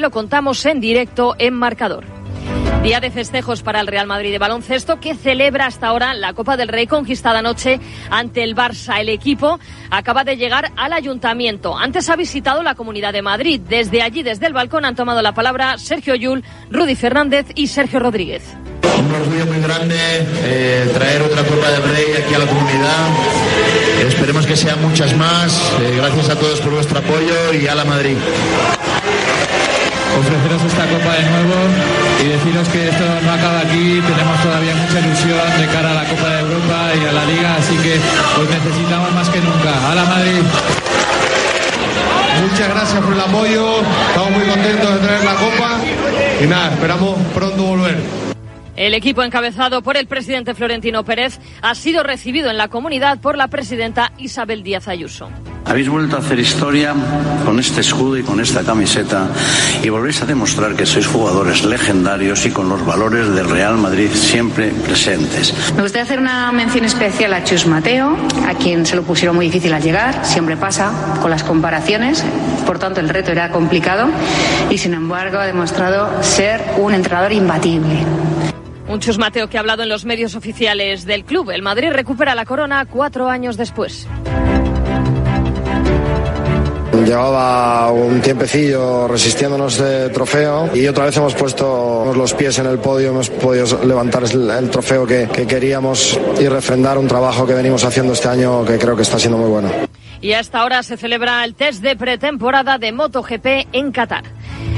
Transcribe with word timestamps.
Lo 0.00 0.10
contamos 0.10 0.64
en 0.64 0.80
directo 0.80 1.34
en 1.38 1.52
marcador. 1.52 2.04
Día 2.82 3.00
de 3.00 3.10
festejos 3.10 3.62
para 3.62 3.80
el 3.80 3.86
Real 3.86 4.06
Madrid 4.06 4.30
de 4.30 4.38
baloncesto 4.38 4.98
que 4.98 5.14
celebra 5.14 5.66
hasta 5.66 5.88
ahora 5.88 6.14
la 6.14 6.32
Copa 6.32 6.56
del 6.56 6.68
Rey 6.68 6.86
conquistada 6.86 7.40
anoche 7.40 7.78
ante 8.08 8.42
el 8.42 8.56
Barça. 8.56 8.98
El 8.98 9.10
equipo 9.10 9.60
acaba 9.90 10.24
de 10.24 10.38
llegar 10.38 10.72
al 10.74 10.94
ayuntamiento. 10.94 11.76
Antes 11.76 12.08
ha 12.08 12.16
visitado 12.16 12.62
la 12.62 12.74
Comunidad 12.74 13.12
de 13.12 13.20
Madrid. 13.20 13.60
Desde 13.68 14.00
allí, 14.00 14.22
desde 14.22 14.46
el 14.46 14.54
balcón, 14.54 14.86
han 14.86 14.96
tomado 14.96 15.20
la 15.20 15.34
palabra 15.34 15.76
Sergio 15.76 16.14
Yul, 16.14 16.42
Rudy 16.70 16.94
Fernández 16.94 17.48
y 17.54 17.66
Sergio 17.66 18.00
Rodríguez. 18.00 18.42
Un 18.98 19.14
orgullo 19.14 19.44
muy 19.44 19.60
grande 19.60 19.96
eh, 20.44 20.90
traer 20.94 21.20
otra 21.20 21.44
Copa 21.44 21.70
del 21.70 21.82
Rey 21.82 22.22
aquí 22.24 22.34
a 22.34 22.38
la 22.38 22.46
comunidad. 22.46 23.08
Esperemos 24.08 24.46
que 24.46 24.56
sean 24.56 24.80
muchas 24.80 25.14
más. 25.18 25.74
Eh, 25.82 25.96
gracias 25.98 26.30
a 26.30 26.36
todos 26.36 26.58
por 26.60 26.72
vuestro 26.72 26.98
apoyo 26.98 27.52
y 27.52 27.66
a 27.66 27.74
la 27.74 27.84
Madrid 27.84 28.16
ofreceros 30.18 30.62
esta 30.62 30.84
copa 30.86 31.12
de 31.14 31.24
nuevo 31.30 31.56
y 32.22 32.28
deciros 32.28 32.68
que 32.68 32.88
esto 32.88 33.04
no 33.22 33.32
acaba 33.32 33.60
aquí, 33.60 34.00
tenemos 34.00 34.36
todavía 34.42 34.74
mucha 34.74 35.00
ilusión 35.00 35.38
de 35.58 35.66
cara 35.66 35.90
a 35.90 35.94
la 35.94 36.04
Copa 36.04 36.28
de 36.28 36.40
Europa 36.40 36.78
y 37.00 37.06
a 37.06 37.12
la 37.12 37.24
Liga, 37.24 37.56
así 37.56 37.76
que 37.76 38.00
os 38.40 38.48
necesitamos 38.48 39.12
más 39.12 39.28
que 39.28 39.40
nunca. 39.40 39.72
¡A 39.90 39.94
la 39.94 40.04
Madrid! 40.04 40.42
Muchas 42.42 42.68
gracias 42.68 43.02
por 43.02 43.12
el 43.12 43.20
apoyo, 43.20 43.82
estamos 44.08 44.30
muy 44.30 44.46
contentos 44.46 44.94
de 44.94 45.00
traer 45.00 45.24
la 45.24 45.34
copa 45.34 45.78
y 46.42 46.46
nada, 46.46 46.70
esperamos 46.72 47.18
pronto 47.34 47.62
volver. 47.62 48.29
El 48.80 48.94
equipo 48.94 49.22
encabezado 49.22 49.82
por 49.82 49.98
el 49.98 50.06
presidente 50.06 50.54
Florentino 50.54 51.04
Pérez 51.04 51.38
ha 51.60 51.74
sido 51.74 52.02
recibido 52.02 52.48
en 52.48 52.56
la 52.56 52.68
comunidad 52.68 53.18
por 53.20 53.36
la 53.36 53.48
presidenta 53.48 54.10
Isabel 54.16 54.62
Díaz 54.62 54.88
Ayuso. 54.88 55.28
Habéis 55.66 55.90
vuelto 55.90 56.16
a 56.16 56.20
hacer 56.20 56.38
historia 56.38 56.94
con 57.44 57.60
este 57.60 57.82
escudo 57.82 58.16
y 58.16 58.22
con 58.22 58.40
esta 58.40 58.64
camiseta 58.64 59.28
y 59.82 59.90
volvéis 59.90 60.22
a 60.22 60.24
demostrar 60.24 60.74
que 60.74 60.86
sois 60.86 61.06
jugadores 61.06 61.62
legendarios 61.62 62.46
y 62.46 62.52
con 62.52 62.70
los 62.70 62.82
valores 62.86 63.28
del 63.34 63.50
Real 63.50 63.76
Madrid 63.76 64.08
siempre 64.14 64.70
presentes. 64.70 65.52
Me 65.76 65.82
gustaría 65.82 66.04
hacer 66.04 66.18
una 66.18 66.50
mención 66.50 66.86
especial 66.86 67.34
a 67.34 67.44
Chus 67.44 67.66
Mateo, 67.66 68.16
a 68.48 68.54
quien 68.54 68.86
se 68.86 68.96
lo 68.96 69.02
pusieron 69.02 69.36
muy 69.36 69.44
difícil 69.44 69.74
al 69.74 69.82
llegar, 69.82 70.24
siempre 70.24 70.56
pasa 70.56 71.18
con 71.20 71.30
las 71.30 71.44
comparaciones, 71.44 72.24
por 72.64 72.78
tanto 72.78 73.00
el 73.00 73.10
reto 73.10 73.30
era 73.30 73.50
complicado 73.50 74.08
y 74.70 74.78
sin 74.78 74.94
embargo 74.94 75.38
ha 75.38 75.44
demostrado 75.44 76.22
ser 76.22 76.62
un 76.78 76.94
entrenador 76.94 77.32
imbatible. 77.32 78.06
Un 78.90 78.98
Chus 78.98 79.18
Mateo 79.18 79.48
que 79.48 79.56
ha 79.56 79.60
hablado 79.60 79.84
en 79.84 79.88
los 79.88 80.04
medios 80.04 80.34
oficiales 80.34 81.06
del 81.06 81.24
club. 81.24 81.52
El 81.52 81.62
Madrid 81.62 81.90
recupera 81.92 82.34
la 82.34 82.44
corona 82.44 82.84
cuatro 82.86 83.28
años 83.28 83.56
después. 83.56 84.08
Llevaba 87.06 87.92
un 87.92 88.20
tiempecillo 88.20 89.06
resistiéndonos 89.06 89.78
de 89.78 90.08
trofeo 90.08 90.70
y 90.74 90.88
otra 90.88 91.04
vez 91.04 91.16
hemos 91.16 91.34
puesto 91.34 92.12
los 92.16 92.34
pies 92.34 92.58
en 92.58 92.66
el 92.66 92.78
podio, 92.80 93.10
hemos 93.10 93.30
podido 93.30 93.84
levantar 93.84 94.24
el, 94.24 94.70
trofeo 94.70 95.06
que, 95.06 95.28
que 95.32 95.46
queríamos 95.46 96.18
y 96.40 96.48
refrendar 96.48 96.98
un 96.98 97.06
trabajo 97.06 97.46
que 97.46 97.54
venimos 97.54 97.84
haciendo 97.84 98.12
este 98.12 98.28
año 98.28 98.64
que 98.64 98.76
creo 98.76 98.96
que 98.96 99.02
está 99.02 99.20
siendo 99.20 99.38
muy 99.38 99.48
bueno. 99.48 99.70
Y 100.20 100.32
hasta 100.32 100.58
ahora 100.58 100.82
se 100.82 100.96
celebra 100.96 101.44
el 101.44 101.54
test 101.54 101.80
de 101.80 101.94
pretemporada 101.94 102.76
de 102.76 102.90
MotoGP 102.90 103.68
en 103.72 103.92
Qatar. 103.92 104.24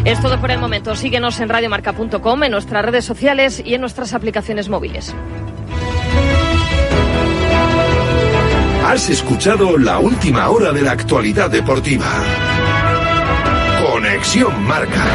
Es 0.04 0.20
todo 0.20 0.40
por 0.40 0.50
el 0.50 0.58
momento. 0.58 0.96
Síguenos 0.96 1.38
en 1.40 1.48
radiomarca.com, 1.48 2.42
en 2.42 2.50
nuestras 2.50 2.84
redes 2.84 3.04
sociales 3.04 3.62
y 3.64 3.74
en 3.74 3.80
nuestras 3.80 4.14
aplicaciones 4.14 4.68
móviles. 4.68 5.14
Has 8.84 9.08
escuchado 9.08 9.78
la 9.78 9.98
última 9.98 10.50
hora 10.50 10.72
de 10.72 10.82
la 10.82 10.90
actualidad 10.92 11.48
deportiva. 11.48 12.06
Conexión 13.90 14.64
Marca. 14.64 15.06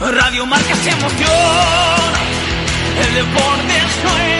Radio 0.00 0.46
Marca 0.46 0.74
se 0.74 0.90
emoción. 0.90 1.30
El 2.98 3.14
deporte 3.14 3.76
es 3.76 4.04
nuestro. 4.04 4.39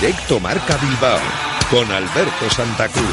Directo 0.00 0.40
Marca 0.40 0.78
Bilbao 0.78 1.18
con 1.70 1.92
Alberto 1.92 2.48
Santa 2.48 2.88
Cruz. 2.88 3.04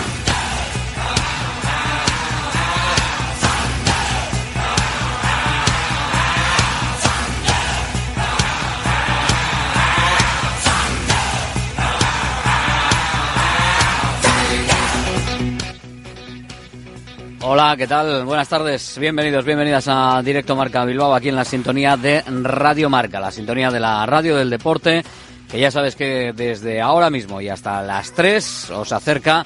Hola, 17.42 17.75
¿qué 17.78 17.86
tal? 17.86 18.24
Buenas 18.24 18.48
tardes, 18.48 18.98
bienvenidos, 18.98 19.44
bienvenidas 19.44 19.88
a 19.90 20.22
Directo 20.24 20.56
Marca 20.56 20.86
Bilbao, 20.86 21.14
aquí 21.14 21.28
en 21.28 21.36
la 21.36 21.44
sintonía 21.44 21.98
de 21.98 22.24
Radio 22.44 22.90
Marca, 22.90 23.19
la 23.19 23.31
sintonía 23.31 23.72
de 23.72 23.81
la 23.81 24.06
radio 24.06 24.38
del 24.38 24.50
deporte, 24.50 25.04
que 25.50 25.59
ya 25.59 25.72
sabes 25.72 25.96
que 25.96 26.34
desde 26.35 26.81
ahora 26.81 27.09
mismo 27.09 27.40
y 27.41 27.50
hasta 27.50 27.81
las 27.81 28.13
3 28.13 28.72
os 28.72 28.91
acerca, 28.91 29.46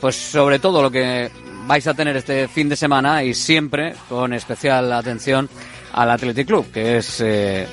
pues 0.00 0.16
sobre 0.16 0.58
todo 0.58 0.82
lo 0.82 0.90
que 0.90 1.30
vais 1.66 1.86
a 1.86 1.94
tener 1.94 2.16
este 2.16 2.48
fin 2.48 2.68
de 2.68 2.76
semana 2.76 3.22
y 3.24 3.34
siempre 3.34 3.94
con 4.08 4.32
especial 4.32 4.92
atención 4.92 5.48
al 5.92 6.10
Athletic 6.10 6.46
Club, 6.46 6.70
que 6.72 6.98
es 6.98 7.20
eh, 7.20 7.66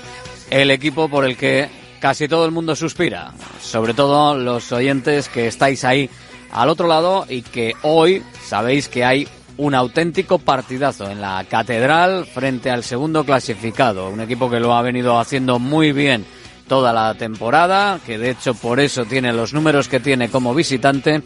el 0.50 0.72
equipo 0.72 1.07
por 1.09 1.25
el 1.25 1.38
que 1.38 1.69
casi 2.00 2.28
todo 2.28 2.46
el 2.46 2.52
mundo 2.52 2.75
suspira, 2.75 3.31
sobre 3.62 3.94
todo 3.94 4.35
los 4.35 4.72
oyentes 4.72 5.29
que 5.29 5.47
estáis 5.47 5.84
ahí 5.84 6.09
al 6.52 6.69
otro 6.69 6.88
lado 6.88 7.25
y 7.29 7.41
que 7.44 7.73
hoy 7.84 8.23
sabéis 8.44 8.90
que 8.90 9.06
hay 9.06 9.28
un 9.57 9.75
auténtico 9.75 10.40
partidazo 10.40 11.09
en 11.09 11.22
la 11.22 11.46
Catedral 11.50 12.25
frente 12.25 12.72
al 12.72 12.84
segundo 12.84 13.23
clasificado, 13.23 14.09
un 14.09 14.22
equipo 14.22 14.50
que 14.50 14.59
lo 14.59 14.73
ha 14.73 14.81
venido 14.81 15.19
haciendo 15.19 15.59
muy 15.59 15.91
bien 15.91 16.25
toda 16.68 16.94
la 16.94 17.13
temporada, 17.16 18.00
que 18.06 18.18
de 18.18 18.31
hecho 18.31 18.53
por 18.53 18.79
eso 18.79 19.06
tiene 19.06 19.34
los 19.34 19.53
números 19.53 19.88
que 19.88 20.00
tiene 20.00 20.29
como 20.29 20.53
visitante 20.53 21.22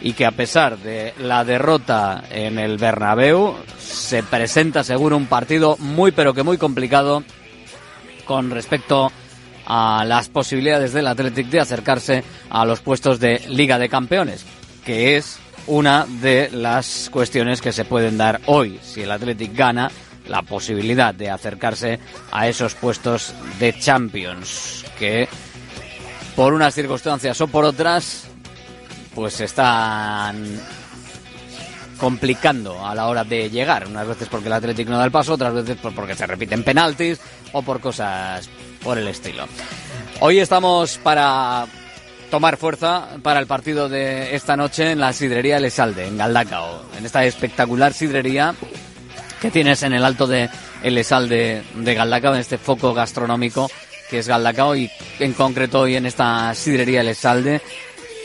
y 0.00 0.12
que 0.12 0.26
a 0.26 0.30
pesar 0.30 0.78
de 0.78 1.14
la 1.18 1.44
derrota 1.44 2.24
en 2.30 2.58
el 2.58 2.78
Bernabéu 2.78 3.54
se 3.78 4.22
presenta 4.22 4.84
seguro 4.84 5.16
un 5.16 5.26
partido 5.26 5.76
muy 5.78 6.12
pero 6.12 6.34
que 6.34 6.42
muy 6.42 6.56
complicado 6.56 7.24
con 8.24 8.50
respecto 8.50 9.10
a 9.66 10.04
las 10.06 10.28
posibilidades 10.28 10.92
del 10.92 11.06
Athletic 11.06 11.48
de 11.48 11.60
acercarse 11.60 12.24
a 12.48 12.64
los 12.64 12.80
puestos 12.80 13.20
de 13.20 13.42
Liga 13.48 13.78
de 13.78 13.88
Campeones, 13.88 14.46
que 14.84 15.16
es 15.16 15.38
una 15.66 16.06
de 16.06 16.48
las 16.50 17.10
cuestiones 17.10 17.60
que 17.60 17.72
se 17.72 17.84
pueden 17.84 18.16
dar 18.16 18.40
hoy. 18.46 18.80
Si 18.82 19.02
el 19.02 19.10
Athletic 19.10 19.54
gana, 19.54 19.90
la 20.28 20.42
posibilidad 20.42 21.14
de 21.14 21.30
acercarse 21.30 21.98
a 22.30 22.48
esos 22.48 22.74
puestos 22.74 23.34
de 23.58 23.78
Champions, 23.78 24.84
que 24.98 25.28
por 26.36 26.52
unas 26.52 26.74
circunstancias 26.74 27.40
o 27.40 27.48
por 27.48 27.64
otras, 27.64 28.28
pues 29.14 29.40
están 29.40 30.60
complicando 31.98 32.86
a 32.86 32.94
la 32.94 33.08
hora 33.08 33.24
de 33.24 33.50
llegar. 33.50 33.86
Unas 33.86 34.06
veces 34.06 34.28
porque 34.28 34.46
el 34.46 34.52
Athletic 34.52 34.88
no 34.88 34.98
da 34.98 35.04
el 35.04 35.10
paso, 35.10 35.34
otras 35.34 35.52
veces 35.52 35.76
porque 35.82 36.14
se 36.14 36.26
repiten 36.26 36.62
penaltis 36.62 37.20
o 37.52 37.62
por 37.62 37.80
cosas 37.80 38.48
por 38.82 38.98
el 38.98 39.08
estilo. 39.08 39.46
Hoy 40.20 40.38
estamos 40.38 40.98
para 40.98 41.66
tomar 42.30 42.56
fuerza 42.56 43.08
para 43.22 43.40
el 43.40 43.46
partido 43.46 43.88
de 43.88 44.34
esta 44.34 44.56
noche 44.56 44.92
en 44.92 45.00
la 45.00 45.12
sidrería 45.12 45.58
Lesalde, 45.58 46.06
en 46.06 46.18
Galdacao, 46.18 46.82
en 46.96 47.06
esta 47.06 47.24
espectacular 47.24 47.92
sidrería 47.92 48.54
que 49.40 49.50
tienes 49.50 49.82
en 49.82 49.92
el 49.92 50.04
alto 50.04 50.26
de 50.26 50.48
El 50.82 50.98
Esalde 50.98 51.62
de 51.74 51.94
Galdacao, 51.94 52.34
en 52.34 52.40
este 52.40 52.58
foco 52.58 52.94
gastronómico 52.94 53.70
que 54.08 54.18
es 54.18 54.28
Galdacao 54.28 54.74
y 54.74 54.90
en 55.18 55.32
concreto 55.34 55.80
hoy 55.80 55.96
en 55.96 56.06
esta 56.06 56.54
sidrería 56.54 57.02
El 57.02 57.08
Esalde. 57.08 57.60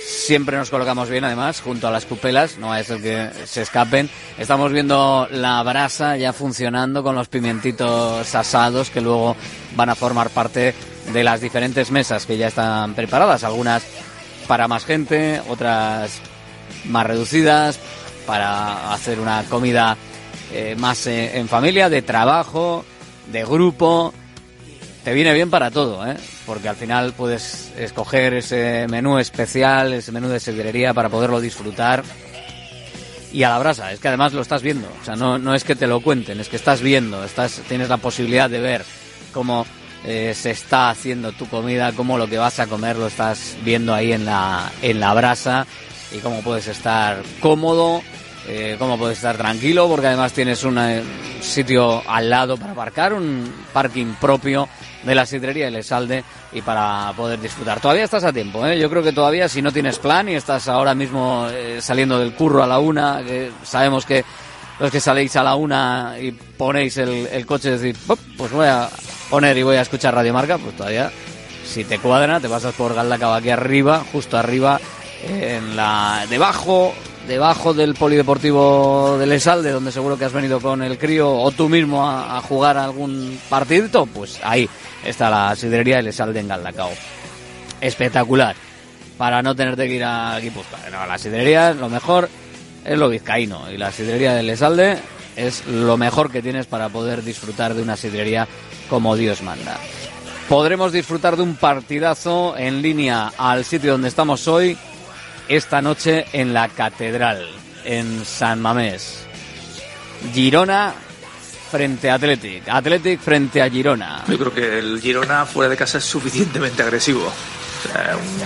Siempre 0.05 0.57
nos 0.57 0.69
colocamos 0.69 1.09
bien, 1.09 1.23
además, 1.23 1.61
junto 1.61 1.87
a 1.87 1.91
las 1.91 2.05
pupelas, 2.05 2.57
no 2.57 2.75
es 2.75 2.89
el 2.89 3.01
que 3.01 3.29
se 3.45 3.61
escapen. 3.61 4.09
Estamos 4.37 4.71
viendo 4.71 5.27
la 5.31 5.63
brasa 5.63 6.17
ya 6.17 6.33
funcionando 6.33 7.03
con 7.03 7.15
los 7.15 7.29
pimientitos 7.29 8.35
asados 8.35 8.89
que 8.89 9.01
luego 9.01 9.35
van 9.75 9.89
a 9.89 9.95
formar 9.95 10.29
parte 10.29 10.73
de 11.11 11.23
las 11.23 11.41
diferentes 11.41 11.89
mesas 11.91 12.25
que 12.25 12.37
ya 12.37 12.47
están 12.47 12.95
preparadas. 12.95 13.43
Algunas 13.43 13.83
para 14.47 14.67
más 14.67 14.85
gente, 14.85 15.41
otras 15.47 16.19
más 16.85 17.07
reducidas, 17.07 17.79
para 18.25 18.93
hacer 18.93 19.19
una 19.19 19.43
comida 19.43 19.97
eh, 20.53 20.75
más 20.77 21.07
eh, 21.07 21.37
en 21.37 21.47
familia, 21.47 21.89
de 21.89 22.01
trabajo, 22.01 22.85
de 23.31 23.43
grupo. 23.43 24.13
Te 25.03 25.13
viene 25.13 25.33
bien 25.33 25.49
para 25.49 25.71
todo, 25.71 26.07
¿eh? 26.07 26.15
porque 26.45 26.69
al 26.69 26.75
final 26.75 27.13
puedes 27.13 27.71
escoger 27.77 28.35
ese 28.35 28.85
menú 28.87 29.17
especial, 29.17 29.93
ese 29.93 30.11
menú 30.11 30.29
de 30.29 30.39
sidrería 30.39 30.93
para 30.93 31.09
poderlo 31.09 31.41
disfrutar. 31.41 32.03
Y 33.33 33.43
a 33.43 33.49
la 33.49 33.59
brasa, 33.59 33.91
es 33.91 33.99
que 33.99 34.07
además 34.07 34.33
lo 34.33 34.41
estás 34.41 34.61
viendo, 34.61 34.87
o 35.01 35.03
sea, 35.03 35.15
no, 35.15 35.39
no 35.39 35.55
es 35.55 35.63
que 35.63 35.75
te 35.75 35.87
lo 35.87 36.01
cuenten, 36.01 36.39
es 36.39 36.49
que 36.49 36.55
estás 36.55 36.81
viendo, 36.81 37.23
estás, 37.23 37.61
tienes 37.67 37.89
la 37.89 37.97
posibilidad 37.97 38.47
de 38.47 38.59
ver 38.59 38.85
cómo 39.33 39.65
se 40.03 40.51
está 40.51 40.89
haciendo 40.89 41.31
tu 41.31 41.47
comida, 41.47 41.93
cómo 41.93 42.17
lo 42.17 42.27
que 42.27 42.37
vas 42.37 42.59
a 42.59 42.67
comer 42.67 42.97
lo 42.97 43.07
estás 43.07 43.55
viendo 43.63 43.93
ahí 43.93 44.11
en 44.11 44.25
la, 44.25 44.71
en 44.81 44.99
la 44.99 45.13
brasa 45.13 45.65
y 46.13 46.19
cómo 46.19 46.41
puedes 46.41 46.67
estar 46.67 47.23
cómodo, 47.39 48.03
eh, 48.47 48.75
cómo 48.77 48.97
puedes 48.97 49.17
estar 49.17 49.37
tranquilo, 49.37 49.87
porque 49.87 50.07
además 50.07 50.33
tienes 50.33 50.63
un 50.63 50.77
eh, 50.77 51.01
sitio 51.41 52.01
al 52.07 52.29
lado 52.29 52.57
para 52.57 52.73
aparcar, 52.73 53.13
un 53.13 53.51
parking 53.71 54.13
propio 54.19 54.67
de 55.03 55.15
la 55.15 55.25
sidrería 55.25 55.67
El 55.67 55.75
Esalde 55.75 56.23
y 56.51 56.61
para 56.61 57.13
poder 57.15 57.39
disfrutar. 57.39 57.79
Todavía 57.79 58.03
estás 58.03 58.23
a 58.23 58.33
tiempo, 58.33 58.65
¿eh? 58.65 58.77
yo 58.79 58.89
creo 58.89 59.03
que 59.03 59.13
todavía 59.13 59.47
si 59.47 59.61
no 59.61 59.71
tienes 59.71 59.99
plan 59.99 60.29
y 60.29 60.35
estás 60.35 60.67
ahora 60.67 60.93
mismo 60.95 61.47
eh, 61.51 61.79
saliendo 61.81 62.19
del 62.19 62.33
curro 62.33 62.63
a 62.63 62.67
la 62.67 62.79
una, 62.79 63.21
que 63.23 63.51
sabemos 63.63 64.05
que 64.05 64.23
los 64.79 64.91
que 64.91 64.99
saléis 64.99 65.35
a 65.35 65.43
la 65.43 65.55
una 65.55 66.15
y 66.19 66.31
ponéis 66.31 66.97
el, 66.97 67.27
el 67.27 67.45
coche 67.45 67.69
y 67.69 67.77
decís, 67.77 68.01
"Pop, 68.05 68.19
pues 68.37 68.51
voy 68.51 68.67
a 68.67 68.89
poner 69.29 69.57
y 69.57 69.63
voy 69.63 69.77
a 69.77 69.81
escuchar 69.81 70.15
Radio 70.15 70.33
Marca, 70.33 70.57
pues 70.57 70.75
todavía, 70.75 71.11
si 71.65 71.83
te 71.83 71.99
cuadra, 71.99 72.39
te 72.39 72.49
pasas 72.49 72.73
por 72.73 72.93
Galdacao 72.93 73.33
aquí 73.33 73.49
arriba, 73.49 74.03
justo 74.11 74.37
arriba, 74.37 74.79
en 75.25 75.75
la 75.75 76.25
debajo 76.29 76.93
debajo 77.27 77.73
del 77.73 77.93
polideportivo 77.93 79.17
del 79.17 79.31
Esalde, 79.31 79.71
donde 79.71 79.91
seguro 79.91 80.17
que 80.17 80.25
has 80.25 80.33
venido 80.33 80.59
con 80.59 80.81
el 80.81 80.97
crío 80.97 81.31
o 81.31 81.51
tú 81.51 81.69
mismo 81.69 82.07
a, 82.07 82.41
jugar 82.41 82.77
algún 82.77 83.39
partidito, 83.49 84.05
pues 84.05 84.39
ahí 84.43 84.69
está 85.03 85.29
la 85.29 85.55
sidrería 85.55 85.97
del 85.97 86.07
Esalde 86.07 86.39
en 86.39 86.47
Galdacao. 86.47 86.91
Espectacular. 87.81 88.55
Para 89.17 89.41
no 89.41 89.55
tenerte 89.55 89.87
que 89.87 89.95
ir 89.95 90.03
a 90.03 90.39
Guipúzcoa. 90.39 90.79
No, 90.91 91.05
la 91.05 91.17
sidrería, 91.17 91.73
lo 91.73 91.87
mejor 91.87 92.27
es 92.83 92.97
lo 92.97 93.09
vizcaíno. 93.09 93.71
Y 93.71 93.77
la 93.77 93.91
sidrería 93.91 94.33
del 94.33 94.49
Esalde 94.49 94.97
es 95.35 95.65
lo 95.67 95.97
mejor 95.97 96.31
que 96.31 96.41
tienes 96.41 96.65
para 96.65 96.89
poder 96.89 97.23
disfrutar 97.23 97.73
de 97.73 97.81
una 97.81 97.95
sidrería 97.95 98.47
como 98.89 99.15
Dios 99.15 99.41
manda. 99.41 99.77
Podremos 100.49 100.91
disfrutar 100.91 101.37
de 101.37 101.43
un 101.43 101.55
partidazo 101.55 102.55
en 102.57 102.81
línea 102.81 103.31
al 103.37 103.63
sitio 103.63 103.93
donde 103.93 104.09
estamos 104.09 104.47
hoy, 104.47 104.77
esta 105.47 105.81
noche 105.81 106.25
en 106.33 106.53
la 106.53 106.69
Catedral, 106.69 107.47
en 107.85 108.25
San 108.25 108.61
Mamés. 108.61 109.25
Girona 110.33 110.93
frente 111.71 112.09
a 112.09 112.15
Athletic. 112.15 112.67
Athletic 112.69 113.19
frente 113.19 113.61
a 113.61 113.69
Girona. 113.69 114.23
Yo 114.27 114.37
creo 114.37 114.53
que 114.53 114.79
el 114.79 115.01
Girona 115.01 115.45
fuera 115.45 115.69
de 115.69 115.77
casa 115.77 115.97
es 115.97 116.03
suficientemente 116.03 116.83
agresivo. 116.83 117.31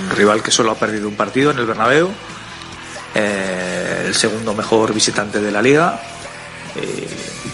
Un 0.01 0.15
rival 0.15 0.41
que 0.41 0.49
solo 0.49 0.71
ha 0.71 0.75
perdido 0.75 1.07
un 1.07 1.15
partido 1.15 1.51
en 1.51 1.59
el 1.59 1.65
Bernabéu, 1.65 2.09
eh, 3.13 4.05
el 4.07 4.15
segundo 4.15 4.55
mejor 4.55 4.93
visitante 4.93 5.39
de 5.39 5.51
la 5.51 5.61
liga, 5.61 6.01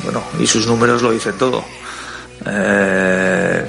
bueno, 0.04 0.24
y 0.40 0.48
sus 0.48 0.68
números 0.68 1.02
lo 1.02 1.12
dicen 1.12 1.38
todo. 1.38 1.66
Eh, 2.46 3.66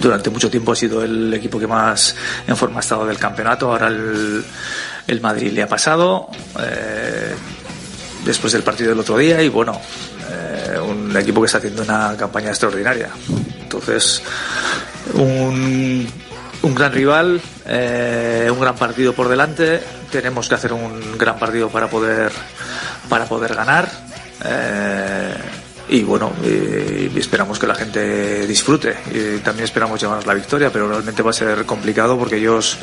durante 0.00 0.30
mucho 0.30 0.50
tiempo 0.50 0.72
ha 0.72 0.76
sido 0.76 1.02
el 1.02 1.32
equipo 1.34 1.58
que 1.58 1.66
más 1.66 2.14
en 2.46 2.56
forma 2.56 2.78
ha 2.78 2.80
estado 2.80 3.06
del 3.06 3.18
campeonato. 3.18 3.70
Ahora 3.70 3.88
el, 3.88 5.20
Madrid 5.20 5.52
le 5.52 5.62
ha 5.62 5.68
pasado 5.68 6.28
eh, 6.60 7.34
después 8.24 8.52
del 8.52 8.62
partido 8.62 8.90
del 8.90 9.00
otro 9.00 9.16
día 9.18 9.42
y 9.42 9.48
bueno, 9.48 9.80
eh, 10.30 10.78
un 10.78 11.16
equipo 11.16 11.40
que 11.40 11.46
está 11.46 11.58
haciendo 11.58 11.82
una 11.82 12.16
campaña 12.16 12.48
extraordinaria. 12.50 13.10
Entonces, 13.60 14.22
un, 15.14 16.06
gran 16.62 16.92
rival, 16.92 17.40
un 17.66 18.60
gran 18.60 18.76
partido 18.76 19.12
por 19.12 19.28
delante. 19.28 19.80
Tenemos 20.10 20.48
que 20.48 20.54
hacer 20.54 20.72
un 20.72 21.18
gran 21.18 21.38
partido 21.38 21.68
para 21.68 21.88
poder 21.88 22.32
para 23.08 23.26
poder 23.26 23.54
ganar. 23.54 23.88
Y 25.90 26.04
bueno, 26.04 26.32
y 26.44 27.18
esperamos 27.18 27.58
que 27.58 27.66
la 27.66 27.74
gente 27.74 28.46
disfrute 28.46 28.94
y 29.12 29.38
también 29.38 29.64
esperamos 29.64 30.00
llevarnos 30.00 30.24
la 30.24 30.34
victoria, 30.34 30.70
pero 30.72 30.88
realmente 30.88 31.20
va 31.20 31.30
a 31.30 31.32
ser 31.32 31.66
complicado 31.66 32.16
porque 32.16 32.36
ellos 32.36 32.78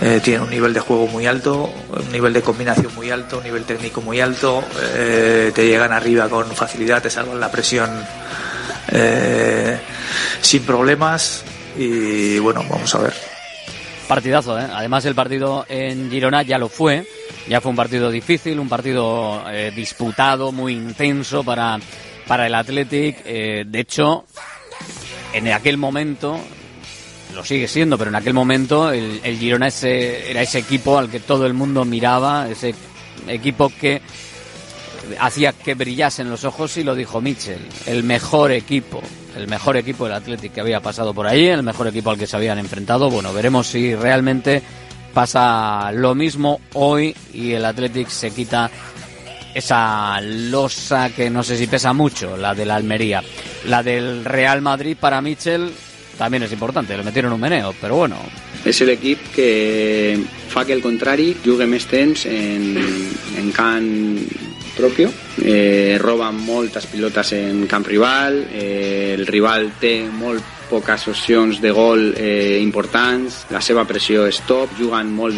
eh, 0.00 0.20
tienen 0.22 0.42
un 0.42 0.50
nivel 0.50 0.72
de 0.72 0.78
juego 0.78 1.08
muy 1.08 1.26
alto, 1.26 1.68
un 1.90 2.12
nivel 2.12 2.32
de 2.32 2.42
combinación 2.42 2.94
muy 2.94 3.10
alto, 3.10 3.38
un 3.38 3.44
nivel 3.44 3.64
técnico 3.64 4.00
muy 4.00 4.20
alto, 4.20 4.62
eh, 4.94 5.50
te 5.52 5.66
llegan 5.66 5.92
arriba 5.92 6.28
con 6.28 6.46
facilidad, 6.52 7.02
te 7.02 7.10
salvan 7.10 7.40
la 7.40 7.50
presión 7.50 7.90
eh, 8.92 9.78
sin 10.40 10.62
problemas 10.62 11.42
y 11.76 12.38
bueno, 12.38 12.64
vamos 12.70 12.94
a 12.94 12.98
ver. 12.98 13.14
Partidazo, 14.06 14.56
¿eh? 14.56 14.68
Además 14.72 15.04
el 15.04 15.16
partido 15.16 15.66
en 15.68 16.08
Girona 16.12 16.42
ya 16.42 16.58
lo 16.58 16.68
fue, 16.68 17.08
ya 17.48 17.60
fue 17.60 17.70
un 17.70 17.76
partido 17.76 18.08
difícil, 18.08 18.60
un 18.60 18.68
partido 18.68 19.42
eh, 19.50 19.72
disputado, 19.74 20.52
muy 20.52 20.74
intenso 20.74 21.42
para, 21.42 21.80
para 22.26 22.46
el 22.46 22.54
Athletic. 22.54 23.18
Eh, 23.24 23.64
de 23.66 23.80
hecho, 23.80 24.26
en 25.32 25.48
aquel 25.52 25.76
momento, 25.76 26.38
lo 27.34 27.44
sigue 27.44 27.68
siendo, 27.68 27.98
pero 27.98 28.10
en 28.10 28.16
aquel 28.16 28.34
momento 28.34 28.90
el, 28.90 29.20
el 29.22 29.38
Girona 29.38 29.68
ese, 29.68 30.30
era 30.30 30.42
ese 30.42 30.58
equipo 30.58 30.98
al 30.98 31.10
que 31.10 31.20
todo 31.20 31.46
el 31.46 31.54
mundo 31.54 31.84
miraba, 31.84 32.48
ese 32.48 32.74
equipo 33.28 33.70
que 33.80 34.00
hacía 35.20 35.52
que 35.52 35.74
brillasen 35.74 36.30
los 36.30 36.44
ojos 36.44 36.76
y 36.76 36.84
lo 36.84 36.94
dijo 36.94 37.20
Mitchell, 37.20 37.60
el 37.86 38.02
mejor 38.02 38.52
equipo, 38.52 39.00
el 39.36 39.46
mejor 39.46 39.76
equipo 39.76 40.04
del 40.04 40.14
Athletic 40.14 40.52
que 40.52 40.60
había 40.60 40.80
pasado 40.80 41.14
por 41.14 41.26
ahí, 41.26 41.46
el 41.46 41.62
mejor 41.62 41.88
equipo 41.88 42.10
al 42.10 42.18
que 42.18 42.26
se 42.26 42.36
habían 42.36 42.58
enfrentado. 42.58 43.10
Bueno, 43.10 43.32
veremos 43.32 43.68
si 43.68 43.94
realmente 43.94 44.62
pasa 45.14 45.90
lo 45.92 46.14
mismo 46.14 46.60
hoy 46.74 47.14
y 47.32 47.52
el 47.52 47.64
Athletic 47.64 48.08
se 48.08 48.30
quita 48.30 48.70
esa 49.56 50.20
losa 50.20 51.08
que 51.10 51.30
no 51.30 51.42
sé 51.42 51.56
si 51.56 51.66
pesa 51.66 51.92
mucho, 51.92 52.36
la 52.36 52.54
de 52.54 52.66
la 52.66 52.76
Almería. 52.76 53.22
La 53.66 53.82
del 53.82 54.24
Real 54.24 54.60
Madrid 54.60 54.96
para 55.00 55.22
Mitchell 55.22 55.72
también 56.16 56.42
és 56.42 56.52
important, 56.52 56.88
le 56.88 57.02
metieron 57.02 57.32
un 57.32 57.40
meneo, 57.40 57.74
però 57.80 57.96
bueno. 57.96 58.16
És 58.64 58.80
l'equip 58.82 59.20
que 59.34 60.18
fa 60.48 60.64
que 60.64 60.72
el 60.72 60.82
contrari 60.82 61.34
jugui 61.44 61.66
més 61.68 61.86
en, 61.92 62.76
en 63.38 63.52
camp 63.52 63.88
propio, 64.76 65.10
eh, 65.42 65.96
roben 66.00 66.36
moltes 66.44 66.86
pilotes 66.86 67.32
en 67.32 67.66
camp 67.66 67.86
rival, 67.86 68.46
eh, 68.52 69.14
el 69.16 69.26
rival 69.26 69.72
té 69.80 70.08
molt 70.10 70.42
poques 70.68 71.08
opcions 71.08 71.60
de 71.62 71.70
gol 71.70 72.12
eh, 72.16 72.60
la 73.50 73.60
seva 73.60 73.84
pressió 73.86 74.26
és 74.26 74.40
top, 74.46 74.72
juguen 74.78 75.12
molt 75.14 75.36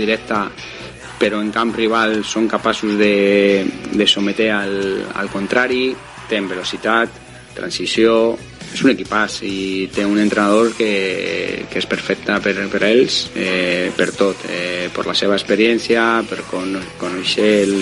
però 1.18 1.40
en 1.42 1.50
camp 1.54 1.74
rival 1.74 2.22
són 2.24 2.48
capaços 2.48 2.94
de, 2.98 3.64
de 3.92 4.06
someter 4.06 4.52
al, 4.54 4.76
al 5.18 5.30
contrari, 5.32 5.90
tenen 6.28 6.48
velocitat, 6.50 7.24
transició, 7.58 8.36
és 8.68 8.84
un 8.84 8.92
equipàs 8.92 9.40
i 9.48 9.88
té 9.94 10.04
un 10.06 10.18
entrenador 10.20 10.74
que, 10.76 11.64
que 11.70 11.80
és 11.80 11.88
perfecte 11.88 12.36
per, 12.44 12.54
per 12.70 12.82
ells, 12.86 13.24
eh, 13.34 13.90
per 13.96 14.10
tot, 14.14 14.44
eh, 14.52 14.88
per 14.94 15.06
la 15.08 15.16
seva 15.16 15.38
experiència, 15.38 16.04
per 16.28 16.44
con, 16.50 16.76
conèixer 17.00 17.48
el, 17.64 17.74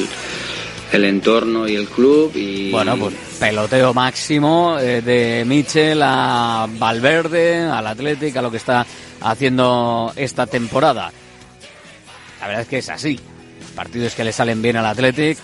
el 0.93 1.05
entorno 1.05 1.67
y 1.69 1.75
el 1.75 1.89
club 1.89 2.37
y 2.37 2.71
Bueno, 2.71 2.97
pues 2.97 3.15
peloteo 3.41 3.93
máximo 3.93 4.79
eh, 4.81 5.03
de 5.03 5.45
Michel 5.45 6.01
a 6.03 6.67
Valverde, 6.79 7.65
al 7.65 7.87
Athletic, 7.87 8.37
a 8.37 8.43
lo 8.43 8.51
que 8.51 8.57
está 8.59 8.87
haciendo 9.21 10.13
esta 10.17 10.47
temporada. 10.47 11.13
La 12.41 12.47
verdad 12.47 12.63
es 12.63 12.69
que 12.69 12.79
es 12.79 12.89
así. 12.89 13.19
Partidos 13.75 14.15
que 14.15 14.25
le 14.25 14.33
salen 14.33 14.63
bien 14.63 14.77
al 14.77 14.87
Athletic 14.87 15.39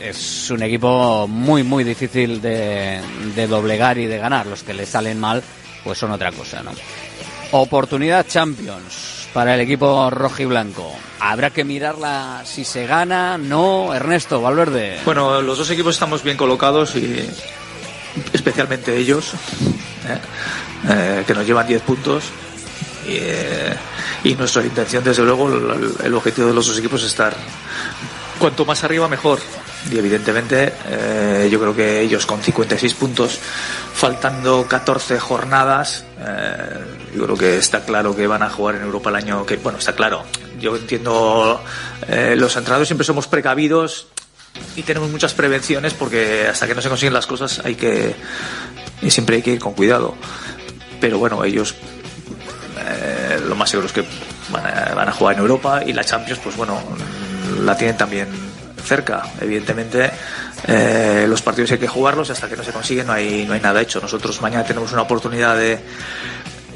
es 0.00 0.50
un 0.50 0.62
equipo 0.62 1.26
muy, 1.28 1.62
muy 1.62 1.84
difícil 1.84 2.40
de, 2.42 3.00
de 3.34 3.46
doblegar 3.46 3.98
y 3.98 4.06
de 4.06 4.18
ganar. 4.18 4.46
Los 4.46 4.62
que 4.62 4.74
le 4.74 4.86
salen 4.86 5.18
mal, 5.20 5.42
pues 5.82 5.98
son 5.98 6.10
otra 6.10 6.32
cosa, 6.32 6.62
¿no? 6.62 6.72
Oportunidad 7.52 8.26
Champions. 8.26 9.28
para 9.32 9.54
el 9.54 9.60
equipo 9.60 10.10
rojiblanco. 10.10 10.92
Habrá 11.20 11.50
que 11.50 11.64
mirarla 11.64 12.42
si 12.44 12.64
se 12.64 12.86
gana, 12.86 13.38
no. 13.38 13.94
Ernesto, 13.94 14.40
Valverde. 14.40 14.98
Bueno, 15.04 15.40
los 15.40 15.58
dos 15.58 15.70
equipos 15.70 15.94
estamos 15.94 16.22
bien 16.22 16.36
colocados 16.36 16.96
y 16.96 17.24
especialmente 18.32 18.96
ellos, 18.96 19.32
¿eh? 20.08 20.18
Eh, 20.88 21.24
que 21.26 21.34
nos 21.34 21.46
llevan 21.46 21.66
10 21.66 21.82
puntos. 21.82 22.24
Y, 23.06 23.16
eh, 23.20 23.76
y 24.24 24.34
nuestra 24.34 24.62
intención, 24.62 25.04
desde 25.04 25.22
luego, 25.22 25.48
el, 25.48 25.94
el 26.04 26.14
objetivo 26.14 26.48
de 26.48 26.54
los 26.54 26.66
dos 26.66 26.78
equipos 26.78 27.02
es 27.02 27.08
estar 27.08 27.36
cuanto 28.38 28.64
más 28.64 28.84
arriba 28.84 29.08
mejor. 29.08 29.40
Y 29.90 29.98
evidentemente 29.98 30.72
eh, 30.86 31.48
yo 31.50 31.60
creo 31.60 31.74
que 31.74 32.00
ellos 32.00 32.24
con 32.24 32.40
56 32.40 32.94
puntos, 32.94 33.38
faltando 33.92 34.66
14 34.66 35.20
jornadas, 35.20 36.04
eh, 36.18 36.78
yo 37.14 37.24
creo 37.24 37.36
que 37.36 37.58
está 37.58 37.84
claro 37.84 38.16
que 38.16 38.26
van 38.26 38.42
a 38.42 38.48
jugar 38.48 38.76
en 38.76 38.82
Europa 38.82 39.10
el 39.10 39.16
año 39.16 39.44
que, 39.44 39.56
bueno, 39.56 39.78
está 39.78 39.94
claro. 39.94 40.22
Yo 40.58 40.76
entiendo, 40.76 41.62
eh, 42.08 42.34
los 42.36 42.56
entrenadores 42.56 42.88
siempre 42.88 43.04
somos 43.04 43.26
precavidos 43.26 44.06
y 44.76 44.82
tenemos 44.82 45.10
muchas 45.10 45.34
prevenciones 45.34 45.92
porque 45.92 46.46
hasta 46.48 46.66
que 46.66 46.74
no 46.74 46.80
se 46.80 46.88
consiguen 46.88 47.12
las 47.12 47.26
cosas 47.26 47.60
hay 47.64 47.74
que, 47.74 48.14
y 49.02 49.10
siempre 49.10 49.36
hay 49.36 49.42
que 49.42 49.52
ir 49.52 49.58
con 49.58 49.74
cuidado. 49.74 50.14
Pero 50.98 51.18
bueno, 51.18 51.44
ellos 51.44 51.74
eh, 52.78 53.40
lo 53.46 53.54
más 53.54 53.70
seguro 53.70 53.86
es 53.86 53.92
que 53.92 54.04
van 54.50 54.66
a, 54.66 54.94
van 54.94 55.08
a 55.08 55.12
jugar 55.12 55.34
en 55.34 55.40
Europa 55.40 55.82
y 55.84 55.92
la 55.92 56.04
Champions, 56.04 56.40
pues 56.42 56.56
bueno, 56.56 56.80
la 57.60 57.76
tienen 57.76 57.96
también 57.96 58.28
cerca. 58.84 59.22
Evidentemente, 59.40 60.10
eh, 60.66 61.26
los 61.28 61.42
partidos 61.42 61.72
hay 61.72 61.78
que 61.78 61.88
jugarlos 61.88 62.28
y 62.28 62.32
hasta 62.32 62.48
que 62.48 62.56
no 62.56 62.62
se 62.62 62.72
consiguen 62.72 63.06
no 63.06 63.12
hay, 63.12 63.44
no 63.46 63.54
hay 63.54 63.60
nada 63.60 63.80
hecho. 63.80 64.00
Nosotros 64.00 64.40
mañana 64.40 64.64
tenemos 64.64 64.92
una 64.92 65.02
oportunidad 65.02 65.56
de, 65.56 65.78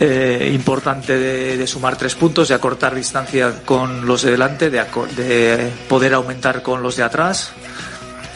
eh, 0.00 0.50
importante 0.54 1.16
de, 1.18 1.66
sumar 1.66 1.96
tres 1.96 2.14
puntos, 2.14 2.48
de 2.48 2.54
acortar 2.54 2.94
distancia 2.94 3.62
con 3.64 4.06
los 4.06 4.22
de 4.22 4.32
delante, 4.32 4.70
de, 4.70 4.84
de 5.16 5.70
poder 5.88 6.14
aumentar 6.14 6.62
con 6.62 6.82
los 6.82 6.96
de 6.96 7.02
atrás. 7.02 7.50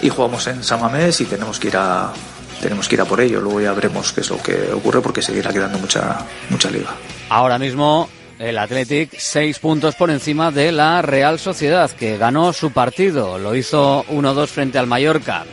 Y 0.02 0.08
jugamos 0.08 0.46
en 0.48 0.64
San 0.64 0.80
Mamés 0.80 1.20
y 1.20 1.26
tenemos 1.26 1.58
que 1.60 1.68
ir 1.68 1.76
a 1.76 2.12
tenemos 2.60 2.88
que 2.88 2.94
ir 2.94 3.00
a 3.00 3.04
por 3.04 3.20
ello. 3.20 3.40
Luego 3.40 3.60
ya 3.60 3.72
veremos 3.72 4.12
qué 4.12 4.20
es 4.20 4.30
lo 4.30 4.40
que 4.40 4.72
ocurre 4.72 5.00
porque 5.00 5.22
seguirá 5.22 5.52
quedando 5.52 5.78
mucha 5.78 6.18
mucha 6.50 6.70
liga. 6.70 6.90
Ahora 7.28 7.58
mismo 7.58 8.08
el 8.38 8.58
Athletic 8.58 9.16
seis 9.18 9.58
puntos 9.58 9.94
por 9.94 10.10
encima 10.10 10.50
de 10.50 10.72
la 10.72 11.00
Real 11.02 11.38
Sociedad, 11.38 11.90
que 11.90 12.18
ganó 12.18 12.52
su 12.52 12.72
partido. 12.72 13.38
Lo 13.38 13.54
hizo 13.54 14.04
1-2 14.08 14.46
frente 14.48 14.78
al 14.78 14.86
Mallorca 14.86 15.44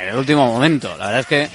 en 0.00 0.08
el 0.08 0.16
último 0.16 0.46
momento. 0.46 0.88
La 0.98 1.06
verdad 1.06 1.20
es 1.20 1.26
que 1.26 1.48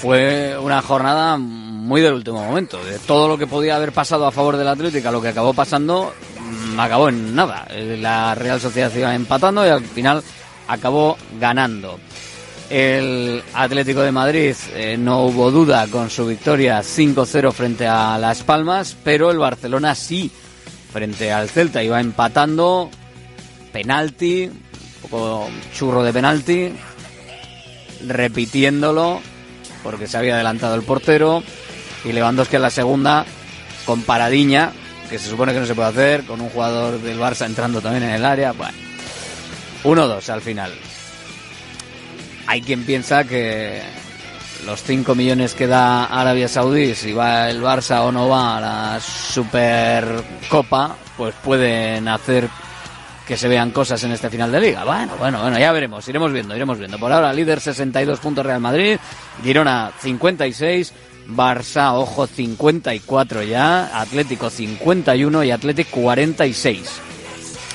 fue 0.00 0.56
una 0.58 0.80
jornada 0.80 1.36
muy 1.36 2.00
del 2.00 2.14
último 2.14 2.44
momento. 2.44 2.82
De 2.84 2.98
todo 3.00 3.28
lo 3.28 3.36
que 3.36 3.46
podía 3.46 3.76
haber 3.76 3.92
pasado 3.92 4.26
a 4.26 4.32
favor 4.32 4.56
del 4.56 4.68
Athletic 4.68 5.04
a 5.06 5.10
lo 5.10 5.20
que 5.20 5.28
acabó 5.28 5.52
pasando, 5.52 6.14
mm, 6.38 6.78
acabó 6.78 7.08
en 7.08 7.34
nada. 7.34 7.66
La 7.74 8.34
Real 8.34 8.60
Sociedad 8.60 8.94
iba 8.94 9.14
empatando 9.14 9.66
y 9.66 9.70
al 9.70 9.84
final 9.84 10.22
acabó 10.68 11.18
ganando. 11.38 11.98
El 12.70 13.42
Atlético 13.52 14.00
de 14.00 14.12
Madrid 14.12 14.54
eh, 14.74 14.96
no 14.96 15.24
hubo 15.24 15.50
duda 15.50 15.88
con 15.88 16.08
su 16.08 16.24
victoria 16.24 16.80
5-0 16.82 17.50
frente 17.52 17.84
a 17.88 18.16
Las 18.16 18.44
Palmas, 18.44 18.96
pero 19.02 19.32
el 19.32 19.38
Barcelona 19.38 19.96
sí 19.96 20.30
frente 20.92 21.32
al 21.32 21.50
Celta 21.50 21.82
iba 21.82 22.00
empatando 22.00 22.88
penalti, 23.72 24.44
un 24.44 25.10
poco 25.10 25.48
churro 25.74 26.04
de 26.04 26.12
penalti, 26.12 26.72
repitiéndolo 28.06 29.20
porque 29.82 30.06
se 30.06 30.16
había 30.16 30.34
adelantado 30.34 30.76
el 30.76 30.82
portero 30.82 31.42
y 32.04 32.12
Lewandowski 32.12 32.54
en 32.54 32.62
la 32.62 32.70
segunda 32.70 33.26
con 33.84 34.02
paradiña, 34.02 34.70
que 35.08 35.18
se 35.18 35.28
supone 35.28 35.52
que 35.52 35.58
no 35.58 35.66
se 35.66 35.74
puede 35.74 35.88
hacer, 35.88 36.24
con 36.24 36.40
un 36.40 36.50
jugador 36.50 37.00
del 37.00 37.18
Barça 37.18 37.46
entrando 37.46 37.80
también 37.80 38.04
en 38.04 38.10
el 38.10 38.24
área, 38.24 38.52
bueno, 38.52 38.78
1-2 39.82 40.28
al 40.28 40.40
final. 40.40 40.72
Hay 42.50 42.62
quien 42.62 42.82
piensa 42.82 43.22
que 43.22 43.80
los 44.66 44.82
5 44.82 45.14
millones 45.14 45.54
que 45.54 45.68
da 45.68 46.06
Arabia 46.06 46.48
Saudí, 46.48 46.96
si 46.96 47.12
va 47.12 47.48
el 47.48 47.62
Barça 47.62 48.00
o 48.00 48.10
no 48.10 48.28
va 48.28 48.56
a 48.56 48.60
la 48.60 49.00
Supercopa, 49.00 50.96
pues 51.16 51.32
pueden 51.44 52.08
hacer 52.08 52.48
que 53.24 53.36
se 53.36 53.46
vean 53.46 53.70
cosas 53.70 54.02
en 54.02 54.10
este 54.10 54.28
final 54.30 54.50
de 54.50 54.60
liga. 54.62 54.82
Bueno, 54.82 55.12
bueno, 55.16 55.40
bueno, 55.40 55.60
ya 55.60 55.70
veremos, 55.70 56.08
iremos 56.08 56.32
viendo, 56.32 56.56
iremos 56.56 56.76
viendo. 56.76 56.98
Por 56.98 57.12
ahora, 57.12 57.32
líder 57.32 57.60
62 57.60 58.18
puntos 58.18 58.44
Real 58.44 58.60
Madrid, 58.60 58.98
Girona 59.44 59.92
56, 60.00 60.92
Barça, 61.28 61.92
ojo, 61.94 62.26
54 62.26 63.44
ya, 63.44 64.00
Atlético 64.00 64.50
51 64.50 65.44
y 65.44 65.52
Atlético 65.52 66.00
46. 66.00 67.00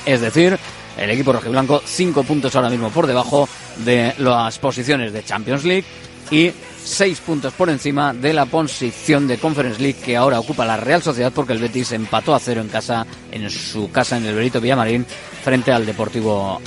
Es 0.04 0.20
decir, 0.20 0.58
el 0.98 1.08
equipo 1.08 1.32
rojiblanco 1.32 1.80
5 1.82 2.24
puntos 2.24 2.54
ahora 2.54 2.68
mismo 2.68 2.90
por 2.90 3.06
debajo 3.06 3.48
de 3.84 4.14
las 4.18 4.58
posiciones 4.58 5.12
de 5.12 5.24
Champions 5.24 5.64
League 5.64 5.84
y 6.30 6.52
6 6.84 7.20
puntos 7.20 7.52
por 7.54 7.68
encima 7.68 8.14
de 8.14 8.32
la 8.32 8.46
posición 8.46 9.26
de 9.26 9.38
Conference 9.38 9.80
League 9.80 9.98
que 10.04 10.16
ahora 10.16 10.38
ocupa 10.38 10.64
la 10.64 10.76
Real 10.76 11.02
Sociedad 11.02 11.32
porque 11.34 11.52
el 11.52 11.58
Betis 11.58 11.92
empató 11.92 12.34
a 12.34 12.38
cero 12.40 12.60
en 12.60 12.68
casa, 12.68 13.06
en 13.32 13.50
su 13.50 13.90
casa 13.90 14.16
en 14.16 14.26
el 14.26 14.34
Benito 14.34 14.60
Villamarín 14.60 15.04
frente 15.42 15.72
al 15.72 15.84
Deportivo 15.84 16.60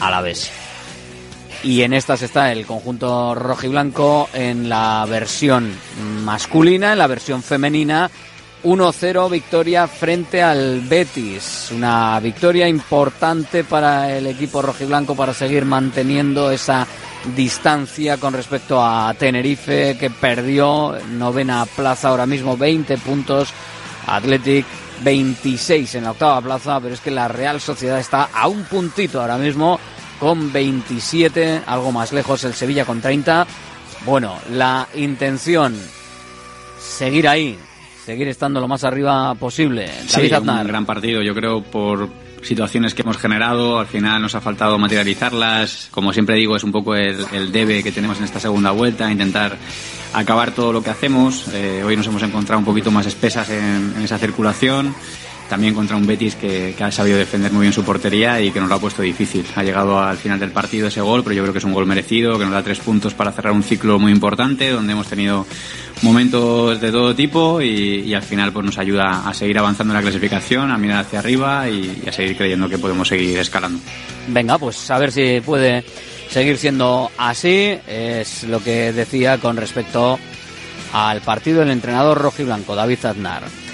Alavés. 0.00 0.50
Y 1.62 1.82
en 1.82 1.94
estas 1.94 2.22
está 2.22 2.52
el 2.52 2.64
conjunto 2.66 3.34
rojiblanco 3.34 4.28
en 4.32 4.68
la 4.68 5.04
versión 5.08 5.72
masculina, 6.24 6.92
en 6.92 6.98
la 6.98 7.06
versión 7.06 7.42
femenina 7.42 8.10
1-0 8.66 9.30
victoria 9.30 9.86
frente 9.86 10.42
al 10.42 10.80
Betis. 10.80 11.70
Una 11.70 12.18
victoria 12.18 12.66
importante 12.66 13.62
para 13.62 14.12
el 14.12 14.26
equipo 14.26 14.60
rojiblanco 14.60 15.14
para 15.14 15.32
seguir 15.32 15.64
manteniendo 15.64 16.50
esa 16.50 16.84
distancia 17.36 18.16
con 18.16 18.34
respecto 18.34 18.84
a 18.84 19.14
Tenerife 19.14 19.96
que 19.96 20.10
perdió 20.10 20.98
novena 21.12 21.64
plaza 21.64 22.08
ahora 22.08 22.26
mismo 22.26 22.56
20 22.56 22.98
puntos. 22.98 23.52
Athletic 24.08 24.66
26 25.04 25.94
en 25.94 26.04
la 26.04 26.10
octava 26.10 26.40
plaza, 26.42 26.80
pero 26.80 26.94
es 26.94 27.00
que 27.00 27.12
la 27.12 27.28
Real 27.28 27.60
Sociedad 27.60 28.00
está 28.00 28.30
a 28.32 28.48
un 28.48 28.64
puntito 28.64 29.20
ahora 29.20 29.38
mismo 29.38 29.78
con 30.18 30.52
27, 30.52 31.62
algo 31.66 31.92
más 31.92 32.12
lejos 32.12 32.42
el 32.42 32.54
Sevilla 32.54 32.84
con 32.84 33.00
30. 33.00 33.46
Bueno, 34.04 34.36
la 34.50 34.88
intención 34.94 35.76
seguir 36.80 37.28
ahí, 37.28 37.56
seguir 38.06 38.28
estando 38.28 38.60
lo 38.60 38.68
más 38.68 38.84
arriba 38.84 39.34
posible. 39.34 39.90
Sí, 40.06 40.30
un 40.32 40.66
gran 40.68 40.86
partido, 40.86 41.22
yo 41.22 41.34
creo, 41.34 41.60
por 41.60 42.08
situaciones 42.40 42.94
que 42.94 43.02
hemos 43.02 43.18
generado, 43.18 43.80
al 43.80 43.88
final 43.88 44.22
nos 44.22 44.36
ha 44.36 44.40
faltado 44.40 44.78
materializarlas. 44.78 45.88
Como 45.90 46.12
siempre 46.12 46.36
digo, 46.36 46.54
es 46.54 46.62
un 46.62 46.70
poco 46.70 46.94
el, 46.94 47.26
el 47.32 47.50
debe 47.50 47.82
que 47.82 47.90
tenemos 47.90 48.18
en 48.18 48.24
esta 48.24 48.38
segunda 48.38 48.70
vuelta, 48.70 49.10
intentar 49.10 49.56
acabar 50.14 50.52
todo 50.52 50.72
lo 50.72 50.84
que 50.84 50.90
hacemos. 50.90 51.48
Eh, 51.52 51.82
hoy 51.84 51.96
nos 51.96 52.06
hemos 52.06 52.22
encontrado 52.22 52.60
un 52.60 52.64
poquito 52.64 52.92
más 52.92 53.06
espesas 53.06 53.50
en, 53.50 53.94
en 53.96 54.02
esa 54.02 54.18
circulación. 54.18 54.94
También 55.48 55.74
contra 55.74 55.96
un 55.96 56.06
Betis 56.06 56.34
que, 56.34 56.74
ha 56.80 56.90
sabido 56.90 57.18
defender 57.18 57.52
muy 57.52 57.62
bien 57.62 57.72
su 57.72 57.84
portería 57.84 58.40
y 58.40 58.50
que 58.50 58.60
nos 58.60 58.68
lo 58.68 58.74
ha 58.74 58.80
puesto 58.80 59.02
difícil. 59.02 59.44
Ha 59.54 59.62
llegado 59.62 60.00
al 60.00 60.16
final 60.16 60.40
del 60.40 60.50
partido 60.50 60.88
ese 60.88 61.00
gol, 61.00 61.22
pero 61.22 61.36
yo 61.36 61.42
creo 61.42 61.52
que 61.52 61.58
es 61.58 61.64
un 61.64 61.72
gol 61.72 61.86
merecido, 61.86 62.38
que 62.38 62.44
nos 62.44 62.52
da 62.52 62.62
tres 62.62 62.80
puntos 62.80 63.14
para 63.14 63.32
cerrar 63.32 63.52
un 63.52 63.62
ciclo 63.62 63.98
muy 63.98 64.10
importante, 64.10 64.70
donde 64.70 64.92
hemos 64.92 65.06
tenido 65.06 65.46
momentos 66.02 66.80
de 66.80 66.90
todo 66.90 67.14
tipo 67.14 67.62
y, 67.62 68.12
al 68.12 68.22
final 68.22 68.52
pues 68.52 68.64
nos 68.64 68.78
ayuda 68.78 69.28
a 69.28 69.34
seguir 69.34 69.58
avanzando 69.58 69.92
en 69.92 69.96
la 69.96 70.02
clasificación, 70.02 70.70
a 70.70 70.78
mirar 70.78 71.04
hacia 71.04 71.20
arriba 71.20 71.68
y, 71.68 72.02
y 72.04 72.08
a 72.08 72.12
seguir 72.12 72.36
creyendo 72.36 72.68
que 72.68 72.78
podemos 72.78 73.06
seguir 73.06 73.38
escalando. 73.38 73.78
Venga, 74.28 74.58
pues 74.58 74.90
a 74.90 74.98
ver 74.98 75.12
si 75.12 75.40
puede 75.40 75.84
seguir 76.28 76.58
siendo 76.58 77.10
así. 77.18 77.78
Es 77.86 78.44
lo 78.44 78.62
que 78.62 78.92
decía 78.92 79.38
con 79.38 79.56
respecto 79.56 80.18
al 80.92 81.20
partido 81.20 81.60
del 81.60 81.70
entrenador 81.70 82.18
rojiblanco, 82.18 82.74
David 82.74 83.04
Aznar. 83.04 83.65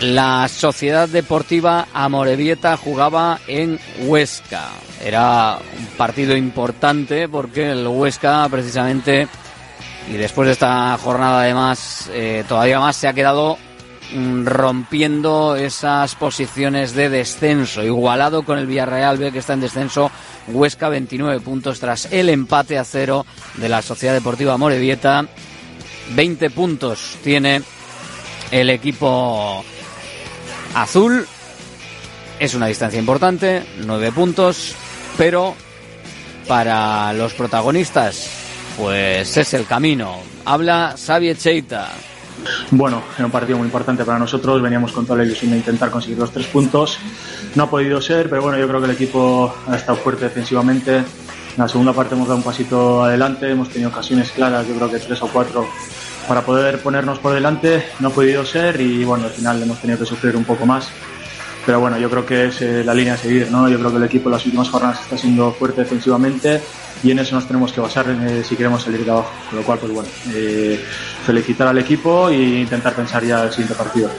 La 0.00 0.46
Sociedad 0.48 1.08
Deportiva 1.08 1.88
Amorebieta 1.94 2.76
jugaba 2.76 3.40
en 3.46 3.80
Huesca. 4.00 4.68
Era 5.02 5.58
un 5.78 5.86
partido 5.96 6.36
importante 6.36 7.28
porque 7.30 7.70
el 7.70 7.86
Huesca 7.86 8.46
precisamente 8.50 9.26
y 10.12 10.12
después 10.18 10.46
de 10.46 10.52
esta 10.52 10.98
jornada 10.98 11.40
además 11.40 12.10
eh, 12.12 12.44
todavía 12.46 12.78
más 12.78 12.94
se 12.94 13.08
ha 13.08 13.14
quedado 13.14 13.56
mm, 14.14 14.44
rompiendo 14.44 15.56
esas 15.56 16.14
posiciones 16.14 16.92
de 16.92 17.08
descenso, 17.08 17.82
igualado 17.82 18.42
con 18.42 18.58
el 18.58 18.66
Villarreal 18.66 19.16
B 19.16 19.32
que 19.32 19.38
está 19.38 19.54
en 19.54 19.62
descenso, 19.62 20.10
Huesca 20.48 20.90
29 20.90 21.40
puntos 21.40 21.80
tras 21.80 22.12
el 22.12 22.28
empate 22.28 22.78
a 22.78 22.84
cero 22.84 23.24
de 23.54 23.70
la 23.70 23.80
Sociedad 23.80 24.12
Deportiva 24.12 24.58
Morevieta, 24.58 25.26
20 26.14 26.50
puntos 26.50 27.16
tiene 27.24 27.62
el 28.50 28.70
equipo 28.70 29.64
azul, 30.76 31.26
es 32.38 32.54
una 32.54 32.66
distancia 32.66 33.00
importante, 33.00 33.64
9 33.84 34.12
puntos, 34.12 34.74
pero 35.16 35.54
para 36.46 37.12
los 37.14 37.32
protagonistas 37.32 38.28
pues 38.76 39.36
es 39.36 39.54
el 39.54 39.66
camino. 39.66 40.18
Habla 40.44 40.94
Xavi 41.04 41.34
Cheita. 41.34 41.88
Bueno, 42.70 43.02
era 43.16 43.24
un 43.24 43.32
partido 43.32 43.56
muy 43.56 43.64
importante 43.64 44.04
para 44.04 44.18
nosotros, 44.18 44.60
veníamos 44.60 44.92
con 44.92 45.06
toda 45.06 45.18
la 45.18 45.24
ilusión 45.24 45.52
de 45.52 45.56
intentar 45.56 45.90
conseguir 45.90 46.18
los 46.18 46.30
tres 46.30 46.46
puntos. 46.46 46.98
No 47.54 47.64
ha 47.64 47.70
podido 47.70 48.00
ser, 48.02 48.28
pero 48.28 48.42
bueno, 48.42 48.58
yo 48.58 48.68
creo 48.68 48.80
que 48.80 48.86
el 48.86 48.92
equipo 48.92 49.54
ha 49.66 49.76
estado 49.76 49.96
fuerte 49.96 50.24
defensivamente. 50.24 50.98
En 50.98 51.04
la 51.56 51.68
segunda 51.68 51.94
parte 51.94 52.14
hemos 52.14 52.28
dado 52.28 52.36
un 52.36 52.44
pasito 52.44 53.02
adelante, 53.02 53.50
hemos 53.50 53.70
tenido 53.70 53.88
ocasiones 53.88 54.30
claras, 54.30 54.68
yo 54.68 54.74
creo 54.74 54.90
que 54.90 54.98
tres 54.98 55.22
o 55.22 55.28
cuatro 55.28 55.66
para 56.26 56.42
poder 56.42 56.80
ponernos 56.80 57.18
por 57.18 57.32
delante. 57.32 57.84
No 58.00 58.08
ha 58.08 58.10
podido 58.10 58.44
ser 58.44 58.80
y 58.80 59.04
bueno, 59.04 59.24
al 59.24 59.30
final 59.30 59.62
hemos 59.62 59.80
tenido 59.80 59.98
que 59.98 60.06
sufrir 60.06 60.36
un 60.36 60.44
poco 60.44 60.66
más. 60.66 60.88
Pero 61.66 61.80
bueno, 61.80 61.98
yo 61.98 62.08
creo 62.08 62.24
que 62.24 62.46
es 62.46 62.62
eh, 62.62 62.84
la 62.84 62.94
línea 62.94 63.14
a 63.14 63.16
seguir, 63.16 63.50
¿no? 63.50 63.68
Yo 63.68 63.76
creo 63.76 63.90
que 63.90 63.96
el 63.96 64.04
equipo 64.04 64.28
en 64.28 64.34
las 64.34 64.46
últimas 64.46 64.68
jornadas 64.68 65.00
está 65.00 65.18
siendo 65.18 65.50
fuerte 65.52 65.80
defensivamente 65.80 66.60
y 67.02 67.10
en 67.10 67.18
eso 67.18 67.34
nos 67.34 67.46
tenemos 67.46 67.72
que 67.72 67.80
basar 67.80 68.06
eh, 68.08 68.44
si 68.44 68.54
queremos 68.54 68.84
salir 68.84 69.04
de 69.04 69.10
abajo. 69.10 69.32
Con 69.50 69.58
lo 69.58 69.64
cual, 69.64 69.78
pues 69.80 69.92
bueno, 69.92 70.08
eh, 70.32 70.80
felicitar 71.26 71.66
al 71.66 71.78
equipo 71.78 72.28
e 72.28 72.60
intentar 72.60 72.94
pensar 72.94 73.24
ya 73.24 73.42
el 73.42 73.50
siguiente 73.50 73.74
partido. 73.74 74.10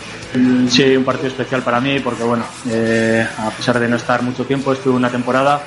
Sí, 0.70 0.98
un 0.98 1.06
partido 1.06 1.30
especial 1.30 1.62
para 1.64 1.80
mí 1.80 2.02
porque 2.02 2.24
bueno, 2.24 2.44
a 2.44 3.50
pesar 3.52 3.80
de 3.80 3.88
no 3.88 3.96
estar 3.96 4.22
mucho 4.22 4.44
tiempo, 4.44 4.74
estuve 4.74 4.94
una 4.94 5.10
temporada, 5.10 5.64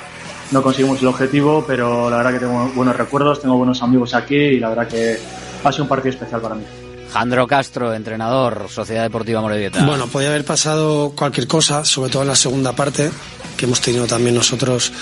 no 0.51 0.61
conseguimos 0.61 1.01
el 1.01 1.07
objetivo, 1.07 1.65
pero 1.67 2.11
la 2.11 2.17
verdad 2.17 2.33
que 2.33 2.39
tengo 2.39 2.71
buenos 2.75 2.95
recuerdos, 2.95 3.41
tengo 3.41 3.57
buenos 3.57 3.81
amigos 3.81 4.13
aquí 4.13 4.35
y 4.35 4.59
la 4.59 4.69
verdad 4.69 4.87
que 4.87 5.17
ha 5.63 5.71
sido 5.71 5.83
un 5.83 5.89
partido 5.89 6.11
especial 6.11 6.41
para 6.41 6.55
mí. 6.55 6.63
Jandro 7.11 7.45
Castro, 7.45 7.93
entrenador, 7.93 8.67
Sociedad 8.69 9.03
Deportiva 9.03 9.41
Morevieta. 9.41 9.83
Bueno, 9.85 10.07
podía 10.07 10.29
haber 10.29 10.45
pasado 10.45 11.11
cualquier 11.15 11.45
cosa, 11.45 11.83
sobre 11.83 12.09
todo 12.09 12.21
en 12.21 12.29
la 12.29 12.35
segunda 12.35 12.71
parte, 12.73 13.11
que 13.57 13.65
hemos 13.65 13.81
tenido 13.81 14.07
también 14.07 14.35
nosotros 14.35 14.93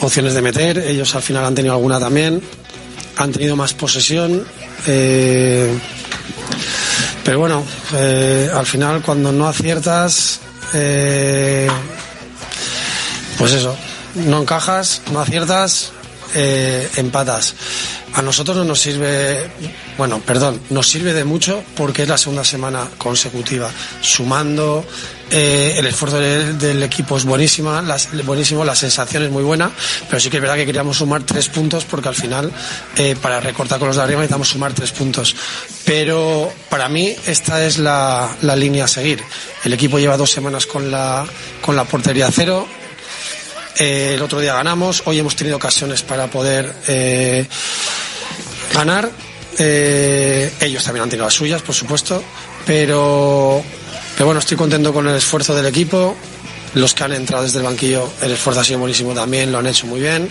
opciones 0.00 0.34
de 0.34 0.42
meter. 0.42 0.78
Ellos 0.78 1.14
al 1.16 1.22
final 1.22 1.44
han 1.44 1.54
tenido 1.54 1.74
alguna 1.74 1.98
también. 1.98 2.40
Han 3.16 3.32
tenido 3.32 3.56
más 3.56 3.74
posesión. 3.74 4.44
Eh, 4.86 5.76
pero 7.24 7.40
bueno, 7.40 7.64
eh, 7.94 8.48
al 8.54 8.66
final 8.66 9.02
cuando 9.02 9.32
no 9.32 9.48
aciertas, 9.48 10.40
eh, 10.74 11.68
pues 13.36 13.52
eso, 13.52 13.76
no 14.14 14.42
encajas, 14.42 15.02
no 15.12 15.20
aciertas, 15.20 15.92
empatas. 16.96 17.54
A 18.14 18.20
nosotros 18.20 18.56
no 18.58 18.64
nos 18.64 18.80
sirve, 18.80 19.48
bueno, 19.96 20.20
perdón, 20.20 20.60
nos 20.68 20.86
sirve 20.86 21.14
de 21.14 21.24
mucho 21.24 21.64
porque 21.74 22.02
es 22.02 22.08
la 22.08 22.18
segunda 22.18 22.44
semana 22.44 22.86
consecutiva, 22.98 23.70
sumando, 24.02 24.84
eh, 25.30 25.76
el 25.78 25.86
esfuerzo 25.86 26.18
del, 26.18 26.82
equipo 26.82 27.16
es 27.16 27.24
buenísima, 27.24 27.82
buenísimo, 28.24 28.66
la 28.66 28.74
sensación 28.74 29.22
es 29.22 29.30
muy 29.30 29.42
buena, 29.42 29.70
pero 30.10 30.20
sí 30.20 30.28
que 30.28 30.36
es 30.36 30.42
verdad 30.42 30.56
que 30.56 30.66
queríamos 30.66 30.98
sumar 30.98 31.22
tres 31.22 31.48
puntos 31.48 31.86
porque 31.86 32.10
al 32.10 32.14
final, 32.14 32.52
eh, 32.96 33.16
para 33.20 33.40
recortar 33.40 33.78
con 33.78 33.88
los 33.88 33.96
de 33.96 34.02
arriba 34.02 34.20
necesitamos 34.20 34.48
sumar 34.48 34.74
tres 34.74 34.92
puntos. 34.92 35.34
Pero 35.86 36.52
para 36.68 36.90
mí 36.90 37.16
esta 37.26 37.64
es 37.64 37.78
la, 37.78 38.36
la 38.42 38.56
línea 38.56 38.84
a 38.84 38.88
seguir. 38.88 39.22
El 39.64 39.72
equipo 39.72 39.98
lleva 39.98 40.18
dos 40.18 40.30
semanas 40.30 40.66
con 40.66 40.90
la, 40.90 41.24
con 41.62 41.76
la 41.76 41.84
portería 41.84 42.28
cero, 42.30 42.68
eh, 43.78 44.12
el 44.16 44.22
otro 44.22 44.38
día 44.38 44.52
ganamos, 44.52 45.02
hoy 45.06 45.18
hemos 45.18 45.34
tenido 45.34 45.56
ocasiones 45.56 46.02
para 46.02 46.26
poder 46.26 46.74
ganar. 48.72 49.10
Eh, 49.58 50.52
ellos 50.60 50.84
también 50.84 51.04
han 51.04 51.10
tenido 51.10 51.26
las 51.26 51.34
suyas, 51.34 51.62
por 51.62 51.74
supuesto, 51.74 52.22
pero, 52.66 53.62
pero 54.14 54.26
bueno, 54.26 54.40
estoy 54.40 54.56
contento 54.56 54.92
con 54.92 55.06
el 55.08 55.16
esfuerzo 55.16 55.54
del 55.54 55.66
equipo. 55.66 56.16
Los 56.74 56.94
que 56.94 57.04
han 57.04 57.12
entrado 57.12 57.44
desde 57.44 57.58
el 57.58 57.64
banquillo, 57.64 58.10
el 58.22 58.32
esfuerzo 58.32 58.60
ha 58.60 58.64
sido 58.64 58.78
buenísimo 58.78 59.12
también, 59.12 59.52
lo 59.52 59.58
han 59.58 59.66
hecho 59.66 59.86
muy 59.86 60.00
bien. 60.00 60.30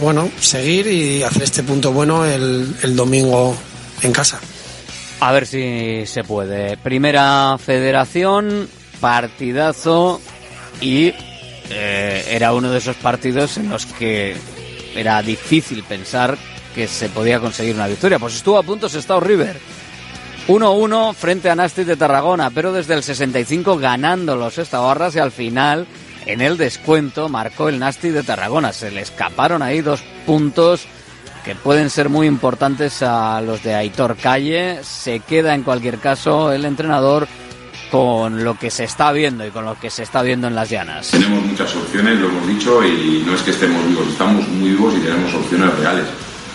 bueno, 0.00 0.30
seguir 0.40 0.86
y 0.88 1.22
hacer 1.22 1.44
este 1.44 1.62
punto 1.62 1.92
bueno 1.92 2.26
el, 2.26 2.76
el 2.82 2.96
domingo 2.96 3.56
en 4.02 4.12
casa. 4.12 4.40
A 5.20 5.32
ver 5.32 5.46
si 5.46 6.06
se 6.06 6.24
puede. 6.24 6.76
Primera 6.76 7.56
federación, 7.58 8.68
partidazo 9.00 10.20
y 10.80 11.12
eh, 11.70 12.24
era 12.30 12.52
uno 12.52 12.70
de 12.70 12.78
esos 12.78 12.96
partidos 12.96 13.56
en 13.56 13.70
los 13.70 13.86
que 13.86 14.36
era 14.94 15.22
difícil 15.22 15.82
pensar 15.84 16.36
que 16.74 16.88
se 16.88 17.08
podía 17.08 17.40
conseguir 17.40 17.74
una 17.74 17.86
victoria. 17.86 18.18
Pues 18.18 18.34
estuvo 18.34 18.58
a 18.58 18.62
punto 18.62 18.86
Estado 18.86 19.20
River. 19.20 19.58
1-1 20.48 21.14
frente 21.14 21.50
a 21.50 21.54
Nastic 21.54 21.86
de 21.86 21.96
Tarragona, 21.96 22.50
pero 22.50 22.72
desde 22.72 22.94
el 22.94 23.02
65 23.02 23.78
ganando 23.78 24.36
los 24.36 24.58
Estabarras 24.58 25.14
y 25.14 25.18
al 25.18 25.30
final, 25.30 25.86
en 26.26 26.40
el 26.40 26.56
descuento, 26.56 27.28
marcó 27.28 27.68
el 27.68 27.78
Nastic 27.78 28.12
de 28.12 28.22
Tarragona. 28.22 28.72
Se 28.72 28.90
le 28.90 29.02
escaparon 29.02 29.62
ahí 29.62 29.80
dos 29.80 30.02
puntos 30.26 30.86
que 31.44 31.54
pueden 31.54 31.88
ser 31.88 32.08
muy 32.08 32.26
importantes 32.26 33.02
a 33.02 33.40
los 33.40 33.62
de 33.62 33.74
Aitor 33.74 34.16
Calle. 34.16 34.80
Se 34.82 35.20
queda 35.20 35.54
en 35.54 35.62
cualquier 35.62 35.98
caso 35.98 36.52
el 36.52 36.64
entrenador 36.64 37.28
con 37.90 38.44
lo 38.44 38.58
que 38.58 38.70
se 38.70 38.84
está 38.84 39.12
viendo 39.12 39.46
y 39.46 39.50
con 39.50 39.64
lo 39.64 39.78
que 39.78 39.90
se 39.90 40.02
está 40.02 40.22
viendo 40.22 40.46
en 40.46 40.54
las 40.54 40.70
llanas. 40.70 41.10
Tenemos 41.10 41.44
muchas 41.44 41.74
opciones, 41.74 42.18
lo 42.18 42.28
hemos 42.28 42.46
dicho, 42.46 42.84
y 42.84 43.22
no 43.26 43.34
es 43.34 43.42
que 43.42 43.50
estemos 43.50 43.86
vivos, 43.86 44.08
estamos 44.08 44.46
muy 44.48 44.70
vivos 44.70 44.94
y 44.96 45.00
tenemos 45.00 45.34
opciones 45.34 45.76
reales. 45.78 46.06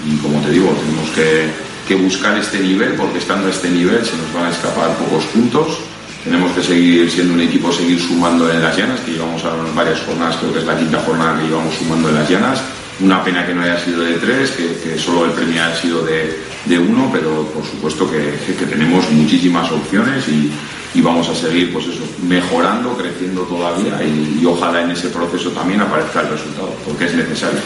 Y 0.06 0.18
como 0.18 0.39
te 0.41 0.52
digo, 0.52 0.70
tenemos 0.70 1.10
que, 1.12 1.96
buscar 1.96 2.38
este 2.38 2.60
nivel, 2.60 2.94
porque 2.94 3.20
estando 3.20 3.48
a 3.48 3.52
este 3.52 3.70
nivel 3.70 4.06
se 4.06 4.18
nos 4.18 4.34
van 4.34 4.46
a 4.46 4.50
escapar 4.50 4.96
pocos 4.98 5.26
puntos. 5.26 5.80
Tenemos 6.24 6.52
que 6.54 6.63
seguir 6.63 7.10
siendo 7.10 7.34
un 7.34 7.41
equipo, 7.41 7.72
seguir 7.72 8.00
sumando 8.00 8.52
en 8.52 8.62
las 8.62 8.76
llanas, 8.76 9.00
que 9.02 9.12
llevamos 9.12 9.44
a 9.46 9.56
varias 9.76 10.02
jornadas, 10.02 10.38
creo 10.38 10.54
que 10.54 10.60
es 10.60 10.65
la 10.65 10.78
quinta 10.78 11.00
jornada 11.00 11.39
que 11.39 11.48
llevamos 11.48 11.76
sumando 11.76 12.10
en 12.10 12.15
las 12.15 12.30
llanas. 12.30 12.62
Una 13.00 13.24
pena 13.24 13.46
que 13.46 13.54
no 13.54 13.62
haya 13.62 13.78
sido 13.78 14.02
de 14.02 14.13
tres, 14.13 14.52
que, 14.52 14.98
solo 14.98 15.26
el 15.26 15.32
premio 15.32 15.63
haya 15.63 15.76
sido 15.76 16.04
de, 16.04 16.80
uno, 16.80 17.10
pero 17.12 17.46
por 17.54 17.63
supuesto 17.63 18.10
que, 18.10 18.54
tenemos 18.65 19.10
muchísimas 19.12 19.72
opciones 19.72 20.28
y, 20.28 20.52
y 20.96 21.02
vamos 21.02 21.28
a 21.28 21.36
seguir 21.36 21.74
pues 21.74 21.88
eso, 21.88 22.04
mejorando, 22.26 22.96
creciendo 22.96 23.41
todavía 23.41 24.02
y, 24.04 24.44
ojalá 24.46 24.82
en 24.82 24.91
ese 24.91 25.10
proceso 25.10 25.52
también 25.52 25.82
aparezca 25.82 26.22
el 26.22 26.30
resultado, 26.30 26.74
porque 26.86 27.06
es 27.06 27.13
necesario. 27.13 27.60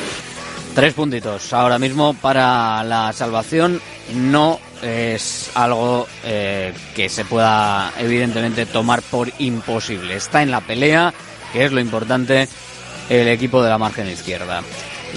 Tres 0.74 0.94
puntitos 0.94 1.52
ahora 1.54 1.80
mismo 1.80 2.14
para 2.14 2.84
la 2.84 3.12
salvación. 3.12 3.82
No 4.14 4.60
es 4.82 5.52
algo 5.56 6.08
eh, 6.24 6.74
que 6.96 7.10
se 7.10 7.26
pueda 7.26 7.92
evidentemente 7.98 8.66
tomar 8.66 9.02
por 9.02 9.30
imposible. 9.40 10.16
Está 10.16 10.42
en 10.42 10.52
la 10.52 10.62
pelea, 10.62 11.14
que 11.52 11.66
es 11.66 11.72
lo 11.72 11.80
importante, 11.80 12.48
el 13.10 13.28
equipo 13.28 13.62
de 13.64 13.70
la 13.70 13.78
margen 13.78 14.08
izquierda. 14.08 14.62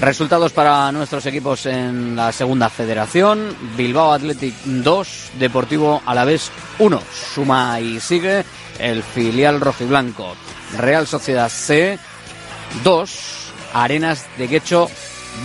Resultados 0.01 0.53
para 0.53 0.91
nuestros 0.91 1.27
equipos 1.27 1.67
en 1.67 2.17
la 2.17 2.33
segunda 2.33 2.71
federación. 2.71 3.55
Bilbao 3.77 4.13
Athletic 4.13 4.55
2, 4.65 5.33
Deportivo 5.39 6.03
Alavés 6.07 6.51
1. 6.79 7.03
Suma 7.35 7.79
y 7.79 8.01
sigue 8.01 8.45
el 8.79 9.03
filial 9.03 9.61
rojiblanco. 9.61 10.35
Real 10.79 11.07
Sociedad 11.07 11.51
C 11.51 11.99
2, 12.83 13.53
Arenas 13.75 14.27
de 14.39 14.47
Guecho 14.49 14.89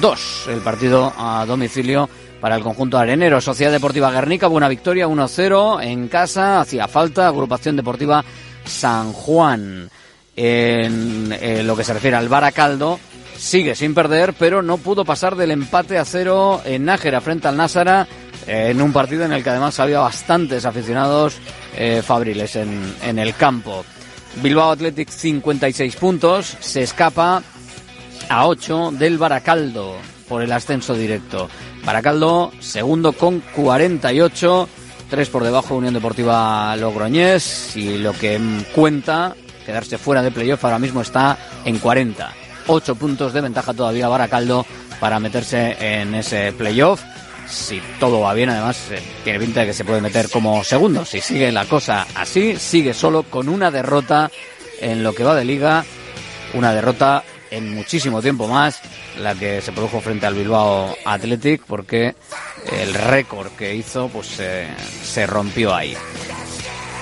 2. 0.01 0.47
El 0.49 0.59
partido 0.59 1.13
a 1.17 1.45
domicilio 1.45 2.09
para 2.39 2.55
el 2.55 2.63
conjunto 2.63 2.97
arenero. 2.97 3.41
Sociedad 3.41 3.71
Deportiva 3.71 4.11
Guernica, 4.11 4.47
buena 4.47 4.67
victoria 4.67 5.07
1-0 5.07 5.83
en 5.83 6.07
casa. 6.07 6.61
Hacía 6.61 6.87
falta. 6.87 7.27
Agrupación 7.27 7.75
Deportiva 7.75 8.23
San 8.65 9.13
Juan. 9.13 9.89
En 10.35 11.65
lo 11.65 11.75
que 11.75 11.83
se 11.83 11.93
refiere 11.93 12.15
al 12.15 12.29
Baracaldo, 12.29 12.99
sigue 13.37 13.75
sin 13.75 13.95
perder, 13.95 14.33
pero 14.33 14.61
no 14.61 14.77
pudo 14.77 15.03
pasar 15.03 15.35
del 15.35 15.49
empate 15.49 15.97
a 15.97 16.05
cero 16.05 16.61
en 16.63 16.85
Nájera 16.85 17.21
frente 17.21 17.47
al 17.47 17.57
Násara, 17.57 18.07
en 18.45 18.79
un 18.79 18.93
partido 18.93 19.25
en 19.25 19.33
el 19.33 19.43
que 19.43 19.49
además 19.49 19.79
había 19.79 19.99
bastantes 19.99 20.65
aficionados 20.65 21.37
eh, 21.75 22.03
fabriles 22.05 22.55
en, 22.55 22.95
en 23.01 23.17
el 23.17 23.33
campo. 23.33 23.83
Bilbao 24.43 24.71
Athletic 24.71 25.09
56 25.09 25.95
puntos, 25.95 26.55
se 26.59 26.83
escapa 26.83 27.41
a 28.29 28.47
8 28.47 28.91
del 28.93 29.17
Baracaldo 29.17 29.95
por 30.27 30.41
el 30.41 30.51
ascenso 30.51 30.93
directo. 30.93 31.49
Baracaldo 31.85 32.51
segundo 32.59 33.13
con 33.13 33.39
48, 33.39 34.69
3 35.09 35.29
por 35.29 35.43
debajo 35.43 35.75
Unión 35.75 35.93
Deportiva 35.93 36.75
Logroñés 36.75 37.75
y 37.75 37.97
lo 37.97 38.13
que 38.13 38.39
cuenta 38.73 39.35
quedarse 39.65 39.97
fuera 39.97 40.21
de 40.21 40.31
playoff 40.31 40.63
ahora 40.63 40.79
mismo 40.79 41.01
está 41.01 41.37
en 41.65 41.79
40. 41.79 42.33
8 42.67 42.95
puntos 42.95 43.33
de 43.33 43.41
ventaja 43.41 43.73
todavía 43.73 44.07
Baracaldo 44.07 44.65
para 44.99 45.19
meterse 45.19 45.77
en 45.79 46.15
ese 46.15 46.51
playoff. 46.53 47.01
Si 47.47 47.81
todo 47.99 48.19
va 48.21 48.33
bien, 48.33 48.49
además, 48.49 48.91
eh, 48.91 49.01
tiene 49.23 49.39
pinta 49.39 49.61
de 49.61 49.67
que 49.67 49.73
se 49.73 49.85
puede 49.85 50.01
meter 50.01 50.29
como 50.29 50.63
segundo. 50.65 51.05
Si 51.05 51.21
sigue 51.21 51.49
la 51.51 51.65
cosa 51.65 52.05
así, 52.15 52.57
sigue 52.57 52.93
solo 52.93 53.23
con 53.23 53.47
una 53.47 53.71
derrota 53.71 54.29
en 54.81 55.01
lo 55.01 55.13
que 55.15 55.23
va 55.23 55.33
de 55.33 55.45
liga. 55.45 55.85
Una 56.53 56.73
derrota 56.73 57.23
en 57.51 57.73
muchísimo 57.73 58.21
tiempo 58.21 58.47
más, 58.47 58.81
la 59.19 59.35
que 59.35 59.61
se 59.61 59.71
produjo 59.71 60.01
frente 60.01 60.25
al 60.25 60.35
Bilbao 60.35 60.95
Athletic, 61.05 61.63
porque 61.65 62.15
el 62.71 62.93
récord 62.93 63.51
que 63.51 63.75
hizo 63.75 64.09
pues 64.09 64.27
se 64.27 65.27
rompió 65.27 65.73
ahí. 65.73 65.95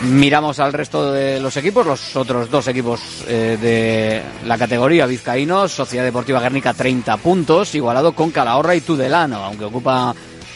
Miramos 0.03 0.60
al 0.60 0.73
resto 0.73 1.12
de 1.12 1.39
los 1.39 1.55
equipos, 1.58 1.86
los 1.86 2.15
otros 2.15 2.51
dos 2.51 2.67
equipos 2.67 3.23
eh, 3.27 3.58
de 3.60 4.21
la 4.45 4.58
categoría 4.58 5.05
vizcaínos, 5.05 5.71
Sociedad 5.71 6.03
Deportiva 6.03 6.41
Guernica 6.41 6.73
30 6.73 7.17
puntos, 7.17 7.73
igualado 7.75 8.13
con 8.13 8.29
Calahorra 8.29 8.75
y 8.75 8.81
Tudelano, 8.81 9.38
aunque 9.38 9.65
ocupa 9.65 10.13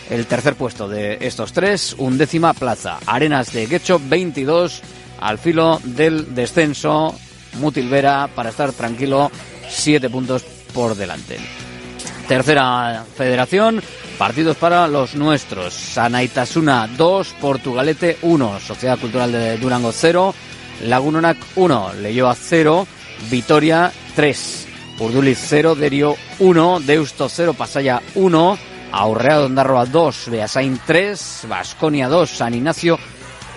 el 0.09 0.25
tercer 0.27 0.55
puesto 0.55 0.89
de 0.89 1.17
estos 1.21 1.53
tres, 1.53 1.95
undécima 1.97 2.53
plaza. 2.53 2.99
Arenas 3.05 3.53
de 3.53 3.65
Guecho 3.65 3.99
22 4.03 4.81
al 5.21 5.39
filo 5.39 5.79
del 5.83 6.35
descenso. 6.35 7.15
Mutilvera 7.59 8.29
para 8.35 8.49
estar 8.49 8.71
tranquilo, 8.73 9.31
siete 9.69 10.09
puntos 10.09 10.43
por 10.73 10.95
delante. 10.95 11.37
Tercera 12.27 13.05
federación, 13.15 13.81
partidos 14.17 14.57
para 14.57 14.87
los 14.87 15.15
nuestros. 15.15 15.73
Sanaitasuna 15.73 16.87
2, 16.95 17.35
Portugalete 17.41 18.17
1, 18.21 18.59
Sociedad 18.59 18.99
Cultural 18.99 19.31
de 19.31 19.57
Durango 19.57 19.91
0, 19.91 20.35
Lagunonac 20.83 21.37
1, 21.55 21.93
Leyoa 22.01 22.35
0, 22.35 22.87
Vitoria 23.31 23.91
3, 24.15 24.67
Urduliz 24.99 25.39
0, 25.41 25.75
Derio 25.75 26.15
1, 26.39 26.79
Deusto 26.81 27.29
0, 27.29 27.53
Pasaya 27.53 28.01
1, 28.15 28.57
Aurrea 28.91 29.37
Dondarroa 29.37 29.85
2, 29.85 30.29
Beasain 30.29 30.79
3, 30.85 31.45
Vasconia 31.47 32.07
2, 32.07 32.29
San 32.29 32.53
Ignacio 32.53 32.99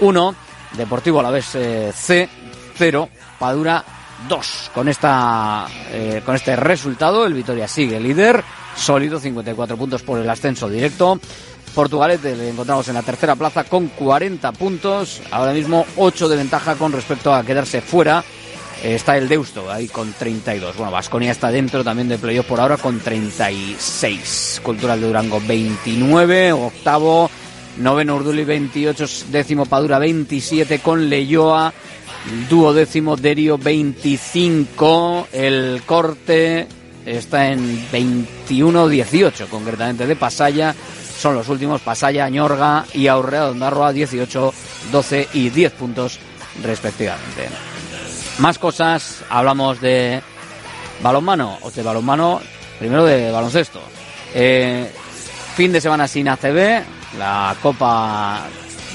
1, 0.00 0.34
Deportivo 0.76 1.20
Alavés 1.20 1.54
eh, 1.54 1.92
C 1.94 2.28
0, 2.78 3.08
Padura 3.38 3.84
2. 4.28 4.70
Con, 4.74 4.88
esta, 4.88 5.66
eh, 5.90 6.22
con 6.24 6.34
este 6.34 6.56
resultado, 6.56 7.26
el 7.26 7.34
Vitoria 7.34 7.68
sigue 7.68 8.00
líder, 8.00 8.42
sólido, 8.76 9.20
54 9.20 9.76
puntos 9.76 10.02
por 10.02 10.18
el 10.18 10.28
ascenso 10.28 10.68
directo. 10.68 11.20
Portugalete 11.74 12.36
le 12.36 12.50
encontramos 12.50 12.86
en 12.88 12.94
la 12.94 13.02
tercera 13.02 13.34
plaza 13.34 13.64
con 13.64 13.88
40 13.88 14.52
puntos, 14.52 15.22
ahora 15.30 15.52
mismo 15.52 15.86
8 15.96 16.28
de 16.28 16.36
ventaja 16.36 16.74
con 16.74 16.92
respecto 16.92 17.32
a 17.32 17.44
quedarse 17.44 17.80
fuera. 17.80 18.22
Eh, 18.82 18.96
está 18.96 19.16
el 19.16 19.28
Deusto 19.28 19.70
ahí 19.70 19.88
con 19.88 20.12
32. 20.12 20.76
Bueno, 20.76 20.92
Vasconia 20.92 21.30
está 21.30 21.50
dentro 21.50 21.84
también 21.84 22.08
de 22.08 22.18
playoff 22.18 22.46
por 22.46 22.60
ahora 22.60 22.76
con 22.76 23.00
36. 23.00 24.60
Cultural 24.62 25.00
de 25.00 25.06
Durango 25.06 25.40
29, 25.40 26.52
octavo. 26.52 27.30
Noveno 27.78 28.16
Urduli 28.16 28.44
28, 28.44 29.06
décimo 29.30 29.64
Padura 29.64 29.98
27 29.98 30.80
con 30.80 31.08
Leyoa. 31.08 31.72
Dúo 32.48 32.72
décimo 32.72 33.16
Derio 33.16 33.58
25. 33.58 35.28
El 35.32 35.82
corte 35.84 36.66
está 37.04 37.48
en 37.48 37.90
21-18 37.90 39.48
concretamente 39.48 40.06
de 40.06 40.16
Pasaya. 40.16 40.74
Son 41.18 41.34
los 41.34 41.48
últimos 41.48 41.80
Pasaya, 41.80 42.28
Ñorga 42.28 42.84
y 42.94 43.06
Aurrea 43.08 43.42
Dondarroa 43.42 43.92
18, 43.92 44.54
12 44.90 45.28
y 45.34 45.50
10 45.50 45.72
puntos 45.72 46.18
respectivamente. 46.62 47.48
Más 48.38 48.58
cosas, 48.58 49.24
hablamos 49.28 49.80
de 49.80 50.22
balonmano, 51.02 51.58
o 51.62 51.70
de 51.70 51.82
balonmano, 51.82 52.40
primero 52.78 53.04
de 53.04 53.30
baloncesto. 53.30 53.80
Eh, 54.34 54.90
fin 55.54 55.72
de 55.72 55.80
semana 55.80 56.08
sin 56.08 56.28
ACB, 56.28 56.82
la 57.18 57.54
Copa 57.62 58.46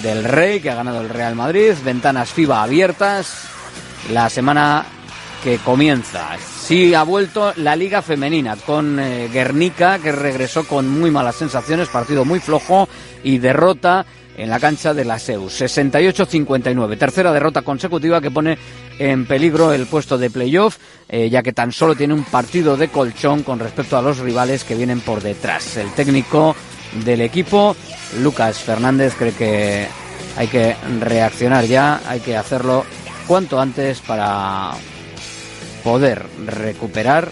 del 0.01 0.23
Rey 0.23 0.59
que 0.59 0.69
ha 0.69 0.75
ganado 0.75 1.01
el 1.01 1.09
Real 1.09 1.35
Madrid, 1.35 1.73
ventanas 1.83 2.31
FIBA 2.31 2.63
abiertas, 2.63 3.47
la 4.11 4.29
semana 4.29 4.85
que 5.43 5.57
comienza. 5.57 6.29
Sí 6.37 6.93
ha 6.93 7.03
vuelto 7.03 7.53
la 7.57 7.75
Liga 7.75 8.01
Femenina 8.01 8.55
con 8.55 8.99
eh, 8.99 9.29
Guernica 9.31 9.99
que 9.99 10.11
regresó 10.11 10.67
con 10.67 10.89
muy 10.89 11.11
malas 11.11 11.35
sensaciones, 11.35 11.89
partido 11.89 12.25
muy 12.25 12.39
flojo 12.39 12.89
y 13.23 13.37
derrota 13.37 14.05
en 14.37 14.49
la 14.49 14.59
cancha 14.59 14.93
de 14.93 15.05
la 15.05 15.19
SEU. 15.19 15.47
68-59. 15.47 16.97
Tercera 16.97 17.33
derrota 17.33 17.63
consecutiva 17.63 18.21
que 18.21 18.31
pone 18.31 18.57
en 18.99 19.25
peligro 19.25 19.73
el 19.73 19.87
puesto 19.87 20.17
de 20.17 20.29
playoff, 20.29 20.77
eh, 21.09 21.29
ya 21.29 21.41
que 21.41 21.53
tan 21.53 21.71
solo 21.71 21.95
tiene 21.95 22.13
un 22.13 22.23
partido 22.23 22.77
de 22.77 22.89
colchón 22.89 23.43
con 23.43 23.59
respecto 23.59 23.97
a 23.97 24.01
los 24.01 24.19
rivales 24.19 24.63
que 24.63 24.75
vienen 24.75 25.01
por 25.01 25.21
detrás. 25.21 25.77
El 25.77 25.91
técnico 25.91 26.55
del 27.05 27.21
equipo, 27.21 27.75
Lucas 28.21 28.59
Fernández, 28.59 29.13
cree 29.17 29.33
que 29.33 29.87
hay 30.37 30.47
que 30.47 30.75
reaccionar 30.99 31.65
ya, 31.65 32.01
hay 32.07 32.19
que 32.19 32.37
hacerlo 32.37 32.85
cuanto 33.27 33.59
antes 33.59 33.99
para 34.01 34.71
poder 35.83 36.25
recuperar 36.45 37.31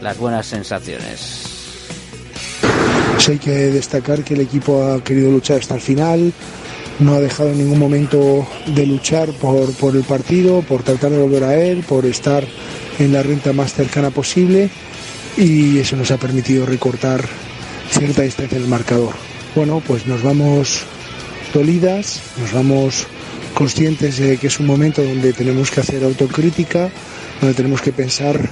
las 0.00 0.18
buenas 0.18 0.46
sensaciones. 0.46 1.42
Pues 3.12 3.28
hay 3.28 3.38
que 3.38 3.50
destacar 3.50 4.24
que 4.24 4.34
el 4.34 4.40
equipo 4.40 4.84
ha 4.84 5.02
querido 5.02 5.30
luchar 5.30 5.60
hasta 5.60 5.74
el 5.74 5.80
final, 5.80 6.32
no 6.98 7.14
ha 7.14 7.20
dejado 7.20 7.50
en 7.50 7.58
ningún 7.58 7.78
momento 7.78 8.46
de 8.66 8.86
luchar 8.86 9.30
por, 9.32 9.72
por 9.74 9.96
el 9.96 10.04
partido, 10.04 10.62
por 10.62 10.82
tratar 10.82 11.10
de 11.10 11.18
volver 11.18 11.44
a 11.44 11.54
él, 11.54 11.84
por 11.86 12.06
estar 12.06 12.44
en 12.98 13.12
la 13.12 13.22
renta 13.22 13.52
más 13.52 13.74
cercana 13.74 14.10
posible 14.10 14.70
y 15.36 15.78
eso 15.78 15.96
nos 15.96 16.10
ha 16.10 16.16
permitido 16.16 16.64
recortar 16.66 17.22
cierta 17.90 18.22
distancia 18.22 18.56
en 18.56 18.64
el 18.64 18.68
marcador. 18.68 19.14
Bueno, 19.54 19.82
pues 19.86 20.06
nos 20.06 20.22
vamos 20.22 20.82
dolidas, 21.54 22.20
nos 22.38 22.52
vamos 22.52 23.06
conscientes 23.54 24.18
de 24.18 24.36
que 24.36 24.48
es 24.48 24.60
un 24.60 24.66
momento 24.66 25.02
donde 25.02 25.32
tenemos 25.32 25.70
que 25.70 25.80
hacer 25.80 26.04
autocrítica, 26.04 26.90
donde 27.40 27.54
tenemos 27.54 27.80
que 27.80 27.92
pensar 27.92 28.50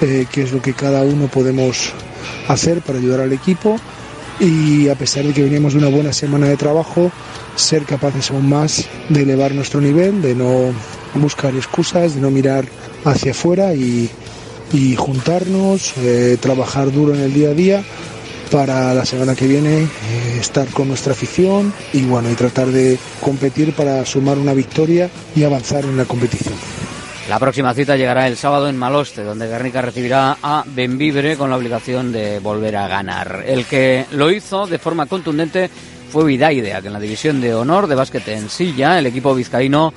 eh, 0.00 0.26
qué 0.30 0.42
es 0.42 0.52
lo 0.52 0.62
que 0.62 0.72
cada 0.72 1.02
uno 1.02 1.26
podemos 1.26 1.92
hacer 2.46 2.80
para 2.80 2.98
ayudar 2.98 3.20
al 3.20 3.32
equipo 3.32 3.76
y 4.40 4.88
a 4.88 4.94
pesar 4.94 5.24
de 5.24 5.32
que 5.32 5.42
veníamos 5.42 5.72
de 5.72 5.80
una 5.80 5.88
buena 5.88 6.12
semana 6.12 6.46
de 6.46 6.56
trabajo, 6.56 7.10
ser 7.56 7.84
capaces 7.84 8.30
aún 8.30 8.48
más 8.48 8.84
de 9.08 9.22
elevar 9.22 9.52
nuestro 9.52 9.80
nivel, 9.80 10.22
de 10.22 10.34
no 10.34 10.72
buscar 11.14 11.54
excusas, 11.54 12.14
de 12.14 12.20
no 12.20 12.30
mirar 12.30 12.66
hacia 13.04 13.32
afuera 13.32 13.74
y, 13.74 14.10
y 14.72 14.96
juntarnos, 14.96 15.92
eh, 15.98 16.36
trabajar 16.40 16.92
duro 16.92 17.14
en 17.14 17.20
el 17.20 17.32
día 17.32 17.50
a 17.50 17.54
día 17.54 17.84
para 18.54 18.94
la 18.94 19.04
semana 19.04 19.34
que 19.34 19.48
viene 19.48 19.82
eh, 19.82 20.36
estar 20.38 20.68
con 20.68 20.86
nuestra 20.86 21.12
afición 21.12 21.74
y 21.92 22.04
bueno 22.04 22.30
y 22.30 22.34
tratar 22.34 22.68
de 22.68 22.96
competir 23.20 23.72
para 23.72 24.06
sumar 24.06 24.38
una 24.38 24.54
victoria 24.54 25.10
y 25.34 25.42
avanzar 25.42 25.82
en 25.82 25.96
la 25.96 26.04
competición. 26.04 26.54
La 27.28 27.40
próxima 27.40 27.74
cita 27.74 27.96
llegará 27.96 28.28
el 28.28 28.36
sábado 28.36 28.68
en 28.68 28.76
Maloste, 28.76 29.24
donde 29.24 29.48
Guernica 29.48 29.82
recibirá 29.82 30.38
a 30.40 30.62
Benvibre 30.68 31.36
con 31.36 31.50
la 31.50 31.56
obligación 31.56 32.12
de 32.12 32.38
volver 32.38 32.76
a 32.76 32.86
ganar. 32.86 33.42
El 33.44 33.64
que 33.64 34.06
lo 34.12 34.30
hizo 34.30 34.68
de 34.68 34.78
forma 34.78 35.06
contundente 35.06 35.68
fue 36.12 36.24
Vidaidea, 36.24 36.80
que 36.80 36.86
en 36.86 36.92
la 36.92 37.00
división 37.00 37.40
de 37.40 37.56
honor 37.56 37.88
de 37.88 37.96
básquet 37.96 38.28
en 38.28 38.48
silla, 38.48 39.00
el 39.00 39.06
equipo 39.06 39.34
vizcaíno 39.34 39.92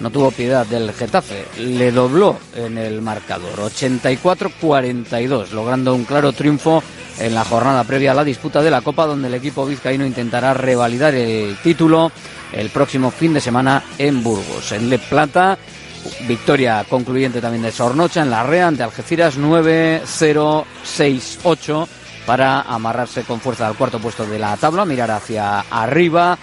no 0.00 0.10
tuvo 0.10 0.32
piedad 0.32 0.66
del 0.66 0.92
Getafe, 0.92 1.46
le 1.60 1.90
dobló 1.92 2.36
en 2.56 2.76
el 2.76 3.00
marcador, 3.00 3.58
84-42, 3.58 5.52
logrando 5.52 5.94
un 5.94 6.04
claro 6.04 6.32
triunfo 6.32 6.82
en 7.18 7.34
la 7.34 7.44
jornada 7.44 7.84
previa 7.84 8.12
a 8.12 8.14
la 8.14 8.24
disputa 8.24 8.62
de 8.62 8.70
la 8.70 8.80
Copa, 8.80 9.04
donde 9.06 9.28
el 9.28 9.34
equipo 9.34 9.66
vizcaíno 9.66 10.06
intentará 10.06 10.54
revalidar 10.54 11.14
el 11.14 11.56
título 11.62 12.10
el 12.52 12.70
próximo 12.70 13.10
fin 13.10 13.34
de 13.34 13.40
semana 13.40 13.82
en 13.98 14.22
Burgos. 14.22 14.70
En 14.72 14.88
Le 14.90 14.98
Plata, 14.98 15.56
victoria 16.26 16.84
concluyente 16.88 17.40
también 17.40 17.62
de 17.62 17.70
Sornocha 17.72 18.22
en 18.22 18.30
la 18.30 18.42
Rea 18.42 18.66
ante 18.68 18.82
Algeciras 18.82 19.38
9-0-6-8 19.38 21.86
para 22.26 22.62
amarrarse 22.62 23.22
con 23.22 23.40
fuerza 23.40 23.66
al 23.66 23.76
cuarto 23.76 23.98
puesto 23.98 24.26
de 24.26 24.38
la 24.38 24.54
tabla, 24.56 24.84
mirar 24.84 25.10
hacia 25.10 25.60
arriba. 25.60 26.38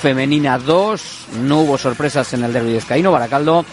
Femenina 0.00 0.58
2, 0.58 1.26
no 1.42 1.60
hubo 1.60 1.76
sorpresas 1.76 2.32
en 2.32 2.44
el 2.44 2.54
derbi 2.54 2.72
vizcaíno, 2.72 3.12
Baracaldo 3.12 3.66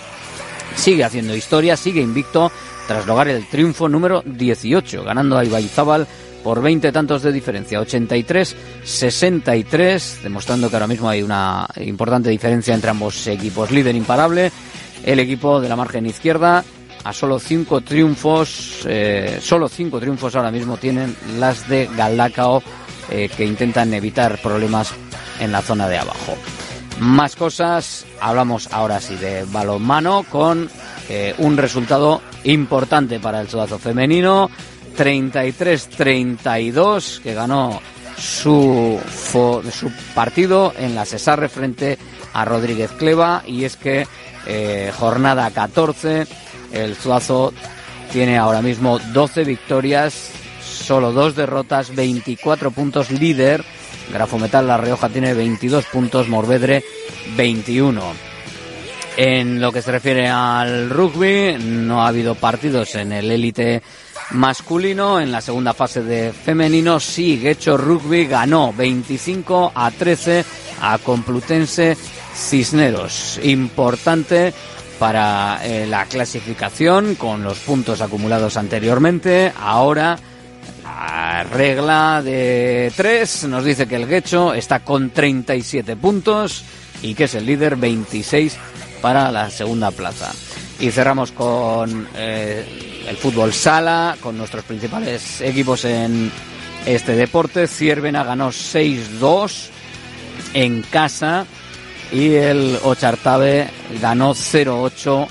sigue 0.75 1.03
haciendo 1.03 1.35
historia, 1.35 1.75
sigue 1.77 2.01
invicto 2.01 2.51
tras 2.87 3.05
lograr 3.05 3.27
el 3.29 3.47
triunfo 3.47 3.89
número 3.89 4.23
18, 4.25 5.03
ganando 5.03 5.37
a 5.37 5.45
Ibaizábal 5.45 6.07
por 6.47 6.61
20 6.61 6.93
tantos 6.93 7.23
de 7.23 7.33
diferencia, 7.33 7.81
83-63, 7.81 10.21
demostrando 10.21 10.69
que 10.69 10.77
ahora 10.77 10.87
mismo 10.87 11.09
hay 11.09 11.21
una 11.21 11.67
importante 11.81 12.29
diferencia 12.29 12.73
entre 12.73 12.89
ambos 12.89 13.27
equipos. 13.27 13.69
Líder 13.69 13.97
imparable, 13.97 14.49
el 15.03 15.19
equipo 15.19 15.59
de 15.59 15.67
la 15.67 15.75
margen 15.75 16.05
izquierda, 16.05 16.63
a 17.03 17.11
solo 17.11 17.37
cinco 17.37 17.81
triunfos, 17.81 18.85
eh, 18.87 19.39
solo 19.41 19.67
cinco 19.67 19.99
triunfos 19.99 20.37
ahora 20.37 20.49
mismo 20.49 20.77
tienen 20.77 21.13
las 21.37 21.67
de 21.67 21.89
Galdacao, 21.97 22.63
eh, 23.09 23.29
que 23.35 23.43
intentan 23.43 23.93
evitar 23.93 24.41
problemas 24.41 24.93
en 25.41 25.51
la 25.51 25.61
zona 25.61 25.89
de 25.89 25.97
abajo. 25.97 26.37
Más 27.01 27.35
cosas, 27.35 28.05
hablamos 28.21 28.69
ahora 28.71 29.01
sí 29.01 29.17
de 29.17 29.43
balonmano 29.51 30.23
con 30.23 30.69
eh, 31.09 31.35
un 31.39 31.57
resultado 31.57 32.21
importante 32.45 33.19
para 33.19 33.41
el 33.41 33.49
sudazo 33.49 33.79
femenino, 33.79 34.49
33-32, 34.97 37.21
que 37.21 37.33
ganó 37.33 37.81
su, 38.17 38.99
su 39.11 39.91
partido 40.15 40.73
en 40.77 40.95
la 40.95 41.03
Cesarre 41.05 41.49
frente 41.49 41.97
a 42.33 42.45
Rodríguez 42.45 42.91
Cleva, 42.91 43.43
y 43.45 43.65
es 43.65 43.75
que 43.75 44.07
eh, 44.47 44.93
jornada 44.97 45.51
14, 45.51 46.25
el 46.71 46.95
Suazo 46.95 47.53
tiene 48.11 48.37
ahora 48.37 48.61
mismo 48.61 48.99
12 48.99 49.43
victorias, 49.43 50.31
solo 50.61 51.11
dos 51.11 51.35
derrotas, 51.35 51.93
24 51.93 52.71
puntos 52.71 53.11
líder. 53.11 53.63
Grafometal 54.11 54.67
La 54.67 54.77
Rioja 54.77 55.09
tiene 55.09 55.33
22 55.33 55.85
puntos, 55.85 56.29
Morvedre 56.29 56.83
21. 57.35 58.01
En 59.17 59.59
lo 59.59 59.71
que 59.71 59.81
se 59.81 59.91
refiere 59.91 60.29
al 60.29 60.89
rugby, 60.89 61.57
no 61.59 62.03
ha 62.03 62.07
habido 62.07 62.35
partidos 62.35 62.95
en 62.95 63.11
el 63.11 63.31
élite 63.31 63.81
masculino. 64.31 65.19
En 65.19 65.31
la 65.31 65.41
segunda 65.41 65.73
fase 65.73 66.03
de 66.03 66.33
femenino, 66.33 66.99
sí, 66.99 67.37
Guecho 67.37 67.77
Rugby 67.77 68.25
ganó 68.25 68.73
25 68.73 69.71
a 69.73 69.91
13 69.91 70.45
a 70.81 70.97
Complutense 70.97 71.97
Cisneros. 72.35 73.39
Importante 73.43 74.53
para 74.99 75.59
eh, 75.63 75.85
la 75.85 76.05
clasificación 76.05 77.15
con 77.15 77.43
los 77.43 77.59
puntos 77.59 78.01
acumulados 78.01 78.57
anteriormente. 78.57 79.51
Ahora 79.59 80.17
la 80.83 81.43
regla 81.43 82.21
de 82.23 82.91
tres 82.95 83.43
nos 83.43 83.63
dice 83.63 83.87
que 83.87 83.95
el 83.95 84.07
Guecho 84.07 84.53
está 84.53 84.79
con 84.79 85.11
37 85.11 85.95
puntos 85.95 86.63
y 87.01 87.13
que 87.13 87.25
es 87.25 87.35
el 87.35 87.45
líder 87.45 87.75
26 87.75 88.57
para 89.01 89.31
la 89.31 89.49
segunda 89.49 89.91
plaza. 89.91 90.31
Y 90.79 90.91
cerramos 90.91 91.31
con 91.31 92.07
eh, 92.15 93.05
el 93.07 93.17
fútbol 93.17 93.53
sala, 93.53 94.15
con 94.21 94.37
nuestros 94.37 94.63
principales 94.63 95.41
equipos 95.41 95.85
en 95.85 96.31
este 96.85 97.15
deporte. 97.15 97.67
Ciervena 97.67 98.23
ganó 98.23 98.49
6-2 98.49 99.69
en 100.53 100.81
casa 100.83 101.45
y 102.11 102.35
el 102.35 102.79
Ochartabe 102.83 103.69
ganó 104.01 104.33
0-8 104.33 105.27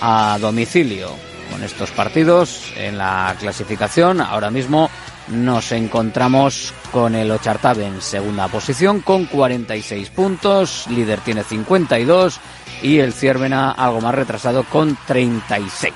a 0.00 0.38
domicilio. 0.40 1.10
Con 1.50 1.62
estos 1.62 1.90
partidos 1.90 2.72
en 2.76 2.98
la 2.98 3.34
clasificación, 3.38 4.20
ahora 4.20 4.50
mismo 4.50 4.90
nos 5.28 5.72
encontramos 5.72 6.72
con 6.92 7.14
el 7.14 7.30
Ochartabe 7.30 7.86
en 7.86 8.00
segunda 8.00 8.48
posición 8.48 9.00
con 9.00 9.26
46 9.26 10.10
puntos, 10.10 10.86
líder 10.88 11.20
tiene 11.20 11.42
52 11.42 12.40
y 12.82 12.98
el 12.98 13.12
Ciervena 13.12 13.70
algo 13.72 14.00
más 14.00 14.14
retrasado 14.14 14.64
con 14.64 14.96
36. 15.06 15.92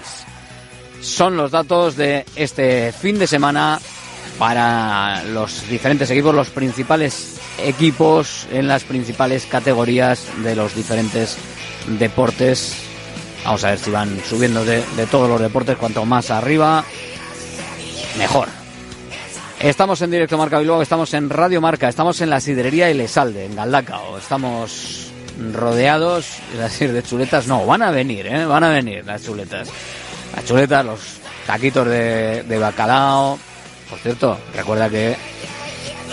Son 1.00 1.36
los 1.36 1.50
datos 1.50 1.96
de 1.96 2.24
este 2.36 2.92
fin 2.92 3.18
de 3.18 3.26
semana 3.26 3.80
para 4.38 5.22
los 5.24 5.68
diferentes 5.68 6.10
equipos, 6.10 6.34
los 6.34 6.50
principales 6.50 7.38
equipos 7.58 8.46
en 8.50 8.68
las 8.68 8.84
principales 8.84 9.46
categorías 9.46 10.26
de 10.42 10.56
los 10.56 10.74
diferentes 10.74 11.36
deportes. 11.98 12.76
Vamos 13.44 13.64
a 13.64 13.70
ver 13.70 13.78
si 13.78 13.90
van 13.90 14.20
subiendo 14.24 14.64
de, 14.64 14.82
todos 15.10 15.28
los 15.28 15.40
deportes, 15.40 15.76
cuanto 15.76 16.04
más 16.04 16.30
arriba, 16.30 16.84
mejor. 18.18 18.48
Estamos 19.58 20.02
en 20.02 20.10
directo 20.10 20.38
Marca 20.38 20.58
Bilbao, 20.58 20.82
estamos 20.82 21.12
en 21.14 21.30
Radio 21.30 21.60
Marca, 21.60 21.88
estamos 21.88 22.20
en 22.20 22.30
la 22.30 22.40
sidrería 22.40 22.88
Elesalde, 22.88 23.46
en 23.46 23.54
Galdacao. 23.54 24.18
Estamos 24.18 25.11
rodeados, 25.52 26.26
decir, 26.56 26.92
de 26.92 27.02
chuletas. 27.02 27.46
No, 27.46 27.66
van 27.66 27.82
a 27.82 27.90
venir, 27.90 28.26
¿eh? 28.26 28.44
van 28.44 28.64
a 28.64 28.70
venir 28.70 29.04
las 29.04 29.24
chuletas. 29.24 29.68
Las 30.34 30.44
chuletas, 30.44 30.84
los 30.84 31.00
taquitos 31.46 31.86
de, 31.86 32.42
de 32.42 32.58
bacalao. 32.58 33.38
Por 33.90 33.98
cierto, 33.98 34.38
recuerda 34.54 34.88
que 34.88 35.16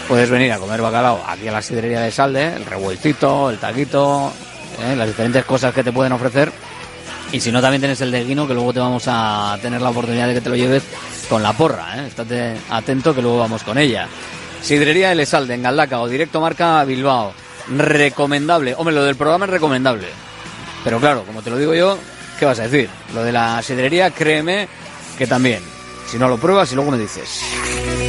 puedes 0.07 0.29
venir 0.29 0.51
a 0.51 0.57
comer 0.57 0.81
bacalao 0.81 1.23
aquí 1.27 1.47
a 1.47 1.51
la 1.51 1.61
sidrería 1.61 2.01
de 2.01 2.11
Salde, 2.11 2.55
el 2.55 2.65
revueltito, 2.65 3.49
el 3.49 3.57
taquito, 3.57 4.33
¿eh? 4.83 4.95
las 4.95 5.07
diferentes 5.07 5.45
cosas 5.45 5.73
que 5.73 5.83
te 5.83 5.91
pueden 5.91 6.13
ofrecer. 6.13 6.51
Y 7.31 7.39
si 7.39 7.51
no, 7.51 7.61
también 7.61 7.81
tienes 7.81 8.01
el 8.01 8.11
de 8.11 8.23
guino, 8.23 8.47
que 8.47 8.55
luego 8.55 8.73
te 8.73 8.79
vamos 8.79 9.03
a 9.05 9.57
tener 9.61 9.81
la 9.81 9.91
oportunidad 9.91 10.27
de 10.27 10.33
que 10.33 10.41
te 10.41 10.49
lo 10.49 10.55
lleves 10.55 10.83
con 11.29 11.43
la 11.43 11.53
porra. 11.53 11.95
¿eh? 11.97 12.07
Estate 12.07 12.55
atento 12.71 13.13
que 13.13 13.21
luego 13.21 13.37
vamos 13.37 13.63
con 13.63 13.77
ella. 13.77 14.07
Sidrería 14.61 15.11
El 15.11 15.19
Esalde, 15.19 15.53
en 15.53 15.61
Galdaca 15.61 15.99
o 15.99 16.07
directo 16.07 16.41
marca 16.41 16.83
Bilbao. 16.83 17.31
Recomendable. 17.75 18.75
Hombre, 18.75 18.95
lo 18.95 19.03
del 19.03 19.15
programa 19.15 19.45
es 19.45 19.51
recomendable. 19.51 20.07
Pero 20.83 20.99
claro, 20.99 21.23
como 21.23 21.41
te 21.41 21.49
lo 21.49 21.57
digo 21.57 21.73
yo, 21.73 21.97
¿qué 22.39 22.45
vas 22.45 22.59
a 22.59 22.67
decir? 22.67 22.89
Lo 23.13 23.23
de 23.23 23.31
la 23.31 23.61
sidrería, 23.61 24.11
créeme 24.11 24.67
que 25.17 25.27
también. 25.27 25.61
Si 26.07 26.17
no 26.17 26.27
lo 26.27 26.37
pruebas 26.37 26.71
y 26.71 26.75
luego 26.75 26.91
me 26.91 26.97
dices. 26.97 28.08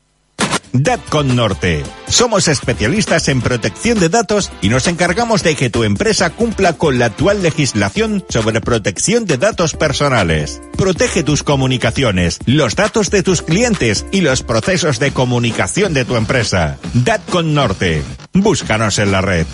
Datcon 0.73 1.35
Norte. 1.35 1.83
Somos 2.07 2.47
especialistas 2.47 3.27
en 3.27 3.41
protección 3.41 3.99
de 3.99 4.09
datos 4.09 4.51
y 4.61 4.69
nos 4.69 4.87
encargamos 4.87 5.43
de 5.43 5.55
que 5.55 5.69
tu 5.69 5.83
empresa 5.83 6.29
cumpla 6.29 6.73
con 6.73 6.99
la 6.99 7.07
actual 7.07 7.43
legislación 7.43 8.23
sobre 8.29 8.61
protección 8.61 9.25
de 9.25 9.37
datos 9.37 9.73
personales. 9.73 10.61
Protege 10.77 11.23
tus 11.23 11.43
comunicaciones, 11.43 12.39
los 12.45 12.75
datos 12.75 13.11
de 13.11 13.23
tus 13.23 13.41
clientes 13.41 14.05
y 14.11 14.21
los 14.21 14.43
procesos 14.43 14.99
de 14.99 15.11
comunicación 15.11 15.93
de 15.93 16.05
tu 16.05 16.15
empresa. 16.15 16.77
Datcon 16.93 17.53
Norte. 17.53 18.01
Búscanos 18.33 18.97
en 18.99 19.11
la 19.11 19.21
red. 19.21 19.45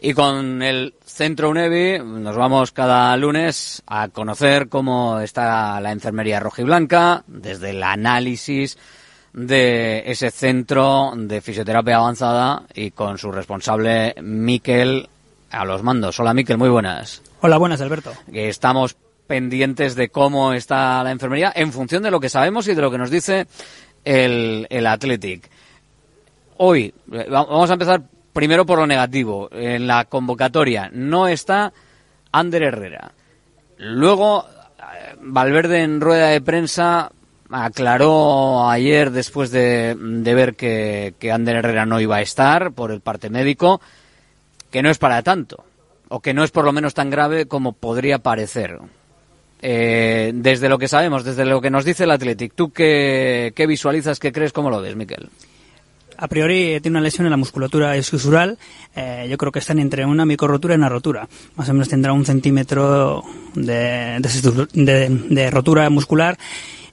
Y 0.00 0.14
con 0.14 0.62
el 0.62 0.94
Centro 1.04 1.50
UNEVI 1.50 2.00
nos 2.00 2.36
vamos 2.36 2.72
cada 2.72 3.16
lunes 3.16 3.84
a 3.86 4.08
conocer 4.08 4.68
cómo 4.68 5.20
está 5.20 5.80
la 5.80 5.92
enfermería 5.92 6.40
rojiblanca, 6.40 7.22
desde 7.28 7.70
el 7.70 7.84
análisis 7.84 8.76
de 9.32 10.02
ese 10.06 10.32
centro 10.32 11.12
de 11.14 11.40
fisioterapia 11.40 11.94
avanzada 11.96 12.64
y 12.74 12.90
con 12.90 13.18
su 13.18 13.30
responsable 13.30 14.16
Miquel 14.20 15.08
a 15.50 15.64
los 15.64 15.84
mandos. 15.84 16.18
Hola 16.18 16.34
Miquel, 16.34 16.58
muy 16.58 16.70
buenas. 16.70 17.22
Hola, 17.40 17.56
buenas 17.56 17.80
Alberto. 17.80 18.12
Estamos 18.32 18.96
pendientes 19.28 19.94
de 19.94 20.08
cómo 20.08 20.52
está 20.54 21.04
la 21.04 21.12
enfermería 21.12 21.52
en 21.54 21.72
función 21.72 22.02
de 22.02 22.10
lo 22.10 22.18
que 22.18 22.28
sabemos 22.28 22.66
y 22.66 22.74
de 22.74 22.82
lo 22.82 22.90
que 22.90 22.98
nos 22.98 23.10
dice 23.10 23.46
el, 24.04 24.66
el 24.70 24.86
Athletic. 24.88 25.48
Hoy, 26.56 26.92
eh, 27.12 27.28
va- 27.30 27.44
vamos 27.44 27.70
a 27.70 27.74
empezar 27.74 28.02
primero 28.32 28.66
por 28.66 28.78
lo 28.78 28.86
negativo. 28.86 29.48
En 29.52 29.86
la 29.86 30.06
convocatoria 30.06 30.90
no 30.92 31.28
está 31.28 31.72
Ander 32.32 32.62
Herrera. 32.64 33.12
Luego, 33.76 34.44
eh, 34.78 35.14
Valverde 35.20 35.82
en 35.82 36.00
rueda 36.00 36.28
de 36.28 36.40
prensa 36.40 37.12
aclaró 37.50 38.68
ayer, 38.68 39.10
después 39.10 39.50
de, 39.50 39.94
de 39.98 40.34
ver 40.34 40.56
que, 40.56 41.14
que 41.18 41.30
Ander 41.32 41.56
Herrera 41.56 41.86
no 41.86 42.00
iba 42.00 42.16
a 42.16 42.20
estar 42.22 42.72
por 42.72 42.90
el 42.90 43.00
parte 43.00 43.30
médico, 43.30 43.80
que 44.70 44.82
no 44.82 44.90
es 44.90 44.98
para 44.98 45.22
tanto, 45.22 45.64
o 46.08 46.20
que 46.20 46.34
no 46.34 46.44
es 46.44 46.50
por 46.50 46.64
lo 46.64 46.72
menos 46.72 46.92
tan 46.94 47.08
grave 47.10 47.46
como 47.46 47.72
podría 47.72 48.18
parecer. 48.18 48.78
Eh, 49.60 50.32
desde 50.34 50.68
lo 50.68 50.78
que 50.78 50.86
sabemos, 50.88 51.24
desde 51.24 51.44
lo 51.44 51.60
que 51.60 51.70
nos 51.70 51.84
dice 51.84 52.04
el 52.04 52.10
Athletic, 52.12 52.52
¿tú 52.54 52.70
qué, 52.70 53.52
qué 53.56 53.66
visualizas, 53.66 54.18
qué 54.20 54.30
crees, 54.32 54.52
cómo 54.52 54.70
lo 54.70 54.80
ves, 54.80 54.94
Miquel? 54.96 55.28
A 56.20 56.26
priori 56.26 56.80
tiene 56.80 56.96
una 56.98 57.00
lesión 57.04 57.26
en 57.26 57.30
la 57.30 57.36
musculatura 57.36 57.96
escisural. 57.96 58.58
Eh, 58.96 59.28
yo 59.30 59.38
creo 59.38 59.52
que 59.52 59.60
están 59.60 59.78
entre 59.78 60.04
una 60.04 60.24
microrotura 60.26 60.74
y 60.74 60.76
una 60.78 60.88
rotura. 60.88 61.28
Más 61.54 61.68
o 61.68 61.72
menos 61.72 61.88
tendrá 61.88 62.12
un 62.12 62.24
centímetro 62.24 63.22
de, 63.54 64.16
de, 64.18 64.28
situ- 64.28 64.68
de- 64.72 65.08
de 65.08 65.50
rotura 65.50 65.88
muscular 65.90 66.36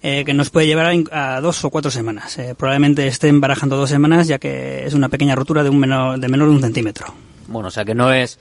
eh, 0.04 0.23
que 0.25 0.34
nos 0.36 0.51
puede 0.51 0.67
llevar 0.67 0.93
a, 1.12 1.36
a 1.38 1.41
dos 1.41 1.63
o 1.65 1.71
cuatro 1.71 1.89
semanas. 1.89 2.38
Eh, 2.38 2.54
probablemente 2.56 3.08
estén 3.08 3.41
barajando 3.41 3.78
dos 3.78 3.89
semanas 3.89 4.28
ya 4.28 4.38
que 4.38 4.86
es 4.86 4.93
una 4.93 5.10
pequeña 5.10 5.34
rotura 5.36 5.63
de, 5.63 5.69
un 5.71 5.80
menor, 5.80 6.19
de 6.19 6.28
menor 6.28 6.49
de 6.49 6.54
un 6.56 6.62
centímetro. 6.62 7.08
Bueno, 7.47 7.69
o 7.69 7.71
sea 7.71 7.84
que 7.84 7.95
no 7.95 8.13
es 8.13 8.38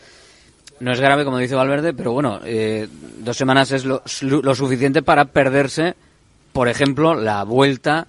no 0.80 0.92
es 0.92 1.00
grave 1.00 1.24
como 1.24 1.38
dice 1.38 1.54
Valverde, 1.54 1.92
pero 1.94 2.12
bueno, 2.12 2.40
eh, 2.44 2.88
dos 3.18 3.36
semanas 3.36 3.72
es 3.72 3.84
lo, 3.84 4.02
lo 4.20 4.54
suficiente 4.54 5.02
para 5.02 5.24
perderse, 5.26 5.94
por 6.52 6.68
ejemplo, 6.68 7.14
la 7.14 7.44
vuelta. 7.44 8.06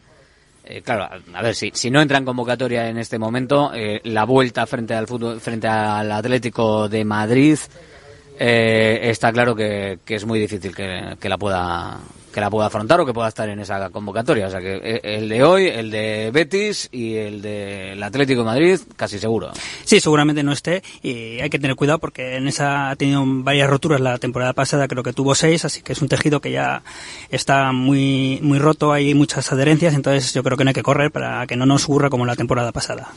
eh, 0.65 0.81
claro, 0.81 1.07
a- 1.33 1.41
ver 1.41 1.53
si 1.55 1.71
si 1.73 1.91
no 1.91 2.01
entra 2.01 2.17
en 2.17 2.25
convocatoria 2.25 2.89
en 2.89 2.97
este 2.97 3.19
momento, 3.19 3.71
eh, 3.73 4.01
la 4.05 4.25
vuelta 4.25 4.65
frente 4.65 4.93
al 4.95 5.07
fútbol, 5.07 5.39
frente 5.39 5.67
al 5.67 6.11
Atlético 6.11 6.89
de 6.89 7.05
Madrid 7.05 7.57
eh, 8.39 8.99
está 9.03 9.31
claro 9.31 9.55
que, 9.55 9.99
es 10.07 10.25
muy 10.25 10.39
difícil 10.39 10.75
que 10.75 11.29
la 11.29 11.37
pueda 11.37 11.99
que 12.35 12.41
la 12.41 12.49
pueda 12.49 12.67
afrontar 12.67 12.99
o 12.99 13.05
que 13.05 13.13
pueda 13.13 13.29
estar 13.29 13.47
en 13.47 13.61
esa 13.61 13.89
convocatoria. 13.91 14.47
O 14.47 14.49
sea 14.49 14.59
que 14.59 14.75
eh, 14.75 14.99
el 15.03 15.29
de 15.29 15.41
hoy, 15.41 15.67
el 15.67 15.89
de 15.89 16.31
Betis 16.33 16.89
y 16.91 17.15
el 17.15 17.41
del 17.41 18.03
Atlético 18.03 18.41
de 18.41 18.45
Madrid, 18.45 18.79
casi 18.97 19.19
seguro. 19.19 19.53
Sí, 19.85 20.01
seguramente 20.01 20.43
no 20.43 20.51
esté 20.51 20.83
y 21.01 21.39
hay 21.39 21.49
que 21.49 21.59
tener 21.59 21.77
cuidado 21.77 21.99
porque 21.99 22.35
en 22.35 22.49
esa 22.49 22.89
ha 22.89 22.95
tenido 22.97 23.23
varias 23.25 23.69
roturas 23.69 24.01
la 24.01 24.17
temporada 24.17 24.51
pasada, 24.51 24.89
creo 24.89 25.01
que 25.01 25.13
tuvo 25.13 25.33
seis, 25.33 25.63
así 25.63 25.81
que 25.81 25.93
es 25.93 26.01
un 26.01 26.09
tejido 26.09 26.41
que 26.41 26.51
ya 26.51 26.83
está 27.29 27.71
muy 27.71 28.39
muy 28.41 28.59
roto, 28.59 28.91
hay 28.91 29.13
muchas 29.13 29.49
adherencias, 29.53 29.93
entonces 29.93 30.33
yo 30.33 30.43
creo 30.43 30.57
que 30.57 30.65
no 30.65 30.71
hay 30.71 30.75
que 30.75 30.83
correr 30.83 31.11
para 31.11 31.47
que 31.47 31.55
no 31.55 31.65
nos 31.65 31.85
ocurra 31.85 32.09
como 32.09 32.25
la 32.25 32.35
temporada 32.35 32.73
pasada. 32.73 33.13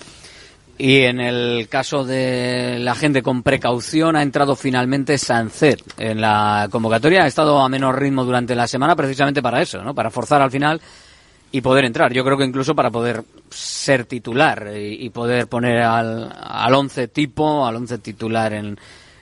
Y 0.79 1.03
en 1.03 1.19
el 1.19 1.69
caso 1.69 2.05
de 2.05 2.79
la 2.79 2.95
gente 2.95 3.21
con 3.21 3.43
precaución 3.43 4.14
ha 4.14 4.23
entrado 4.23 4.55
finalmente 4.55 5.19
Sancet 5.19 5.83
en 5.99 6.21
la 6.21 6.69
convocatoria. 6.71 7.25
Ha 7.25 7.27
estado 7.27 7.59
a 7.61 7.69
menos 7.69 7.97
ritmo 7.97 8.25
durante 8.25 8.55
la 8.55 8.69
semana 8.69 8.95
precisamente 8.95 9.43
para 9.43 9.61
eso, 9.61 9.83
¿no? 9.83 9.93
Para 9.93 10.11
forzar 10.11 10.41
al 10.41 10.53
final 10.53 10.81
y 11.51 11.61
poder 11.62 11.85
entrar. 11.85 12.12
Yo 12.12 12.25
creo 12.25 12.38
que 12.38 12.45
incluso 12.45 12.77
para 12.77 12.91
poder 12.91 13.25
ser 13.51 14.05
titular 14.05 14.71
y, 14.73 15.05
y 15.07 15.11
poder 15.11 15.49
poner 15.49 15.83
al, 15.83 16.33
al 16.41 16.75
once 16.75 17.09
tipo, 17.09 17.67
al 17.67 17.75
once 17.75 17.99
titular 17.99 18.53
en, 18.53 18.79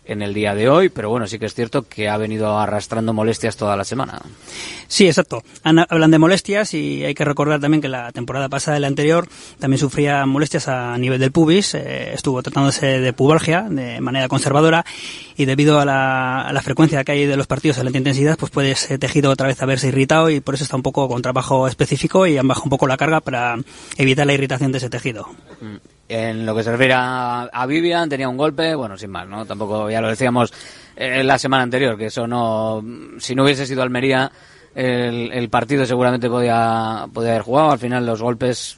en 0.07 0.23
el 0.23 0.35
día 0.35 0.55
de 0.55 0.69
hoy. 0.69 0.89
Pero 0.89 1.11
bueno, 1.11 1.27
sí 1.27 1.39
que 1.39 1.47
es 1.47 1.55
cierto 1.55 1.83
que 1.83 2.09
ha 2.09 2.17
venido 2.17 2.59
arrastrando 2.59 3.13
molestias 3.13 3.57
toda 3.57 3.77
la 3.77 3.85
semana. 3.85 4.21
Sí, 4.89 5.07
exacto. 5.07 5.43
Hablan 5.63 6.11
de 6.11 6.19
molestias 6.19 6.75
y 6.75 7.05
hay 7.05 7.15
que 7.15 7.25
recordar 7.25 7.61
también 7.61 7.81
que 7.81 7.89
la 7.89 8.13
temporada 8.13 8.49
pasada, 8.49 8.79
la 8.79 8.87
anterior, 8.87 9.29
también 9.59 9.79
sufría 9.79 10.25
molestias 10.27 10.69
a 10.69 10.97
nivel 10.99 11.19
del 11.19 11.33
pubis. 11.33 11.75
eh, 11.75 12.15
estuvo 12.15 12.43
tratándose 12.43 13.01
de 13.01 13.13
pubalgia 13.13 13.63
de 13.63 14.01
manera 14.01 14.29
conservadora 14.29 14.85
y 15.37 15.45
debido 15.45 15.81
a 15.81 15.85
la, 15.85 16.43
a 16.43 16.53
la 16.53 16.63
frecuencia 16.63 17.03
que 17.05 17.13
hay 17.13 17.27
de 17.27 17.37
los 17.37 17.47
partidos 17.47 17.79
a 17.79 17.85
la 17.85 17.91
intensidad, 17.91 18.39
pues 18.39 18.51
puede 18.51 18.73
ese 18.73 18.99
tejido 18.99 19.31
otra 19.31 19.49
vez 19.49 19.61
haberse 19.63 19.89
irritado 19.89 20.31
y 20.31 20.41
por 20.41 20.55
eso 20.55 20.65
está 20.65 20.77
un 20.77 20.83
poco 20.83 21.09
con 21.09 21.23
trabajo 21.23 21.67
específico 21.67 22.27
y 22.27 22.39
han 22.39 22.47
bajado 22.47 22.65
un 22.65 22.71
poco 22.71 22.87
la 22.87 22.97
carga 22.97 23.21
para 23.21 23.57
evitar 23.97 24.27
la 24.27 24.35
irritación 24.35 24.73
de 24.73 24.79
ese 24.79 24.91
tejido. 24.91 25.29
En 26.09 26.47
lo 26.47 26.55
que 26.55 26.63
se 26.63 26.71
refiere 26.71 26.95
a, 26.95 27.43
a 27.53 27.67
Vivian, 27.67 28.09
tenía 28.09 28.29
un 28.29 28.37
golpe, 28.37 28.75
bueno, 28.75 28.97
sin 28.97 29.11
más, 29.11 29.27
¿no? 29.27 29.45
Tampoco, 29.45 29.91
ya 29.91 30.01
lo 30.01 30.09
decíamos 30.09 30.53
eh, 30.95 31.25
la 31.25 31.39
semana 31.39 31.65
anterior, 31.65 31.99
que 31.99 32.07
eso 32.07 32.27
no, 32.29 32.81
si 33.19 33.35
no 33.35 33.43
hubiese 33.43 33.67
sido 33.67 33.83
Almería, 33.83 34.31
el, 34.75 35.33
el 35.33 35.49
partido 35.49 35.85
seguramente 35.85 36.29
podía, 36.29 37.07
podía 37.13 37.31
haber 37.31 37.43
jugado. 37.43 37.73
Al 37.73 37.79
final 37.81 38.07
los 38.07 38.23
golpes 38.23 38.77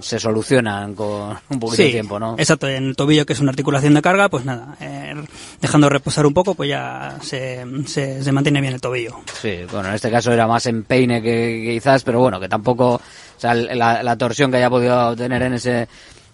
se 0.00 0.18
solucionan 0.18 0.94
con 0.94 1.38
un 1.48 1.58
poquito 1.58 1.82
de 1.82 1.90
tiempo, 1.90 2.18
¿no? 2.18 2.34
Exacto, 2.36 2.68
en 2.68 2.88
el 2.88 2.96
tobillo 2.96 3.24
que 3.24 3.32
es 3.32 3.40
una 3.40 3.50
articulación 3.50 3.94
de 3.94 4.02
carga, 4.02 4.28
pues 4.28 4.44
nada, 4.44 4.76
eh, 4.80 5.14
dejando 5.62 5.88
reposar 5.88 6.26
un 6.26 6.34
poco, 6.34 6.54
pues 6.54 6.68
ya 6.68 7.16
se, 7.22 7.64
se, 7.86 8.22
se 8.22 8.32
mantiene 8.32 8.60
bien 8.60 8.74
el 8.74 8.80
tobillo. 8.82 9.20
Sí, 9.40 9.60
bueno, 9.72 9.88
en 9.88 9.94
este 9.94 10.10
caso 10.10 10.32
era 10.32 10.46
más 10.46 10.66
empeine 10.66 11.22
que, 11.22 11.62
que 11.64 11.72
quizás, 11.74 12.02
pero 12.04 12.20
bueno, 12.20 12.38
que 12.38 12.48
tampoco, 12.48 12.96
o 12.96 13.00
sea, 13.38 13.54
la, 13.54 14.02
la 14.02 14.16
torsión 14.18 14.50
que 14.50 14.58
haya 14.58 14.68
podido 14.68 15.16
tener 15.16 15.40
en 15.42 15.54
ese, 15.54 15.88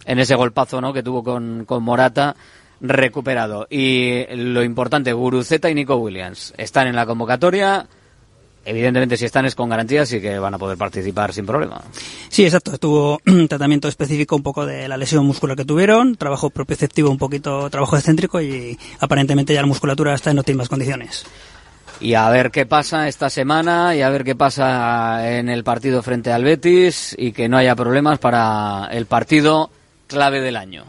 en 0.06 0.18
ese 0.18 0.34
golpazo, 0.34 0.80
¿no? 0.80 0.92
Que 0.92 1.02
tuvo 1.02 1.22
con, 1.22 1.64
con 1.66 1.82
Morata, 1.82 2.36
recuperado. 2.80 3.66
Y 3.68 4.24
lo 4.34 4.62
importante, 4.62 5.12
Guruceta 5.12 5.68
y 5.68 5.74
Nico 5.74 5.96
Williams 5.96 6.54
están 6.56 6.86
en 6.86 6.96
la 6.96 7.04
convocatoria. 7.04 7.86
Evidentemente, 8.64 9.16
si 9.16 9.24
están 9.24 9.46
es 9.46 9.54
con 9.54 9.68
garantías 9.68 10.12
y 10.12 10.20
que 10.20 10.40
van 10.40 10.54
a 10.54 10.58
poder 10.58 10.76
participar 10.76 11.32
sin 11.32 11.46
problema. 11.46 11.80
Sí, 12.28 12.44
exacto. 12.44 12.76
Tuvo 12.78 13.20
un 13.26 13.46
tratamiento 13.48 13.86
específico 13.86 14.34
un 14.34 14.42
poco 14.42 14.66
de 14.66 14.88
la 14.88 14.96
lesión 14.96 15.24
muscular 15.24 15.56
que 15.56 15.64
tuvieron, 15.64 16.16
trabajo 16.16 16.50
propioceptivo 16.50 17.10
un 17.10 17.18
poquito, 17.18 17.70
trabajo 17.70 17.96
excéntrico 17.96 18.40
y 18.40 18.76
aparentemente 18.98 19.54
ya 19.54 19.60
la 19.60 19.68
musculatura 19.68 20.14
está 20.14 20.32
en 20.32 20.40
óptimas 20.40 20.68
condiciones. 20.68 21.24
Y 22.00 22.14
a 22.14 22.28
ver 22.28 22.50
qué 22.50 22.66
pasa 22.66 23.08
esta 23.08 23.30
semana 23.30 23.94
y 23.94 24.02
a 24.02 24.10
ver 24.10 24.24
qué 24.24 24.34
pasa 24.34 25.38
en 25.38 25.48
el 25.48 25.64
partido 25.64 26.02
frente 26.02 26.30
al 26.30 26.44
Betis 26.44 27.14
y 27.16 27.32
que 27.32 27.48
no 27.48 27.56
haya 27.56 27.74
problemas 27.74 28.18
para 28.18 28.88
el 28.90 29.06
partido 29.06 29.70
clave 30.06 30.40
del 30.40 30.56
año. 30.56 30.84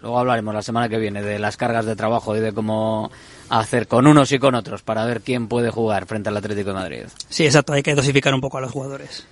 Luego 0.00 0.18
hablaremos 0.18 0.54
la 0.54 0.62
semana 0.62 0.88
que 0.88 0.98
viene 0.98 1.22
de 1.22 1.38
las 1.38 1.56
cargas 1.56 1.84
de 1.84 1.96
trabajo 1.96 2.36
y 2.36 2.40
de 2.40 2.52
cómo 2.52 3.10
hacer 3.48 3.88
con 3.88 4.06
unos 4.06 4.30
y 4.30 4.38
con 4.38 4.54
otros 4.54 4.82
para 4.82 5.04
ver 5.04 5.22
quién 5.22 5.48
puede 5.48 5.70
jugar 5.70 6.06
frente 6.06 6.28
al 6.28 6.36
Atlético 6.36 6.68
de 6.68 6.74
Madrid. 6.74 7.02
Sí, 7.28 7.44
exacto. 7.44 7.72
Hay 7.72 7.82
que 7.82 7.94
dosificar 7.94 8.32
un 8.32 8.40
poco 8.40 8.58
a 8.58 8.60
los 8.60 8.70
jugadores. 8.70 9.26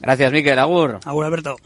Gracias, 0.00 0.32
Miquel. 0.32 0.58
Agur. 0.58 1.00
Agur, 1.04 1.24
Alberto. 1.24 1.56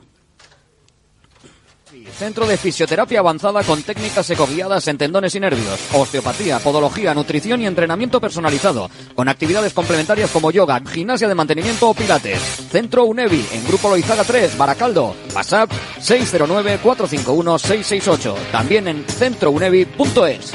Centro 2.12 2.46
de 2.46 2.56
Fisioterapia 2.56 3.18
Avanzada 3.20 3.62
con 3.62 3.82
técnicas 3.82 4.28
ecoguiadas 4.30 4.88
en 4.88 4.96
tendones 4.98 5.34
y 5.34 5.40
nervios, 5.40 5.80
osteopatía, 5.92 6.58
podología, 6.58 7.14
nutrición 7.14 7.62
y 7.62 7.66
entrenamiento 7.66 8.20
personalizado, 8.20 8.90
con 9.14 9.28
actividades 9.28 9.72
complementarias 9.72 10.30
como 10.30 10.50
yoga, 10.50 10.82
gimnasia 10.86 11.28
de 11.28 11.34
mantenimiento 11.34 11.90
o 11.90 11.94
pilates. 11.94 12.38
Centro 12.70 13.04
UNEVI, 13.04 13.46
en 13.52 13.66
Grupo 13.66 13.88
Loizaga 13.88 14.24
3, 14.24 14.56
Baracaldo, 14.56 15.14
WhatsApp 15.34 15.70
609-451-668, 16.00 18.34
también 18.52 18.88
en 18.88 19.04
centrounevi.es. 19.04 20.52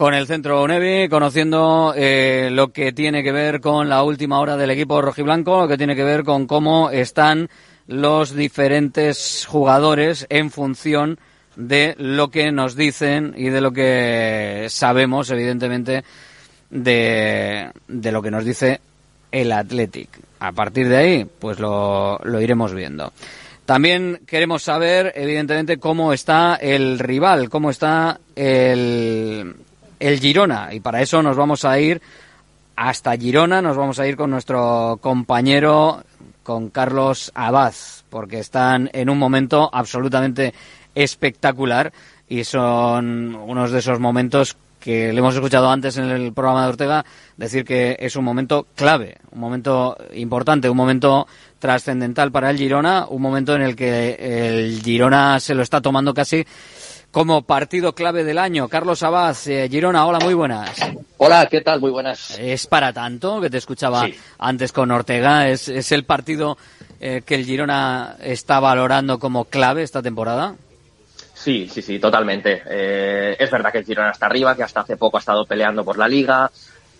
Con 0.00 0.14
el 0.14 0.26
centro 0.26 0.66
Nevi, 0.66 1.10
conociendo 1.10 1.92
eh, 1.94 2.48
lo 2.50 2.72
que 2.72 2.90
tiene 2.90 3.22
que 3.22 3.32
ver 3.32 3.60
con 3.60 3.90
la 3.90 4.02
última 4.02 4.40
hora 4.40 4.56
del 4.56 4.70
equipo 4.70 5.02
rojiblanco, 5.02 5.60
lo 5.60 5.68
que 5.68 5.76
tiene 5.76 5.94
que 5.94 6.04
ver 6.04 6.24
con 6.24 6.46
cómo 6.46 6.88
están 6.88 7.50
los 7.90 8.36
diferentes 8.36 9.46
jugadores 9.48 10.24
en 10.30 10.52
función 10.52 11.18
de 11.56 11.96
lo 11.98 12.30
que 12.30 12.52
nos 12.52 12.76
dicen 12.76 13.34
y 13.36 13.48
de 13.48 13.60
lo 13.60 13.72
que 13.72 14.66
sabemos, 14.70 15.28
evidentemente, 15.30 16.04
de, 16.70 17.72
de 17.88 18.12
lo 18.12 18.22
que 18.22 18.30
nos 18.30 18.44
dice 18.44 18.80
el 19.32 19.50
Athletic. 19.50 20.08
A 20.38 20.52
partir 20.52 20.88
de 20.88 20.96
ahí, 20.96 21.26
pues 21.40 21.58
lo, 21.58 22.20
lo 22.22 22.40
iremos 22.40 22.72
viendo. 22.72 23.12
También 23.66 24.20
queremos 24.24 24.62
saber, 24.62 25.12
evidentemente, 25.16 25.78
cómo 25.78 26.12
está 26.12 26.54
el 26.54 26.96
rival, 27.00 27.50
cómo 27.50 27.70
está 27.70 28.20
el, 28.36 29.56
el 29.98 30.20
Girona. 30.20 30.72
Y 30.72 30.78
para 30.78 31.02
eso 31.02 31.24
nos 31.24 31.36
vamos 31.36 31.64
a 31.64 31.80
ir 31.80 32.00
hasta 32.76 33.16
Girona, 33.16 33.60
nos 33.60 33.76
vamos 33.76 33.98
a 33.98 34.06
ir 34.06 34.16
con 34.16 34.30
nuestro 34.30 35.00
compañero, 35.02 36.04
con 36.50 36.68
Carlos 36.70 37.30
Abad, 37.36 37.74
porque 38.08 38.40
están 38.40 38.90
en 38.92 39.08
un 39.08 39.18
momento 39.18 39.70
absolutamente 39.72 40.52
espectacular 40.96 41.92
y 42.28 42.42
son 42.42 43.36
unos 43.36 43.70
de 43.70 43.78
esos 43.78 44.00
momentos 44.00 44.56
que 44.80 45.12
le 45.12 45.20
hemos 45.20 45.36
escuchado 45.36 45.70
antes 45.70 45.96
en 45.96 46.06
el 46.06 46.32
programa 46.32 46.64
de 46.64 46.70
Ortega 46.70 47.04
decir 47.36 47.64
que 47.64 47.96
es 48.00 48.16
un 48.16 48.24
momento 48.24 48.66
clave, 48.74 49.18
un 49.30 49.38
momento 49.38 49.96
importante, 50.12 50.68
un 50.68 50.76
momento 50.76 51.28
trascendental 51.60 52.32
para 52.32 52.50
el 52.50 52.58
Girona, 52.58 53.06
un 53.08 53.22
momento 53.22 53.54
en 53.54 53.62
el 53.62 53.76
que 53.76 54.16
el 54.18 54.82
Girona 54.82 55.38
se 55.38 55.54
lo 55.54 55.62
está 55.62 55.80
tomando 55.80 56.12
casi 56.12 56.44
como 57.10 57.42
partido 57.42 57.94
clave 57.94 58.24
del 58.24 58.38
año. 58.38 58.68
Carlos 58.68 59.02
Abad, 59.02 59.36
eh, 59.46 59.68
Girona, 59.70 60.06
hola, 60.06 60.20
muy 60.20 60.34
buenas. 60.34 60.70
Hola, 61.18 61.46
¿qué 61.46 61.60
tal? 61.60 61.80
Muy 61.80 61.90
buenas. 61.90 62.38
Es 62.38 62.66
para 62.66 62.92
tanto, 62.92 63.40
que 63.40 63.50
te 63.50 63.58
escuchaba 63.58 64.06
antes 64.38 64.72
con 64.72 64.90
Ortega, 64.90 65.48
es, 65.48 65.68
es 65.68 65.92
el 65.92 66.04
partido 66.04 66.56
eh, 67.00 67.22
que 67.24 67.34
el 67.34 67.44
Girona 67.44 68.16
está 68.20 68.60
valorando 68.60 69.18
como 69.18 69.44
clave 69.44 69.82
esta 69.82 70.02
temporada. 70.02 70.54
Sí, 71.34 71.68
sí, 71.72 71.80
sí, 71.80 71.98
totalmente. 71.98 72.62
Eh, 72.66 73.36
es 73.38 73.50
verdad 73.50 73.72
que 73.72 73.78
el 73.78 73.84
Girona 73.84 74.10
está 74.10 74.26
arriba, 74.26 74.54
que 74.54 74.62
hasta 74.62 74.80
hace 74.80 74.96
poco 74.96 75.16
ha 75.16 75.20
estado 75.20 75.46
peleando 75.46 75.84
por 75.84 75.96
la 75.96 76.06
liga, 76.06 76.50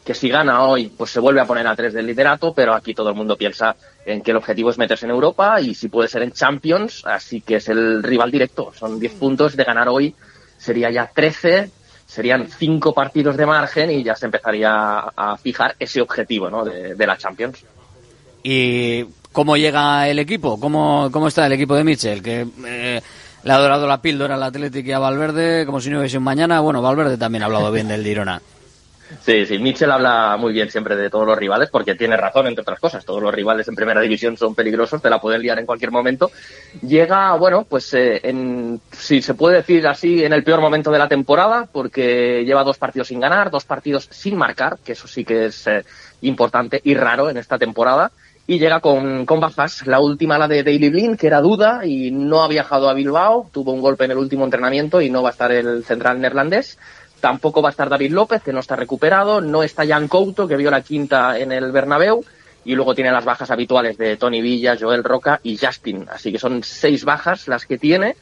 que 0.05 0.15
si 0.15 0.29
gana 0.29 0.65
hoy, 0.65 0.89
pues 0.89 1.11
se 1.11 1.21
vuelve 1.21 1.41
a 1.41 1.47
poner 1.47 1.67
a 1.67 1.77
tres 1.77 1.93
del 1.93 2.07
liderato, 2.07 2.53
pero 2.55 2.75
aquí 2.75 2.95
todo 2.95 3.11
el 3.11 3.15
mundo 3.15 3.37
piensa 3.37 3.77
en 4.05 4.23
que 4.23 4.31
el 4.31 4.39
objetivo 4.39 4.71
es 4.71 4.79
meterse 4.79 5.05
en 5.07 5.13
Europa 5.13 5.61
y 5.61 5.75
si 5.75 5.89
puede 5.89 6.09
ser 6.09 6.23
en 6.23 6.33
Champions, 6.33 7.03
así 7.05 7.43
que 7.43 7.57
es 7.57 7.69
el 7.69 8.03
rival 8.03 8.31
directo. 8.31 8.73
Son 8.79 8.99
10 8.99 9.13
puntos 9.15 9.57
de 9.57 9.65
ganar 9.65 9.89
hoy, 9.89 10.15
sería 10.57 10.91
ya 10.91 11.11
13, 11.15 11.71
serían 12.07 12.49
5 12.49 12.95
partidos 12.95 13.37
de 13.37 13.47
margen 13.47 13.91
y 13.91 14.03
ya 14.03 14.17
se 14.17 14.27
empezaría 14.27 14.71
a 14.71 15.37
fijar 15.37 15.77
ese 15.79 16.01
objetivo 16.01 16.49
¿no? 16.49 16.65
de, 16.65 16.95
de 16.95 17.07
la 17.07 17.17
Champions. 17.17 17.65
¿Y 18.43 19.05
cómo 19.33 19.57
llega 19.57 20.09
el 20.09 20.19
equipo? 20.19 20.59
¿Cómo, 20.59 21.11
cómo 21.13 21.29
está 21.29 21.47
el 21.47 21.53
equipo 21.53 21.75
de 21.75 21.85
Mitchell? 21.85 22.23
Que 22.23 22.47
eh, 22.67 23.03
le 23.45 23.53
ha 23.53 23.59
dorado 23.59 23.87
la 23.87 24.01
píldora 24.01 24.35
al 24.35 24.43
Atlético 24.43 24.89
y 24.89 24.93
a 24.93 24.99
Valverde, 24.99 25.67
como 25.67 25.81
si 25.81 25.91
no 25.91 25.99
hubiese 25.99 26.19
un 26.19 26.25
mañana. 26.25 26.61
Bueno, 26.61 26.83
Valverde 26.83 27.19
también 27.19 27.43
ha 27.43 27.47
hablado 27.47 27.71
bien 27.71 27.89
del 27.89 28.03
Girona. 28.03 28.41
Sí, 29.25 29.45
sí, 29.45 29.59
Mitchell 29.59 29.91
habla 29.91 30.37
muy 30.39 30.53
bien 30.53 30.71
siempre 30.71 30.95
de 30.95 31.11
todos 31.11 31.27
los 31.27 31.37
rivales 31.37 31.69
porque 31.71 31.95
tiene 31.95 32.17
razón, 32.17 32.47
entre 32.47 32.63
otras 32.63 32.79
cosas. 32.79 33.05
Todos 33.05 33.23
los 33.23 33.35
rivales 33.35 33.67
en 33.69 33.75
primera 33.75 34.01
división 34.01 34.37
son 34.37 34.55
peligrosos, 34.55 35.03
te 35.03 35.11
la 35.11 35.21
pueden 35.21 35.43
liar 35.43 35.59
en 35.59 35.67
cualquier 35.67 35.91
momento. 35.91 36.31
Llega, 36.83 37.35
bueno, 37.35 37.67
pues 37.69 37.93
eh, 37.95 38.21
en, 38.23 38.81
si 38.93 39.21
se 39.21 39.35
puede 39.35 39.57
decir 39.57 39.87
así, 39.87 40.25
en 40.25 40.33
el 40.33 40.45
peor 40.45 40.61
momento 40.61 40.91
de 40.91 40.99
la 40.99 41.09
temporada 41.09 41.69
porque 41.71 42.45
lleva 42.45 42.65
dos 42.65 42.79
partidos 42.79 43.09
sin 43.09 43.21
ganar, 43.21 43.51
dos 43.51 43.65
partidos 43.65 44.09
sin 44.11 44.37
marcar, 44.37 44.79
que 44.85 44.93
eso 44.93 45.09
sí 45.09 45.25
que 45.25 45.47
es 45.47 45.67
eh, 45.67 45.85
importante 46.23 46.81
y 46.85 46.95
raro 46.95 47.29
en 47.31 47.37
esta 47.37 47.59
temporada. 47.59 48.13
Y 48.47 48.59
llega 48.59 48.81
con, 48.81 49.27
con 49.27 49.39
bajas. 49.39 49.87
La 49.87 50.01
última, 50.01 50.37
la 50.37 50.49
de 50.49 50.65
Daily 50.65 50.89
Blin, 50.89 51.17
que 51.17 51.29
era 51.29 51.41
duda 51.41 51.87
y 51.87 52.11
no 52.11 52.43
ha 52.43 52.49
viajado 52.49 52.89
a 52.89 52.95
Bilbao. 52.95 53.49
Tuvo 53.53 53.71
un 53.71 53.81
golpe 53.81 54.07
en 54.07 54.11
el 54.11 54.19
último 54.19 54.45
entrenamiento 54.45 55.01
y 55.01 55.09
no 55.09 55.23
va 55.23 55.29
a 55.29 55.33
estar 55.33 55.53
el 55.53 55.85
central 55.85 56.21
neerlandés. 56.21 56.77
Tampoco 57.21 57.62
va 57.62 57.68
a 57.68 57.71
estar 57.71 57.89
David 57.89 58.12
López, 58.12 58.43
que 58.43 58.53
no 58.53 58.61
está 58.61 58.77
recuperado. 58.77 59.41
No 59.41 59.62
está 59.62 59.87
Jan 59.87 60.09
Couto, 60.09 60.49
que 60.49 60.57
vio 60.57 60.71
la 60.71 60.83
quinta 60.83 61.39
en 61.39 61.53
el 61.53 61.73
Bernabéu. 61.73 62.25
Y 62.64 62.75
luego 62.75 62.95
tiene 62.95 63.12
las 63.12 63.25
bajas 63.25 63.51
habituales 63.51 63.97
de 63.97 64.16
Tony 64.16 64.43
Villa, 64.43 64.77
Joel 64.79 65.05
Roca 65.05 65.41
y 65.43 65.57
Justin. 65.57 66.07
Así 66.11 66.33
que 66.33 66.39
son 66.39 66.62
seis 66.62 67.05
bajas 67.05 67.49
las 67.49 67.66
que 67.66 67.79
tiene. 67.79 68.16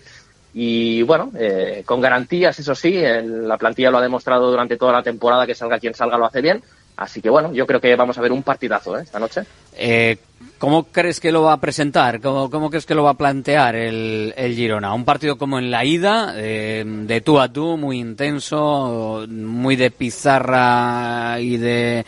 Y 0.55 1.03
bueno, 1.03 1.31
eh, 1.39 1.83
con 1.85 2.01
garantías, 2.01 2.59
eso 2.59 2.75
sí, 2.75 3.01
la 3.01 3.59
plantilla 3.59 3.91
lo 3.91 3.99
ha 3.99 4.03
demostrado 4.03 4.51
durante 4.51 4.77
toda 4.77 4.93
la 4.93 5.03
temporada 5.03 5.47
que 5.47 5.55
salga 5.55 5.79
quien 5.79 5.95
salga 5.95 6.19
lo 6.19 6.27
hace 6.27 6.41
bien. 6.41 6.63
Así 6.99 7.23
que 7.23 7.31
bueno, 7.31 7.53
yo 7.53 7.65
creo 7.65 7.81
que 7.81 7.95
vamos 7.95 8.19
a 8.19 8.21
ver 8.21 8.33
un 8.33 8.43
partidazo 8.43 8.99
¿eh? 8.99 9.03
esta 9.05 9.21
noche. 9.21 9.43
Eh, 9.77 10.19
¿Cómo 10.59 10.89
crees 10.89 11.21
que 11.21 11.31
lo 11.31 11.43
va 11.43 11.53
a 11.53 11.61
presentar? 11.61 12.21
¿Cómo, 12.21 12.71
crees 12.71 12.87
que 12.87 12.97
lo 12.97 13.05
va 13.05 13.11
a 13.11 13.15
plantear 13.15 13.77
el, 13.77 14.35
el 14.37 14.57
Girona? 14.57 14.93
Un 14.93 15.05
partido 15.05 15.39
como 15.39 15.61
en 15.61 15.71
la 15.71 15.85
ida, 15.85 16.35
eh, 16.35 16.83
de 16.85 17.21
tú 17.21 17.39
a 17.39 17.53
tú, 17.53 17.77
muy 17.77 18.01
intenso, 18.01 19.25
muy 19.29 19.77
de 19.77 19.93
pizarra 19.93 21.37
y 21.41 21.57
de 21.57 22.05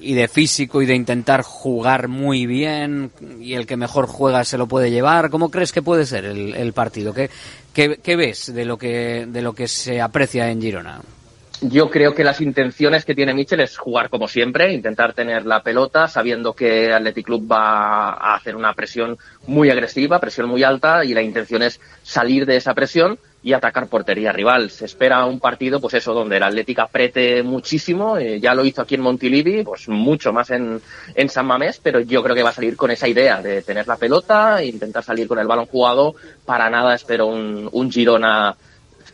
y 0.00 0.14
de 0.14 0.26
físico 0.26 0.82
y 0.82 0.86
de 0.86 0.96
intentar 0.96 1.42
jugar 1.42 2.08
muy 2.08 2.46
bien 2.46 3.12
y 3.38 3.54
el 3.54 3.64
que 3.64 3.76
mejor 3.76 4.08
juega 4.08 4.44
se 4.44 4.58
lo 4.58 4.66
puede 4.66 4.90
llevar. 4.90 5.30
¿Cómo 5.30 5.52
crees 5.52 5.70
que 5.70 5.82
puede 5.82 6.04
ser 6.04 6.24
el, 6.24 6.52
el 6.56 6.72
partido? 6.72 7.14
¿Qué, 7.14 7.30
qué, 7.72 8.00
qué 8.02 8.16
ves 8.16 8.52
de 8.52 8.64
lo 8.64 8.76
que 8.76 9.26
de 9.28 9.42
lo 9.42 9.52
que 9.52 9.68
se 9.68 10.00
aprecia 10.00 10.50
en 10.50 10.60
Girona? 10.60 11.00
Yo 11.62 11.88
creo 11.88 12.14
que 12.14 12.22
las 12.22 12.42
intenciones 12.42 13.06
que 13.06 13.14
tiene 13.14 13.32
Mitchell 13.32 13.60
es 13.60 13.78
jugar 13.78 14.10
como 14.10 14.28
siempre, 14.28 14.74
intentar 14.74 15.14
tener 15.14 15.46
la 15.46 15.62
pelota, 15.62 16.06
sabiendo 16.06 16.52
que 16.52 16.92
Athletic 16.92 17.28
va 17.30 18.10
a 18.10 18.34
hacer 18.34 18.54
una 18.56 18.74
presión 18.74 19.16
muy 19.46 19.70
agresiva, 19.70 20.20
presión 20.20 20.48
muy 20.48 20.62
alta, 20.62 21.02
y 21.04 21.14
la 21.14 21.22
intención 21.22 21.62
es 21.62 21.80
salir 22.02 22.44
de 22.44 22.56
esa 22.56 22.74
presión 22.74 23.18
y 23.42 23.54
atacar 23.54 23.86
portería 23.86 24.32
rival. 24.32 24.70
Se 24.70 24.84
espera 24.84 25.24
un 25.24 25.40
partido, 25.40 25.80
pues 25.80 25.94
eso, 25.94 26.12
donde 26.12 26.36
el 26.36 26.42
Atlético 26.42 26.82
apriete 26.82 27.42
muchísimo, 27.42 28.18
eh, 28.18 28.38
ya 28.38 28.54
lo 28.54 28.64
hizo 28.64 28.82
aquí 28.82 28.96
en 28.96 29.02
Montilivi, 29.02 29.62
pues 29.62 29.88
mucho 29.88 30.34
más 30.34 30.50
en, 30.50 30.80
en 31.14 31.28
San 31.30 31.46
Mamés, 31.46 31.80
pero 31.82 32.00
yo 32.00 32.22
creo 32.22 32.34
que 32.34 32.42
va 32.42 32.50
a 32.50 32.54
salir 32.54 32.76
con 32.76 32.90
esa 32.90 33.08
idea 33.08 33.40
de 33.40 33.62
tener 33.62 33.86
la 33.88 33.96
pelota 33.96 34.60
e 34.60 34.66
intentar 34.66 35.02
salir 35.02 35.26
con 35.26 35.38
el 35.38 35.46
balón 35.46 35.66
jugado. 35.66 36.16
Para 36.44 36.68
nada 36.68 36.94
espero 36.94 37.28
un, 37.28 37.68
un 37.72 37.90
Girona 37.90 38.54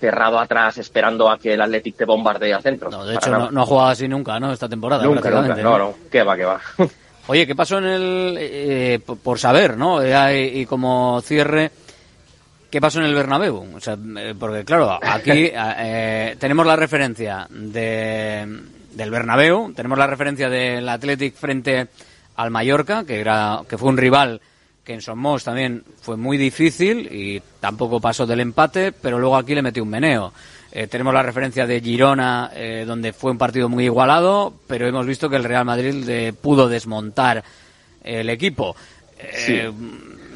cerrado 0.03 0.36
atrás 0.40 0.78
esperando 0.78 1.30
a 1.30 1.38
que 1.38 1.55
el 1.55 1.61
Athletic 1.62 1.96
te 1.96 2.05
bombardee 2.05 2.53
al 2.53 2.61
centro. 2.61 2.90
De 3.05 3.14
hecho, 3.14 3.30
no, 3.30 3.53
no 3.53 3.62
ha 3.62 3.66
jugado 3.66 3.88
así 3.90 4.09
nunca, 4.09 4.40
¿no? 4.40 4.53
Esta 4.53 4.68
temporada. 4.68 5.05
Nunca, 5.05 5.30
nunca, 5.30 5.55
no, 5.55 5.78
no, 5.78 5.94
que 6.11 6.24
va, 6.24 6.36
que 6.36 6.44
va. 6.44 6.61
Oye, 7.28 7.46
¿qué 7.46 7.55
pasó 7.55 7.78
en 7.78 7.84
el... 7.84 8.36
eh, 8.40 8.98
por- 9.22 9.38
saber, 9.38 9.76
¿no? 9.78 10.05
Y, 10.05 10.11
y 10.61 10.66
como 10.66 11.20
cierre, 11.20 11.70
¿qué 12.68 12.80
pasó 12.80 12.98
en 12.98 13.05
el 13.05 13.14
Bernabéu? 13.14 13.64
O 13.76 13.80
sea, 13.80 13.96
eh, 14.18 14.34
porque 14.36 14.64
claro, 14.64 14.98
aquí 15.00 15.50
eh, 15.55 16.34
tenemos 16.40 16.66
la 16.66 16.74
referencia 16.74 17.46
de, 17.48 18.44
del 18.92 19.11
Bernabéu, 19.12 19.72
tenemos 19.72 19.96
la 19.98 20.09
referencia 20.09 20.50
del 20.50 20.88
Athletic 20.88 21.36
frente 21.36 21.86
al 22.34 22.50
Mallorca, 22.50 23.05
que, 23.05 23.20
era, 23.20 23.61
que 23.68 23.78
fue 23.78 23.88
un 23.88 23.96
rival 23.98 24.40
que 24.84 24.94
en 24.94 25.00
Somos 25.00 25.44
también 25.44 25.82
fue 26.00 26.16
muy 26.16 26.36
difícil 26.36 27.08
y 27.12 27.40
tampoco 27.60 28.00
pasó 28.00 28.26
del 28.26 28.40
empate, 28.40 28.92
pero 28.92 29.18
luego 29.18 29.36
aquí 29.36 29.54
le 29.54 29.62
metió 29.62 29.82
un 29.82 29.90
meneo. 29.90 30.32
Eh, 30.72 30.86
tenemos 30.86 31.12
la 31.14 31.22
referencia 31.22 31.66
de 31.66 31.80
Girona, 31.80 32.50
eh, 32.54 32.84
donde 32.86 33.12
fue 33.12 33.30
un 33.30 33.38
partido 33.38 33.68
muy 33.68 33.84
igualado, 33.84 34.54
pero 34.66 34.86
hemos 34.88 35.06
visto 35.06 35.28
que 35.28 35.36
el 35.36 35.44
Real 35.44 35.64
Madrid 35.64 36.32
pudo 36.40 36.68
desmontar 36.68 37.44
el 38.02 38.28
equipo. 38.30 38.74
Eh, 39.18 39.70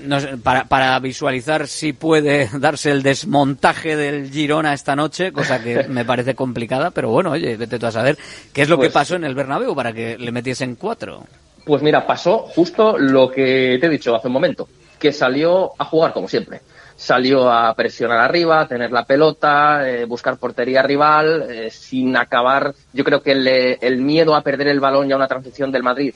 no 0.04 0.20
sé, 0.20 0.36
para, 0.36 0.66
para 0.66 0.96
visualizar 1.00 1.66
si 1.66 1.92
puede 1.92 2.48
darse 2.60 2.92
el 2.92 3.02
desmontaje 3.02 3.96
del 3.96 4.30
Girona 4.30 4.74
esta 4.74 4.94
noche, 4.94 5.32
cosa 5.32 5.60
que 5.60 5.84
me 5.88 6.04
parece 6.04 6.34
complicada, 6.36 6.92
pero 6.92 7.08
bueno, 7.10 7.30
oye, 7.32 7.56
vete 7.56 7.78
tú 7.80 7.86
a 7.86 7.90
saber 7.90 8.16
qué 8.52 8.62
es 8.62 8.68
lo 8.68 8.76
que 8.76 8.82
Pues- 8.86 8.92
pasó 8.92 9.16
en 9.16 9.24
el 9.24 9.34
Bernabéu 9.34 9.74
para 9.74 9.92
que 9.92 10.16
le 10.18 10.30
metiesen 10.30 10.76
cuatro. 10.76 11.24
Pues 11.66 11.82
mira, 11.82 12.06
pasó 12.06 12.46
justo 12.54 12.96
lo 12.96 13.28
que 13.28 13.76
te 13.80 13.86
he 13.88 13.90
dicho 13.90 14.14
hace 14.14 14.28
un 14.28 14.34
momento, 14.34 14.68
que 15.00 15.10
salió 15.10 15.72
a 15.76 15.84
jugar 15.84 16.12
como 16.12 16.28
siempre. 16.28 16.60
Salió 16.94 17.50
a 17.50 17.74
presionar 17.74 18.20
arriba, 18.20 18.60
a 18.60 18.68
tener 18.68 18.92
la 18.92 19.04
pelota, 19.04 19.80
eh, 19.86 20.04
buscar 20.04 20.38
portería 20.38 20.84
rival, 20.84 21.44
eh, 21.50 21.70
sin 21.72 22.16
acabar. 22.16 22.72
Yo 22.92 23.02
creo 23.02 23.20
que 23.20 23.32
el, 23.80 23.98
miedo 23.98 24.36
a 24.36 24.42
perder 24.42 24.68
el 24.68 24.78
balón 24.78 25.10
y 25.10 25.12
a 25.12 25.16
una 25.16 25.26
transición 25.26 25.72
del 25.72 25.82
Madrid 25.82 26.14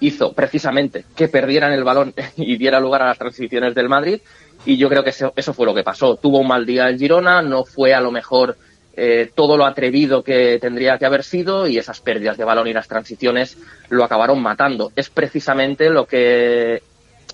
hizo 0.00 0.32
precisamente 0.32 1.04
que 1.14 1.28
perdieran 1.28 1.72
el 1.72 1.84
balón 1.84 2.12
y 2.36 2.56
diera 2.56 2.80
lugar 2.80 3.02
a 3.02 3.06
las 3.06 3.18
transiciones 3.18 3.76
del 3.76 3.88
Madrid. 3.88 4.20
Y 4.66 4.76
yo 4.76 4.88
creo 4.88 5.04
que 5.04 5.10
eso, 5.10 5.32
eso 5.36 5.54
fue 5.54 5.66
lo 5.66 5.74
que 5.74 5.84
pasó. 5.84 6.16
Tuvo 6.16 6.40
un 6.40 6.48
mal 6.48 6.66
día 6.66 6.88
el 6.88 6.98
Girona, 6.98 7.42
no 7.42 7.64
fue 7.64 7.94
a 7.94 8.00
lo 8.00 8.10
mejor 8.10 8.56
eh, 8.96 9.30
todo 9.34 9.56
lo 9.56 9.66
atrevido 9.66 10.22
que 10.22 10.58
tendría 10.60 10.98
que 10.98 11.06
haber 11.06 11.24
sido 11.24 11.66
y 11.66 11.78
esas 11.78 12.00
pérdidas 12.00 12.36
de 12.36 12.44
balón 12.44 12.68
y 12.68 12.72
las 12.72 12.88
transiciones 12.88 13.56
lo 13.88 14.04
acabaron 14.04 14.42
matando. 14.42 14.92
Es 14.96 15.10
precisamente 15.10 15.90
lo 15.90 16.06
que 16.06 16.82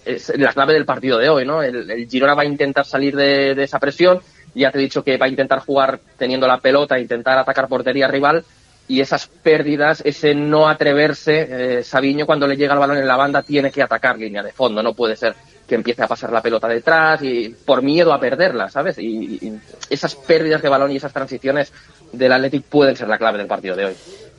es 0.04 0.32
la 0.38 0.52
clave 0.52 0.74
del 0.74 0.84
partido 0.84 1.18
de 1.18 1.28
hoy, 1.28 1.44
¿no? 1.44 1.62
El, 1.62 2.08
Girona 2.08 2.34
va 2.34 2.42
a 2.42 2.46
intentar 2.46 2.84
salir 2.84 3.16
de, 3.16 3.54
de 3.54 3.64
esa 3.64 3.80
presión. 3.80 4.20
Ya 4.54 4.70
te 4.70 4.78
he 4.78 4.82
dicho 4.82 5.02
que 5.02 5.16
va 5.16 5.26
a 5.26 5.30
intentar 5.30 5.60
jugar 5.60 6.00
teniendo 6.16 6.46
la 6.46 6.58
pelota, 6.58 6.98
intentar 6.98 7.38
atacar 7.38 7.68
portería 7.68 8.08
rival 8.08 8.44
y 8.88 9.00
esas 9.00 9.26
pérdidas, 9.26 10.02
ese 10.04 10.34
no 10.34 10.68
atreverse, 10.68 11.78
eh, 11.78 11.82
Sabiño 11.84 12.26
cuando 12.26 12.46
le 12.46 12.56
llega 12.56 12.74
el 12.74 12.78
balón 12.80 12.98
en 12.98 13.06
la 13.08 13.16
banda 13.16 13.42
tiene 13.42 13.70
que 13.70 13.82
atacar 13.82 14.18
línea 14.18 14.42
de 14.42 14.52
fondo, 14.52 14.82
no 14.82 14.94
puede 14.94 15.16
ser 15.16 15.34
que 15.66 15.74
empiece 15.74 16.02
a 16.02 16.06
pasar 16.06 16.30
la 16.32 16.40
pelota 16.40 16.68
detrás 16.68 17.20
y 17.22 17.48
por 17.64 17.82
miedo 17.82 18.12
a 18.12 18.20
perderla, 18.20 18.68
¿sabes? 18.68 18.98
Y, 18.98 19.38
y 19.42 19.52
esas 19.90 20.14
pérdidas 20.14 20.62
de 20.62 20.68
balón 20.68 20.92
y 20.92 20.96
esas 20.96 21.12
transiciones 21.12 21.72
del 22.12 22.32
Athletic 22.32 22.62
pueden 22.64 22.94
ser 22.96 23.08
la 23.08 23.18
clave 23.18 23.38
del 23.38 23.48
partido 23.48 23.74
de 23.74 23.86
hoy. 23.86 23.94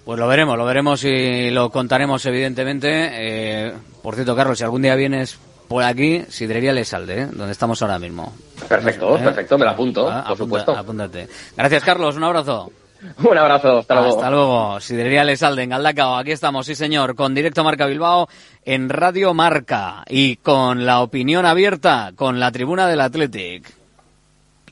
Pues 0.05 0.17
lo 0.17 0.27
veremos, 0.29 0.57
lo 0.57 0.63
veremos 0.63 1.03
y 1.03 1.51
lo 1.51 1.69
contaremos 1.69 2.25
evidentemente. 2.25 3.09
Eh, 3.11 3.73
por 4.01 4.15
cierto, 4.15 4.37
Carlos, 4.37 4.57
si 4.57 4.63
algún 4.63 4.81
día 4.83 4.95
vienes 4.95 5.37
por 5.67 5.83
aquí, 5.83 6.23
Sidrería 6.29 6.71
Lesalde, 6.71 7.23
¿eh? 7.23 7.27
donde 7.29 7.51
estamos 7.51 7.81
ahora 7.81 7.99
mismo. 7.99 8.33
Perfecto, 8.69 9.17
¿Eh? 9.17 9.21
perfecto, 9.21 9.57
me 9.57 9.65
la 9.65 9.71
apunto, 9.71 10.07
Ah, 10.09 10.23
por 10.23 10.31
apunta- 10.31 10.37
supuesto. 10.37 10.71
Apúntate. 10.77 11.27
Gracias, 11.57 11.83
Carlos, 11.83 12.15
un 12.15 12.23
abrazo. 12.23 12.71
Un 13.23 13.37
abrazo, 13.37 13.79
hasta 13.79 13.95
luego. 13.95 14.15
Hasta 14.15 14.29
luego. 14.29 14.79
Sidrería 14.79 15.23
Lesalde 15.23 15.63
en 15.63 15.69
Galdacao. 15.69 16.17
Aquí 16.17 16.31
estamos, 16.31 16.65
sí 16.65 16.75
señor, 16.75 17.15
con 17.15 17.35
Directo 17.35 17.63
Marca 17.63 17.85
Bilbao 17.85 18.27
en 18.65 18.89
Radio 18.89 19.33
Marca 19.33 20.03
y 20.09 20.37
con 20.37 20.85
la 20.85 21.01
opinión 21.01 21.45
abierta 21.45 22.11
con 22.15 22.39
la 22.39 22.51
tribuna 22.51 22.87
del 22.87 23.01
Athletic. 23.01 23.77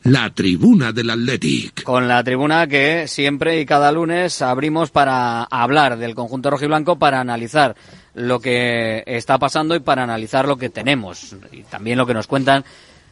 La 0.04 0.30
tribuna 0.30 0.92
del 0.92 1.10
Athletic. 1.10 1.84
Con 1.84 2.08
la 2.08 2.24
tribuna 2.24 2.68
que 2.68 3.08
siempre 3.08 3.60
y 3.60 3.66
cada 3.66 3.92
lunes 3.92 4.42
abrimos 4.44 4.92
para 4.92 5.44
hablar 5.44 5.98
del 5.98 6.14
conjunto 6.14 6.52
rojiblanco, 6.52 7.00
para 7.00 7.20
analizar 7.20 7.76
lo 8.14 8.40
que 8.40 9.04
está 9.08 9.40
pasando 9.40 9.76
y 9.76 9.80
para 9.80 10.04
analizar 10.04 10.48
lo 10.48 10.58
que 10.58 10.70
tenemos. 10.70 11.36
Y 11.52 11.64
también 11.64 11.98
lo 11.98 12.06
que 12.06 12.14
nos 12.14 12.28
cuentan 12.28 12.64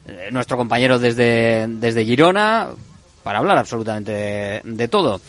eh, 0.07 0.30
nuestro 0.32 0.55
compañero 0.55 0.99
desde, 0.99 1.66
desde 1.68 2.05
Girona, 2.05 2.68
para 3.24 3.40
hablar 3.40 3.58
absolutamente 3.58 4.12
de, 4.12 4.62
de 4.64 4.88
todo. 4.88 5.22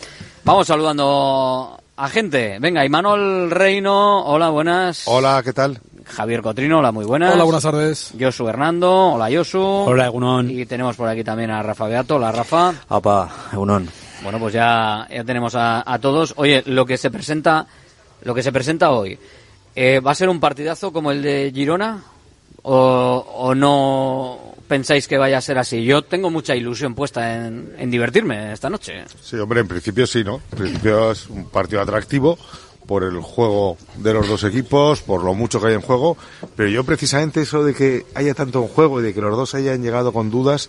Vamos 0.44 0.66
saludando 0.66 1.80
a 1.96 2.08
gente. 2.08 2.58
Venga, 2.60 2.84
Imanol 2.84 3.50
Reino, 3.50 4.24
hola, 4.24 4.50
buenas. 4.50 5.04
Hola, 5.06 5.40
¿qué 5.44 5.52
tal? 5.52 5.80
Javier 6.04 6.42
Cotrino, 6.42 6.80
hola, 6.80 6.92
muy 6.92 7.06
buenas. 7.06 7.32
Hola, 7.32 7.44
buenas 7.44 7.62
tardes. 7.62 8.12
Josu 8.18 8.46
Hernando, 8.46 9.12
hola 9.12 9.30
Josu. 9.34 9.62
Hola, 9.62 10.06
Egunon. 10.06 10.50
Y 10.50 10.66
tenemos 10.66 10.96
por 10.96 11.08
aquí 11.08 11.24
también 11.24 11.50
a 11.50 11.62
Rafa 11.62 11.86
Beato, 11.86 12.16
hola 12.16 12.30
Rafa. 12.30 12.74
Apa, 12.90 13.30
Egunon. 13.52 13.88
Bueno, 14.22 14.38
pues 14.38 14.52
ya, 14.52 15.06
ya 15.10 15.24
tenemos 15.24 15.54
a, 15.54 15.82
a 15.90 15.98
todos. 15.98 16.34
Oye, 16.36 16.62
lo 16.66 16.84
que 16.84 16.98
se 16.98 17.10
presenta, 17.10 17.66
lo 18.22 18.34
que 18.34 18.42
se 18.42 18.52
presenta 18.52 18.90
hoy, 18.90 19.18
eh, 19.74 20.00
¿va 20.00 20.10
a 20.10 20.14
ser 20.14 20.28
un 20.28 20.40
partidazo 20.40 20.92
como 20.92 21.10
el 21.10 21.22
de 21.22 21.50
Girona? 21.54 22.02
¿O, 22.66 23.26
o 23.36 23.54
no 23.54 24.38
pensáis 24.66 25.08
que 25.08 25.18
vaya 25.18 25.38
a 25.38 25.40
ser 25.40 25.58
así? 25.58 25.84
Yo 25.84 26.02
tengo 26.02 26.30
mucha 26.30 26.54
ilusión 26.54 26.94
puesta 26.94 27.46
en, 27.46 27.74
en 27.78 27.90
divertirme 27.90 28.52
esta 28.52 28.70
noche. 28.70 29.04
Sí, 29.22 29.36
hombre, 29.36 29.60
en 29.60 29.68
principio 29.68 30.06
sí, 30.06 30.24
¿no? 30.24 30.40
En 30.52 30.58
principio 30.58 31.12
es 31.12 31.28
un 31.28 31.48
partido 31.48 31.80
atractivo 31.80 32.38
por 32.86 33.02
el 33.02 33.20
juego 33.20 33.76
de 33.96 34.12
los 34.12 34.28
dos 34.28 34.44
equipos, 34.44 35.00
por 35.02 35.22
lo 35.24 35.34
mucho 35.34 35.60
que 35.60 35.68
hay 35.68 35.74
en 35.74 35.80
juego, 35.80 36.16
pero 36.54 36.68
yo 36.68 36.84
precisamente 36.84 37.40
eso 37.42 37.64
de 37.64 37.74
que 37.74 38.04
haya 38.14 38.34
tanto 38.34 38.62
en 38.62 38.68
juego 38.68 39.00
y 39.00 39.04
de 39.04 39.14
que 39.14 39.20
los 39.20 39.36
dos 39.36 39.54
hayan 39.54 39.82
llegado 39.82 40.12
con 40.12 40.30
dudas 40.30 40.68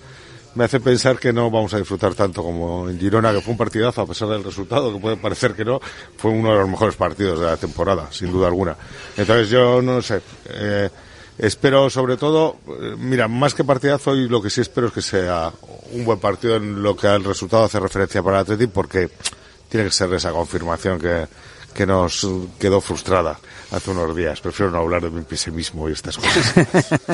me 0.56 0.64
hace 0.64 0.80
pensar 0.80 1.20
que 1.20 1.34
no 1.34 1.52
vamos 1.52 1.74
a 1.74 1.78
disfrutar 1.78 2.16
tanto 2.16 2.42
como 2.42 2.90
en 2.90 2.98
Girona, 2.98 3.34
que 3.34 3.42
fue 3.42 3.52
un 3.52 3.58
partidazo 3.58 4.02
a 4.02 4.08
pesar 4.08 4.30
del 4.30 4.44
resultado, 4.44 4.94
que 4.94 5.00
puede 5.00 5.18
parecer 5.18 5.54
que 5.54 5.66
no, 5.66 5.82
fue 6.18 6.32
uno 6.32 6.52
de 6.54 6.60
los 6.60 6.70
mejores 6.70 6.96
partidos 6.96 7.40
de 7.42 7.46
la 7.46 7.58
temporada, 7.58 8.08
sin 8.12 8.32
duda 8.32 8.48
alguna. 8.48 8.76
Entonces 9.18 9.50
yo 9.50 9.82
no 9.82 10.02
sé, 10.02 10.22
eh, 10.50 10.90
espero 11.38 11.90
sobre 11.90 12.18
todo, 12.18 12.58
eh, 12.68 12.96
mira, 12.98 13.28
más 13.28 13.54
que 13.54 13.64
partidazo 13.64 14.16
y 14.16 14.28
lo 14.28 14.42
que 14.42 14.50
sí 14.50 14.62
espero 14.62 14.88
es 14.88 14.94
que 14.94 15.02
sea 15.02 15.52
un 15.92 16.06
buen 16.06 16.20
partido 16.20 16.56
en 16.56 16.82
lo 16.82 16.96
que 16.96 17.08
al 17.08 17.24
resultado 17.24 17.66
hace 17.66 17.80
referencia 17.80 18.24
para 18.24 18.38
el 18.38 18.42
Atleti, 18.44 18.68
porque 18.68 19.10
tiene 19.70 19.86
que 19.86 19.92
ser 19.92 20.14
esa 20.14 20.32
confirmación 20.32 21.00
que, 21.00 21.28
que 21.76 21.86
nos 21.86 22.26
quedó 22.58 22.80
frustrada 22.82 23.38
hace 23.72 23.92
unos 23.92 24.16
días. 24.16 24.40
Prefiero 24.42 24.72
no 24.72 24.80
hablar 24.80 25.02
de 25.04 25.10
mi 25.12 25.22
pesimismo 25.24 25.88
y 25.90 25.92
estas 25.92 26.18
cosas. 26.18 26.54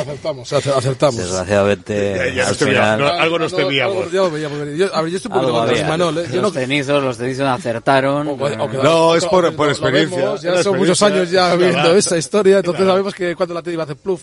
acertamos, 0.00 0.52
ace- 0.52 0.70
acertamos. 0.70 1.16
Desgraciadamente, 1.16 2.14
Ya- 2.28 2.34
ya 2.44 2.48
nos 2.48 2.56
final- 2.58 3.00
¿no? 3.00 3.06
Algo 3.08 3.38
nos 3.38 3.54
temíamos. 3.54 3.96
Algo- 3.96 4.10
ya 4.10 4.20
lo 4.22 4.30
veíamos 4.30 4.58
venir. 4.58 4.76
Yo, 4.76 4.94
a 4.94 5.02
ver, 5.02 5.10
yo 5.10 5.16
estoy 5.16 5.32
un 5.32 5.38
poquito 5.40 5.52
contra. 5.58 5.78
Imanol, 5.78 6.18
¿eh? 6.18 6.26
Yo 6.32 6.40
los 6.40 6.54
no, 6.54 6.60
cenizos, 6.60 7.02
los 7.02 7.16
cenizos 7.16 7.46
acertaron. 7.48 8.28
o 8.28 8.36
que- 8.38 8.56
No, 8.82 9.14
es 9.16 9.24
por- 9.26 9.54
por 9.56 9.68
experiencia. 9.68 10.16
vemos, 10.18 10.42
ya 10.42 10.62
son 10.62 10.76
muchos 10.78 11.02
años 11.02 11.30
ya 11.30 11.54
viendo 11.56 11.94
esa 11.96 12.16
historia, 12.16 12.58
entonces 12.58 12.78
Claro. 12.78 12.92
sabemos 12.92 13.14
que 13.14 13.34
cuando 13.34 13.54
la 13.54 13.62
tele 13.62 13.76
va 13.76 13.82
a 13.82 13.84
hacer 13.84 13.96
pluf. 13.96 14.22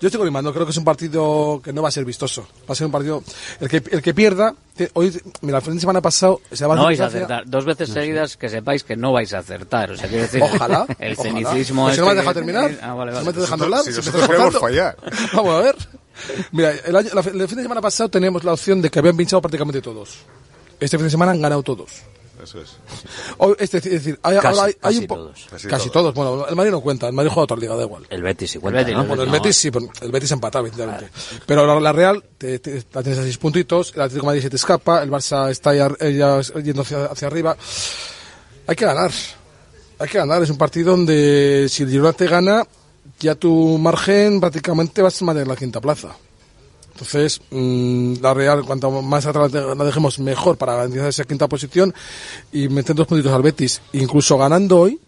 Yo 0.00 0.08
estoy 0.08 0.18
con 0.18 0.28
Imanol, 0.28 0.52
creo 0.52 0.66
que 0.66 0.72
es 0.72 0.76
un 0.78 0.84
partido 0.84 1.60
que 1.64 1.72
no 1.72 1.82
va 1.82 1.88
a 1.88 1.92
ser 1.92 2.04
vistoso. 2.04 2.42
Va 2.68 2.72
a 2.72 2.74
ser 2.74 2.86
un 2.86 2.92
partido. 2.92 3.22
El 3.60 3.68
que, 3.68 3.82
el 3.90 4.02
que 4.02 4.14
pierda. 4.14 4.54
Te- 4.86 4.90
hoy, 4.94 5.20
mira, 5.42 5.58
el 5.58 5.62
fin 5.64 5.74
de 5.74 5.80
semana 5.80 6.00
pasado 6.00 6.40
se 6.50 6.64
va 6.66 6.74
No 6.74 6.82
a 6.82 6.84
vais 6.86 7.00
a 7.00 7.06
acertar. 7.06 7.44
Dos 7.46 7.64
veces 7.64 7.90
seguidas 7.90 8.36
que 8.36 8.48
sepáis 8.48 8.82
que 8.82 8.96
no 8.96 9.12
vais 9.12 9.32
a 9.34 9.38
acertar. 9.38 9.90
O 9.90 9.96
sea, 9.96 10.08
quiero 10.08 10.22
decir, 10.22 10.42
Ojalá. 10.42 10.86
el 10.98 11.12
ojalá. 11.12 11.28
cenicismo. 11.30 11.84
Pues 11.84 11.94
si 11.96 12.00
no 12.00 12.06
me 12.06 12.12
este 12.12 12.20
has 12.20 12.24
dejado 12.24 12.34
terminar. 12.34 12.78
Ah, 12.82 12.94
vale, 12.94 13.12
vale. 13.12 13.12
no 13.12 13.24
me 13.24 13.28
estás 13.30 13.42
dejando 13.42 13.64
hablar. 13.66 13.82
si 13.84 13.90
nosotros 13.90 14.26
queremos 14.26 14.58
fallar. 14.58 14.96
Vamos 15.34 15.54
a 15.54 15.58
ver. 15.60 15.76
Mira, 16.52 16.72
el, 16.84 16.96
año, 16.96 17.10
la- 17.14 17.20
el 17.20 17.48
fin 17.48 17.56
de 17.56 17.62
semana 17.62 17.80
pasado 17.80 18.08
teníamos 18.08 18.42
la 18.44 18.52
opción 18.54 18.80
de 18.80 18.90
que 18.90 18.98
habían 18.98 19.16
pinchado 19.16 19.42
prácticamente 19.42 19.80
todos. 19.82 20.18
Este 20.78 20.96
fin 20.96 21.04
de 21.04 21.10
semana 21.10 21.32
han 21.32 21.40
ganado 21.42 21.62
todos. 21.62 21.90
Eso 22.42 22.60
es. 22.60 22.70
Es 23.58 23.70
decir, 23.70 23.92
es 23.92 24.04
decir, 24.04 24.20
hay, 24.22 24.36
Casi- 24.36 24.46
ahora 24.46 24.62
hay, 24.62 24.72
hay 24.72 24.78
casi 24.80 24.98
un 24.98 25.06
todos. 25.06 25.46
Casi, 25.50 25.68
Casi 25.68 25.90
todos. 25.90 26.14
Bueno, 26.14 26.46
el 26.48 26.56
Madrid 26.56 26.70
no 26.72 26.80
cuenta. 26.80 27.06
El 27.06 27.12
Madrid 27.12 27.30
juega 27.30 27.44
otra 27.44 27.56
liga, 27.56 27.74
da 27.76 27.82
igual. 27.84 28.06
El 28.10 28.22
Betis 28.22 28.50
sí 28.50 28.58
cuenta, 28.58 28.80
Betis, 28.80 28.94
¿no? 28.94 29.02
el 29.02 29.08
Bueno, 29.08 29.22
el. 29.24 29.30
Betis 29.30 29.56
sí, 29.56 29.70
pero 29.70 29.86
el 30.00 30.10
Betis 30.12 30.30
empatado, 30.32 30.66
evidentemente. 30.66 31.10
Pero 31.46 31.66
la, 31.66 31.78
la 31.80 31.92
Real 31.92 32.24
te, 32.38 32.58
te- 32.58 32.84
la 32.92 33.02
tienes 33.02 33.18
a 33.18 33.22
seis 33.22 33.38
puntitos, 33.38 33.92
el 33.94 34.00
Atlético 34.02 34.22
de 34.22 34.26
Madrid 34.26 34.42
se 34.42 34.50
te 34.50 34.56
escapa, 34.56 35.02
el 35.02 35.10
Barça 35.10 35.50
está 35.50 35.74
ya, 35.74 35.88
ya 35.98 36.40
yendo 36.62 36.82
hacia, 36.82 37.06
hacia 37.06 37.26
arriba. 37.28 37.56
Hay 38.66 38.76
que 38.76 38.84
ganar. 38.84 39.10
Hay 39.98 40.08
que 40.08 40.18
ganar. 40.18 40.42
Es 40.42 40.50
un 40.50 40.58
partido 40.58 40.92
donde 40.92 41.66
si 41.68 41.82
el 41.82 41.90
Girona 41.90 42.12
te 42.12 42.26
gana, 42.26 42.64
ya 43.18 43.34
tu 43.34 43.76
margen 43.78 44.40
prácticamente 44.40 45.02
vas 45.02 45.20
a 45.20 45.24
mantener 45.24 45.48
la 45.48 45.56
quinta 45.56 45.80
plaza. 45.80 46.16
Entonces, 47.00 47.40
mm, 47.50 48.16
la 48.20 48.34
Real, 48.34 48.62
cuanto 48.66 48.90
más 49.00 49.24
atrás 49.24 49.50
la 49.52 49.84
dejemos, 49.84 50.18
mejor 50.18 50.58
para 50.58 50.74
garantizar 50.74 51.08
esa 51.08 51.24
quinta 51.24 51.48
posición 51.48 51.94
y 52.52 52.68
meter 52.68 52.94
dos 52.94 53.06
puntitos 53.06 53.32
al 53.32 53.42
Betis. 53.42 53.80
Incluso 53.94 54.36
ganando 54.36 54.80
hoy, 54.80 55.00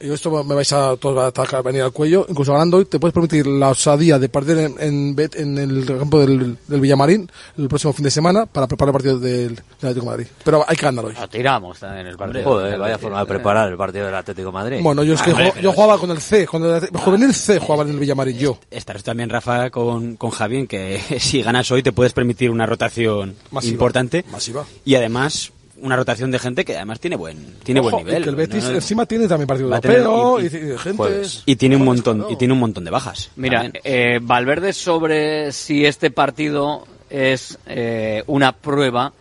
y 0.00 0.10
esto 0.12 0.42
me 0.44 0.54
vais 0.54 0.72
a 0.72 0.96
todos 0.96 1.18
a 1.18 1.26
atacar, 1.26 1.62
venir 1.62 1.82
al 1.82 1.92
cuello, 1.92 2.26
incluso 2.28 2.52
ganando 2.52 2.78
hoy, 2.78 2.84
te 2.86 2.98
puedes 2.98 3.12
permitir 3.12 3.46
la 3.46 3.68
osadía 3.70 4.18
de 4.18 4.28
perder 4.28 4.58
en, 4.58 4.74
en, 4.80 5.14
Bet- 5.16 5.36
en 5.38 5.58
el 5.58 5.84
campo 5.86 6.20
del, 6.20 6.56
del 6.66 6.80
Villamarín 6.80 7.30
el 7.58 7.68
próximo 7.68 7.92
fin 7.92 8.04
de 8.04 8.10
semana 8.10 8.46
para 8.46 8.66
preparar 8.66 8.90
el 8.90 8.92
partido 8.92 9.18
del, 9.18 9.54
del 9.56 9.62
Atlético 9.76 10.00
de 10.00 10.10
Madrid. 10.10 10.26
Pero 10.44 10.64
hay 10.66 10.76
que 10.76 10.84
ganar 10.86 11.04
hoy. 11.04 11.14
Lo 11.20 11.28
tiramos 11.28 11.78
también 11.78 12.06
el 12.06 12.16
partido. 12.16 12.44
Joder, 12.44 12.78
vaya 12.78 12.98
forma 12.98 13.20
de 13.20 13.26
preparar 13.26 13.70
el 13.70 13.76
partido 13.76 14.06
del 14.06 14.14
Atlético 14.14 14.46
de 14.48 14.52
Madrid. 14.52 14.78
Bueno, 14.82 15.02
yo 15.04 15.14
es 15.14 15.22
que 15.22 15.32
jo- 15.32 15.36
pero 15.36 15.60
yo 15.60 15.72
jugaba 15.72 15.98
con 15.98 16.10
el 16.10 16.20
C, 16.20 16.46
con 16.46 16.64
el 16.64 16.86
juvenil 16.88 17.34
C 17.34 17.58
jugaba 17.58 17.82
en 17.84 17.90
el 17.90 17.98
Villamarín, 17.98 18.38
yo. 18.38 18.58
Estarás 18.70 19.02
también, 19.02 19.28
Rafa, 19.30 19.70
con, 19.70 20.16
con 20.16 20.30
Javi, 20.30 20.56
en 20.58 20.66
que 20.66 21.00
si 21.20 21.42
ganas 21.42 21.70
hoy 21.70 21.82
te 21.82 21.92
puedes 21.92 22.12
permitir 22.12 22.50
una 22.50 22.66
rotación 22.66 23.36
Masiva. 23.50 23.72
importante. 23.72 24.24
Masiva. 24.32 24.64
Y 24.84 24.94
además, 24.94 25.52
una 25.82 25.96
rotación 25.96 26.30
de 26.30 26.38
gente 26.38 26.64
que 26.64 26.76
además 26.76 27.00
tiene 27.00 27.16
buen, 27.16 27.56
tiene 27.62 27.80
Ojo, 27.80 27.90
buen 27.90 28.06
nivel. 28.06 28.20
y 28.20 28.24
que 28.24 28.30
el 28.30 28.36
Betis 28.36 28.64
¿no? 28.64 28.70
No, 28.70 28.74
encima 28.76 29.06
tiene 29.06 29.26
también 29.28 29.46
partido 29.46 29.68
europeo 29.74 30.40
y, 30.40 30.44
y- 30.44 30.46
y 30.74 30.78
gente. 30.78 31.22
Y 31.46 31.56
tiene 31.56 31.76
un 31.76 31.84
montón, 31.84 32.26
y 32.30 32.36
tiene 32.36 32.54
un 32.54 32.60
montón 32.60 32.84
de 32.84 32.90
bajas. 32.90 33.30
Mira, 33.36 33.70
eh, 33.84 34.18
Valverde 34.22 34.72
sobre 34.72 35.52
si 35.52 35.84
este 35.84 36.10
partido 36.10 36.86
es 37.08 37.58
eh, 37.66 38.22
una 38.26 38.52
prueba 38.52 39.12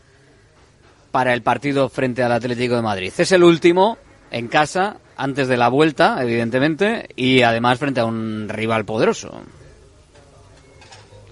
para 1.12 1.34
el 1.34 1.42
partido 1.42 1.90
frente 1.90 2.22
al 2.24 2.32
Atlético 2.32 2.76
de 2.76 2.82
Madrid. 2.82 3.12
Es 3.18 3.32
el 3.32 3.44
último 3.44 3.98
en 4.32 4.48
casa, 4.48 4.98
antes 5.18 5.48
de 5.48 5.58
la 5.58 5.70
vuelta, 5.70 6.18
evidentemente, 6.22 7.10
y 7.16 7.42
además 7.42 7.80
frente 7.80 8.00
a 8.00 8.06
un 8.06 8.48
rival 8.48 8.86
poderoso. 8.86 9.42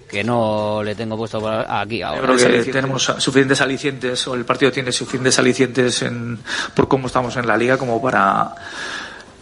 Que 0.08 0.24
no 0.24 0.82
le 0.82 0.94
tengo 0.94 1.16
puesto 1.16 1.46
aquí 1.48 2.02
ahora. 2.02 2.20
Yo 2.20 2.36
creo 2.36 2.64
que 2.64 2.72
tenemos 2.72 3.04
suficientes 3.18 3.60
alicientes, 3.60 4.26
o 4.26 4.34
el 4.34 4.44
partido 4.44 4.72
tiene 4.72 4.90
suficientes 4.90 5.38
alicientes 5.38 6.02
en, 6.02 6.38
por 6.74 6.88
cómo 6.88 7.08
estamos 7.08 7.36
en 7.36 7.46
la 7.46 7.56
liga, 7.56 7.76
como 7.76 8.00
para 8.00 8.54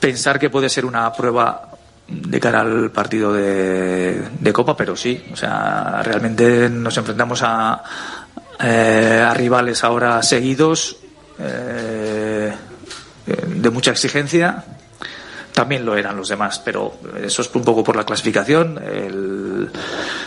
pensar 0.00 0.38
que 0.38 0.50
puede 0.50 0.68
ser 0.68 0.84
una 0.84 1.12
prueba 1.12 1.70
de 2.08 2.40
cara 2.40 2.60
al 2.60 2.90
partido 2.90 3.32
de, 3.32 4.28
de 4.38 4.52
Copa, 4.52 4.76
pero 4.76 4.96
sí, 4.96 5.24
o 5.32 5.36
sea, 5.36 6.02
realmente 6.02 6.68
nos 6.68 6.96
enfrentamos 6.96 7.42
a, 7.42 7.82
eh, 8.60 9.24
a 9.26 9.34
rivales 9.34 9.82
ahora 9.84 10.22
seguidos, 10.22 10.96
eh, 11.38 12.52
de 13.26 13.70
mucha 13.70 13.90
exigencia. 13.90 14.64
También 15.52 15.84
lo 15.84 15.96
eran 15.96 16.16
los 16.16 16.28
demás, 16.28 16.60
pero 16.64 16.98
eso 17.22 17.42
es 17.42 17.50
un 17.54 17.64
poco 17.64 17.82
por 17.82 17.96
la 17.96 18.04
clasificación. 18.04 18.78
El, 18.78 19.70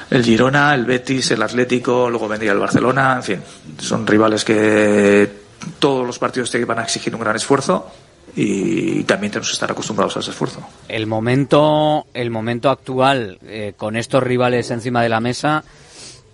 el 0.10 0.24
Girona, 0.24 0.74
el 0.74 0.86
Betis, 0.86 1.32
el 1.32 1.44
Atlético, 1.44 2.10
luego 2.10 2.28
vendría 2.28 2.52
el 2.52 2.60
Barcelona, 2.60 3.16
en 3.18 3.24
fin, 3.24 3.42
son 3.78 4.06
rivales 4.08 4.44
que 4.44 5.30
todos 5.78 6.06
los 6.06 6.18
partidos 6.18 6.50
te 6.50 6.64
van 6.66 6.80
a 6.80 6.84
exigir 6.84 7.14
un 7.14 7.22
gran 7.22 7.36
esfuerzo 7.36 7.92
y 8.36 9.04
también 9.04 9.32
tenemos 9.32 9.50
que 9.50 9.54
estar 9.54 9.72
acostumbrados 9.72 10.18
a 10.18 10.20
ese 10.20 10.32
esfuerzo. 10.32 10.62
El 10.88 11.08
momento, 11.08 12.08
el 12.14 12.30
momento 12.32 12.70
actual 12.70 13.40
eh, 13.44 13.74
con 13.76 13.96
estos 13.96 14.24
rivales 14.24 14.72
encima 14.72 15.04
de 15.04 15.10
la 15.10 15.20
mesa 15.20 15.64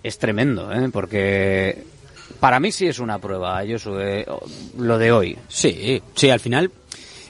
es 0.02 0.18
tremendo, 0.18 0.72
¿eh? 0.72 0.88
porque 0.92 1.84
para 2.40 2.60
mí 2.60 2.70
sí 2.72 2.86
es 2.86 2.98
una 2.98 3.18
prueba, 3.18 3.62
eh, 3.64 4.26
lo 4.78 4.98
de 4.98 5.12
hoy. 5.12 5.38
Sí, 5.48 6.02
sí, 6.14 6.30
al 6.30 6.40
final 6.40 6.70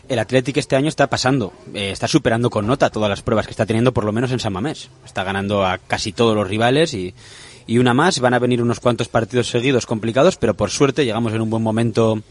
el 0.09 0.19
Athletic 0.19 0.57
este 0.57 0.77
año 0.77 0.89
está 0.89 1.09
pasando, 1.09 1.53
eh, 1.75 1.91
está 1.91 2.09
superando 2.09 2.51
con 2.51 2.67
nota 2.67 2.91
todas 2.91 3.09
las 3.09 3.23
pruebas 3.23 3.47
que 3.47 3.51
está 3.51 3.67
teniendo, 3.67 3.93
por 3.93 4.05
lo 4.05 4.13
menos 4.13 4.31
en 4.33 4.41
San 4.41 4.53
Mamés. 4.53 4.91
Está 5.05 5.25
ganando 5.25 5.67
a 5.67 5.79
casi 5.79 6.13
todos 6.13 6.35
los 6.35 6.49
rivales 6.49 6.95
y, 6.95 7.15
una 7.79 7.95
más. 7.95 8.21
Van 8.21 8.35
a 8.35 8.39
venir 8.39 8.63
unos 8.63 8.81
cuantos 8.81 9.09
partidos 9.09 9.49
seguidos 9.49 9.87
complicados, 9.87 10.37
pero 10.37 10.55
por 10.55 10.71
suerte 10.71 11.05
llegamos 11.05 11.33
en 11.33 11.41
un 11.41 11.51
buen 11.51 11.63
momento 11.63 12.23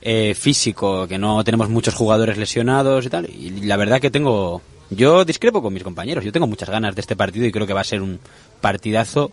eh, 0.00 0.34
físico, 0.34 1.06
que 1.06 1.18
no 1.18 1.44
tenemos 1.44 1.68
muchos 1.68 1.94
jugadores 1.94 2.36
lesionados 2.36 3.06
y 3.06 3.10
tal. 3.10 3.30
Y 3.30 3.62
la 3.62 3.76
verdad 3.76 4.00
que 4.00 4.10
tengo, 4.10 4.60
yo 4.90 5.24
discrepo 5.24 5.62
con 5.62 5.72
mis 5.72 5.84
compañeros, 5.84 6.24
yo 6.24 6.32
tengo 6.32 6.46
muchas 6.46 6.70
ganas 6.70 6.94
de 6.94 7.00
este 7.00 7.16
partido 7.16 7.46
y 7.46 7.52
creo 7.52 7.66
que 7.66 7.74
va 7.74 7.82
a 7.82 7.84
ser 7.84 8.02
un 8.02 8.18
partidazo 8.60 9.32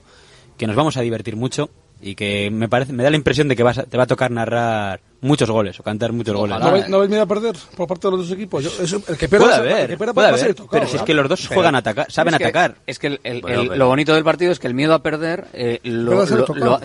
que 0.58 0.68
nos 0.68 0.76
vamos 0.76 0.98
a 0.98 1.02
divertir 1.02 1.36
mucho 1.36 1.70
y 2.02 2.16
que 2.16 2.52
me 2.52 2.70
parece, 2.70 2.94
me 2.94 3.04
da 3.04 3.10
la 3.10 3.18
impresión 3.18 3.48
de 3.48 3.56
que 3.56 3.64
te 3.90 3.98
va 3.98 4.04
a 4.04 4.08
tocar 4.08 4.30
narrar 4.32 5.02
muchos 5.22 5.50
goles 5.50 5.80
o 5.80 5.84
cantar 5.84 6.12
muchos 6.14 6.36
goles. 6.36 6.58
¿No, 6.60 7.00
¿No 7.00 7.08
miedo 7.08 7.24
a 7.24 7.26
perder 7.26 7.56
por 7.76 7.88
parte 7.88 8.08
de 8.08 8.12
los 8.12 8.28
dos 8.28 8.32
equipos? 8.32 8.64
Yo, 8.64 8.72
eso, 8.84 9.02
el 9.08 9.18
que 9.18 9.28
pierda 9.28 9.46
puede 9.46 9.56
haber, 9.56 9.98
puede 9.98 10.28
haber, 10.28 10.56
pero 10.70 10.88
si 10.88 10.98
es 10.98 11.04
que 11.04 11.14
los 11.14 11.28
dos 11.28 11.42
pero, 11.44 11.56
juegan 11.56 11.76
atacar, 11.76 12.12
saben 12.12 12.34
atacar. 12.34 12.76
Es 12.88 13.00
que 13.00 13.20
el, 13.24 13.42
lo 13.76 13.88
bonito 13.88 14.14
del 14.14 14.24
partido 14.24 14.52
es 14.52 14.60
que 14.60 14.68
el 14.68 14.74
miedo 14.74 14.94
a 14.94 15.02
perder, 15.02 15.48
eh, 15.54 15.80
lo, 15.84 16.26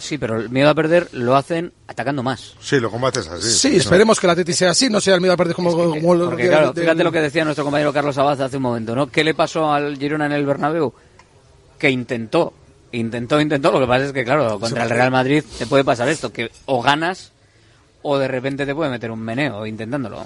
sí, 0.01 0.19
pero 0.19 0.41
el 0.41 0.51
miedo 0.51 0.71
a 0.71 0.75
perder 0.75 1.09
lo 1.13 1.37
hacen 1.37 1.73
atacando 1.87 2.23
más. 2.23 2.55
Sí, 2.61 2.81
lo 2.81 2.91
combates 2.91 3.29
así. 3.29 3.51
Sí, 3.51 3.77
esperemos 3.77 4.19
que 4.19 4.27
la 4.27 4.33
Atleti 4.33 4.53
sea 4.53 4.71
así, 4.71 4.89
no 4.89 5.01
sea 5.01 5.15
el 5.15 5.21
miedo 5.21 5.35
a 5.35 5.37
perder 5.37 5.55
como, 5.55 5.71
es 5.71 5.77
que, 5.77 6.01
como 6.01 6.25
porque, 6.25 6.49
claro, 6.49 6.73
fíjate 6.73 7.05
lo 7.05 7.13
que 7.13 7.21
decía 7.21 7.45
nuestro 7.45 7.65
compañero 7.65 7.93
Carlos 7.93 8.17
Abad 8.19 8.41
hace 8.41 8.57
un 8.57 8.63
momento, 8.63 8.95
¿no? 8.95 9.07
¿Qué 9.09 9.23
le 9.25 9.35
pasó 9.35 9.73
al 9.73 9.97
Girona 9.97 10.27
en 10.27 10.33
el 10.33 10.47
Bernabéu? 10.47 10.93
Que 11.79 11.91
intentó, 11.91 12.55
intentó, 12.93 13.41
intentó. 13.41 13.71
Lo 13.71 13.81
que 13.81 13.87
pasa 13.87 14.07
es 14.07 14.13
que, 14.13 14.25
claro, 14.25 14.59
contra 14.59 14.85
el 14.85 14.91
Real 14.91 15.11
Madrid 15.11 15.45
te 15.59 15.67
puede 15.67 15.85
pasar 15.85 16.09
esto, 16.09 16.33
que 16.33 16.51
o 16.67 16.83
ganas 16.83 17.34
o 18.05 18.19
de 18.19 18.29
repente 18.29 18.67
te 18.67 18.75
puede 18.75 18.91
meter 18.91 19.11
un 19.11 19.21
meneo 19.21 19.67
intentándolo. 19.67 20.25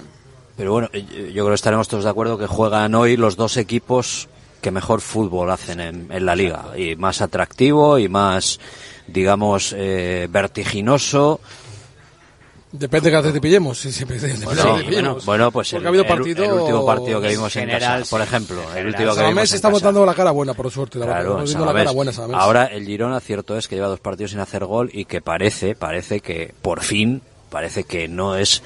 Pero 0.56 0.72
bueno, 0.72 0.90
eh, 0.92 1.06
eh, 1.12 1.26
yo 1.32 1.44
creo 1.44 1.48
que 1.50 1.54
estaremos 1.54 1.86
todos 1.86 2.04
de 2.04 2.10
acuerdo 2.10 2.36
que 2.36 2.48
juegan 2.48 2.94
hoy 2.96 3.16
los 3.16 3.36
dos 3.36 3.56
equipos 3.56 4.28
que 4.60 4.72
mejor 4.72 5.00
fútbol 5.00 5.50
hacen 5.50 5.80
en, 5.80 6.26
la 6.26 6.34
liga. 6.34 6.72
Y 6.76 6.96
más 6.96 7.22
atractivo 7.22 7.96
y 7.98 8.08
más, 8.08 8.58
digamos, 9.06 9.72
eh, 9.76 10.26
vertiginoso. 10.28 11.40
Depende 12.72 13.06
de 13.06 13.10
qué 13.12 13.16
haces 13.16 13.32
te 13.32 13.40
pillemos. 13.40 13.78
Si, 13.78 14.04
bueno, 15.24 15.52
pues 15.52 15.72
el, 15.72 15.86
último 15.86 16.84
partido 16.84 17.20
que 17.20 17.28
vimos 17.28 17.54
en, 17.54 17.70
casa, 17.70 18.02
por 18.10 18.20
ejemplo. 18.20 18.60
El 18.74 18.88
último 18.88 19.14
que 19.14 19.26
vimos 19.28 19.50
en 19.52 19.56
estamos 19.56 19.80
dando 19.80 20.04
la 20.04 20.14
cara 20.14 20.32
buena, 20.32 20.54
por 20.54 20.68
suerte. 20.72 20.98
La 20.98 21.24
Ahora 22.34 22.64
el 22.66 22.84
Girona, 22.84 23.20
cierto 23.20 23.56
es 23.56 23.68
que 23.68 23.76
lleva 23.76 23.86
dos 23.86 24.00
partidos 24.00 24.32
sin 24.32 24.40
hacer 24.40 24.64
gol 24.64 24.90
y 24.92 25.04
que 25.04 25.22
parece, 25.22 25.76
parece 25.76 26.18
que 26.18 26.52
por 26.60 26.82
fin 26.82 27.22
parece 27.48 27.84
que 27.84 28.08
no 28.08 28.36
es 28.36 28.62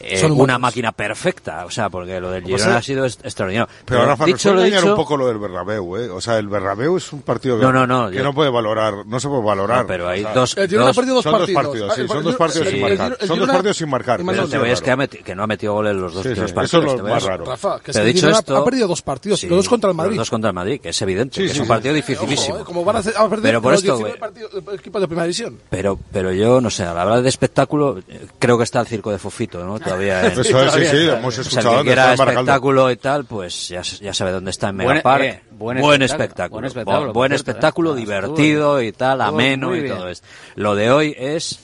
eh, 0.00 0.24
una 0.24 0.34
buenos. 0.34 0.60
máquina 0.60 0.92
perfecta, 0.92 1.66
o 1.66 1.70
sea, 1.70 1.90
porque 1.90 2.20
lo 2.20 2.30
del 2.30 2.42
Girona 2.42 2.64
sea, 2.64 2.76
ha 2.76 2.82
sido 2.82 3.04
extraordinario. 3.04 3.68
Pero, 3.84 4.00
pero 4.00 4.06
Rafa, 4.06 4.24
dicho 4.24 4.54
lo 4.54 4.62
dicho, 4.62 4.90
un 4.90 4.96
poco 4.96 5.16
lo 5.16 5.28
del 5.28 5.38
Bernabéu, 5.38 5.96
¿eh? 5.98 6.10
O 6.10 6.20
sea, 6.20 6.38
el 6.38 6.48
Bernabéu 6.48 6.96
es 6.96 7.12
un 7.12 7.22
partido 7.22 7.58
no, 7.58 7.72
no, 7.72 7.86
no, 7.86 8.10
que 8.10 8.16
yo... 8.16 8.24
no 8.24 8.32
puede 8.32 8.50
valorar, 8.50 9.06
no 9.06 9.20
se 9.20 9.28
puede 9.28 9.42
valorar. 9.42 9.82
No, 9.82 9.86
pero 9.86 10.08
hay 10.08 10.20
o 10.20 10.24
sea, 10.24 10.34
dos, 10.34 10.56
eh, 10.56 10.62
el 10.62 10.70
dos, 10.70 10.96
dos, 10.96 11.22
son 11.22 11.32
dos 11.38 11.50
partidos, 11.50 11.92
ah, 11.92 11.94
sí, 11.96 12.08
son 12.08 12.24
dos 12.24 12.36
partidos 12.36 12.68
sí. 12.68 12.74
sin 12.74 12.82
marcar. 12.82 13.18
Son 13.26 13.38
dos 13.38 13.48
partidos 13.48 13.76
sin 13.76 13.90
marcar. 13.90 14.20
Pero 14.24 14.48
te 14.48 14.58
veis 14.58 14.80
que, 14.80 15.22
que, 15.22 15.34
no 15.34 15.42
ha 15.42 15.46
metido 15.46 15.74
goles 15.74 15.94
los 15.94 16.14
dos 16.14 16.22
sí, 16.22 16.30
primeros 16.30 16.52
partidos. 16.52 16.84
Eso 16.84 16.94
es 16.94 17.02
lo 17.02 17.08
más 17.08 17.22
raro. 17.22 17.44
Rafa, 17.44 17.80
que 17.80 17.92
pero 17.92 18.04
dicho 18.04 18.30
esto, 18.30 18.56
ha 18.56 18.64
perdido 18.64 18.88
dos 18.88 19.02
partidos, 19.02 19.42
los 19.44 19.56
dos 19.56 19.68
contra 19.68 19.90
el 19.90 19.96
Madrid. 19.96 20.16
Dos 20.16 20.30
contra 20.30 20.48
el 20.48 20.54
Madrid, 20.54 20.80
que 20.80 20.90
es 20.90 21.02
evidente, 21.02 21.36
que 21.36 21.46
es 21.46 21.58
un 21.58 21.66
partido 21.66 21.92
eh, 21.92 21.96
dificilísimo. 21.96 22.64
Como 22.64 22.84
van 22.84 22.96
a 22.96 23.28
perder 23.28 23.60
los 23.60 23.82
19 23.82 24.10
eh, 24.10 24.74
equipos 24.74 25.00
de 25.00 25.06
primera 25.06 25.24
división. 25.24 25.58
Pero 25.68 25.98
yo, 26.32 26.60
no 26.60 26.70
sé, 26.70 26.84
a 26.84 26.94
la 26.94 27.04
hora 27.04 27.20
de 27.22 27.28
espectáculo, 27.28 28.00
creo 28.38 28.56
que 28.56 28.64
está 28.64 28.80
el 28.80 28.86
circo 28.86 29.10
de 29.10 29.18
Fofito, 29.18 29.64
¿no? 29.64 29.78
todavía. 29.90 30.26
¿eh? 30.26 30.32
Es, 30.40 30.48
todavía 30.48 30.72
sí, 30.72 30.96
sí, 30.96 31.08
hemos 31.08 31.38
escuchado. 31.38 31.80
O 31.80 31.84
sea, 31.84 32.14
espectáculo 32.14 32.90
y 32.90 32.96
tal, 32.96 33.24
pues 33.24 33.68
ya, 33.68 33.82
ya 33.82 34.14
sabe 34.14 34.32
dónde 34.32 34.50
está 34.50 34.68
en 34.68 34.76
Megapark. 34.76 35.24
Eh, 35.24 35.42
buen, 35.50 35.80
buen, 35.80 36.02
espectáculo. 36.02 36.60
Buen 36.60 36.64
espectáculo, 36.66 37.12
buen 37.12 37.32
espectáculo, 37.32 37.94
cierto, 37.94 37.98
¿eh? 37.98 38.04
divertido 38.04 38.82
y 38.82 38.92
tal, 38.92 39.20
ameno 39.20 39.76
y 39.76 39.88
todo 39.88 40.08
esto. 40.08 40.26
Lo 40.56 40.74
de 40.74 40.90
hoy 40.90 41.14
es, 41.18 41.60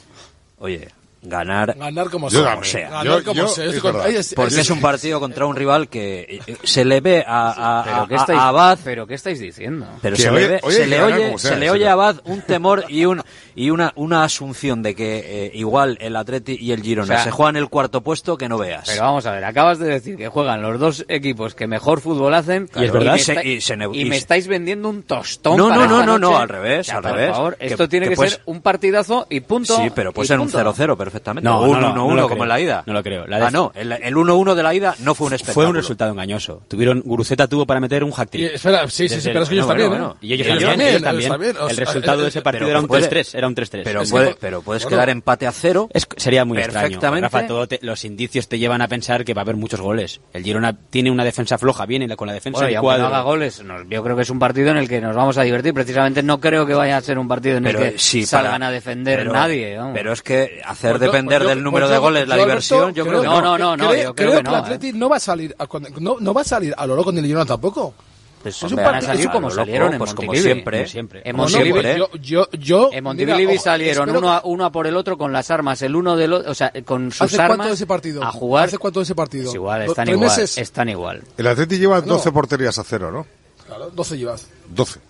oye, 0.58 0.88
ganar 1.26 1.74
ganar 1.76 2.10
como 2.10 2.28
yo, 2.28 2.42
sea, 2.42 2.62
sea. 2.62 2.90
Ganar 2.90 3.22
como 3.22 3.34
yo, 3.34 3.48
sea. 3.48 3.64
Es 3.64 3.74
es, 3.74 4.34
porque 4.34 4.54
es, 4.54 4.60
es 4.60 4.70
un 4.70 4.80
partido 4.80 5.20
contra 5.20 5.46
un 5.46 5.56
rival 5.56 5.88
que 5.88 6.20
eh, 6.20 6.40
eh, 6.46 6.56
se 6.62 6.84
le 6.84 7.00
ve 7.00 7.24
a, 7.26 7.50
a, 7.50 8.06
a 8.06 8.48
Abad 8.48 8.78
pero 8.84 9.06
qué 9.06 9.14
estáis 9.14 9.40
diciendo 9.40 9.86
pero 10.02 10.16
se, 10.16 10.30
le, 10.30 10.40
se, 10.40 10.46
le 10.46 10.62
oye, 10.62 10.76
se 10.76 10.86
le 10.86 11.02
oye 11.02 11.38
se 11.38 11.56
le 11.56 11.70
oye 11.70 11.88
a 11.88 11.92
Abad 11.92 12.20
un 12.24 12.42
temor 12.42 12.84
y 12.88 13.04
un 13.04 13.22
y 13.56 13.70
una, 13.70 13.92
una 13.96 14.22
asunción 14.22 14.82
de 14.82 14.94
que 14.94 15.46
eh, 15.46 15.50
igual 15.54 15.96
el 16.00 16.14
Atleti 16.14 16.56
y 16.60 16.72
el 16.72 16.82
Girona 16.82 17.14
o 17.14 17.16
sea, 17.16 17.24
se 17.24 17.30
juegan 17.30 17.56
el 17.56 17.68
cuarto 17.68 18.02
puesto 18.02 18.36
que 18.36 18.48
no 18.48 18.58
veas. 18.58 18.84
Pero 18.86 19.02
vamos 19.02 19.26
a 19.26 19.32
ver, 19.32 19.44
acabas 19.44 19.78
de 19.78 19.88
decir 19.88 20.16
que 20.16 20.28
juegan 20.28 20.62
los 20.62 20.78
dos 20.78 21.04
equipos 21.08 21.54
que 21.54 21.66
mejor 21.66 22.00
fútbol 22.00 22.34
hacen 22.34 22.68
y, 22.76 22.84
es 22.84 22.92
verdad, 22.92 23.14
y, 23.14 23.16
me, 23.16 23.18
se, 23.18 23.48
y, 23.48 23.60
se 23.60 23.74
y 23.92 24.04
me 24.04 24.16
estáis 24.16 24.46
vendiendo 24.46 24.88
un 24.88 25.02
tostón. 25.02 25.56
No, 25.56 25.68
para 25.68 25.86
no, 25.86 26.04
no, 26.04 26.06
no, 26.06 26.18
no, 26.18 26.38
al 26.38 26.48
revés, 26.48 26.86
ya, 26.86 26.96
al 26.96 27.02
por 27.02 27.12
revés. 27.12 27.30
Favor, 27.30 27.56
esto 27.58 27.88
tiene 27.88 28.06
que, 28.06 28.10
que 28.10 28.16
pues, 28.16 28.32
ser 28.32 28.42
un 28.44 28.60
partidazo 28.60 29.26
y 29.30 29.40
punto. 29.40 29.76
Sí, 29.76 29.90
pero 29.94 30.12
puede 30.12 30.28
ser 30.28 30.38
punto. 30.38 30.58
un 30.58 30.64
0-0 30.64 30.96
perfectamente. 30.96 31.48
No, 31.48 31.62
un 31.62 31.78
1-1 31.78 31.94
no, 31.94 32.14
no, 32.14 32.28
como 32.28 32.42
en 32.44 32.48
la 32.48 32.60
ida. 32.60 32.82
No 32.86 32.92
lo 32.92 33.02
creo. 33.02 33.26
La 33.26 33.46
ah, 33.46 33.50
no, 33.50 33.72
el 33.74 33.90
1-1 33.90 34.54
de 34.54 34.62
la 34.62 34.74
ida 34.74 34.94
no 35.00 35.14
fue 35.14 35.28
un 35.28 35.34
espectáculo. 35.34 35.66
Fue 35.66 35.70
un 35.70 35.76
resultado 35.76 36.12
engañoso. 36.12 36.62
Tuvieron, 36.68 37.00
Guruceta 37.00 37.46
tuvo 37.48 37.66
para 37.66 37.80
meter 37.80 38.04
un 38.04 38.12
hack 38.12 38.30
trick. 38.30 38.54
Espera, 38.54 38.88
sí, 38.88 39.08
sí, 39.08 39.20
sí, 39.20 39.30
pero 39.32 39.42
es 39.42 39.48
que 39.48 39.54
¿eh? 39.54 39.58
ellos 39.58 39.68
también, 39.68 39.90
Y 40.20 40.32
ellos 40.34 41.02
también. 41.02 41.56
El 41.68 41.76
resultado 41.76 42.20
eh, 42.20 42.22
de 42.22 42.28
ese 42.28 42.38
eh, 42.40 42.42
partido 42.42 42.68
era 42.68 42.80
un 42.80 42.88
3-3, 42.88 43.45
un 43.46 43.54
3-3. 43.54 43.82
Pero, 43.84 44.36
pero 44.40 44.62
puedes 44.62 44.86
quedar 44.86 45.08
empate 45.08 45.46
a 45.46 45.52
cero. 45.52 45.88
Sería 46.16 46.44
muy 46.44 46.56
perfectamente. 46.58 46.94
extraño. 46.94 47.20
Rafa, 47.22 47.46
todo 47.46 47.66
te, 47.66 47.78
los 47.82 48.04
indicios 48.04 48.48
te 48.48 48.58
llevan 48.58 48.82
a 48.82 48.88
pensar 48.88 49.24
que 49.24 49.34
va 49.34 49.42
a 49.42 49.44
haber 49.44 49.56
muchos 49.56 49.80
goles. 49.80 50.20
El 50.32 50.44
Girona 50.44 50.76
tiene 50.90 51.10
una 51.10 51.24
defensa 51.24 51.58
floja, 51.58 51.86
viene 51.86 52.14
con 52.16 52.26
la 52.28 52.34
defensa 52.34 52.60
bueno, 52.60 52.70
y 52.70 52.74
aunque 52.74 52.98
no 52.98 53.06
haga 53.06 53.22
goles, 53.22 53.62
no, 53.62 53.82
yo 53.84 54.02
creo 54.02 54.16
que 54.16 54.22
es 54.22 54.30
un 54.30 54.38
partido 54.38 54.70
en 54.70 54.76
el 54.76 54.88
que 54.88 55.00
nos 55.00 55.16
vamos 55.16 55.38
a 55.38 55.42
divertir. 55.42 55.74
Precisamente 55.74 56.22
no 56.22 56.40
creo 56.40 56.66
que 56.66 56.74
vaya 56.74 56.96
a 56.96 57.00
ser 57.00 57.18
un 57.18 57.28
partido 57.28 57.56
en 57.58 57.66
el 57.66 57.76
que 57.76 57.98
salgan 57.98 58.62
a 58.62 58.70
defender 58.70 59.26
nadie. 59.30 59.78
Pero 59.94 60.12
es 60.12 60.22
que 60.22 60.60
hacer 60.64 60.92
pues 60.92 61.00
depender 61.00 61.42
pues 61.42 61.54
del 61.54 61.62
número 61.62 61.86
pues 61.86 61.92
de 61.92 61.98
goles 61.98 62.28
la 62.28 62.36
diversión, 62.36 62.94
yo 62.94 63.06
creo, 63.06 63.22
que 63.22 63.26
no. 63.26 63.40
No, 63.40 63.58
no, 63.58 63.76
no, 63.76 63.88
creo, 63.88 64.14
que, 64.14 64.24
el 64.24 64.46
Atlético 64.46 64.98
no 64.98 65.08
va 65.08 65.16
a 65.16 65.20
salir 65.20 65.54
no, 66.00 66.16
no 66.20 66.34
va 66.34 66.40
a 66.40 66.44
salir 66.44 66.74
a 66.76 66.86
lo 66.86 66.96
loco 66.96 67.12
ni 67.12 67.20
el 67.20 67.26
Girona 67.26 67.46
tampoco. 67.46 67.94
Pues 68.42 68.62
es 68.62 68.70
un 68.70 68.76
partido 68.76 69.30
como 69.32 69.50
salieron 69.50 69.92
en 69.92 69.98
pues 69.98 70.14
como 70.14 70.34
siempre, 70.34 70.86
siempre. 70.86 71.22
En 71.24 71.36
Montilivi, 71.36 71.80
yo, 71.96 72.10
yo, 72.20 72.48
yo, 72.52 72.90
en 72.92 73.02
Montilivi 73.02 73.46
mira, 73.46 73.60
salieron 73.60 74.14
uno, 74.14 74.32
a, 74.32 74.42
uno 74.44 74.64
a 74.64 74.70
por 74.70 74.86
el 74.86 74.96
otro 74.96 75.18
con 75.18 75.32
las 75.32 75.50
armas, 75.50 75.82
el 75.82 75.96
uno 75.96 76.16
del 76.16 76.32
otro, 76.32 76.50
o 76.50 76.54
sea, 76.54 76.72
con 76.84 77.10
sus 77.10 77.22
¿Hace 77.22 77.42
armas 77.42 77.56
cuánto 77.56 77.74
ese 77.74 77.86
partido? 77.86 78.22
a 78.22 78.30
jugar. 78.30 78.66
¿Hace 78.66 78.78
cuánto 78.78 79.00
ese 79.00 79.14
partido? 79.14 79.48
Es 79.48 79.54
igual, 79.54 79.82
están 79.82 80.08
igual, 80.08 80.28
meses? 80.28 80.58
están 80.58 80.88
igual. 80.88 81.22
El 81.36 81.46
Atleti 81.46 81.78
lleva 81.78 82.00
12 82.00 82.28
no. 82.28 82.32
porterías 82.32 82.78
a 82.78 82.84
cero, 82.84 83.10
¿no? 83.10 83.26
Claro, 83.66 83.90
12 83.90 84.18
llevas. 84.18 84.46
12. 84.68 85.00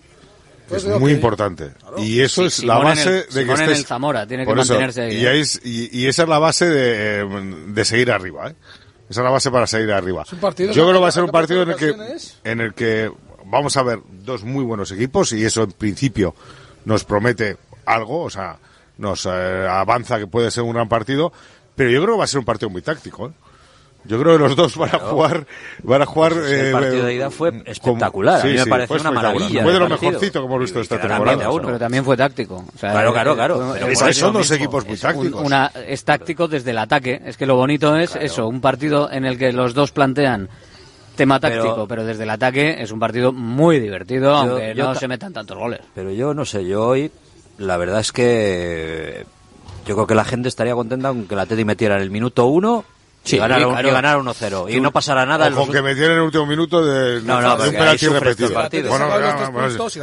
Pues 0.67 0.83
es 0.83 0.99
muy 0.99 1.11
importante. 1.11 1.71
Claro. 1.79 2.03
Y 2.03 2.21
eso 2.21 2.41
sí, 2.41 2.47
es 2.47 2.53
Simón 2.55 2.77
la 2.77 2.83
base 2.83 3.09
el, 3.09 3.15
de 3.15 3.23
Simón 3.29 3.45
que 3.45 3.53
estés... 3.53 3.67
en 3.69 3.75
el 3.75 3.85
Zamora, 3.85 4.27
tiene 4.27 4.45
que 4.45 4.53
mantenerse 4.53 5.01
ahí, 5.03 5.15
y, 5.15 5.25
¿eh? 5.25 5.29
ahí 5.29 5.39
es, 5.39 5.61
y, 5.63 5.97
y, 5.97 6.07
esa 6.07 6.23
es 6.23 6.29
la 6.29 6.39
base 6.39 6.65
de, 6.65 7.25
de 7.67 7.85
seguir 7.85 8.11
arriba. 8.11 8.49
¿eh? 8.49 8.55
Esa 9.09 9.21
es 9.21 9.23
la 9.23 9.29
base 9.29 9.51
para 9.51 9.67
salir 9.67 9.91
arriba. 9.91 10.23
Yo 10.73 10.83
creo 10.83 10.93
que 10.93 10.99
va 10.99 11.07
a 11.07 11.11
ser 11.11 11.23
un 11.23 11.31
partido 11.31 11.63
en 11.63 11.69
el 11.69 11.75
que, 11.75 11.95
en 12.43 12.61
el 12.61 12.73
que 12.73 13.11
vamos 13.45 13.77
a 13.77 13.83
ver 13.83 13.99
dos 14.23 14.43
muy 14.43 14.63
buenos 14.63 14.91
equipos 14.91 15.31
y 15.31 15.45
eso 15.45 15.63
en 15.63 15.71
principio 15.71 16.35
nos 16.85 17.05
promete 17.05 17.57
algo, 17.85 18.23
o 18.23 18.29
sea, 18.29 18.57
nos 18.97 19.25
eh, 19.25 19.67
avanza 19.69 20.17
que 20.19 20.27
puede 20.27 20.51
ser 20.51 20.63
un 20.63 20.73
gran 20.73 20.89
partido, 20.89 21.31
pero 21.75 21.89
yo 21.89 22.01
creo 22.01 22.15
que 22.15 22.19
va 22.19 22.23
a 22.25 22.27
ser 22.27 22.39
un 22.39 22.45
partido 22.45 22.69
muy 22.69 22.81
táctico. 22.81 23.27
¿eh? 23.27 23.31
Yo 24.07 24.19
creo 24.19 24.37
que 24.37 24.39
los 24.39 24.55
dos 24.55 24.77
van 24.77 24.95
a 24.95 24.99
jugar, 24.99 25.45
van 25.83 26.01
a 26.01 26.05
pues 26.05 26.13
jugar. 26.13 26.33
El 26.33 26.67
eh, 26.67 26.71
partido 26.71 27.05
de 27.05 27.13
ida 27.15 27.29
fue 27.29 27.61
espectacular. 27.65 28.41
Sí, 28.41 28.47
a 28.47 28.51
mí 28.51 28.57
me 28.57 28.63
sí, 28.63 28.69
pareció 28.69 28.95
una 28.95 29.11
maravilla. 29.11 29.63
Fue 29.63 29.73
de 29.73 29.79
lo 29.79 29.89
mejorcito 29.89 30.41
como 30.41 30.55
he 30.55 30.59
visto 30.59 30.79
esta 30.79 30.99
temporada. 30.99 31.49
Pero 31.49 31.79
también 31.79 32.05
fue 32.05 32.15
táctico. 32.15 32.65
Claro, 32.79 33.13
claro, 33.13 33.35
claro. 33.35 34.13
Son 34.13 34.33
dos 34.33 34.49
equipos 34.51 34.85
muy 34.87 34.97
tácticos. 34.97 35.45
Una, 35.45 35.71
es 35.87 36.03
táctico 36.03 36.47
desde 36.47 36.71
el 36.71 36.77
ataque. 36.77 37.21
Es 37.25 37.37
que 37.37 37.45
lo 37.45 37.55
bonito 37.55 37.95
es 37.97 38.15
eso, 38.15 38.47
un 38.47 38.61
partido 38.61 39.11
en 39.11 39.25
el 39.25 39.37
que 39.37 39.51
los 39.51 39.73
dos 39.73 39.91
plantean 39.91 40.49
tema 41.15 41.39
táctico, 41.39 41.87
pero, 41.87 42.05
desde 42.05 42.23
el 42.23 42.29
ataque 42.29 42.75
es 42.79 42.91
un 42.91 42.99
partido 42.99 43.33
muy 43.33 43.79
divertido, 43.79 44.35
aunque 44.35 44.73
no 44.75 44.95
se 44.95 45.07
metan 45.07 45.33
tantos 45.33 45.57
goles. 45.57 45.81
Pero 45.93 46.11
yo 46.11 46.33
no 46.33 46.45
sé, 46.45 46.65
yo 46.65 46.87
hoy 46.87 47.11
la 47.57 47.75
verdad 47.77 47.99
es 47.99 48.11
que 48.11 49.25
yo 49.85 49.95
creo 49.95 50.07
que 50.07 50.15
la 50.15 50.23
gente 50.23 50.47
estaría 50.47 50.75
contenta 50.75 51.09
aunque 51.09 51.35
la 51.35 51.45
Teddy 51.45 51.65
metiera 51.65 51.95
en 51.95 52.03
el 52.03 52.11
minuto 52.11 52.45
uno 52.45 52.85
Sí, 53.27 53.35
y 53.35 53.39
ganar, 53.39 53.61
claro. 53.61 53.91
ganar 53.91 54.17
1-0. 54.19 54.73
Y 54.73 54.79
no 54.79 54.91
pasará 54.91 55.25
nada. 55.25 55.51
Con 55.51 55.67
los... 55.67 55.69
que 55.69 55.81
metieron 55.81 56.13
en 56.13 56.17
el 56.19 56.23
último 56.23 56.45
minuto 56.45 56.85
de, 56.85 57.21
no, 57.21 57.41
no, 57.41 57.57
de 57.57 57.69
un 57.69 57.75
penalti 57.75 58.07
repetido. 58.07 58.51
Bueno, 58.87 59.05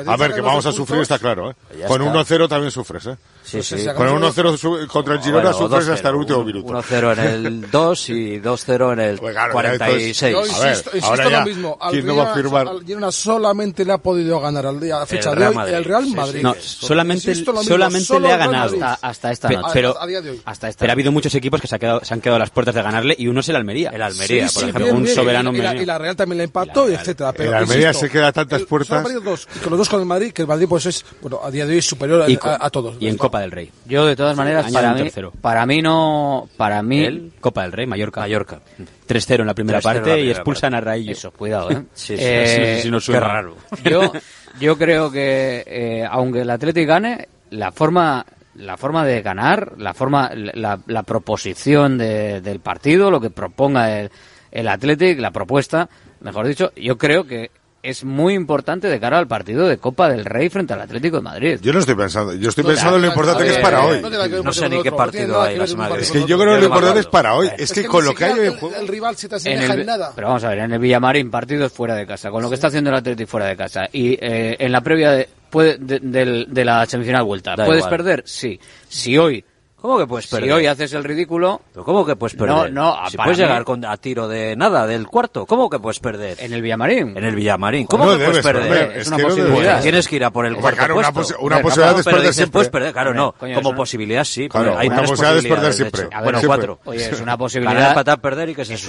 a 0.07 0.16
ver, 0.16 0.35
que 0.35 0.41
vamos 0.41 0.66
a 0.66 0.72
sufrir, 0.72 1.01
está 1.01 1.18
claro. 1.18 1.51
¿eh? 1.51 1.85
Con 1.89 2.03
1-0 2.03 2.49
también 2.49 2.70
sufres. 2.70 3.07
¿eh? 3.07 3.16
Sí, 3.62 3.78
sí. 3.78 3.86
Con 3.96 4.09
1-0 4.09 4.86
contra 4.86 5.14
el 5.14 5.20
Girona 5.20 5.50
bueno, 5.50 5.59
sufres 5.59 5.88
hasta 5.88 6.09
el 6.09 6.14
último 6.14 6.44
minuto. 6.44 6.72
1-0 6.72 7.12
en 7.12 7.46
el 7.46 7.70
2 7.70 8.09
y 8.11 8.40
2-0 8.40 8.92
en 8.92 9.00
el 9.00 9.18
pues 9.18 9.32
claro, 9.32 9.52
46. 9.52 10.22
Entonces, 10.22 10.55
a 10.55 10.61
ver, 10.61 10.68
insisto, 10.68 10.90
insisto 10.90 11.11
ahora 11.11 11.30
ya, 11.30 11.40
lo 11.40 11.46
mismo. 11.46 11.78
Al 11.80 11.90
¿Quién 11.90 12.02
Girona, 12.02 12.22
no 12.22 12.26
va 12.26 12.32
a 12.32 12.34
firmar? 12.34 12.68
Al 12.68 12.84
Girona 12.84 13.12
solamente 13.12 13.84
le 13.84 13.92
ha 13.92 13.98
podido 13.98 14.40
ganar 14.40 14.66
al 14.66 14.80
día, 14.80 15.02
a 15.02 15.07
fecha 15.07 15.34
de 15.34 15.46
hoy 15.46 15.55
Madrid. 15.55 15.74
el 15.74 15.84
Real 15.84 16.07
Madrid. 16.09 16.42
No, 16.42 16.55
solamente, 16.61 17.28
mismo, 17.28 17.62
solamente 17.62 18.20
le 18.20 18.32
ha 18.32 18.36
ganado 18.36 18.74
hasta, 18.74 18.94
hasta, 18.94 19.32
esta 19.32 19.48
noche. 19.48 19.70
Pero, 19.72 19.98
a, 19.98 20.05
a 20.05 20.07
día 20.07 20.20
de 20.20 20.30
hoy. 20.30 20.42
Hasta 20.44 20.68
esta. 20.68 20.80
pero 20.80 20.92
ha 20.92 20.94
habido 20.94 21.12
muchos 21.12 21.34
equipos 21.34 21.61
que 21.61 21.66
se, 21.66 21.76
ha 21.76 21.78
quedado, 21.78 22.05
se 22.05 22.14
han 22.14 22.20
quedado 22.20 22.36
a 22.36 22.40
las 22.40 22.50
puertas 22.50 22.74
de 22.74 22.82
ganarle 22.82 23.14
y 23.18 23.28
uno 23.28 23.40
es 23.40 23.48
el 23.48 23.57
Almería. 23.57 23.90
El 23.90 24.02
Almería, 24.02 24.48
sí, 24.48 24.55
por 24.55 24.62
sí, 24.62 24.68
ejemplo, 24.70 24.84
bien, 24.84 24.96
un 24.96 25.07
soberano 25.07 25.52
y 25.52 25.86
la, 25.86 25.98
Real 25.98 26.16
también 26.16 26.38
le 26.38 26.44
empató, 26.44 26.90
y 26.90 26.94
etcétera. 26.94 27.32
Pero, 27.32 27.50
el 27.50 27.57
Almería 27.57 27.92
se 27.92 28.11
queda 28.11 28.28
a 28.28 28.32
tantas 28.32 28.62
eh, 28.62 28.66
puertas. 28.66 29.02
con 29.02 29.70
los 29.70 29.78
dos 29.78 29.88
con 29.88 30.00
el 30.00 30.07
Madrid, 30.07 30.32
que 30.32 30.42
el 30.42 30.48
Madrid 30.48 30.66
pues 30.68 30.86
es, 30.86 31.05
bueno, 31.20 31.40
a 31.42 31.50
día 31.50 31.66
de 31.66 31.74
hoy 31.74 31.82
superior 31.82 32.24
a, 32.42 32.70
todos. 32.70 32.96
Y 33.00 33.09
en 33.09 33.16
Copa 33.16 33.43
del 33.45 33.53
Rey. 33.53 33.70
Yo, 33.86 34.05
de 34.07 34.16
todas 34.16 34.36
maneras, 34.36 34.70
para 34.72 34.92
mí, 34.95 35.03
tercero. 35.03 35.32
para 35.40 35.64
mí 35.66 35.80
no. 35.80 36.49
Para 36.57 36.82
mí. 36.82 37.05
Él, 37.05 37.32
Copa 37.40 37.62
del 37.62 37.72
Rey, 37.72 37.86
Mallorca. 37.86 38.20
Mallorca. 38.22 38.61
3-0 39.09 39.40
en 39.40 39.47
la 39.47 39.55
primera 39.55 39.78
3-0 39.80 39.88
en 39.90 39.95
la 39.97 40.03
parte 40.03 40.20
y 40.22 40.30
expulsan 40.30 40.74
a 40.74 40.80
Raillo. 40.80 41.12
Eso, 41.12 41.30
cuidado, 41.30 41.70
¿eh? 41.70 41.82
Sí, 41.95 42.16
sí, 42.16 42.22
Eh, 42.26 42.74
sí, 42.76 42.82
sí, 42.82 42.90
no 42.90 42.99
Qué 42.99 43.05
suena. 43.05 43.20
raro. 43.20 43.57
Yo, 43.84 44.12
yo 44.61 44.76
creo 44.78 45.11
que 45.11 45.62
eh, 45.66 46.05
aunque 46.11 46.40
el 46.40 46.51
Atlético 46.51 46.88
gane, 46.88 47.28
la 47.51 47.70
forma, 47.72 48.24
la 48.57 48.76
forma 48.76 49.05
de 49.05 49.22
ganar, 49.22 49.74
la 49.78 49.95
forma, 49.95 50.30
la, 50.34 50.78
la 50.86 51.03
proposición 51.03 51.99
de- 51.99 52.40
del 52.40 52.61
partido, 52.61 53.11
lo 53.11 53.20
que 53.20 53.30
proponga 53.30 54.01
el, 54.01 54.11
el 54.53 54.68
Atlético, 54.68 55.20
la 55.20 55.30
propuesta, 55.32 55.88
mejor 56.20 56.47
dicho, 56.47 56.72
yo 56.76 56.97
creo 56.97 57.24
que 57.26 57.51
es 57.85 58.03
muy 58.03 58.35
importante 58.35 58.89
de 58.89 58.99
cara 58.99 59.18
al 59.18 59.28
partido 59.28 59.68
de 59.68 59.76
Copa 59.76 60.09
del 60.09 60.24
Rey 60.24 60.49
frente 60.49 60.72
al 60.72 60.80
Atlético 60.80 61.16
de 61.16 61.22
Madrid. 61.22 61.59
Yo 61.61 61.72
no 61.72 61.80
estoy 61.80 61.95
pensando, 61.95 62.32
yo 62.35 62.49
estoy 62.49 62.64
pues, 62.64 62.76
pensando 62.76 62.97
en 62.97 63.03
lo 63.03 63.09
importante 63.09 63.45
que 63.45 63.51
es 63.51 63.59
para 63.59 63.85
hoy. 63.85 64.03
No 64.43 64.53
sé 64.53 64.68
ni 64.68 64.82
qué 64.82 64.91
partido 64.91 65.43
hay 65.43 65.59
la 65.59 65.66
semana 65.66 65.97
Es 65.97 66.11
que 66.11 66.24
yo 66.24 66.39
creo 66.39 66.55
que 66.55 66.61
lo 66.61 66.66
importante 66.66 67.01
es 67.01 67.07
para 67.07 67.35
hoy. 67.35 67.49
Eh, 67.49 67.57
es 67.59 67.72
que 67.72 67.85
con 67.85 68.05
lo 68.05 68.14
que 68.14 68.24
hay 68.24 68.51
pues, 68.59 68.74
en. 68.74 68.80
El 68.82 68.89
rival 68.89 69.16
se 69.16 69.28
te 69.28 69.85
nada. 69.85 70.12
Pero 70.14 70.28
vamos 70.28 70.45
a 70.45 70.49
ver, 70.49 70.61
en 70.61 70.72
el 70.72 70.78
Villamarín 70.78 71.30
partido 71.30 71.68
fuera 71.68 71.95
de 71.95 72.07
casa, 72.07 72.30
con 72.30 72.43
lo 72.43 72.49
que 72.49 72.55
está 72.55 72.68
haciendo 72.68 72.91
el 72.91 72.97
Atlético 72.97 73.30
fuera 73.30 73.47
de 73.47 73.57
casa. 73.57 73.87
Y 73.93 74.14
eh, 74.14 74.57
en 74.59 74.72
la 74.72 74.80
previa 74.80 75.11
de 75.12 76.64
la 76.64 76.87
semifinal 76.87 77.24
vuelta. 77.24 77.55
¿Puedes 77.55 77.87
perder? 77.87 78.22
Sí. 78.26 78.59
Si 78.89 79.18
hoy 79.18 79.45
¿Cómo 79.85 79.99
que 79.99 80.07
puedes 80.07 80.26
perder? 80.28 80.49
Si 80.49 80.51
hoy 80.51 80.66
haces 80.66 80.95
el 80.95 81.05
ridículo... 81.05 81.61
¿Pero 81.70 81.85
¿Cómo 81.85 82.07
que 82.07 82.16
puedes 82.16 82.35
perder? 82.35 82.72
No, 82.72 82.95
no, 82.95 83.11
si 83.11 83.18
ah, 83.18 83.22
puedes 83.22 83.39
mí... 83.39 83.45
llegar 83.45 83.64
con, 83.64 83.85
a 83.85 83.99
tiro 83.99 84.26
de 84.28 84.57
nada, 84.57 84.87
del 84.87 85.07
cuarto, 85.07 85.45
¿cómo 85.45 85.68
que 85.68 85.78
puedes 85.78 86.01
perder? 86.01 86.39
En 86.41 86.55
el 86.55 86.62
Villamarín. 86.62 87.14
En 87.14 87.22
el 87.22 87.35
Villamarín. 87.35 87.87
¿Cómo 87.87 88.07
no 88.07 88.16
que 88.16 88.24
puedes 88.24 88.43
perder? 88.43 88.97
Es, 88.97 89.09
una 89.09 89.18
posibilidad. 89.18 89.82
Tienes 89.82 90.09
que 90.09 90.16
ir 90.16 90.24
a 90.24 90.30
por 90.30 90.47
el 90.47 90.57
cuarto 90.57 90.78
claro, 90.78 90.97
una, 90.97 91.12
pos 91.12 91.35
una 91.39 91.61
posibilidad 91.61 91.99
es 91.99 92.05
perder 92.07 92.32
siempre. 92.32 92.53
Puedes 92.53 92.68
perder, 92.70 92.93
claro, 92.95 93.12
no. 93.12 93.32
Coño, 93.32 93.57
como 93.57 93.68
una... 93.68 93.76
posibilidad 93.76 94.24
sí, 94.24 94.49
claro, 94.49 94.68
pero 94.68 94.78
hay 94.78 94.89
una 94.89 95.03
tres 95.03 95.20
perder 95.20 95.72
siempre. 95.74 96.03
Ver, 96.05 96.11
bueno, 96.22 96.39
siempre. 96.39 96.47
cuatro. 96.47 96.80
Oye, 96.87 97.05
es 97.05 97.20
una 97.20 97.37
posibilidad... 97.37 97.74
Ganar, 97.74 97.95
patar, 97.95 98.20
perder 98.22 98.49
y 98.49 98.55
que 98.55 98.64
se 98.64 98.72
es 98.72 98.89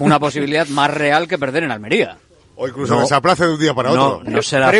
una 0.00 0.18
posibilidad 0.18 0.66
más 0.66 0.90
real 0.90 1.28
que 1.28 1.38
perder 1.38 1.62
en 1.62 1.70
Almería. 1.70 2.18
O 2.56 2.68
incluso 2.68 2.94
no, 2.94 3.00
que 3.00 3.06
se 3.06 3.14
aplace 3.14 3.46
de 3.46 3.52
un 3.54 3.60
día 3.60 3.74
para 3.74 3.90
otro. 3.90 4.22
No 4.24 4.42
será 4.42 4.72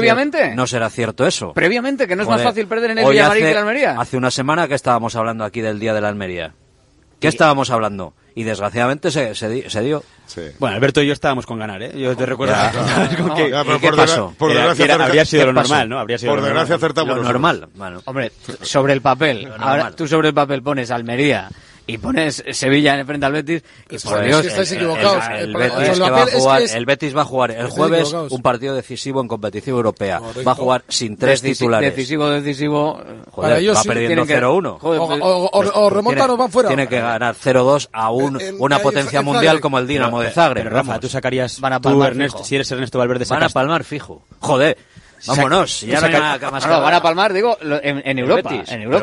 no 0.55 0.67
será 0.67 0.91
cierto 0.91 1.27
eso. 1.27 1.53
¿Previamente? 1.53 2.07
¿Que 2.07 2.17
no 2.17 2.23
es 2.23 2.29
más 2.29 2.43
fácil 2.43 2.67
perder 2.67 2.93
en 2.93 2.99
el 2.99 3.09
Villamarín 3.09 3.45
que 3.45 3.55
la 3.55 3.61
Almería? 3.61 3.97
Hace 3.99 4.17
una 4.17 4.31
semana 4.31 4.69
que 4.69 4.75
estábamos 4.75 5.17
hablando 5.17 5.45
aquí 5.45 5.61
del 5.61 5.79
Día 5.79 5.95
de 5.95 6.01
la 6.01 6.09
Almería. 6.09 6.55
¿Qué 7.21 7.29
estábamos 7.29 7.71
hablando? 7.71 8.15
Y 8.35 8.43
desgraciadamente 8.43 9.11
se, 9.11 9.35
se, 9.35 9.71
se 9.71 9.81
dio. 9.81 10.03
Sí. 10.27 10.43
Bueno, 10.59 10.77
Alberto 10.77 11.01
y 11.01 11.07
yo 11.07 11.13
estábamos 11.13 11.47
con 11.47 11.59
ganar, 11.59 11.83
¿eh? 11.83 11.93
Yo 11.97 12.17
te 12.17 12.27
recuerdo. 12.27 12.55
¿Qué? 13.37 13.51
Por 14.37 14.53
desgracia 14.53 14.95
habría 14.95 15.25
sido 15.25 15.47
lo 15.47 15.53
normal, 15.53 15.89
¿no? 15.89 15.99
Habría 15.99 16.19
sido 16.19 16.33
por 16.33 16.43
desgracia 16.43 16.75
acertamos. 16.75 17.17
Lo 17.17 17.23
normal. 17.23 17.69
Hombre, 18.05 18.33
sobre 18.61 18.93
el 18.93 19.01
papel. 19.01 19.51
Ahora 19.59 19.93
tú 19.93 20.09
sobre 20.09 20.29
el 20.29 20.35
papel 20.35 20.63
pones 20.63 20.91
Almería, 20.91 21.49
y 21.87 21.99
pones 21.99 22.43
Sevilla 22.53 22.99
enfrente 22.99 23.27
al 23.27 23.33
Betis 23.33 23.63
y 23.91 23.99
por 23.99 24.25
Dios, 24.25 24.47
el, 24.47 26.87
Betis 26.87 27.17
va 27.17 27.23
a 27.23 27.25
jugar, 27.25 27.51
el, 27.51 27.69
jueves 27.69 28.13
un 28.13 28.43
partido 28.43 28.75
decisivo 28.75 29.21
en 29.21 29.29
competición 29.29 29.77
europea. 29.77 30.21
Va 30.47 30.53
a 30.53 30.55
jugar 30.55 30.85
sin 30.89 31.17
tres 31.17 31.43
titulares. 31.43 31.95
Decisivo, 31.95 32.31
decisivo. 32.31 33.01
Joder, 33.31 33.77
va 33.77 33.83
perdiendo 33.83 34.25
0-1. 34.25 34.79
O, 34.81 35.91
remontan 35.91 36.31
o 36.31 36.37
van 36.37 36.51
fuera. 36.51 36.69
Tiene 36.69 36.89
que 36.89 37.01
ganar 37.01 37.35
0-2 37.35 37.89
a 37.93 38.11
un, 38.11 38.41
una 38.59 38.79
potencia 38.79 39.23
mundial 39.23 39.61
como 39.61 39.79
el 39.79 39.87
Dinamo 39.87 40.21
de 40.21 40.31
Zagreb. 40.31 40.65
Pero, 40.65 40.77
Rafa, 40.77 41.01
tú 41.01 41.09
sacarías, 41.09 41.61
van 41.61 41.75
a 41.75 41.81
palmar 41.81 42.15
tú, 42.15 42.45
si 42.45 42.55
eres 42.55 42.71
Ernesto 42.71 42.99
Valverde, 42.99 43.25
sacas... 43.25 43.41
Van 43.41 43.51
a 43.51 43.53
palmar 43.53 43.85
fijo. 43.85 44.23
Joder, 44.41 44.79
Vámonos, 45.27 45.81
ya 45.83 46.01
no 46.01 46.07
hay 46.07 46.13
más 46.51 46.67
no, 46.67 46.81
van 46.81 46.95
a 46.95 47.03
palmar, 47.03 47.33
digo, 47.33 47.57
en, 47.61 48.03
en 48.05 48.19
Europa. 48.19 48.51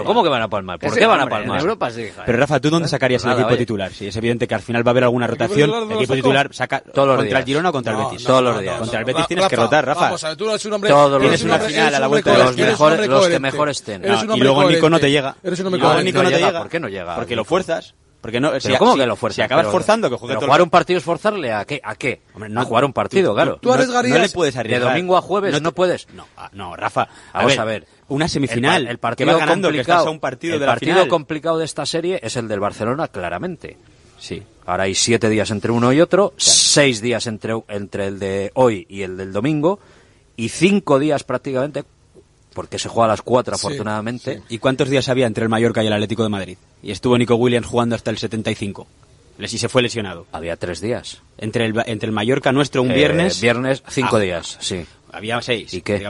¿Cómo 0.05 0.23
que 0.23 0.29
van 0.29 0.41
a 0.41 0.47
palmar? 0.47 0.79
¿Por 0.79 0.93
qué 0.93 1.05
van 1.05 1.21
a 1.21 1.27
palmar? 1.27 1.57
En 1.57 1.61
Europa 1.61 1.91
sí, 1.91 2.09
Pero 2.25 2.37
eh. 2.37 2.41
Rafa, 2.41 2.59
¿tú 2.59 2.69
dónde 2.69 2.87
sacarías 2.87 3.23
el 3.25 3.31
equipo 3.31 3.57
titular? 3.57 3.91
Sí, 3.91 4.07
es 4.07 4.15
evidente 4.15 4.47
que 4.47 4.55
al 4.55 4.61
final 4.61 4.85
va 4.85 4.91
a 4.91 4.93
haber 4.93 5.03
alguna 5.05 5.27
rotación. 5.27 5.71
El 5.91 5.97
equipo 5.97 6.13
titular 6.13 6.49
saca 6.53 6.81
todos 6.81 7.07
los 7.07 7.17
contra 7.17 7.39
el 7.39 7.45
Girona 7.45 7.69
o 7.69 7.71
contra 7.71 7.93
el 7.93 8.05
Betis. 8.05 8.23
Todos 8.23 8.43
los 8.43 8.59
días. 8.59 8.77
Contra 8.77 8.99
el 8.99 9.05
Betis 9.05 9.27
tienes 9.27 9.47
que 9.47 9.55
rotar, 9.55 9.85
Rafa. 9.85 10.35
Todos 10.35 11.21
los 11.21 11.21
días. 11.21 11.41
final 11.41 11.95
a 11.95 11.99
la 11.99 12.07
vuelta 12.07 12.31
de 12.31 13.07
los 13.07 13.27
que 13.27 13.39
mejor 13.39 13.69
estén. 13.69 14.03
Y. 14.03 14.39
Luego 14.39 14.69
Nico 14.69 14.89
no 14.89 14.99
te 14.99 15.09
llega. 15.11 15.35
¿Por 15.41 16.69
qué 16.69 16.79
no 16.79 16.87
llega? 16.87 17.15
Porque 17.15 17.35
lo 17.35 17.45
fuerzas. 17.45 17.95
Porque 18.21 18.39
no, 18.39 18.51
¿cómo 18.77 18.95
que 18.95 19.05
lo 19.05 19.15
fuerzas? 19.15 19.37
Si 19.37 19.41
acabas 19.41 19.67
forzando 19.67 20.09
que 20.09 20.15
juegue 20.15 20.35
pero 20.35 20.45
jugar 20.45 20.61
un 20.61 20.69
partido 20.69 20.99
es 20.99 21.03
forzarle 21.03 21.51
a 21.51 21.65
qué? 21.65 21.81
¿A 21.83 21.95
qué? 21.95 22.21
Hombre, 22.33 22.49
no 22.49 22.63
jugar 22.65 22.85
un 22.85 22.93
partido, 22.93 23.33
claro. 23.33 23.57
Tú, 23.59 23.69
no, 23.69 23.77
le 23.77 24.29
puedes 24.29 24.55
arriesgar. 24.55 24.81
De 24.81 24.87
domingo 24.87 25.17
a 25.17 25.21
jueves 25.21 25.53
no, 25.53 25.59
no 25.59 25.71
puedes. 25.71 26.07
No, 26.13 26.27
ah, 26.37 26.49
no, 26.53 26.75
Rafa, 26.75 27.07
vamos 27.33 27.57
a 27.57 27.65
ver. 27.65 27.83
A 27.83 27.85
ver 27.85 27.87
una 28.11 28.27
semifinal. 28.27 28.87
El, 28.87 28.97
partido 28.97 29.29
que 29.29 29.33
va 29.33 29.39
ganando, 29.39 29.69
complicado, 29.69 30.11
un 30.11 30.19
partido 30.19 30.55
el 30.55 30.59
de 30.59 30.65
la 30.65 30.71
partido 30.73 31.07
complicado 31.07 31.57
de 31.57 31.65
esta 31.65 31.85
serie 31.85 32.19
es 32.21 32.35
el 32.35 32.47
del 32.47 32.59
Barcelona, 32.59 33.07
claramente. 33.07 33.77
Sí. 34.19 34.43
Ahora 34.65 34.83
hay 34.83 34.95
siete 34.95 35.29
días 35.29 35.49
entre 35.49 35.71
uno 35.71 35.91
y 35.93 36.01
otro, 36.01 36.33
seis 36.37 37.01
días 37.01 37.25
entre, 37.27 37.55
entre 37.69 38.07
el 38.07 38.19
de 38.19 38.51
hoy 38.53 38.85
y 38.89 39.01
el 39.01 39.17
del 39.17 39.31
domingo, 39.31 39.79
y 40.35 40.49
cinco 40.49 40.99
días 40.99 41.23
prácticamente, 41.23 41.85
porque 42.53 42.79
se 42.79 42.89
juega 42.89 43.05
a 43.05 43.09
las 43.09 43.21
4 43.21 43.55
sí, 43.55 43.59
afortunadamente. 43.59 44.41
¿Y 44.49 44.57
cuántos 44.59 44.89
días 44.89 45.09
había 45.09 45.27
entre 45.27 45.43
el 45.43 45.49
Mallorca 45.49 45.83
y 45.83 45.87
el 45.87 45.93
Atlético 45.93 46.23
de 46.23 46.29
Madrid? 46.29 46.57
Y 46.83 46.91
estuvo 46.91 47.17
Nico 47.17 47.35
Williams 47.35 47.67
jugando 47.67 47.95
hasta 47.95 48.11
el 48.11 48.17
75. 48.17 48.87
Y 49.39 49.57
se 49.57 49.69
fue 49.69 49.81
lesionado. 49.81 50.27
Había 50.31 50.55
tres 50.55 50.81
días. 50.81 51.21
Entre 51.37 51.65
el, 51.65 51.73
entre 51.87 52.07
el 52.07 52.11
Mallorca 52.13 52.51
nuestro 52.51 52.83
un 52.83 52.91
eh, 52.91 52.95
viernes. 52.95 53.41
Viernes, 53.41 53.83
cinco 53.89 54.19
días, 54.19 54.57
sí 54.59 54.85
había 55.11 55.41
seis, 55.41 55.73
¿Y 55.73 55.81
qué? 55.81 56.01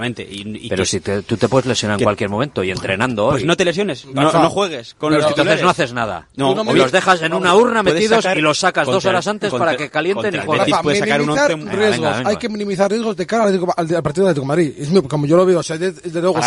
pero 0.69 0.85
si 0.85 0.99
te, 0.99 1.21
tú 1.23 1.37
te 1.37 1.47
puedes 1.47 1.65
lesionar 1.65 1.99
en 1.99 2.03
cualquier 2.03 2.29
momento 2.29 2.63
y 2.63 2.71
entrenando. 2.71 3.29
Pues 3.29 3.45
no 3.45 3.55
te 3.55 3.65
lesiones, 3.65 4.05
no, 4.05 4.49
juegues 4.49 4.95
con 4.95 5.11
los 5.11 5.19
Entonces 5.19 5.35
titulares. 5.35 5.63
no 5.63 5.69
haces 5.69 5.93
nada. 5.93 6.27
No, 6.35 6.63
los 6.63 6.91
dejas 6.91 7.21
en 7.21 7.33
una 7.33 7.55
urna 7.55 7.83
metidos 7.83 8.25
y 8.35 8.41
los 8.41 8.59
sacas 8.59 8.87
dos 8.87 9.05
horas 9.05 9.25
antes 9.27 9.51
para 9.51 9.75
que 9.75 9.89
calienten 9.89 10.35
y 10.35 10.39
jueguen. 10.39 10.75
puedes 10.81 10.99
sacar 10.99 11.21
un 11.21 11.29
once... 11.29 11.55
riesgos. 11.55 12.15
Hay 12.25 12.37
que 12.37 12.49
minimizar 12.49 12.89
riesgos 12.89 13.15
de 13.15 13.25
cara 13.25 13.45
al, 13.45 14.03
partido 14.03 14.25
de 14.25 14.31
Atlético 14.31 14.45
Madrid. 14.45 14.73
Es 14.77 14.89
como 15.07 15.25
yo 15.25 15.37
lo 15.37 15.45
veo, 15.45 15.59
o 15.59 15.63
sea, 15.63 15.77
desde 15.77 16.09
de 16.09 16.21
luego. 16.21 16.39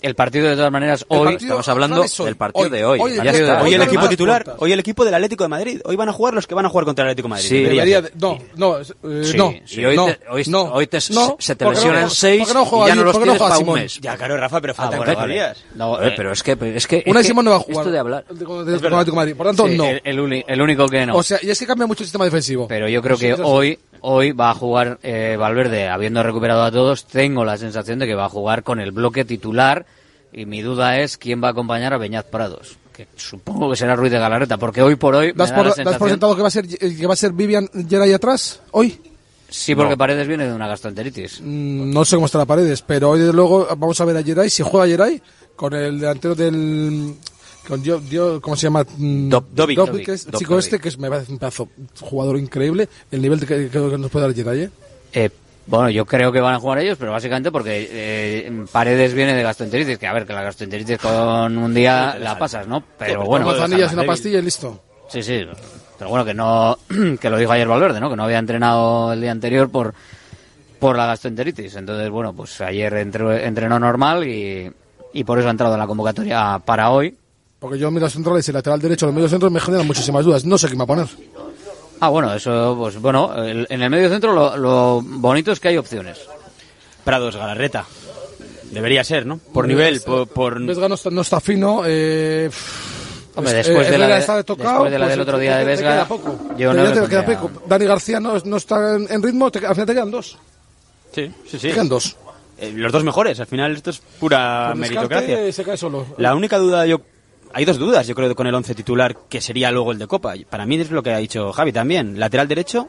El 0.00 0.14
partido 0.14 0.48
de 0.48 0.56
todas 0.56 0.72
maneras 0.72 1.04
hoy 1.08 1.34
estamos 1.34 1.68
hablando 1.68 2.04
del 2.24 2.36
partido 2.36 2.68
de 2.68 2.84
hoy. 2.84 3.00
Hoy, 3.00 3.74
el 3.74 3.82
equipo 3.82 4.08
titular, 4.08 4.56
hoy 4.58 4.72
el 4.72 4.80
equipo 4.80 5.04
del 5.04 5.14
Atlético 5.14 5.44
de 5.44 5.48
Madrid. 5.48 5.80
Hoy 5.84 5.96
van 5.96 6.08
a 6.08 6.12
jugar 6.12 6.34
los 6.34 6.46
que 6.46 6.54
van 6.54 6.66
a 6.66 6.68
jugar 6.68 6.84
contra 6.84 7.04
el 7.04 7.10
Atlético 7.10 7.28
de 7.28 7.74
Madrid. 7.74 8.10
No, 8.18 8.38
no, 8.56 8.78
no. 9.36 10.64
Hoy 10.72 10.88
se 11.38 11.56
te 11.56 11.64
lesiona 11.64 11.89
sancionan 11.90 12.10
seis 12.10 12.54
no 12.54 12.64
juega, 12.64 12.86
y 12.86 12.88
ya 12.88 12.94
no 12.94 13.04
los 13.04 13.16
tienes 13.16 13.34
no 13.34 13.38
para 13.38 13.58
un 13.58 13.72
mes. 13.74 14.00
Ya, 14.00 14.16
claro, 14.16 14.36
Rafa, 14.36 14.60
pero 14.60 14.72
ah, 14.72 14.76
faltan 14.76 15.00
ah, 15.00 15.04
bueno, 15.04 15.20
vale. 15.20 15.34
días. 15.34 15.64
No, 15.74 16.02
eh, 16.02 16.08
eh, 16.08 16.12
pero 16.16 16.32
es 16.32 16.42
que... 16.42 16.56
Es 16.74 16.86
que 16.86 17.04
Una 17.06 17.20
es 17.20 17.26
Simón 17.26 17.44
no 17.44 17.50
va 17.52 17.56
a 17.58 17.60
jugar. 17.60 17.78
Esto 17.78 17.90
de 17.90 17.98
hablar... 17.98 18.24
De, 18.28 18.34
de, 18.38 19.34
Por 19.34 19.46
tanto, 19.46 19.66
sí, 19.68 19.76
no. 19.76 19.84
El, 19.86 20.00
el, 20.04 20.44
el, 20.46 20.62
único 20.62 20.88
que 20.88 21.06
no. 21.06 21.16
O 21.16 21.22
sea, 21.22 21.38
y 21.42 21.50
es 21.50 21.58
que 21.58 21.66
cambia 21.66 21.86
mucho 21.86 22.02
el 22.02 22.06
sistema 22.06 22.24
defensivo. 22.24 22.68
Pero 22.68 22.88
yo 22.88 23.02
creo 23.02 23.16
que 23.16 23.34
hoy... 23.34 23.78
Hoy 24.02 24.32
va 24.32 24.48
a 24.48 24.54
jugar 24.54 24.98
eh, 25.02 25.36
Valverde, 25.38 25.86
habiendo 25.86 26.22
recuperado 26.22 26.62
a 26.62 26.70
todos, 26.70 27.04
tengo 27.04 27.44
la 27.44 27.58
sensación 27.58 27.98
de 27.98 28.06
que 28.06 28.14
va 28.14 28.24
a 28.24 28.28
jugar 28.30 28.62
con 28.62 28.80
el 28.80 28.92
bloque 28.92 29.26
titular 29.26 29.84
y 30.32 30.46
mi 30.46 30.62
duda 30.62 31.00
es 31.00 31.18
quién 31.18 31.44
va 31.44 31.48
a 31.48 31.50
acompañar 31.50 31.92
a 31.92 31.98
Beñaz 31.98 32.24
Prados 32.24 32.78
supongo 33.16 33.70
que 33.70 33.76
será 33.76 33.96
Ruiz 33.96 34.12
de 34.12 34.18
Galarreta, 34.18 34.56
porque 34.58 34.82
hoy 34.82 34.96
por 34.96 35.14
hoy. 35.14 35.32
¿Das, 35.32 35.52
por, 35.52 35.74
¿das 35.74 35.96
por 35.96 36.10
sentado 36.10 36.36
que 36.36 36.42
va 36.42 36.48
a 36.48 36.50
ser, 36.50 36.66
que 36.66 37.06
va 37.06 37.14
a 37.14 37.16
ser 37.16 37.32
Vivian 37.32 37.68
Geray 37.88 38.12
atrás? 38.12 38.60
¿Hoy? 38.72 38.98
Sí, 39.50 39.74
porque. 39.74 39.96
Paredes 39.96 40.26
viene 40.26 40.46
de 40.46 40.54
una 40.54 40.68
gastroenteritis. 40.68 41.40
Mm, 41.42 41.92
no 41.92 42.04
sé 42.04 42.16
cómo 42.16 42.26
está 42.26 42.38
la 42.38 42.46
Paredes, 42.46 42.82
pero 42.82 43.10
hoy 43.10 43.20
desde 43.20 43.32
luego 43.32 43.66
vamos 43.76 44.00
a 44.00 44.04
ver 44.04 44.16
a 44.16 44.22
Geray. 44.22 44.48
Si 44.48 44.62
juega 44.62 44.86
Geray 44.86 45.20
con 45.56 45.74
el 45.74 46.00
delantero 46.00 46.34
del 46.34 47.14
con 47.68 47.82
Dio, 47.82 48.00
Dio, 48.00 48.40
¿cómo 48.40 48.56
se 48.56 48.62
llama? 48.62 48.84
Mm, 48.96 49.28
Dob, 49.28 49.44
Dobic, 49.52 49.76
Dobic, 49.76 50.06
que 50.06 50.12
es, 50.12 50.26
chico 50.30 50.58
este 50.58 50.78
que 50.78 50.88
es, 50.88 50.98
me 50.98 51.10
parece 51.10 51.32
un 51.32 51.38
pedazo 51.38 51.68
jugador 52.00 52.38
increíble, 52.38 52.88
el 53.10 53.20
nivel 53.20 53.44
que, 53.46 53.68
nos 53.98 54.10
puede 54.10 54.26
dar 54.26 54.34
Geray. 54.34 54.62
¿eh? 54.62 54.70
¿eh? 55.12 55.30
Bueno, 55.66 55.90
yo 55.90 56.04
creo 56.04 56.32
que 56.32 56.40
van 56.40 56.54
a 56.54 56.58
jugar 56.58 56.78
ellos, 56.78 56.96
pero 56.98 57.12
básicamente 57.12 57.52
porque 57.52 57.88
eh, 57.92 58.64
Paredes 58.72 59.14
viene 59.14 59.34
de 59.34 59.42
gastroenteritis, 59.42 59.98
que 59.98 60.06
a 60.06 60.12
ver, 60.12 60.26
que 60.26 60.32
la 60.32 60.42
gastroenteritis 60.42 60.98
con 60.98 61.58
un 61.58 61.74
día 61.74 62.16
la 62.18 62.38
pasas, 62.38 62.66
¿no? 62.66 62.82
Pero 62.98 63.24
bueno. 63.24 63.48
Una 63.48 64.04
pastilla 64.04 64.38
y 64.38 64.42
listo. 64.42 64.82
Sí, 65.08 65.22
sí. 65.22 65.44
Pero 66.00 66.08
bueno, 66.08 66.24
que 66.24 66.32
no, 66.32 66.78
que 67.20 67.28
lo 67.28 67.36
dijo 67.36 67.52
ayer 67.52 67.68
Valverde, 67.68 68.00
¿no? 68.00 68.08
Que 68.08 68.16
no 68.16 68.24
había 68.24 68.38
entrenado 68.38 69.12
el 69.12 69.20
día 69.20 69.32
anterior 69.32 69.68
por, 69.68 69.92
por 70.78 70.96
la 70.96 71.04
gastroenteritis. 71.04 71.76
Entonces, 71.76 72.08
bueno, 72.08 72.32
pues 72.32 72.58
ayer 72.62 72.94
entrenó 72.94 73.78
normal 73.78 74.26
y, 74.26 74.72
por 75.24 75.38
eso 75.38 75.48
ha 75.48 75.50
entrado 75.50 75.74
en 75.74 75.80
la 75.80 75.86
convocatoria 75.86 76.58
para 76.64 76.90
hoy. 76.90 77.14
Porque 77.58 77.78
yo 77.78 77.90
medio 77.90 78.08
central 78.08 78.40
y 78.42 78.50
lateral 78.50 78.80
derecho, 78.80 79.04
los 79.04 79.14
medio 79.14 79.28
centro 79.28 79.50
me 79.50 79.60
generan 79.60 79.86
muchísimas 79.86 80.24
dudas. 80.24 80.46
No 80.46 80.56
sé 80.56 80.68
qué 80.68 80.72
me 80.72 80.78
va 80.78 80.84
a 80.84 80.86
poner. 80.86 81.06
Ah, 82.00 82.08
bueno, 82.08 82.32
eso, 82.32 82.74
pues 82.78 82.98
bueno, 82.98 83.34
en 83.44 83.82
el 83.82 83.90
medio 83.90 84.08
centro 84.08 84.56
lo, 84.56 85.02
bonito 85.02 85.52
es 85.52 85.60
que 85.60 85.68
hay 85.68 85.76
opciones. 85.76 86.18
Prados, 87.04 87.36
Galarreta. 87.36 87.84
Debería 88.70 89.04
ser, 89.04 89.26
¿no? 89.26 89.36
Por 89.36 89.68
nivel, 89.68 90.00
por... 90.00 90.26
por... 90.28 90.62
No 90.62 90.72
está, 90.72 91.10
no 91.10 91.20
está 91.20 91.40
fino. 91.40 91.82
Eh... 91.84 92.48
Eh, 93.48 93.50
eh, 93.50 93.54
después, 93.54 93.90
de, 93.90 93.98
la 93.98 94.06
pues 94.26 95.10
del 95.10 95.20
otro 95.20 95.38
día 95.38 95.56
de 95.58 95.64
Vesga. 95.64 96.06
Yo 96.56 96.72
no 96.72 96.92
te 96.92 97.08
queda 97.08 97.24
poco. 97.24 97.50
Dani 97.66 97.84
García 97.84 98.20
no, 98.20 98.36
está 98.36 98.96
en, 98.96 99.22
ritmo, 99.22 99.50
te, 99.50 99.64
al 99.66 99.74
final 99.74 99.86
te 99.86 99.94
quedan 99.94 100.10
dos. 100.10 100.38
Sí, 101.12 101.30
sí, 101.46 101.58
sí. 101.58 101.68
Te 101.68 101.74
quedan 101.74 101.88
dos. 101.88 102.16
Eh, 102.58 102.72
los 102.74 102.92
dos 102.92 103.04
mejores, 103.04 103.40
al 103.40 103.46
final 103.46 103.74
esto 103.74 103.90
es 103.90 104.00
pura 104.18 104.74
meritocracia. 104.74 105.52
Se 105.52 105.64
cae 105.64 105.76
solo. 105.76 106.06
La 106.18 106.34
única 106.34 106.58
duda 106.58 106.86
yo 106.86 107.00
hay 107.52 107.64
dos 107.64 107.78
dudas, 107.78 108.06
yo 108.06 108.14
creo, 108.14 108.34
con 108.34 108.46
el 108.46 108.54
once 108.54 108.74
titular, 108.74 109.16
que 109.28 109.40
sería 109.40 109.70
luego 109.70 109.92
el 109.92 109.98
de 109.98 110.06
Copa. 110.06 110.34
Para 110.48 110.66
mí 110.66 110.76
es 110.76 110.90
lo 110.90 111.02
que 111.02 111.10
ha 111.10 111.18
dicho 111.18 111.52
Javi 111.52 111.72
también. 111.72 112.18
Lateral 112.18 112.46
derecho, 112.46 112.88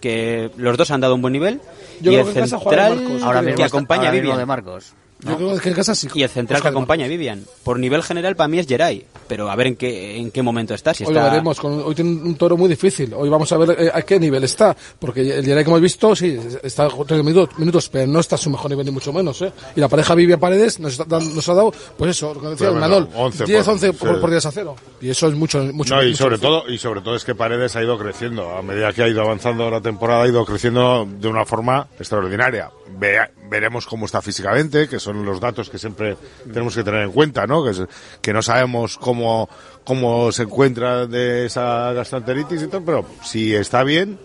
que 0.00 0.50
los 0.56 0.76
dos 0.76 0.90
han 0.90 1.00
dado 1.00 1.14
un 1.14 1.22
buen 1.22 1.32
nivel. 1.32 1.60
Y 2.00 2.14
el 2.14 2.26
central, 2.26 3.20
ahora 3.22 3.42
mismo 3.42 3.64
acompaña 3.64 4.10
Vivian. 4.10 4.38
de 4.38 4.46
Marcos. 4.46 4.92
Yo 5.20 5.36
creo 5.36 5.58
que. 5.58 5.70
Y 6.14 6.22
el 6.22 6.28
central 6.28 6.60
que 6.60 6.68
Oscar 6.68 6.72
acompaña 6.72 7.06
a 7.06 7.08
Vivian. 7.08 7.44
Por 7.64 7.78
nivel 7.78 8.02
general, 8.02 8.36
para 8.36 8.48
mí 8.48 8.58
es 8.58 8.66
Geray. 8.66 9.04
Pero 9.26 9.50
a 9.50 9.56
ver 9.56 9.68
en 9.68 9.76
qué, 9.76 10.16
en 10.18 10.30
qué 10.30 10.42
momento 10.42 10.74
está. 10.74 10.92
Si 10.94 11.04
Hoy 11.04 11.12
lo 11.14 11.20
está 11.20 11.30
veremos. 11.30 11.58
Con, 11.58 11.80
hoy 11.82 11.94
tiene 11.94 12.10
un 12.10 12.36
toro 12.36 12.56
muy 12.56 12.68
difícil. 12.68 13.12
Hoy 13.14 13.28
vamos 13.28 13.50
a 13.50 13.56
ver 13.56 13.76
eh, 13.80 13.90
a 13.92 14.02
qué 14.02 14.20
nivel 14.20 14.44
está. 14.44 14.76
Porque 14.98 15.20
el 15.22 15.44
Yeray 15.44 15.64
que 15.64 15.70
hemos 15.70 15.80
visto, 15.80 16.14
sí, 16.14 16.38
está 16.62 16.88
30 16.88 17.22
minutos, 17.22 17.58
minutos, 17.58 17.88
pero 17.88 18.06
no 18.06 18.20
está 18.20 18.34
a 18.36 18.38
su 18.38 18.50
mejor 18.50 18.70
nivel 18.70 18.84
ni 18.86 18.92
mucho 18.92 19.12
menos. 19.12 19.40
¿eh? 19.42 19.52
Y 19.74 19.80
la 19.80 19.88
pareja 19.88 20.14
Vivian 20.14 20.38
Paredes 20.38 20.78
nos, 20.80 20.92
está 20.92 21.04
dan- 21.04 21.34
nos 21.34 21.48
ha 21.48 21.54
dado, 21.54 21.72
pues 21.96 22.10
eso, 22.10 22.34
lo 22.34 22.40
que 22.40 22.48
decía 22.48 22.70
bueno, 22.70 22.80
Manol, 22.86 23.08
11 23.14 23.44
10, 23.46 23.64
por- 23.64 23.72
11 23.74 23.86
sí. 23.86 23.92
por, 23.94 24.20
por 24.20 24.30
10 24.30 24.46
a 24.46 24.52
0. 24.52 24.76
Y 25.00 25.08
eso 25.08 25.28
es 25.28 25.34
mucho. 25.34 25.58
mucho 25.72 25.96
No, 25.96 26.02
y 26.02 26.08
mucho 26.08 26.24
sobre 26.24 26.38
todo, 26.38 26.68
y 26.68 26.78
sobre 26.78 27.00
todo 27.00 27.16
es 27.16 27.24
que 27.24 27.34
Paredes 27.34 27.74
ha 27.74 27.82
ido 27.82 27.98
creciendo. 27.98 28.50
A 28.56 28.62
medida 28.62 28.92
que 28.92 29.02
ha 29.02 29.08
ido 29.08 29.22
avanzando 29.22 29.70
la 29.70 29.80
temporada, 29.80 30.24
ha 30.24 30.28
ido 30.28 30.44
creciendo 30.44 31.06
de 31.08 31.28
una 31.28 31.44
forma 31.46 31.88
extraordinaria. 31.98 32.70
Ve- 32.88 33.30
veremos 33.50 33.86
cómo 33.86 34.06
está 34.06 34.22
físicamente, 34.22 34.88
que 34.88 34.98
son 35.00 35.24
los 35.24 35.40
datos 35.40 35.68
que 35.70 35.78
siempre 35.78 36.16
tenemos 36.44 36.74
que 36.74 36.84
tener 36.84 37.02
en 37.02 37.12
cuenta, 37.12 37.46
¿no? 37.46 37.64
Que, 37.64 37.72
que 38.20 38.32
no 38.32 38.42
sabemos 38.42 38.96
cómo, 38.96 39.48
cómo 39.84 40.30
se 40.32 40.44
encuentra 40.44 41.06
de 41.06 41.46
esa 41.46 41.92
gastroenteritis 41.92 42.62
y 42.62 42.66
todo, 42.68 42.84
pero 42.84 43.04
si 43.24 43.54
está 43.54 43.82
bien, 43.82 44.18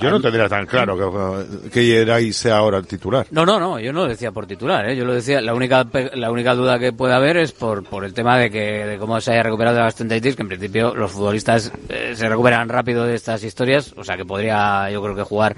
yo 0.00 0.10
no 0.10 0.20
tendría 0.20 0.48
tan 0.48 0.66
claro 0.66 0.96
que, 1.62 1.70
que 1.70 1.84
Geray 1.84 2.32
sea 2.32 2.58
ahora 2.58 2.78
el 2.78 2.86
titular. 2.86 3.26
No, 3.30 3.46
no, 3.46 3.58
no, 3.58 3.78
yo 3.78 3.92
no 3.92 4.02
lo 4.02 4.08
decía 4.08 4.32
por 4.32 4.46
titular, 4.46 4.88
¿eh? 4.88 4.96
yo 4.96 5.04
lo 5.04 5.14
decía, 5.14 5.40
la 5.40 5.54
única 5.54 5.84
pe- 5.84 6.10
la 6.14 6.30
única 6.30 6.54
duda 6.54 6.78
que 6.78 6.92
puede 6.92 7.14
haber 7.14 7.36
es 7.36 7.52
por, 7.52 7.84
por 7.84 8.04
el 8.04 8.12
tema 8.14 8.36
de 8.38 8.50
que 8.50 8.60
de 8.86 8.98
cómo 8.98 9.20
se 9.20 9.32
haya 9.32 9.42
recuperado 9.42 9.74
de 9.76 9.80
la 9.80 9.86
gastroenteritis, 9.86 10.36
que 10.36 10.42
en 10.42 10.48
principio 10.48 10.94
los 10.94 11.10
futbolistas 11.12 11.70
eh, 11.88 12.12
se 12.16 12.28
recuperan 12.28 12.68
rápido 12.68 13.04
de 13.04 13.14
estas 13.14 13.42
historias, 13.44 13.94
o 13.96 14.04
sea 14.04 14.16
que 14.16 14.24
podría 14.24 14.90
yo 14.90 15.02
creo 15.02 15.14
que 15.14 15.22
jugar. 15.22 15.56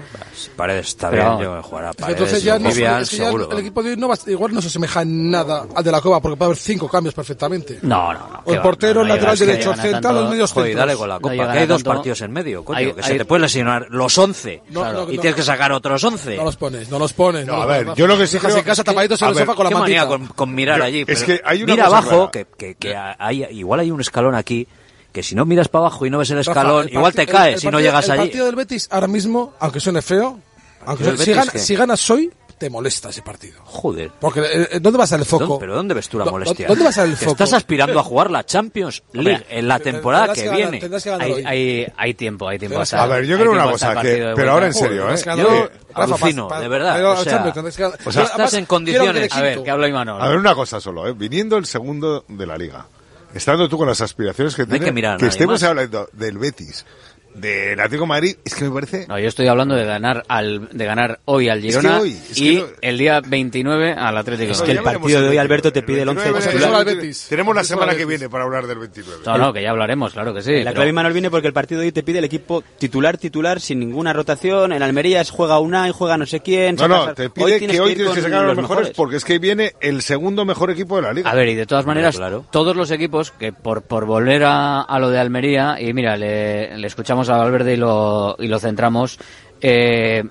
Paredes 0.55 0.87
está 0.89 1.09
bien, 1.09 1.25
yo 1.39 1.49
voy 1.51 1.59
a 1.59 1.63
jugar 1.63 1.85
a 1.85 1.89
Es 1.91 1.95
que 1.95 2.01
Paredes, 2.03 2.19
Entonces 2.21 2.43
ya, 2.43 2.59
no, 2.59 2.69
Vivian, 2.69 3.01
es 3.01 3.09
que 3.09 3.17
ya 3.17 3.25
seguro. 3.25 3.51
el 3.51 3.59
equipo 3.59 3.83
de 3.83 3.89
hoy 3.91 3.97
no 3.97 4.07
va- 4.09 4.17
igual 4.27 4.53
no 4.53 4.61
se 4.61 4.67
asemeja 4.67 5.01
en 5.01 5.31
nada 5.31 5.65
al 5.75 5.83
de 5.83 5.91
la 5.91 6.01
Cova, 6.01 6.19
porque 6.21 6.37
puede 6.37 6.47
haber 6.49 6.57
cinco 6.57 6.87
cambios 6.87 7.13
perfectamente. 7.13 7.79
No, 7.81 8.13
no, 8.13 8.19
no. 8.19 8.41
O 8.45 8.53
el 8.53 8.61
portero, 8.61 9.01
el 9.01 9.07
lateral 9.07 9.37
derecho, 9.37 9.73
central, 9.75 10.15
los 10.15 10.29
medios 10.29 10.51
Joder, 10.51 10.69
centros. 10.69 10.87
dale 10.87 10.97
con 10.97 11.09
la 11.09 11.19
copa, 11.19 11.51
que 11.53 11.59
hay 11.59 11.67
dos 11.67 11.83
tanto- 11.83 11.97
partidos 11.97 12.21
en 12.21 12.31
medio, 12.31 12.63
coño, 12.63 12.77
Hay- 12.79 12.93
que 12.93 13.01
hay- 13.01 13.07
se 13.07 13.17
te 13.17 13.25
pueden 13.25 13.41
lesionar 13.43 13.87
los 13.89 14.17
11 14.27 14.61
No, 14.69 14.81
claro, 14.81 15.05
no, 15.05 15.11
y 15.11 15.15
no. 15.15 15.21
tienes 15.21 15.35
que 15.35 15.43
sacar 15.43 15.71
otros 15.71 16.03
11. 16.03 16.35
No 16.37 16.43
los 16.43 16.55
pones, 16.57 16.89
no 16.89 16.99
los 16.99 17.13
pones. 17.13 17.45
No, 17.45 17.61
a 17.61 17.65
ver, 17.65 17.87
yo 17.95 18.07
lo 18.07 18.17
que 18.17 18.27
sí 18.27 18.37
creo 18.37 18.55
en 18.57 18.63
casa 18.63 18.81
es 18.81 18.85
que- 18.85 18.91
tapaditos 18.91 19.21
en 19.21 19.25
a 19.25 19.29
el 19.29 19.35
ver, 19.35 19.45
sofá 19.45 19.55
con 19.55 19.63
la 19.65 19.71
mantita. 19.79 20.07
con, 20.07 20.27
con 20.27 20.53
mirar 20.55 20.79
Yo- 20.79 20.83
allí. 20.85 21.05
es 21.07 21.23
que 21.23 21.41
hay 21.43 21.63
una 21.63 21.73
mira 21.73 21.85
cosa 21.85 21.97
abajo, 21.97 22.31
que, 22.31 22.45
que, 22.57 22.75
que 22.75 22.95
hay, 22.95 23.43
igual 23.51 23.79
hay 23.79 23.91
un 23.91 24.01
escalón 24.01 24.35
aquí, 24.35 24.67
que 25.11 25.23
si 25.23 25.33
no 25.35 25.45
miras 25.45 25.67
para 25.69 25.85
abajo 25.87 26.05
y 26.05 26.09
no 26.09 26.17
ves 26.19 26.29
el 26.29 26.37
Rafa, 26.37 26.51
escalón, 26.51 26.87
el 26.87 26.93
igual 26.93 27.13
te 27.13 27.25
caes 27.25 27.47
el- 27.47 27.53
el 27.55 27.59
si 27.61 27.65
no 27.67 27.71
partido- 27.71 27.89
llegas 27.89 28.05
el 28.05 28.11
allí. 28.11 28.19
partido 28.21 28.45
del 28.45 28.55
Betis, 28.55 28.87
ahora 28.91 29.07
mismo, 29.07 29.53
aunque 29.59 29.79
suene 29.79 30.01
feo, 30.01 30.39
aunque 30.85 31.03
suene- 31.05 31.17
si, 31.23 31.33
gana- 31.33 31.51
si 31.51 31.75
ganas 31.75 32.09
hoy, 32.09 32.31
te 32.57 32.69
molesta 32.69 33.09
ese 33.09 33.21
partido. 33.21 33.61
Joder. 33.63 34.11
Porque, 34.19 34.39
eh, 34.41 34.67
eh, 34.71 34.79
¿dónde 34.81 34.97
va 34.97 35.03
a 35.03 35.05
estar 35.05 35.19
el 35.19 35.25
foco? 35.25 35.45
¿Dónde- 35.45 35.59
¿Pero 35.59 35.75
dónde 35.75 35.93
ves 35.93 36.09
tú 36.09 36.17
la 36.17 36.25
¿Dó- 36.25 36.31
molestia? 36.31 36.67
¿Dónde 36.67 36.83
va 36.83 36.87
a 36.87 36.91
estar 36.91 37.05
el 37.05 37.11
Que 37.11 37.17
foco? 37.25 37.31
Estás 37.31 37.53
aspirando 37.53 37.99
a 37.99 38.03
jugar 38.03 38.31
la 38.31 38.45
Champions 38.45 39.03
League 39.13 39.45
en 39.49 39.67
la 39.67 39.79
temporada 39.79 40.33
que 40.33 40.43
que 40.43 40.49
viene. 40.49 40.79
que 40.79 41.09
Hay, 41.19 41.31
hoy. 41.31 41.43
hay, 41.45 41.93
hay 41.95 42.13
tiempo, 42.15 42.47
hay 42.47 42.57
tiempo. 42.59 42.79
Hasta- 42.79 43.03
A 43.03 43.07
ver, 43.07 43.25
yo 43.25 43.37
creo 43.37 43.51
una 43.51 43.69
cosa, 43.71 44.01
que, 44.01 44.33
pero 44.35 44.51
ahora 44.51 44.67
en 44.67 44.73
serio, 44.73 45.09
¿eh? 45.11 45.15
Que 45.23 45.37
Yo 45.37 45.69
alucino, 45.93 46.47
de 46.59 46.67
verdad, 46.67 47.05
o 47.11 47.23
sea, 47.23 47.43
que 47.43 47.59
o 47.59 48.09
estás 48.09 48.53
en 48.53 48.65
condiciones. 48.65 49.29
que 49.31 49.37
A 49.37 49.41
ver, 49.41 49.63
que 49.63 49.71
hablo 49.71 49.87
Imanol. 49.87 50.21
A 50.21 50.27
ver, 50.27 50.37
una 50.37 50.55
cosa 50.55 50.79
solo, 50.79 51.07
¿eh? 51.07 51.13
Viniendo 51.13 51.57
el 51.57 51.65
segundo 51.65 52.23
de 52.27 52.45
la 52.45 52.57
liga, 52.57 52.85
estando 53.33 53.67
tú 53.69 53.77
con 53.77 53.87
las 53.87 54.01
aspiraciones 54.01 54.55
que 54.55 54.65
tienes, 54.65 54.83
que 54.85 54.91
mirar 54.91 55.13
nadie 55.19 55.29
estemos 55.29 55.61
hablando 55.63 56.09
del 56.13 56.37
Betis, 56.37 56.85
del 57.37 57.79
Atlético 57.79 58.03
de 58.03 58.07
Madrid, 58.07 58.35
es 58.43 58.55
que 58.55 58.65
me 58.65 58.71
parece... 58.71 59.05
No, 59.07 59.19
yo 59.19 59.27
estoy 59.27 59.47
hablando 59.47 59.75
de 59.75 59.85
ganar 59.85 60.23
al 60.27 60.69
de 60.71 60.85
ganar 60.85 61.19
hoy 61.25 61.49
al 61.49 61.61
que 61.61 61.67
Girona 61.67 61.99
hoy, 61.99 62.11
es 62.11 62.37
que 62.37 62.43
y 62.45 62.55
no- 62.57 62.65
el 62.81 62.97
día 62.97 63.21
29 63.25 63.93
al 63.93 64.17
Atlético. 64.17 64.51
Es 64.51 64.61
que 64.61 64.71
el 64.71 64.79
partido 64.81 65.21
de 65.21 65.29
hoy, 65.29 65.37
Alberto, 65.37 65.71
te 65.71 65.83
pide 65.83 66.01
el 66.01 66.09
11 66.09 66.31
29, 66.31 66.51
titular. 66.95 67.15
Tenemos 67.29 67.55
la 67.55 67.63
semana 67.63 67.95
que 67.95 68.05
viene 68.05 68.29
para 68.29 68.43
hablar 68.45 68.67
del 68.67 68.79
29. 68.79 69.21
No, 69.25 69.37
no, 69.37 69.53
que 69.53 69.61
ya 69.61 69.69
hablaremos, 69.71 70.13
claro 70.13 70.33
que 70.33 70.41
sí. 70.41 70.51
La 70.57 70.71
pero- 70.71 70.73
clave 70.75 70.93
Manuel 70.93 71.13
viene 71.13 71.29
porque 71.29 71.47
el 71.47 71.53
partido 71.53 71.81
de 71.81 71.87
hoy 71.87 71.91
te 71.91 72.03
pide 72.03 72.19
el 72.19 72.25
equipo 72.25 72.63
titular, 72.77 73.17
titular, 73.17 73.59
sin 73.59 73.79
ninguna 73.79 74.13
rotación. 74.13 74.73
En 74.73 74.81
Almería 74.83 75.21
es 75.21 75.29
juega 75.31 75.59
una 75.59 75.87
y 75.87 75.91
juega 75.91 76.17
no 76.17 76.25
sé 76.25 76.39
quién. 76.39 76.75
No, 76.75 76.87
no, 76.87 77.13
te 77.13 77.29
pide 77.29 77.59
que 77.59 77.79
hoy 77.79 77.95
tienes 77.95 78.13
que 78.13 78.21
sacar 78.21 78.39
a 78.43 78.47
los 78.47 78.55
los 78.55 78.61
mejores 78.69 78.91
porque 78.95 79.17
es 79.17 79.25
que 79.25 79.39
viene 79.39 79.73
el 79.81 80.01
segundo 80.01 80.45
mejor 80.45 80.71
equipo 80.71 80.95
de 80.95 81.01
la 81.03 81.13
liga. 81.13 81.29
A 81.29 81.35
ver, 81.35 81.49
y 81.49 81.55
de 81.55 81.65
todas 81.65 81.85
maneras, 81.85 82.15
claro. 82.17 82.45
todos 82.51 82.75
los 82.75 82.89
equipos 82.91 83.31
que 83.31 83.51
por, 83.53 83.83
por 83.83 84.05
volver 84.05 84.43
a, 84.45 84.81
a 84.81 84.99
lo 84.99 85.09
de 85.09 85.19
Almería, 85.19 85.77
y 85.79 85.93
mira, 85.93 86.15
le, 86.17 86.77
le 86.77 86.87
escuchamos 86.87 87.26
a 87.29 87.37
Valverde 87.37 87.73
y 87.73 87.77
lo, 87.77 88.35
y 88.39 88.47
lo 88.47 88.59
centramos, 88.59 89.19
eh, 89.61 90.23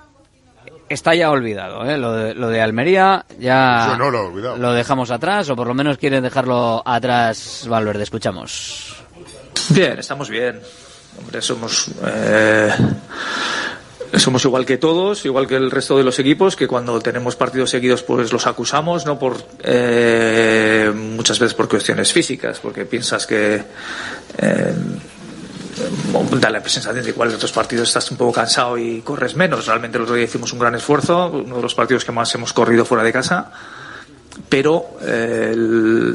está 0.89 1.15
ya 1.15 1.31
olvidado, 1.31 1.85
¿eh? 1.89 1.99
Lo 1.99 2.13
de, 2.13 2.35
lo 2.35 2.49
de 2.49 2.61
Almería 2.61 3.25
ya 3.39 3.89
Yo 3.91 3.99
no 3.99 4.11
lo 4.11 4.19
he 4.19 4.27
olvidado. 4.27 4.57
lo 4.57 4.73
dejamos 4.73 5.11
atrás, 5.11 5.49
o 5.51 5.57
por 5.57 5.67
lo 5.67 5.75
menos 5.75 5.99
quiere 5.99 6.21
dejarlo 6.21 6.83
atrás 6.85 7.67
Valverde, 7.69 8.05
escuchamos. 8.05 8.97
Bien, 9.71 9.99
estamos 9.99 10.29
bien. 10.29 10.61
Hombre, 11.19 11.41
somos 11.41 11.89
eh, 12.05 12.71
somos 14.15 14.45
igual 14.45 14.65
que 14.65 14.79
todos, 14.79 15.25
igual 15.25 15.47
que 15.47 15.57
el 15.57 15.71
resto 15.71 15.97
de 15.97 16.05
los 16.05 16.19
equipos, 16.19 16.57
que 16.57 16.67
cuando 16.67 17.01
tenemos 17.01 17.37
partidos 17.37 17.71
seguidos 17.71 18.03
pues 18.03 18.33
los 18.33 18.47
acusamos, 18.47 19.07
no 19.07 19.19
por 19.19 19.37
eh, 19.63 20.93
muchas 20.95 21.39
veces 21.39 21.55
por 21.55 21.69
cuestiones 21.69 22.13
físicas, 22.13 22.59
porque 22.61 22.85
piensas 22.85 23.27
que 23.27 23.63
eh, 24.39 24.75
da 26.41 26.51
la 26.51 26.61
sensación 26.69 27.03
de 27.05 27.11
igual 27.11 27.29
en 27.31 27.37
otros 27.37 27.53
partidos 27.53 27.89
estás 27.89 28.11
un 28.11 28.17
poco 28.17 28.33
cansado 28.33 28.79
y 28.79 29.01
corres 29.03 29.35
menos. 29.37 29.67
Realmente 29.67 29.99
el 29.99 30.05
otro 30.05 30.15
día 30.15 30.25
hicimos 30.25 30.53
un 30.53 30.59
gran 30.59 30.75
esfuerzo, 30.75 31.29
uno 31.31 31.57
de 31.57 31.63
los 31.63 31.75
partidos 31.75 32.05
que 32.05 32.13
más 32.13 32.35
hemos 32.35 32.53
corrido 32.53 32.85
fuera 32.85 33.05
de 33.05 33.13
casa 33.13 33.51
pero 34.51 34.85
el- 35.01 36.15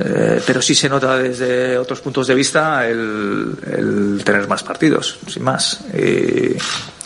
eh, 0.00 0.42
pero 0.44 0.60
sí 0.60 0.74
se 0.74 0.88
nota 0.88 1.16
desde 1.16 1.78
otros 1.78 2.00
puntos 2.00 2.26
de 2.26 2.34
vista 2.34 2.84
el, 2.88 3.56
el 3.70 4.22
tener 4.24 4.48
más 4.48 4.64
partidos 4.64 5.16
sin 5.28 5.44
más 5.44 5.78
y, 5.94 6.56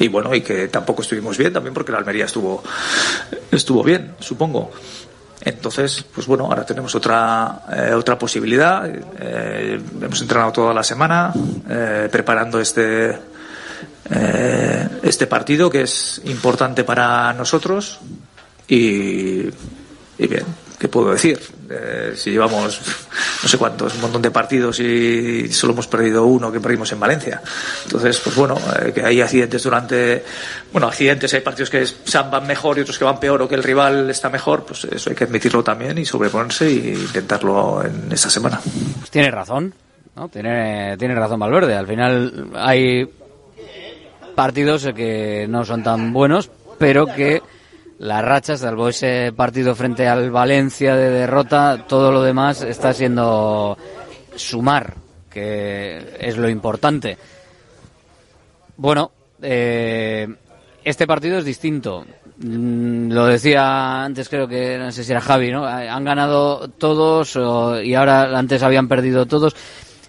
y 0.03 0.09
bueno 0.09 0.35
y 0.35 0.41
que 0.41 0.69
tampoco 0.69 1.03
estuvimos 1.03 1.37
bien 1.37 1.53
también 1.53 1.75
porque 1.75 1.93
la 1.93 1.99
Almería 1.99 2.25
estuvo 2.25 2.65
estuvo 3.53 3.83
bien 3.85 4.15
supongo 4.19 4.71
entonces 5.41 6.05
pues 6.15 6.27
bueno 6.27 6.45
ahora 6.45 6.65
tenemos 6.65 6.95
otra 6.95 7.63
eh, 7.73 7.93
otra 7.95 8.19
posibilidad 8.19 8.89
Eh, 9.23 9.81
hemos 10.03 10.21
entrenado 10.21 10.53
toda 10.53 10.75
la 10.75 10.83
semana 10.83 11.33
eh, 11.69 12.09
preparando 12.11 12.61
este 12.61 13.19
este 15.03 15.27
partido 15.29 15.71
que 15.71 15.83
es 15.83 16.21
importante 16.25 16.83
para 16.83 17.33
nosotros 17.33 18.01
y, 18.67 19.47
y 20.19 20.27
bien, 20.29 20.45
¿qué 20.79 20.89
puedo 20.89 21.13
decir? 21.13 21.41
Eh, 21.73 22.15
si 22.17 22.33
llevamos 22.33 22.81
no 23.43 23.49
sé 23.49 23.57
cuántos, 23.57 23.95
un 23.95 24.01
montón 24.01 24.21
de 24.21 24.33
partidos 24.33 24.81
y 24.81 25.53
solo 25.53 25.73
hemos 25.73 25.87
perdido 25.87 26.27
uno 26.27 26.51
que 26.51 26.59
perdimos 26.61 26.91
en 26.91 26.99
Valencia. 26.99 27.41
Entonces, 27.85 28.19
pues 28.19 28.35
bueno, 28.35 28.57
eh, 28.83 28.93
que 28.93 29.05
hay 29.05 29.21
accidentes 29.21 29.63
durante, 29.63 30.25
bueno, 30.73 30.89
accidentes, 30.89 31.33
hay 31.33 31.43
partidos 31.43 31.71
que 31.71 31.87
van 32.29 32.47
mejor 32.47 32.79
y 32.79 32.81
otros 32.81 32.99
que 32.99 33.05
van 33.05 33.21
peor 33.21 33.43
o 33.43 33.49
que 33.49 33.55
el 33.55 33.63
rival 33.63 34.11
está 34.11 34.29
mejor, 34.29 34.65
pues 34.65 34.85
eso 34.85 35.11
hay 35.11 35.17
que 35.17 35.25
admitirlo 35.25 35.63
también 35.63 35.97
y 35.99 36.05
sobreponerse 36.05 36.67
e 36.67 36.95
intentarlo 36.95 37.85
en 37.85 38.11
esta 38.11 38.29
semana. 38.29 38.61
Tiene 39.09 39.31
razón, 39.31 39.73
¿no? 40.17 40.29
Tiene, 40.29 40.97
tiene 40.99 41.15
razón 41.15 41.39
Valverde. 41.39 41.77
Al 41.77 41.87
final 41.87 42.51
hay 42.57 43.09
partidos 44.35 44.89
que 44.95 45.47
no 45.49 45.65
son 45.65 45.85
tan 45.85 46.13
buenos, 46.13 46.51
pero 46.79 47.07
que 47.07 47.43
las 48.01 48.25
rachas, 48.25 48.61
salvo 48.61 48.89
ese 48.89 49.33
partido 49.37 49.75
frente 49.75 50.09
al 50.09 50.31
Valencia 50.31 50.97
de 50.97 51.11
derrota, 51.11 51.85
todo 51.87 52.11
lo 52.11 52.23
demás 52.23 52.63
está 52.63 52.93
siendo 52.95 53.77
sumar, 54.35 54.95
que 55.29 56.17
es 56.19 56.37
lo 56.39 56.49
importante. 56.49 57.17
Bueno, 58.77 59.13
eh, 59.43 60.27
este 60.83 61.07
partido 61.07 61.39
es 61.39 61.45
distinto. 61.45 62.07
Mm, 62.39 63.13
Lo 63.13 63.27
decía 63.27 64.03
antes, 64.05 64.31
creo 64.31 64.49
que 64.49 64.79
no 64.79 64.91
sé 64.93 65.05
si 65.05 65.13
era 65.13 65.21
Javi, 65.21 65.51
¿no? 65.53 65.67
Han 65.67 66.05
ganado 66.05 66.69
todos 66.69 67.37
o- 67.37 67.81
y 67.83 67.95
ahora 67.95 68.37
antes 68.39 68.63
habían 68.63 68.89
perdido 68.89 69.27
todos. 69.27 69.55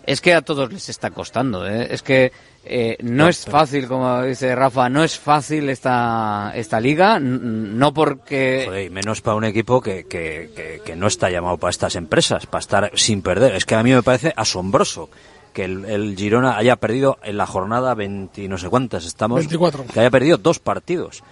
Es 0.05 0.21
que 0.21 0.33
a 0.33 0.41
todos 0.41 0.71
les 0.71 0.87
está 0.87 1.11
costando, 1.11 1.67
¿eh? 1.67 1.87
Es 1.91 2.01
que 2.01 2.31
eh, 2.63 2.95
no 3.01 3.27
es 3.27 3.45
fácil, 3.45 3.87
como 3.87 4.21
dice 4.23 4.55
Rafa, 4.55 4.87
no 4.89 5.03
es 5.03 5.17
fácil 5.17 5.69
esta, 5.69 6.51
esta 6.55 6.79
liga, 6.79 7.19
no 7.19 7.93
porque... 7.93 8.63
Joder, 8.67 8.85
y 8.85 8.89
menos 8.89 9.21
para 9.21 9.35
un 9.37 9.45
equipo 9.45 9.81
que, 9.81 10.05
que, 10.05 10.51
que, 10.55 10.81
que 10.85 10.95
no 10.95 11.07
está 11.07 11.29
llamado 11.29 11.57
para 11.57 11.71
estas 11.71 11.95
empresas, 11.95 12.45
para 12.45 12.59
estar 12.59 12.91
sin 12.95 13.21
perder. 13.21 13.55
Es 13.55 13.65
que 13.65 13.75
a 13.75 13.83
mí 13.83 13.91
me 13.91 14.03
parece 14.03 14.33
asombroso 14.35 15.09
que 15.53 15.65
el, 15.65 15.85
el 15.85 16.15
Girona 16.15 16.55
haya 16.57 16.75
perdido 16.77 17.17
en 17.23 17.37
la 17.37 17.45
jornada 17.45 17.93
20 17.95 18.43
y 18.43 18.47
no 18.47 18.57
sé 18.57 18.69
cuántas 18.69 19.05
estamos 19.05 19.39
24. 19.39 19.85
que 19.91 19.99
haya 19.99 20.09
perdido 20.11 20.37
dos 20.37 20.59
partidos 20.59 21.23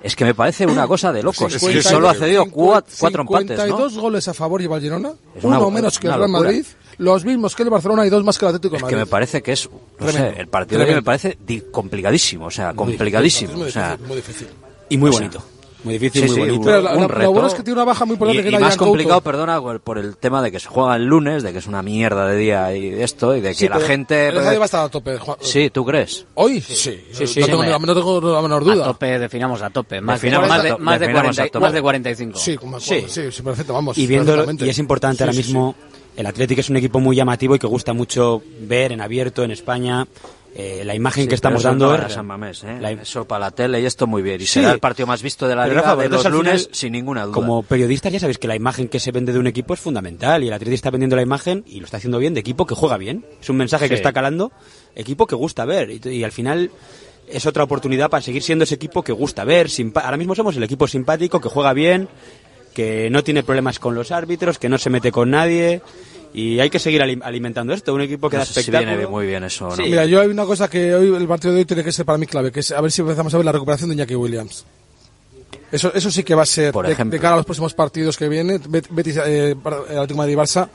es 0.00 0.14
que 0.14 0.24
me 0.24 0.32
parece 0.34 0.64
una 0.64 0.86
cosa 0.86 1.12
de 1.12 1.22
locos 1.24 1.52
y 1.54 1.58
52, 1.58 1.84
solo 1.84 2.08
ha 2.08 2.14
cedido 2.14 2.46
cuatro, 2.48 2.94
cuatro 3.00 3.22
empates 3.22 3.58
¿no? 3.58 3.64
52 3.64 3.98
goles 3.98 4.28
a 4.28 4.32
favor 4.32 4.60
lleva 4.60 4.76
el 4.76 4.82
Girona, 4.82 5.10
Es 5.34 5.42
una- 5.42 5.58
uno 5.58 5.70
menos 5.72 5.98
que 5.98 6.06
el 6.06 6.12
una 6.14 6.18
Real 6.18 6.32
locura. 6.32 6.50
Los 6.98 7.24
mismos 7.24 7.54
que 7.54 7.62
el 7.62 7.70
Barcelona 7.70 8.06
y 8.06 8.10
dos 8.10 8.24
más 8.24 8.38
que 8.38 8.44
el 8.46 8.48
Atlético 8.50 8.72
de 8.72 8.76
es 8.78 8.82
Madrid. 8.82 8.96
que 8.96 9.00
me 9.00 9.06
parece 9.06 9.42
que 9.42 9.52
es 9.52 9.68
no 9.98 10.08
sé, 10.12 10.34
el 10.38 10.48
partido 10.48 10.80
de 10.80 10.88
hoy 10.88 10.94
me 10.94 11.02
parece 11.02 11.36
complicadísimo 11.70 12.46
o 12.46 12.50
sea 12.50 12.72
complicadísimo 12.74 13.52
Es 13.52 13.58
muy 13.58 13.68
o 13.68 13.70
sea, 13.70 13.96
difícil, 13.96 14.06
muy 14.08 14.16
difícil. 14.16 14.48
Y 14.88 14.96
muy 14.98 15.10
O 15.10 15.12
sea, 15.12 15.20
bonito. 15.20 15.44
Muy 15.84 15.98
difícil, 15.98 16.22
sí, 16.22 16.28
muy 16.28 16.34
sí, 16.34 16.40
bonito. 16.40 16.64
Pero 16.64 16.80
la- 16.82 16.94
un 16.96 17.00
la- 17.02 17.06
lo 17.24 17.32
bueno 17.32 17.46
es 17.46 17.54
que 17.54 17.62
tiene 17.62 17.74
una 17.74 17.84
baja 17.84 18.04
muy 18.06 18.14
importante 18.14 18.40
y, 18.40 18.42
que 18.42 18.48
y 18.50 18.54
era 18.54 18.58
más 18.60 18.70
Ian 18.70 18.78
Couto. 18.78 18.90
complicado, 18.90 19.20
perdona, 19.20 19.60
por- 19.78 19.98
el 19.98 20.16
tema 20.16 20.42
de 20.42 20.50
que 20.50 20.58
se 20.58 20.66
juega 20.68 20.96
el 20.96 21.04
lunes, 21.04 21.44
de 21.44 21.52
que 21.52 21.58
es 21.58 21.66
una 21.68 21.80
mierda 21.82 22.26
de 22.26 22.36
día 22.36 22.74
y 22.74 22.90
de 22.90 23.04
esto, 23.04 23.36
y 23.36 23.40
de 23.40 23.50
que 23.50 23.54
Sí, 23.54 23.68
la 23.68 23.78
gente... 23.78 24.28
el 24.28 24.36
Estadio 24.38 24.58
va 24.58 24.64
a 24.64 24.66
estar 24.66 24.84
a 24.84 24.88
tope. 24.88 25.16
Juan- 25.18 25.36
Sí, 25.42 25.70
¿tú 25.70 25.84
crees? 25.84 26.26
Hoy 26.34 26.60
sí, 26.60 26.74
Sí, 26.74 27.00
sí, 27.12 27.20
no, 27.20 27.26
sí, 27.26 27.34
tengo, 27.42 27.62
no 27.62 27.94
tengo 27.94 28.20
la 28.32 28.42
menor 28.42 28.62
A 28.62 28.64
duda. 28.64 28.84
tope, 28.86 29.18
definamos 29.18 29.62
a 29.62 29.70
tope. 29.70 30.00
Más, 30.00 30.20
de, 30.20 30.26
Definamos 30.26 30.48
más, 30.48 30.58
a 30.58 30.62
de, 30.64 30.68
to- 30.70 30.78
más, 30.78 30.94
de 30.94 31.06
definamos 31.06 31.36
40 31.36 31.42
a 31.42 31.46
tope. 31.52 31.58
más 31.60 31.72
de 31.72 31.82
45. 31.82 32.38
Sí, 32.38 32.56
como- 32.56 32.80
Sí. 32.80 33.04
sí, 33.06 33.22
sí, 33.30 33.42
perfecto, 33.42 33.72
vamos. 33.74 33.96
Y 33.98 34.08
perfectamente. 34.08 34.66
y 34.66 34.70
es 34.70 34.78
importante 34.78 35.18
Sí, 35.18 35.22
ahora 35.22 35.32
sí, 35.34 35.38
mismo 35.38 35.74
el 36.16 36.26
Atlético 36.26 36.60
es 36.60 36.70
un 36.70 36.76
equipo 36.76 37.00
muy 37.00 37.16
llamativo 37.16 37.54
y 37.54 37.58
que 37.58 37.66
gusta 37.66 37.92
mucho 37.92 38.42
ver 38.60 38.92
en 38.92 39.00
abierto 39.00 39.44
en 39.44 39.50
España. 39.50 40.06
Eh, 40.58 40.84
la 40.86 40.94
imagen 40.94 41.24
Sí, 41.24 41.28
que 41.28 41.34
estamos 41.34 41.62
dando 41.64 41.88
no 41.88 41.94
es- 41.96 42.00
era 42.00 42.08
San 42.08 42.24
Mamés, 42.26 42.64
¿eh? 42.64 42.78
la- 42.80 42.90
Eso 42.92 43.26
para 43.26 43.40
la 43.40 43.50
tele 43.50 43.78
y 43.82 43.84
esto 43.84 44.06
muy 44.06 44.22
bien. 44.22 44.40
Y 44.40 44.46
Sí. 44.46 44.54
será 44.60 44.72
el 44.72 44.78
partido 44.80 45.06
más 45.06 45.20
visto 45.20 45.46
de 45.46 45.54
la 45.54 45.64
Pero, 45.64 45.74
liga 45.74 45.82
Rafa, 45.90 46.02
de 46.02 46.08
los 46.08 46.24
al 46.24 46.32
lunes, 46.32 46.62
final, 46.62 46.74
sin 46.74 46.92
ninguna 46.92 47.24
duda. 47.26 47.34
Como 47.34 47.62
periodistas 47.62 48.10
ya 48.10 48.20
sabéis 48.20 48.38
que 48.38 48.48
la 48.48 48.56
imagen 48.56 48.88
que 48.88 48.98
se 48.98 49.12
vende 49.12 49.34
de 49.34 49.38
un 49.38 49.46
equipo 49.46 49.74
es 49.74 49.80
fundamental 49.80 50.42
y 50.42 50.48
el 50.48 50.54
Atlético 50.54 50.74
está 50.76 50.90
vendiendo 50.90 51.14
la 51.14 51.20
imagen 51.20 51.62
y 51.66 51.80
lo 51.80 51.84
está 51.84 51.98
haciendo 51.98 52.18
bien 52.18 52.32
de 52.32 52.40
equipo 52.40 52.64
que 52.66 52.74
juega 52.74 52.96
bien. 52.96 53.26
Es 53.38 53.50
un 53.50 53.58
mensaje 53.58 53.86
que 53.90 53.96
está 53.96 54.14
calando, 54.14 54.50
equipo 54.94 55.26
que 55.26 55.34
gusta 55.34 55.66
ver 55.66 55.90
y, 55.90 56.00
y 56.08 56.24
al 56.24 56.32
final 56.32 56.70
es 57.28 57.44
otra 57.44 57.62
oportunidad 57.64 58.08
para 58.08 58.22
seguir 58.22 58.42
siendo 58.42 58.62
ese 58.64 58.76
equipo 58.76 59.02
que 59.02 59.12
gusta 59.12 59.44
ver. 59.44 59.68
simpa- 59.68 60.04
Ahora 60.04 60.16
mismo 60.16 60.34
somos 60.34 60.56
el 60.56 60.62
equipo 60.62 60.88
simpático 60.88 61.38
que 61.38 61.50
juega 61.50 61.74
bien, 61.74 62.08
que 62.76 63.08
no 63.10 63.24
tiene 63.24 63.42
problemas 63.42 63.78
con 63.78 63.94
los 63.94 64.12
árbitros, 64.12 64.58
que 64.58 64.68
no 64.68 64.76
se 64.76 64.90
mete 64.90 65.10
con 65.10 65.30
nadie 65.30 65.80
y 66.34 66.60
hay 66.60 66.68
que 66.68 66.78
seguir 66.78 67.00
ali- 67.00 67.18
alimentando 67.22 67.72
esto. 67.72 67.94
Un 67.94 68.02
equipo 68.02 68.28
que 68.28 68.36
No 68.36 68.40
da 68.42 68.44
si 68.44 68.60
espectáculo. 68.60 68.90
viene 68.92 69.06
muy 69.06 69.26
bien 69.26 69.44
eso, 69.44 69.68
¿no? 69.70 69.76
Sí. 69.76 69.84
Mira, 69.84 70.04
yo 70.04 70.20
hay 70.20 70.28
una 70.28 70.44
cosa 70.44 70.68
que 70.68 70.94
hoy 70.94 71.14
el 71.16 71.26
partido 71.26 71.54
de 71.54 71.60
hoy 71.60 71.64
tiene 71.64 71.82
que 71.82 71.90
ser 71.90 72.04
para 72.04 72.18
mí 72.18 72.26
clave, 72.26 72.52
que 72.52 72.60
es 72.60 72.72
a 72.72 72.80
ver 72.82 72.92
si 72.92 73.00
empezamos 73.00 73.32
a 73.32 73.38
ver 73.38 73.46
la 73.46 73.52
recuperación 73.52 73.88
de 73.88 73.94
Iñaki 73.94 74.14
Williams. 74.14 74.66
Eso, 75.76 75.92
eso 75.94 76.10
sí 76.10 76.22
que 76.24 76.34
va 76.34 76.42
a 76.42 76.46
ser 76.46 76.72
Por 76.72 76.86
de, 76.86 76.92
ejemplo. 76.92 77.12
de 77.16 77.20
cara 77.20 77.34
a 77.34 77.36
los 77.36 77.44
próximos 77.44 77.74
partidos 77.74 78.16
que 78.16 78.28
vienen, 78.28 78.60
Bet- 78.68 78.88
Betis, 78.90 79.18
eh, 79.18 79.50
eh, 79.52 79.54
Atlético 79.90 80.24
de 80.24 80.36
Barça, 80.36 80.68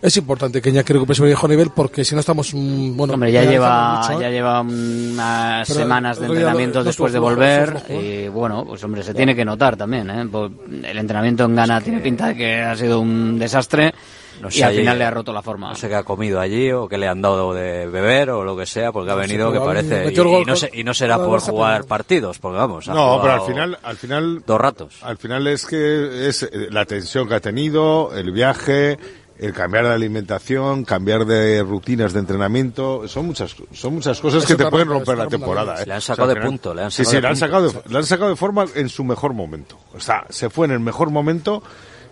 es 0.00 0.16
importante 0.16 0.62
que 0.62 0.70
Iñaki 0.70 0.92
recupere 0.94 1.16
su 1.16 1.24
viejo 1.24 1.46
nivel 1.46 1.70
porque 1.70 2.02
si 2.04 2.14
no 2.14 2.20
estamos, 2.20 2.52
bueno, 2.54 3.12
Hombre, 3.14 3.30
ya 3.30 3.44
lleva, 3.44 3.98
mucho, 4.00 4.12
¿eh? 4.12 4.22
ya 4.22 4.30
lleva 4.30 4.60
unas 4.62 5.68
Pero 5.68 5.80
semanas 5.80 6.18
de 6.18 6.26
entrenamiento 6.26 6.82
después 6.82 7.12
de 7.12 7.18
volver 7.18 7.82
y 7.90 8.28
bueno, 8.28 8.64
pues 8.66 8.82
hombre, 8.84 9.02
se 9.02 9.12
tiene 9.12 9.36
que 9.36 9.44
notar 9.44 9.76
también, 9.76 10.08
¿eh? 10.10 10.26
Pues, 10.30 10.50
El 10.82 10.96
entrenamiento 10.98 11.44
en 11.44 11.54
Ghana 11.54 11.80
tiene 11.80 12.00
pinta 12.00 12.28
de 12.28 12.36
que 12.36 12.62
ha 12.62 12.74
sido 12.76 13.00
un 13.00 13.38
desastre 13.38 13.92
No 14.40 14.48
y 14.48 14.52
sé 14.52 14.64
al 14.64 14.70
allí, 14.70 14.78
final 14.80 14.98
le 14.98 15.04
ha 15.04 15.10
roto 15.10 15.32
la 15.32 15.42
forma. 15.42 15.68
No 15.70 15.74
sé 15.74 15.88
qué 15.88 15.94
ha 15.96 16.02
comido 16.02 16.40
allí 16.40 16.70
o 16.72 16.88
qué 16.88 16.96
le 16.98 17.08
han 17.08 17.20
dado 17.20 17.52
de 17.54 17.86
beber 17.86 18.30
o 18.30 18.44
lo 18.44 18.56
que 18.56 18.66
sea, 18.66 18.92
porque 18.92 19.10
ha 19.10 19.14
venido 19.14 19.52
que 19.52 19.60
parece. 19.60 20.12
Y, 20.12 20.18
y 20.18 20.44
no 20.44 20.56
se- 20.56 20.70
y 20.72 20.84
no 20.84 20.94
será 20.94 21.16
por 21.18 21.40
jugar 21.40 21.84
partidos, 21.84 22.38
porque 22.38 22.58
vamos. 22.58 22.88
No, 22.88 23.18
pero 23.20 23.32
al 23.34 23.40
final, 23.42 23.78
al 23.82 23.96
final. 23.96 24.42
Dos 24.46 24.60
ratos. 24.60 24.94
Al 25.02 25.16
final 25.18 25.46
es 25.46 25.66
que 25.66 26.28
es 26.28 26.42
eh, 26.44 26.68
la 26.70 26.84
tensión 26.84 27.28
que 27.28 27.34
ha 27.34 27.40
tenido, 27.40 28.10
el 28.14 28.30
viaje, 28.32 28.98
el 29.38 29.52
cambiar 29.52 29.84
de 29.86 29.92
alimentación, 29.94 30.84
cambiar 30.84 31.24
de 31.24 31.62
rutinas 31.62 32.12
de 32.12 32.18
entrenamiento, 32.20 33.06
son 33.06 33.26
muchas, 33.26 33.54
son 33.72 33.94
muchas 33.94 34.20
cosas 34.20 34.42
Eso 34.44 34.56
que 34.56 34.64
te 34.64 34.70
pueden 34.70 34.88
romper 34.88 35.16
la 35.16 35.28
temporada. 35.28 35.74
la 35.74 35.82
¿eh? 35.82 35.86
Le 35.86 35.92
han 35.92 35.98
O 35.98 36.00
sea, 36.00 36.14
sacado 36.16 36.30
al 36.30 36.34
de 36.34 36.40
punto, 36.44 36.74
le 36.74 36.82
han 36.82 36.90
sí, 36.90 37.04
sacado 37.04 37.10
sí, 37.10 37.16
de 37.16 37.20
le 37.22 37.26
han 37.28 37.32
punto. 37.34 37.46
sacado 37.46 37.68
de, 37.82 37.92
le 37.92 37.98
han 37.98 38.04
sacado 38.04 38.30
de 38.30 38.36
forma 38.36 38.64
en 38.74 38.88
su 38.88 39.04
mejor 39.04 39.34
momento. 39.34 39.78
O 39.94 40.00
sea, 40.00 40.24
se 40.28 40.50
fue 40.50 40.66
en 40.66 40.72
el 40.72 40.80
mejor 40.80 41.10
momento 41.10 41.62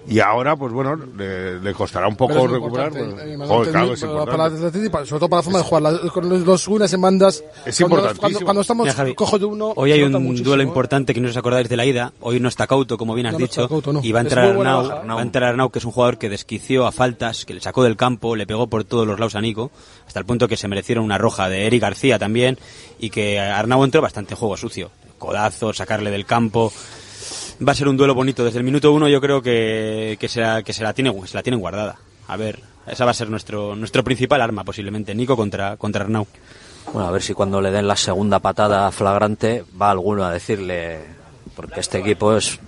y 0.08 0.20
ahora, 0.20 0.54
pues 0.56 0.72
bueno, 0.72 0.94
le, 0.96 1.58
le 1.60 1.74
costará 1.74 2.06
un 2.08 2.16
poco 2.16 2.46
recuperar. 2.46 2.92
importante, 2.92 3.14
pues, 3.14 3.40
eh, 3.40 3.46
joder, 3.46 3.70
claro, 3.72 3.92
es 3.94 4.02
importante. 4.02 4.36
para 4.36 4.90
para- 4.90 5.06
sobre 5.06 5.20
todo 5.20 5.28
para 5.28 5.38
la 5.38 5.42
forma 5.42 5.58
de 5.58 5.64
jugar, 5.64 5.82
la- 5.82 5.98
con 6.10 6.28
los, 6.28 6.40
los 6.42 6.68
unas 6.68 6.92
en 6.92 7.00
bandas. 7.00 7.42
Es 7.64 7.78
cuando, 7.78 7.96
importantísimo. 7.96 8.20
Cuando, 8.20 8.40
cuando 8.44 8.60
estamos 8.62 8.84
Mira, 8.84 8.94
Javi, 8.96 9.14
cojo 9.14 9.38
de 9.38 9.44
uno. 9.46 9.72
Hoy 9.76 9.92
hay 9.92 10.02
un 10.02 10.12
muchísimo, 10.12 10.48
duelo 10.48 10.62
¿eh? 10.62 10.66
importante 10.66 11.12
que 11.14 11.20
no 11.20 11.28
os 11.28 11.36
acordáis 11.36 11.68
de 11.68 11.76
la 11.76 11.84
ida. 11.86 12.12
Hoy 12.20 12.38
no 12.40 12.48
está 12.48 12.66
Couto, 12.66 12.96
como 12.96 13.14
bien 13.14 13.26
has 13.26 13.32
No, 13.32 13.38
no 13.40 13.44
dicho. 13.44 13.62
está 13.62 13.68
Couto, 13.68 13.92
no. 13.92 14.00
Y 14.02 14.12
va 14.12 14.20
a 14.20 14.22
entrar 14.22 14.44
Arnau, 14.46 14.88
va 14.88 15.18
a 15.18 15.22
entrar 15.22 15.44
Arnau, 15.50 15.70
que 15.70 15.78
es 15.80 15.84
un 15.84 15.92
jugador 15.92 16.18
que 16.18 16.28
desquició 16.28 16.86
a 16.86 16.92
faltas, 16.92 17.44
que 17.44 17.54
le 17.54 17.60
sacó 17.60 17.82
del 17.82 17.96
campo, 17.96 18.36
le 18.36 18.46
pegó 18.46 18.66
por 18.68 18.84
todos 18.84 19.06
los 19.06 19.18
lados 19.18 19.34
a 19.34 19.40
Nico, 19.40 19.70
hasta 20.06 20.20
el 20.20 20.26
punto 20.26 20.46
que 20.48 20.56
se 20.56 20.68
merecieron 20.68 21.04
una 21.04 21.18
roja 21.18 21.48
de 21.48 21.66
Eric 21.66 21.82
García 21.82 22.18
también, 22.18 22.58
y 22.98 23.10
que 23.10 23.40
Arnau 23.40 23.82
entró 23.84 24.00
bastante 24.02 24.34
juego 24.34 24.56
sucio. 24.56 24.90
Codazo, 25.18 25.72
sacarle 25.72 26.10
del 26.10 26.26
campo. 26.26 26.72
Va 27.66 27.72
a 27.72 27.74
ser 27.74 27.88
un 27.88 27.96
duelo 27.96 28.14
bonito. 28.14 28.44
Desde 28.44 28.58
el 28.58 28.64
minuto 28.64 28.92
uno 28.92 29.08
yo 29.08 29.20
creo 29.20 29.40
que, 29.42 30.16
que, 30.20 30.28
se, 30.28 30.40
la, 30.40 30.62
que 30.62 30.72
se, 30.72 30.82
la 30.82 30.92
tiene, 30.92 31.14
se 31.26 31.36
la 31.36 31.42
tienen 31.42 31.60
guardada. 31.60 31.96
A 32.28 32.36
ver, 32.36 32.60
esa 32.86 33.04
va 33.04 33.12
a 33.12 33.14
ser 33.14 33.30
nuestro, 33.30 33.74
nuestro 33.76 34.04
principal 34.04 34.40
arma 34.40 34.64
posiblemente. 34.64 35.14
Nico 35.14 35.36
contra, 35.36 35.76
contra 35.76 36.04
Arnau. 36.04 36.26
Bueno, 36.92 37.08
a 37.08 37.10
ver 37.10 37.22
si 37.22 37.34
cuando 37.34 37.60
le 37.60 37.70
den 37.70 37.88
la 37.88 37.96
segunda 37.96 38.38
patada 38.38 38.90
flagrante 38.92 39.64
va 39.80 39.90
alguno 39.90 40.24
a 40.24 40.30
decirle, 40.30 41.00
porque 41.54 41.80
este 41.80 41.98
equipo 41.98 42.36
es 42.36 42.58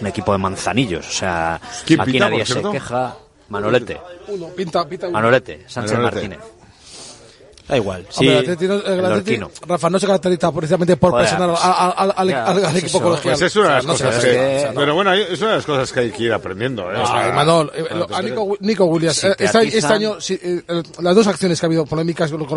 un 0.00 0.06
equipo 0.06 0.32
de 0.32 0.38
manzanillos, 0.38 1.08
o 1.08 1.12
sea, 1.12 1.60
¿Quién 1.84 2.00
aquí 2.00 2.12
pita, 2.12 2.28
nadie 2.30 2.46
se 2.46 2.62
queja. 2.62 3.16
Manolete, 3.48 4.00
Uno, 4.28 4.46
pinta, 4.50 4.88
pinta 4.88 5.08
uno. 5.08 5.14
Manolete, 5.14 5.64
Sánchez 5.66 5.98
Manolete. 5.98 6.28
Martínez. 6.28 6.59
Da 7.70 7.76
igual. 7.76 8.06
Hombre, 8.16 8.32
el 8.32 8.38
Atleti 8.40 8.66
no- 8.66 8.74
el 8.74 8.98
el 8.98 9.04
Atleti. 9.06 9.40
Rafa, 9.66 9.90
no 9.90 9.98
se 10.00 10.06
caracteriza 10.06 10.52
precisamente 10.52 10.96
por 10.96 11.10
Joder, 11.12 11.26
presionar 11.26 11.50
pues, 11.50 11.64
al, 11.64 11.94
al- 11.96 12.14
al- 12.16 12.28
ya, 12.28 12.44
al- 12.44 12.56
al 12.56 12.60
pues 12.62 12.74
equipo 12.82 12.98
eso. 12.98 13.00
colegial. 13.02 13.34
Pues 13.38 13.42
es 13.42 13.56
una 13.56 13.68
de 13.68 13.74
las 13.74 13.84
O 13.84 13.86
sea, 13.86 13.92
no 13.92 13.96
se 13.98 14.04
cosas 14.04 14.24
que, 14.24 14.30
o 14.30 14.60
sea, 14.60 14.72
no. 14.72 14.80
pero 14.80 14.94
bueno, 14.94 15.12
es 15.14 15.40
una 15.40 15.50
de 15.50 15.56
las 15.56 15.66
cosas 15.66 15.92
que 15.92 16.00
hay 16.00 16.10
que 16.10 16.22
ir 16.24 16.32
aprendiendo, 16.32 16.82
¿eh? 16.92 16.96
O 17.00 17.06
sea, 17.06 17.26
Ay, 17.26 17.32
Manol, 17.32 17.72
eh, 17.74 17.84
lo- 17.94 18.14
a 18.14 18.22
Nico, 18.22 18.56
Nico 18.60 18.84
Williams, 18.86 19.16
Si 19.16 19.26
eh, 19.26 19.34
te 19.36 19.44
este, 19.44 19.58
atizan- 19.58 19.74
este 19.78 19.92
año, 19.94 20.20
sí, 20.20 20.34
eh, 20.42 20.62
eh, 20.68 20.82
las 21.00 21.14
dos 21.14 21.26
acciones 21.26 21.60
que 21.60 21.66
ha 21.66 21.68
habido 21.68 21.86
polémicas 21.86 22.30
con 22.30 22.40
los 22.40 22.48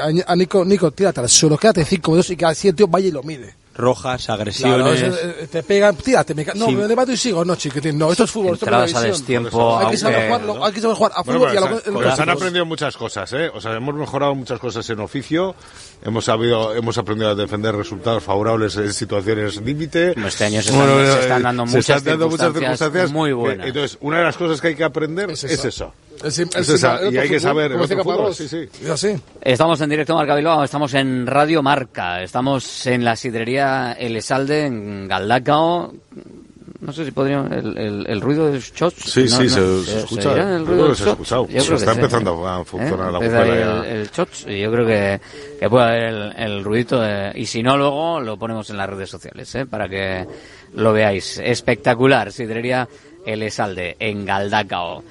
a, 0.00 0.32
a 0.32 0.36
Nico, 0.36 0.64
Nico, 0.64 0.90
tírate 0.92 1.20
al 1.20 1.28
suelo, 1.28 1.56
quédate 1.58 1.84
5 1.84 2.10
minutos 2.12 2.30
y 2.30 2.36
que 2.36 2.46
así 2.46 2.68
el 2.68 2.74
tío 2.74 2.86
vaya 2.88 3.08
y 3.08 3.10
lo 3.12 3.22
mide. 3.22 3.54
Rojas, 3.76 4.26
Claro, 4.26 4.40
agresiones. 4.42 5.02
eso, 5.02 5.16
eh, 5.40 5.48
te 5.50 5.62
pegan, 5.64 5.96
tírate, 5.96 6.32
me 6.34 6.44
ca- 6.44 6.52
no, 6.54 6.66
Sí. 6.66 6.76
me 6.76 6.86
levanto 6.86 7.10
y 7.12 7.16
sigo, 7.16 7.44
no, 7.44 7.56
chiquitín, 7.56 7.98
no, 7.98 8.12
esto 8.12 8.22
es 8.24 8.30
fútbol, 8.30 8.54
esto 8.54 8.66
es 8.66 8.68
Entradas 8.72 8.94
a 8.94 9.00
destiempo, 9.02 9.78
hay 9.78 9.90
que 9.90 9.96
saber 9.96 10.30
aunque- 10.32 10.64
hay 10.64 10.72
que 10.72 10.80
saber 10.80 10.96
jugar 10.96 11.12
a 11.16 11.22
Bueno, 11.22 11.40
fútbol 11.40 11.54
y 11.54 11.56
a 11.56 11.60
pues, 11.60 11.70
lo 11.86 11.92
pues, 11.92 12.04
pues 12.06 12.20
han 12.20 12.30
aprendido 12.30 12.64
muchas 12.66 12.96
cosas, 12.96 13.32
¿eh? 13.32 13.50
O 13.52 13.60
sea, 13.60 13.74
hemos 13.74 13.94
mejorado 13.96 14.34
muchas 14.34 14.60
cosas 14.60 14.88
en 14.90 15.00
oficio, 15.00 15.56
hemos 16.04 16.24
sabido, 16.24 16.74
hemos 16.74 16.96
aprendido 16.98 17.30
a 17.30 17.34
defender 17.34 17.74
resultados 17.74 18.22
favorables 18.22 18.76
en 18.76 18.92
situaciones 18.92 19.60
límite. 19.60 20.14
Este 20.24 20.44
año 20.44 20.62
se 20.62 20.70
están- 20.70 20.86
se 21.06 21.20
están 21.20 21.42
dando 21.42 21.66
se 21.66 21.76
muchas 21.76 21.96
están 21.96 22.04
dando 22.12 22.28
muchas 22.28 22.52
circunstancias 22.52 23.10
muy 23.12 23.32
buenas. 23.32 23.66
entonces, 23.66 23.98
una 24.00 24.18
de 24.18 24.24
las 24.24 24.36
cosas 24.36 24.60
que 24.60 24.68
hay 24.68 24.74
que 24.76 24.84
aprender 24.84 25.30
es 25.30 25.42
Es 25.42 25.64
eso. 25.64 25.92
Es, 26.24 26.38
el 26.38 27.14
y 27.14 27.18
hay 27.18 27.28
que 27.28 27.40
saber, 27.40 27.72
fútbol, 27.72 27.90
el 27.90 28.00
otro 28.00 28.32
sí, 28.32 28.48
sí. 28.48 28.68
Es 28.82 28.90
así. 28.90 29.14
Estamos 29.42 29.80
en 29.80 29.90
directo 29.90 30.14
Marca 30.14 30.34
Bilbao, 30.34 30.64
estamos 30.64 30.94
en 30.94 31.26
Radio 31.26 31.62
Marca, 31.62 32.22
estamos 32.22 32.86
en 32.86 33.04
la 33.04 33.14
sidrería 33.16 33.92
El 33.92 34.16
Esalde 34.16 34.66
en 34.66 35.06
Galdacao. 35.08 35.92
No 36.80 36.92
sé 36.92 37.06
si 37.06 37.12
podríamos 37.12 37.50
el, 37.50 37.78
el, 37.78 38.06
el 38.08 38.20
ruido 38.20 38.50
de 38.52 38.60
shots. 38.60 39.10
Sí, 39.10 39.22
no, 39.22 39.28
sí, 39.28 39.42
no, 39.44 39.48
se- 39.48 39.84
se 39.84 39.90
¿se 39.92 39.98
escucha. 40.00 40.56
el 40.56 40.66
ruido 40.66 40.86
se 40.94 41.02
ha 41.02 41.06
shots? 41.06 41.12
escuchado. 41.12 41.42
Yo 41.46 41.48
creo 41.48 41.62
Se 41.62 41.68
que 41.70 41.74
está 41.76 41.92
sí. 41.94 41.98
empezando 42.00 42.46
a 42.48 42.64
funcionar 42.64 43.12
la 43.12 43.18
el, 43.20 43.84
el 43.86 44.10
shots 44.10 44.46
y 44.48 44.60
yo 44.60 44.70
creo 44.70 44.86
que, 44.86 45.20
que 45.60 45.70
puede 45.70 45.84
haber 45.84 46.02
el, 46.04 46.32
el 46.36 46.64
ruidito 46.64 47.00
de- 47.00 47.32
y 47.34 47.46
si 47.46 47.62
no 47.62 47.76
luego 47.78 48.20
lo 48.20 48.36
ponemos 48.38 48.68
en 48.70 48.76
las 48.76 48.88
redes 48.90 49.08
sociales, 49.08 49.54
¿eh? 49.54 49.64
para 49.66 49.88
que 49.88 50.26
lo 50.74 50.92
veáis. 50.92 51.38
Espectacular, 51.42 52.30
sidrería 52.32 52.86
El 53.24 53.42
Esalde 53.42 53.96
en 53.98 54.26
Galdacao 54.26 55.02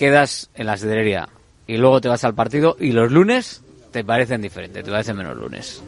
quedas 0.00 0.48
en 0.54 0.64
la 0.64 0.78
sidrería 0.78 1.28
y 1.66 1.76
luego 1.76 2.00
te 2.00 2.08
vas 2.08 2.24
al 2.24 2.34
partido 2.34 2.74
y 2.80 2.92
los 2.92 3.12
lunes 3.12 3.62
te 3.92 4.02
parecen 4.02 4.40
diferentes, 4.40 4.82
te 4.82 4.90
parecen 4.90 5.14
menos 5.14 5.36
lunes. 5.36 5.82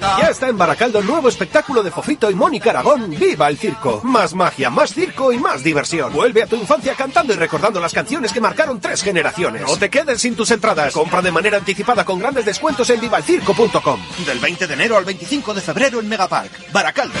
Ya 0.00 0.26
está 0.28 0.48
en 0.48 0.58
Baracaldo 0.58 0.98
el 0.98 1.06
nuevo 1.06 1.28
espectáculo 1.28 1.84
de 1.84 1.92
Fofito 1.92 2.28
y 2.28 2.34
Mónica 2.34 2.70
Aragón, 2.70 3.10
¡Viva 3.10 3.48
el 3.48 3.56
Circo! 3.58 4.00
Más 4.02 4.34
magia, 4.34 4.70
más 4.70 4.92
circo 4.92 5.32
y 5.32 5.38
más 5.38 5.62
diversión. 5.62 6.12
Vuelve 6.12 6.42
a 6.42 6.46
tu 6.48 6.56
infancia 6.56 6.96
cantando 6.96 7.32
y 7.32 7.36
recordando 7.36 7.78
las 7.78 7.92
canciones 7.92 8.32
que 8.32 8.40
marcaron 8.40 8.80
tres 8.80 9.02
generaciones. 9.02 9.62
No 9.62 9.76
te 9.76 9.88
quedes 9.88 10.20
sin 10.20 10.34
tus 10.34 10.50
entradas. 10.50 10.92
Compra 10.92 11.22
de 11.22 11.30
manera 11.30 11.58
anticipada 11.58 12.04
con 12.04 12.18
grandes 12.18 12.44
descuentos 12.44 12.90
en 12.90 13.00
vivalcirco.com. 13.00 14.00
Del 14.26 14.40
20 14.40 14.66
de 14.66 14.74
enero 14.74 14.96
al 14.96 15.04
25 15.04 15.54
de 15.54 15.60
febrero 15.60 16.00
en 16.00 16.08
Megapark, 16.08 16.72
Baracaldo. 16.72 17.20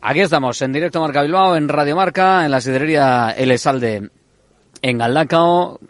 Aquí 0.00 0.20
estamos, 0.20 0.60
en 0.62 0.72
directo 0.72 1.00
Marca 1.00 1.22
Bilbao, 1.22 1.56
en 1.56 1.68
Radio 1.68 1.96
Marca, 1.96 2.44
en 2.44 2.50
la 2.50 2.60
sidrería 2.60 3.34
El 3.36 3.58
Salde, 3.58 4.10
en 4.82 4.98
Galdacao, 4.98 5.80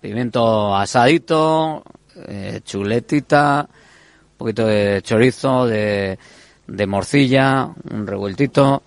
pimiento 0.00 0.74
asadito, 0.74 1.84
eh, 2.26 2.60
chuletita, 2.64 3.68
un 3.68 4.38
poquito 4.38 4.66
de 4.66 5.02
chorizo, 5.02 5.66
de, 5.66 6.18
de 6.66 6.86
morcilla, 6.86 7.68
un 7.92 8.06
revueltito. 8.06 8.82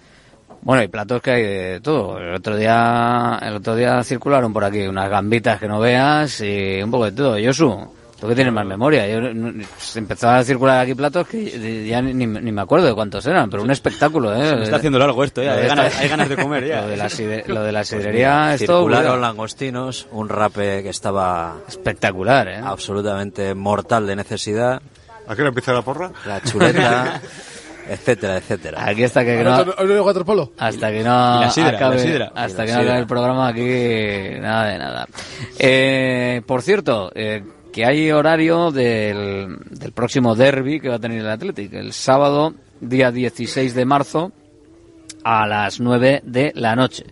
Bueno, 0.63 0.83
y 0.83 0.87
platos 0.89 1.21
que 1.21 1.31
hay 1.31 1.43
de 1.43 1.79
todo. 1.79 2.17
El 2.19 2.33
otro 2.33 2.57
día, 2.57 3.39
el 3.41 3.55
otro 3.55 3.75
día 3.75 4.03
circularon 4.03 4.51
por 4.51 4.65
aquí 4.65 4.85
unas 4.85 5.09
gambitas 5.09 5.59
que 5.59 5.67
no 5.67 5.79
veas 5.79 6.41
y 6.41 6.81
un 6.81 6.91
poco 6.91 7.05
de 7.05 7.11
todo. 7.13 7.37
Yosu, 7.37 7.89
tú 8.19 8.27
que 8.27 8.35
tienes 8.35 8.53
más 8.53 8.65
memoria. 8.65 9.07
Yo, 9.07 9.21
no- 9.21 9.63
se 9.77 9.99
empezaban 9.99 10.37
a 10.39 10.43
circular 10.43 10.79
aquí 10.79 10.95
platos 10.95 11.27
que 11.27 11.85
ya 11.87 12.01
ni, 12.01 12.13
ni 12.13 12.51
me 12.51 12.61
acuerdo 12.61 12.87
de 12.87 12.93
cuántos 12.93 13.25
eran, 13.27 13.49
pero 13.49 13.63
un 13.63 13.71
espectáculo, 13.71 14.33
¿eh? 14.35 14.49
Se 14.49 14.55
me 14.55 14.63
está 14.63 14.75
haciendo 14.77 14.99
largo 14.99 15.23
esto, 15.23 15.41
ya. 15.43 15.53
Hay 15.53 15.67
ganas, 15.67 15.87
esta- 15.87 15.99
hay 16.01 16.09
ganas 16.09 16.29
de 16.29 16.35
comer 16.37 16.67
ya. 16.67 16.81
Lo 16.81 16.87
de 16.87 16.97
la, 16.97 17.09
side- 17.09 17.43
lo 17.47 17.63
de 17.63 17.71
la 17.71 17.83
sidrería, 17.83 18.53
esto... 18.53 18.77
Circularon 18.79 19.21
langostinos, 19.21 20.07
un 20.11 20.29
rape 20.29 20.83
que 20.83 20.89
estaba 20.89 21.57
espectacular, 21.67 22.47
¿eh? 22.47 22.57
absolutamente 22.63 23.53
mortal 23.53 24.07
de 24.07 24.15
necesidad. 24.15 24.81
¿A 25.27 25.35
qué 25.35 25.41
hora 25.41 25.49
empieza 25.49 25.73
la 25.73 25.81
porra? 25.81 26.11
La 26.25 26.39
chuleta, 26.41 27.21
etcétera, 27.89 28.37
etcétera. 28.37 28.85
Aquí 28.85 29.03
hasta 29.03 29.23
que 29.25 29.37
¿Hoy 29.39 29.43
no... 29.43 29.57
hoy 29.77 29.87
no 29.87 29.93
hay 29.93 29.99
waterpolo? 29.99 30.53
Hasta 30.57 30.89
que 30.89 31.03
no 31.03 31.37
Y 31.41 31.45
la 31.45 31.51
sidra, 31.51 31.69
acabe, 31.77 31.95
la 31.97 32.01
sidra. 32.01 32.31
hasta 32.33 32.65
que 32.65 32.71
no 32.73 32.79
acabe 32.79 32.99
el 32.99 33.07
programa 33.07 33.47
aquí 33.49 34.39
nada 34.39 34.65
de 34.69 34.77
nada. 34.77 35.07
Eh, 35.59 36.41
por 36.45 36.61
cierto, 36.61 37.11
eh, 37.13 37.43
que 37.77 37.85
hay 37.85 38.11
horario 38.11 38.71
del, 38.71 39.55
del 39.69 39.91
próximo 39.91 40.33
derby 40.33 40.79
que 40.79 40.89
va 40.89 40.95
a 40.95 40.99
tener 40.99 41.19
el 41.19 41.29
Athletic, 41.29 41.71
el 41.73 41.93
sábado, 41.93 42.55
día 42.81 43.11
16 43.11 43.75
de 43.75 43.85
marzo, 43.85 44.31
a 45.23 45.45
las 45.45 45.79
9 45.79 46.23
de 46.25 46.53
la 46.55 46.75
noche. 46.75 47.05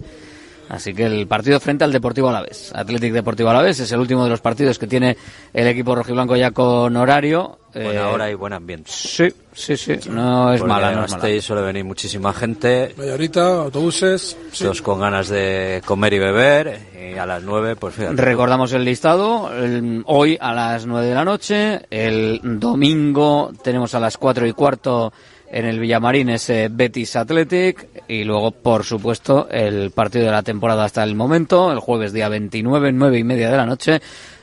Así 0.70 0.93
que 0.93 1.05
el 1.05 1.28
partido 1.28 1.59
frente 1.59 1.84
al 1.84 1.91
Deportivo 1.91 2.30
Alavés. 2.30 2.72
Athletic 2.74 3.13
Deportivo 3.13 3.49
Alavés 3.49 3.80
es 3.80 3.91
el 3.91 3.99
último 3.99 4.24
de 4.24 4.30
los 4.32 4.41
partidos 4.41 4.80
que 4.80 4.88
tiene 4.88 5.16
el 5.53 5.68
equipo 5.68 5.93
rojiblanco 5.95 6.36
ya 6.36 6.51
con 6.51 6.95
horario. 6.97 7.59
Buena 7.74 7.91
Eh, 7.91 7.99
hora 8.13 8.32
y 8.32 8.36
buen 8.36 8.53
ambiente. 8.53 8.89
Sí, 8.91 9.28
sí, 9.53 9.76
sí. 9.76 9.99
No 10.09 10.53
es 10.53 10.61
Porque 10.61 10.74
mala, 10.74 10.91
no 10.93 11.05
es 11.05 11.11
mala. 11.11 11.41
Suele 11.41 11.61
venir 11.61 11.84
muchísima 11.84 12.32
gente, 12.34 12.95
Media 12.97 13.13
horita, 13.16 13.45
autobuses. 13.63 14.38
sí. 14.51 14.63
todos 14.63 14.82
con 14.82 15.01
ganas 15.01 15.28
de 15.28 15.82
comer 15.86 16.13
y 16.13 16.20
beber, 16.20 16.80
y 17.13 17.18
a 17.18 17.26
las 17.26 17.43
nueve, 17.43 17.76
pues 17.76 17.93
fíjate. 17.95 18.16
Recordamos 18.22 18.72
el 18.74 18.86
listado. 18.86 19.51
el- 19.53 20.03
hoy 20.07 20.38
a 20.39 20.53
las 20.53 20.86
9 20.86 21.07
de 21.07 21.16
la 21.16 21.26
noche. 21.26 21.82
El 21.91 22.39
domingo 22.43 23.51
tenemos 23.61 23.93
a 23.93 23.99
las 23.99 24.18
4 24.18 24.47
y 24.47 24.53
cuarto 24.53 25.11
en 25.50 25.66
el 25.66 25.80
Villamarín 25.80 26.30
ese 26.30 26.70
Betis 26.72 27.16
Athletic. 27.16 28.04
Y 28.08 28.24
luego, 28.24 28.52
por 28.52 28.84
supuesto, 28.84 29.48
el 29.50 29.91
partido 29.91 30.26
de 30.26 30.32
la 30.32 30.43
temporada 30.43 30.86
hasta 30.86 31.04
el 31.04 31.16
momento. 31.16 31.72
El 31.72 31.80
jueves 31.80 32.14
día 32.14 32.30
29, 32.30 32.91
9 32.91 33.20
y 33.20 33.24
media 33.24 33.50
de 33.50 33.58
la 33.58 33.66
noche. 33.66 34.02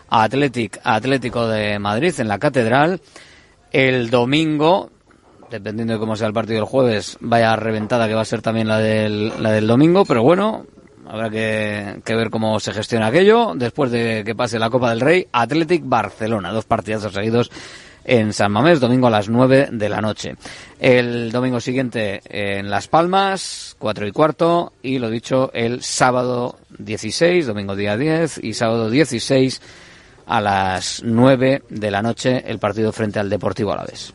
Athletic, 0.09 0.79
Atlético 0.85 1.49
de 1.49 1.79
Madrid 1.79 2.15
en 2.19 2.29
la 2.29 2.39
Catedral. 2.39 3.01
El 3.71 4.11
domingo, 4.11 4.91
dependiendo 5.51 5.95
de 5.95 5.99
cómo 5.99 6.17
sea 6.17 6.27
el 6.27 6.35
partido 6.35 6.57
del 6.57 6.67
jueves, 6.67 7.17
vaya 7.21 7.57
reventada 7.57 8.07
que 8.07 8.15
va 8.15 8.21
a 8.21 8.27
ser 8.27 8.43
también 8.43 8.69
la 8.69 8.79
del, 8.79 9.33
la 9.43 9.53
del 9.53 9.67
domingo, 9.67 10.05
pero 10.05 10.23
bueno, 10.23 10.67
habrá 11.09 11.31
que, 11.31 12.03
que 12.05 12.15
ver 12.15 12.29
cómo 12.29 12.61
se 12.61 12.75
gestiona 12.75 13.07
aquello. 13.07 13.55
Después 13.55 13.91
de 13.91 14.23
que 14.25 14.35
pase 14.35 14.59
la 14.59 14.69
Copa 14.69 14.91
del 14.91 15.01
Rey, 15.01 15.27
Athletic 15.33 15.83
Barcelona, 15.87 16.53
dos 16.53 16.67
partidazos 16.67 17.15
seguidos 17.15 17.51
en 18.05 18.33
San 18.33 18.53
Mamés, 18.53 18.81
domingo 18.81 19.07
a 19.07 19.11
las 19.11 19.29
9 19.29 19.69
de 19.73 19.89
la 19.89 20.01
noche. 20.01 20.37
El 20.79 21.31
domingo 21.31 21.61
siguiente 21.61 22.21
en 22.25 22.71
Las 22.71 22.89
Palmas, 22.89 23.77
4 23.79 24.07
y 24.07 24.13
cuarto, 24.13 24.73
y 24.83 24.99
lo 24.99 25.11
dicho, 25.11 25.51
el 25.55 25.83
sábado 25.83 26.59
16, 26.79 27.47
domingo 27.47 27.77
día 27.77 27.97
10 27.97 28.39
y 28.43 28.55
sábado 28.55 28.91
16 28.91 29.61
a 30.27 30.41
las 30.41 31.03
9 31.05 31.63
de 31.69 31.91
la 31.91 32.03
noche 32.03 32.45
el 32.47 32.59
partido 32.59 32.93
frente 32.93 33.19
al 33.19 33.31
Deportivo 33.31 33.73
Alavés. 33.73 34.13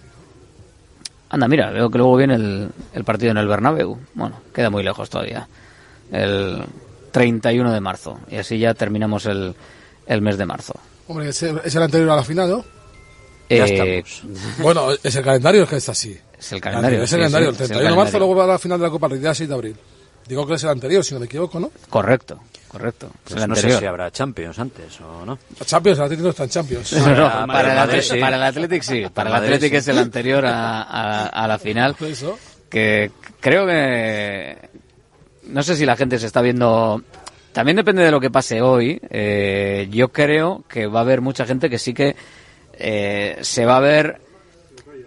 Anda, 1.29 1.47
mira, 1.47 1.71
veo 1.71 1.89
que 1.89 1.97
luego 1.97 2.15
viene 2.15 2.35
el, 2.35 2.69
el 2.93 3.03
partido 3.03 3.31
en 3.31 3.37
el 3.37 3.47
Bernabéu. 3.47 3.97
Bueno, 4.13 4.41
queda 4.53 4.69
muy 4.69 4.83
lejos 4.83 5.09
todavía. 5.09 5.47
El 6.11 6.63
31 7.11 7.73
de 7.73 7.81
marzo. 7.81 8.19
Y 8.29 8.37
así 8.37 8.57
ya 8.57 8.73
terminamos 8.73 9.25
el, 9.25 9.53
el 10.05 10.21
mes 10.21 10.37
de 10.37 10.45
marzo. 10.45 10.73
Hombre, 11.07 11.29
es 11.29 11.43
el, 11.43 11.83
anterior 11.83 12.09
a 12.11 12.15
la 12.17 12.23
final, 12.23 12.49
¿no? 12.49 12.65
Ya 13.49 13.65
Eh, 13.65 13.99
estamos. 13.99 14.37
Bueno, 14.59 14.89
es 15.03 15.15
el 15.15 15.23
calendario 15.23 15.61
el 15.63 15.67
que 15.67 15.77
está 15.77 15.91
así. 15.93 16.17
Es 16.39 16.51
el 16.51 16.61
calendario. 16.61 17.03
Es 17.03 17.09
sí, 17.09 17.15
el 17.15 17.21
calendario. 17.21 17.51
sí, 17.51 17.57
el 17.57 17.61
es 17.63 17.67
31 17.69 17.89
de 17.89 17.95
marzo, 17.95 18.17
luego 18.19 18.35
va 18.35 18.43
a 18.43 18.47
la 18.47 18.59
final 18.59 18.79
de 18.79 18.85
la 18.85 18.91
Copa 18.91 19.07
del 19.07 19.21
día 19.21 19.33
6 19.33 19.47
de 19.49 19.55
abril. 19.55 19.75
Digo 20.27 20.45
que 20.45 20.55
es 20.55 20.63
el 20.63 20.69
anterior, 20.69 21.03
si 21.05 21.13
no 21.13 21.21
me 21.21 21.25
equivoco, 21.27 21.57
¿no? 21.57 21.71
Correcto, 21.89 22.37
correcto. 22.67 23.07
Es 23.25 23.33
Pues 23.33 23.47
no 23.47 23.55
sé 23.55 23.79
si 23.79 23.85
habrá 23.85 24.11
Champions 24.11 24.59
antes 24.59 24.99
o 24.99 25.25
no. 25.25 25.39
Champions, 25.65 25.97
el 25.99 26.03
Atlético 26.03 26.25
no 26.25 26.29
está 26.31 26.43
en 26.43 26.49
Champions. 26.49 26.93
No, 26.93 27.07
no, 27.15 27.15
Para- 27.29 27.47
para, 27.47 27.69
el 27.71 27.77
Madrid, 27.77 28.01
sí. 28.01 28.19
para 28.19 28.35
el 28.35 28.43
Athletic 28.43 28.81
sí. 28.83 29.03
Para 29.13 29.29
el 29.29 29.35
Athletic 29.37 29.69
sí. 29.71 29.75
es 29.77 29.87
el 29.87 29.97
anterior 29.99 30.45
a, 30.45 30.81
a- 30.81 31.27
a 31.27 31.47
la 31.47 31.57
final. 31.57 31.95
Eso. 32.01 32.37
Que 32.69 33.09
creo 33.39 33.65
que. 33.65 34.57
No 35.43 35.63
sé 35.63 35.77
si 35.77 35.85
la 35.85 35.95
gente 35.95 36.19
se 36.19 36.25
está 36.27 36.41
viendo. 36.41 37.01
También 37.53 37.77
depende 37.77 38.03
de 38.03 38.11
lo 38.11 38.19
que 38.19 38.29
pase 38.29 38.61
hoy. 38.61 38.99
eh, 39.09 39.87
yo 39.89 40.09
creo 40.09 40.65
que 40.67 40.87
va 40.87 40.99
a 40.99 41.03
haber 41.03 41.21
mucha 41.21 41.45
gente 41.45 41.69
que 41.69 41.79
sí 41.79 41.93
que 41.93 42.17
eh, 42.79 43.37
se 43.41 43.65
va 43.65 43.77
a 43.77 43.81
ver 43.81 44.21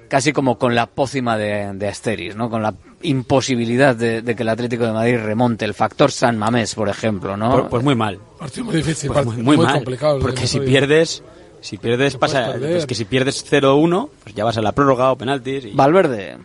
casi 0.08 0.32
como 0.32 0.58
con 0.58 0.74
la 0.74 0.86
pócima 0.86 1.36
de, 1.38 1.72
de 1.74 1.88
Asteris, 1.88 2.34
¿no? 2.34 2.50
Con 2.50 2.62
la 2.62 2.74
imposibilidad 3.02 3.94
de, 3.94 4.22
de 4.22 4.36
que 4.36 4.42
el 4.42 4.48
Atlético 4.48 4.84
de 4.84 4.92
Madrid 4.92 5.18
remonte. 5.18 5.64
El 5.64 5.72
factor 5.74 6.10
San 6.10 6.36
Mamés, 6.36 6.74
por 6.74 6.88
ejemplo, 6.88 7.36
¿no? 7.36 7.52
Pues, 7.52 7.64
pues 7.70 7.84
muy 7.84 7.94
mal. 7.94 8.18
Partido 8.38 8.64
muy 8.66 8.76
difícil, 8.76 9.10
Pues 9.12 9.24
muy, 9.24 9.36
muy 9.36 9.56
muy 9.56 9.66
mal. 9.66 9.76
complicado 9.76 10.18
Porque 10.18 10.46
si 10.46 10.60
pierdes, 10.60 11.22
si 11.60 11.78
pierdes 11.78 12.16
pasa, 12.16 12.54
pues 12.58 12.86
que 12.86 12.94
si 12.94 13.04
pierdes 13.04 13.44
0-1, 13.50 14.10
pues 14.22 14.34
ya 14.34 14.44
vas 14.44 14.56
a 14.56 14.62
la 14.62 14.72
prórroga 14.72 15.12
o 15.12 15.16
penaltis. 15.16 15.66
Y... 15.66 15.70
Valverde. 15.70 16.38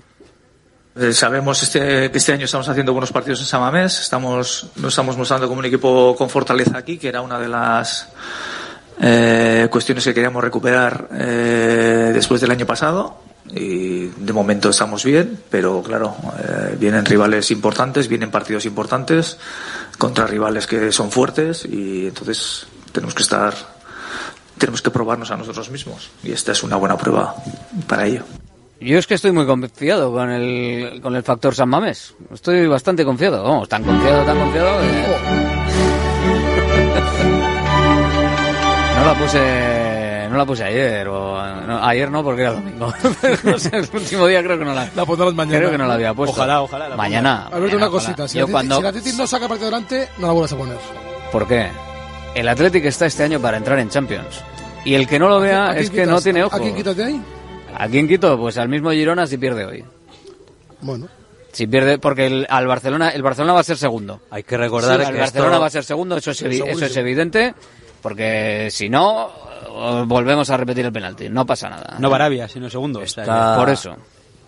Eh, 0.95 1.11
Sabemos 1.11 1.61
este, 1.61 2.09
que 2.09 2.17
este 2.17 2.31
año 2.33 2.45
estamos 2.45 2.69
haciendo 2.69 2.93
buenos 2.93 3.11
partidos 3.11 3.41
en 3.41 3.47
Samamés, 3.47 3.99
estamos, 3.99 4.69
nos 4.77 4.93
estamos 4.93 5.17
mostrando 5.17 5.47
como 5.47 5.59
un 5.59 5.65
equipo 5.65 6.15
con 6.15 6.29
fortaleza 6.29 6.77
aquí, 6.77 6.97
que 6.97 7.09
era 7.09 7.21
una 7.21 7.37
de 7.37 7.49
las 7.49 8.07
eh, 9.01 9.67
cuestiones 9.71 10.03
que 10.03 10.13
queríamos 10.13 10.43
recuperar 10.43 11.07
eh, 11.13 12.11
después 12.13 12.41
del 12.41 12.51
año 12.51 12.65
pasado. 12.65 13.19
Y 13.47 14.05
de 14.07 14.33
momento 14.33 14.71
estamos 14.71 15.05
bien, 15.05 15.39
pero 15.51 15.83
claro, 15.83 16.15
eh, 16.39 16.75
vienen 16.79 17.05
rivales 17.05 17.51
importantes, 17.51 18.07
vienen 18.07 18.31
partidos 18.31 18.65
importantes 18.65 19.37
contra 19.99 20.25
rivales 20.25 20.65
que 20.65 20.91
son 20.91 21.11
fuertes 21.11 21.63
y 21.63 22.07
entonces 22.07 22.65
tenemos 22.91 23.13
que 23.13 23.21
estar, 23.21 23.53
tenemos 24.57 24.81
que 24.81 24.89
probarnos 24.89 25.29
a 25.29 25.37
nosotros 25.37 25.69
mismos 25.69 26.09
y 26.23 26.31
esta 26.31 26.53
es 26.53 26.63
una 26.63 26.75
buena 26.77 26.97
prueba 26.97 27.35
para 27.87 28.07
ello. 28.07 28.23
Yo 28.81 28.97
es 28.97 29.05
que 29.05 29.13
estoy 29.13 29.31
muy 29.31 29.45
confiado 29.45 30.11
con 30.11 30.31
el, 30.31 30.99
con 31.01 31.15
el 31.15 31.21
factor 31.21 31.53
San 31.53 31.69
Mamés. 31.69 32.15
Estoy 32.33 32.65
bastante 32.67 33.05
confiado. 33.05 33.43
Vamos, 33.43 33.69
tan 33.69 33.83
confiado, 33.83 34.23
tan 34.25 34.39
confiado. 34.39 34.79
que- 34.81 35.64
No 39.05 39.13
la 39.13 39.19
puse 39.19 40.27
no 40.31 40.37
la 40.37 40.45
puse 40.47 40.63
ayer, 40.63 41.07
o 41.07 41.61
no, 41.67 41.85
ayer 41.85 42.09
no 42.09 42.23
porque 42.23 42.41
era 42.41 42.53
domingo. 42.53 42.91
no 43.43 43.59
sé, 43.59 43.69
el 43.77 43.87
último 43.93 44.25
día 44.25 44.41
creo 44.43 44.57
que 44.57 44.65
no 44.65 44.73
la, 44.73 44.89
La 44.95 45.05
pondrás 45.05 45.31
mañana. 45.35 45.59
creo 45.59 45.69
que 45.71 45.77
no 45.77 45.85
la 45.85 45.93
había 45.93 46.13
puesto. 46.15 46.35
Ojalá, 46.35 46.63
ojalá 46.63 46.89
la 46.89 46.95
Mañana. 46.95 47.43
Alberto, 47.45 47.59
mañana, 47.59 47.75
una 47.77 47.87
ojalá. 47.87 48.01
cosita. 48.03 48.27
Si, 48.27 48.39
Yo 48.39 48.47
la, 48.47 48.51
cuando, 48.51 48.75
si 48.77 48.81
la 48.81 48.89
Athletic 48.89 49.13
no 49.13 49.27
saca 49.27 49.47
partido 49.47 49.67
delante, 49.69 50.09
no 50.17 50.25
la 50.27 50.33
vuelvas 50.33 50.51
a 50.53 50.57
poner. 50.57 50.77
¿Por 51.31 51.47
qué? 51.47 51.67
El 52.33 52.47
Athletic 52.49 52.83
está 52.85 53.05
este 53.05 53.23
año 53.23 53.39
para 53.39 53.57
entrar 53.57 53.77
en 53.77 53.89
Champions. 53.89 54.41
Y 54.83 54.95
el 54.95 55.07
que 55.07 55.19
no 55.19 55.29
lo 55.29 55.39
vea 55.39 55.69
¿A 55.69 55.77
es 55.77 55.89
que 55.91 55.97
quitas? 56.01 56.07
no 56.09 56.21
tiene 56.21 56.43
ojo. 56.43 56.55
¿A 56.55 56.59
quién 56.59 56.75
quitas 56.75 56.97
de 56.97 57.03
ahí? 57.03 57.21
¿A 57.77 57.87
quién 57.87 58.07
quito? 58.07 58.37
Pues 58.39 58.57
al 58.57 58.67
mismo 58.67 58.89
Girona 58.91 59.27
si 59.27 59.37
pierde 59.37 59.65
hoy. 59.65 59.85
Bueno. 60.81 61.07
Si 61.51 61.67
pierde, 61.67 61.99
porque 61.99 62.25
el, 62.25 62.47
al 62.49 62.65
Barcelona, 62.67 63.09
el 63.11 63.21
Barcelona 63.21 63.53
va 63.53 63.59
a 63.59 63.63
ser 63.63 63.77
segundo. 63.77 64.19
Hay 64.31 64.41
que 64.43 64.57
recordar 64.57 64.99
Sí, 64.99 65.05
el 65.07 65.13
que 65.13 65.19
Barcelona 65.19 65.51
esto- 65.51 65.61
va 65.61 65.67
a 65.67 65.69
ser 65.69 65.83
segundo, 65.85 66.17
eso 66.17 66.31
es, 66.31 66.41
eso 66.41 66.85
es 66.85 66.97
evidente, 66.97 67.53
porque 68.05 68.67
si 68.69 68.87
no, 68.87 69.31
volvemos 70.05 70.47
a 70.51 70.57
repetir 70.57 70.85
el 70.85 70.91
penalti. 70.93 71.27
No 71.27 71.43
pasa 71.43 71.71
nada. 71.71 71.95
No 71.97 72.07
Barabia, 72.11 72.47
sino 72.47 72.69
segundo. 72.69 73.01
Está- 73.01 73.55
Por 73.57 73.67
eso. 73.67 73.97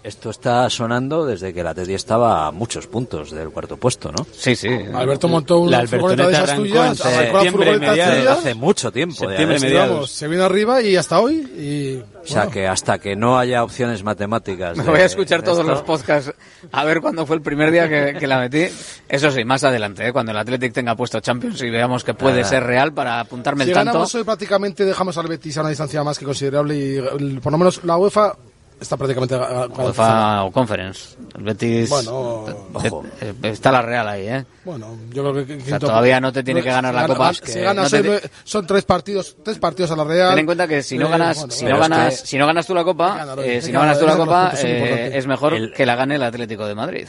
Esto 0.07 0.29
está 0.29 0.69
sonando 0.69 1.25
desde 1.25 1.53
que 1.53 1.61
la 1.61 1.71
Atleti 1.71 1.93
estaba 1.93 2.47
a 2.47 2.51
muchos 2.51 2.87
puntos 2.87 3.31
del 3.31 3.49
cuarto 3.49 3.75
puesto, 3.75 4.09
¿no? 4.11 4.25
Sí, 4.31 4.55
sí. 4.55 4.69
Alberto 4.93 5.27
montó 5.27 5.59
una 5.59 5.81
La 5.81 5.87
furgoneta 5.87 6.27
de 6.27 6.33
esas 6.33 6.55
tuyas, 6.55 6.75
en 6.75 6.81
arrancó 6.81 7.03
la 7.03 7.17
septiembre 7.41 7.51
furgoneta 7.65 7.91
mediados, 7.91 8.17
tuya. 8.19 8.31
hace 8.33 8.53
mucho 8.55 8.91
tiempo 8.93 9.15
Septiembre 9.15 9.55
esto. 9.57 9.67
mediados. 9.67 10.11
Se 10.11 10.27
vino 10.29 10.43
arriba 10.45 10.81
y 10.81 10.95
hasta 10.95 11.19
hoy. 11.19 11.35
Y, 11.57 11.97
O 12.23 12.25
sea 12.27 12.47
que 12.47 12.67
hasta 12.67 12.99
que 12.99 13.15
no 13.17 13.37
haya 13.37 13.63
opciones 13.63 14.01
matemáticas. 14.03 14.77
Me 14.77 14.83
voy 14.83 15.01
a 15.01 15.05
escuchar 15.05 15.43
todos 15.43 15.59
esto- 15.59 15.71
los 15.71 15.81
podcasts 15.81 16.33
a 16.71 16.83
ver 16.85 17.01
cuándo 17.01 17.25
fue 17.25 17.35
el 17.35 17.41
primer 17.41 17.69
día 17.71 17.89
que, 17.89 18.17
que 18.17 18.27
la 18.27 18.39
metí. 18.39 18.65
Eso 19.09 19.29
sí, 19.31 19.43
más 19.43 19.63
adelante, 19.65 20.07
¿eh? 20.07 20.13
cuando 20.13 20.31
el 20.31 20.37
Athletic 20.37 20.71
tenga 20.71 20.95
puesto 20.95 21.19
Champions 21.19 21.61
y 21.61 21.69
veamos 21.69 22.05
que 22.05 22.13
puede 22.13 22.41
Ah. 22.41 22.45
ser 22.45 22.63
real 22.63 22.93
para 22.93 23.19
apuntarme 23.19 23.65
si 23.65 23.71
el 23.71 23.75
tanto. 23.75 23.91
ganamos 23.91 24.15
hoy 24.15 24.23
prácticamente 24.23 24.85
dejamos 24.85 25.17
al 25.17 25.27
Betis 25.27 25.57
a 25.57 25.61
una 25.61 25.69
distancia 25.69 26.01
más 26.03 26.17
que 26.17 26.23
considerable 26.25 26.77
y 26.77 26.95
el- 26.95 27.41
por 27.41 27.51
lo 27.51 27.57
menos 27.57 27.83
la 27.83 27.97
UEFA 27.97 28.37
está 28.79 28.97
prácticamente 28.97 29.35
ga- 29.35 29.47
garantizada. 29.49 29.85
UEFA 29.85 30.43
o 30.45 30.51
Conference. 30.51 31.15
El 31.37 31.43
Betis. 31.43 31.89
Bueno, 31.89 32.45
eh, 32.83 32.91
eh, 33.21 33.33
está 33.49 33.71
la 33.71 33.81
Real 33.81 34.07
ahí, 34.07 34.27
¿eh? 34.27 34.45
Bueno, 34.65 34.97
yo 35.11 35.31
creo 35.31 35.45
que... 35.45 35.55
O 35.55 35.61
sea, 35.65 35.79
todavía 35.79 36.19
no 36.19 36.31
te 36.31 36.43
tiene 36.43 36.61
que 36.61 36.69
si 36.69 36.73
ganar 36.75 36.93
la 36.93 37.01
gana- 37.03 37.13
Copa. 37.13 37.33
Si 37.33 37.41
que 37.41 37.61
ganas 37.61 37.83
no 37.85 37.89
te 37.89 37.95
hoy, 37.97 38.01
ti- 38.03 38.07
nueve- 38.09 38.29
son 38.43 38.67
tres 38.67 38.83
partidos, 38.85 39.35
tres 39.43 39.59
partidos 39.59 39.91
a 39.91 39.95
la 39.95 40.03
Real. 40.03 40.29
Ten 40.31 40.39
en 40.39 40.45
cuenta 40.45 40.67
que 40.67 40.83
si 40.83 40.97
no 40.97 41.07
Eh, 41.07 41.09
ganas, 41.11 41.37
bueno, 41.37 41.53
si 41.53 41.65
no 41.65 41.73
es 41.75 41.79
ganas, 41.79 42.21
que- 42.21 42.27
si 42.27 42.37
no 42.37 42.47
ganas 42.47 42.67
tú 42.67 42.73
la 42.75 42.83
Copa, 42.83 43.15
Ganar, 43.17 43.39
eh, 43.39 43.61
si 43.61 43.71
no 43.71 43.79
ganas 43.79 43.99
tú 43.99 44.05
la 44.05 44.15
Copa, 44.17 44.51
eh, 44.57 45.11
es 45.13 45.27
mejor 45.27 45.53
El- 45.53 45.73
que 45.73 45.85
la 45.85 45.95
gane 45.95 46.15
el 46.15 46.23
Atlético 46.23 46.65
de 46.67 46.75
Madrid. 46.75 47.07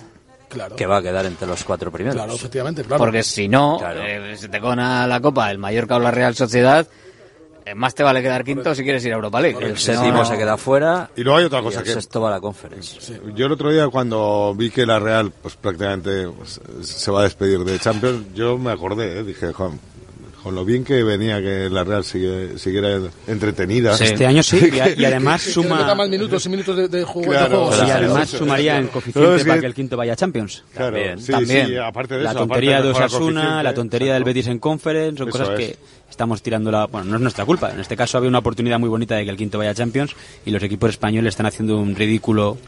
Claro. 0.48 0.76
Que 0.76 0.86
va 0.86 0.96
a 0.96 1.02
quedar 1.02 1.26
entre 1.26 1.46
los 1.46 1.62
cuatro 1.62 1.90
primeros. 1.92 2.14
Claro, 2.16 2.32
efectivamente, 2.34 2.82
claro. 2.82 2.98
Porque 2.98 3.22
si 3.22 3.48
no, 3.48 3.78
eh, 3.84 4.34
si 4.38 4.48
te 4.48 4.58
gana 4.60 5.06
la 5.06 5.20
Copa 5.20 5.50
el 5.50 5.58
Mallorca 5.58 5.96
o 5.96 5.98
la 5.98 6.10
Real 6.10 6.34
Sociedad, 6.34 6.86
eh, 6.86 7.07
más 7.74 7.94
te 7.94 8.02
vale 8.02 8.22
quedar 8.22 8.44
quinto 8.44 8.74
si 8.74 8.82
quieres 8.82 9.04
ir 9.04 9.12
a 9.12 9.16
Europa 9.16 9.40
League. 9.40 9.58
El 9.60 9.70
no- 9.72 9.76
séptimo 9.76 10.24
se 10.24 10.36
queda 10.38 10.56
fuera. 10.56 11.10
Y 11.16 11.22
luego 11.22 11.38
hay 11.38 11.44
otra 11.44 11.62
cosa 11.62 11.80
el 11.80 11.84
que- 11.84 11.92
sexto 11.92 12.20
va 12.20 12.28
a 12.28 12.32
la 12.32 12.40
conference. 12.40 13.20
Yo 13.34 13.46
el 13.46 13.52
otro 13.52 13.70
día 13.70 13.88
cuando 13.88 14.54
vi 14.56 14.70
que 14.70 14.86
la 14.86 14.98
Real 14.98 15.32
pues 15.42 15.56
prácticamente 15.56 16.28
pues, 16.28 16.60
se 16.82 17.10
va 17.10 17.20
a 17.20 17.24
despedir 17.24 17.60
de 17.64 17.78
Champions, 17.78 18.26
yo 18.34 18.58
me 18.58 18.70
acordé, 18.72 19.18
¿eh? 19.20 19.24
dije, 19.24 19.52
"Juan, 19.52 19.78
con 20.42 20.54
lo 20.54 20.64
bien 20.64 20.84
que 20.84 21.02
venía 21.02 21.40
que 21.42 21.68
la 21.68 21.82
Real 21.84 22.04
sigue- 22.04 22.58
siguiera 22.58 23.00
entretenida. 23.26 23.94
Este 23.94 24.24
año 24.24 24.42
sí, 24.42 24.70
y, 24.72 24.78
a- 24.80 24.88
y 24.90 25.04
además 25.04 25.42
suma... 25.42 25.94
más 25.94 26.08
minutos 26.08 26.46
y 26.46 26.48
minutos 26.48 26.76
de, 26.76 26.88
de 26.88 27.02
juego. 27.04 27.32
de 27.32 27.38
Claro, 27.38 27.66
juego. 27.66 27.86
Y 27.86 27.90
además 27.90 28.28
sumaría 28.30 28.78
en 28.78 28.86
coeficiente 28.86 29.30
No, 29.38 29.44
para 29.44 29.60
que- 29.60 29.66
el 29.66 29.74
quinto 29.74 29.96
vaya 29.96 30.12
a 30.12 30.16
Champions. 30.16 30.62
Claro, 30.72 30.96
También. 30.96 31.18
sí, 31.20 31.32
También. 31.32 31.66
sí, 31.66 31.76
aparte 31.76 32.16
de 32.16 32.22
la 32.22 32.30
eso. 32.30 32.38
tontería 32.38 32.78
aparte 32.78 32.98
de 32.98 33.04
Osasuna, 33.04 33.62
la 33.62 33.74
tontería 33.74 34.14
del. 34.14 34.24
Betis 34.24 34.46
en 34.46 34.58
Conference, 34.60 35.18
son 35.18 35.28
Eso 35.28 35.38
cosas 35.38 35.58
es. 35.60 35.66
que 35.66 35.76
estamos 36.18 36.42
tirando 36.42 36.72
la... 36.72 36.86
Bueno, 36.86 37.10
no 37.10 37.16
es 37.16 37.22
nuestra 37.22 37.44
culpa. 37.44 37.70
En 37.70 37.78
este 37.78 37.96
caso 37.96 38.18
había 38.18 38.28
una 38.28 38.40
oportunidad 38.40 38.80
muy 38.80 38.88
bonita 38.88 39.14
de 39.14 39.24
que 39.24 39.30
el 39.30 39.36
quinto 39.36 39.56
vaya 39.56 39.70
a 39.70 39.74
Champions 39.74 40.16
y 40.44 40.50
los 40.50 40.60
equipos 40.64 40.90
españoles 40.90 41.28
están 41.34 41.46
haciendo 41.46 41.78
un 41.78 41.94
ridículo 41.94 42.58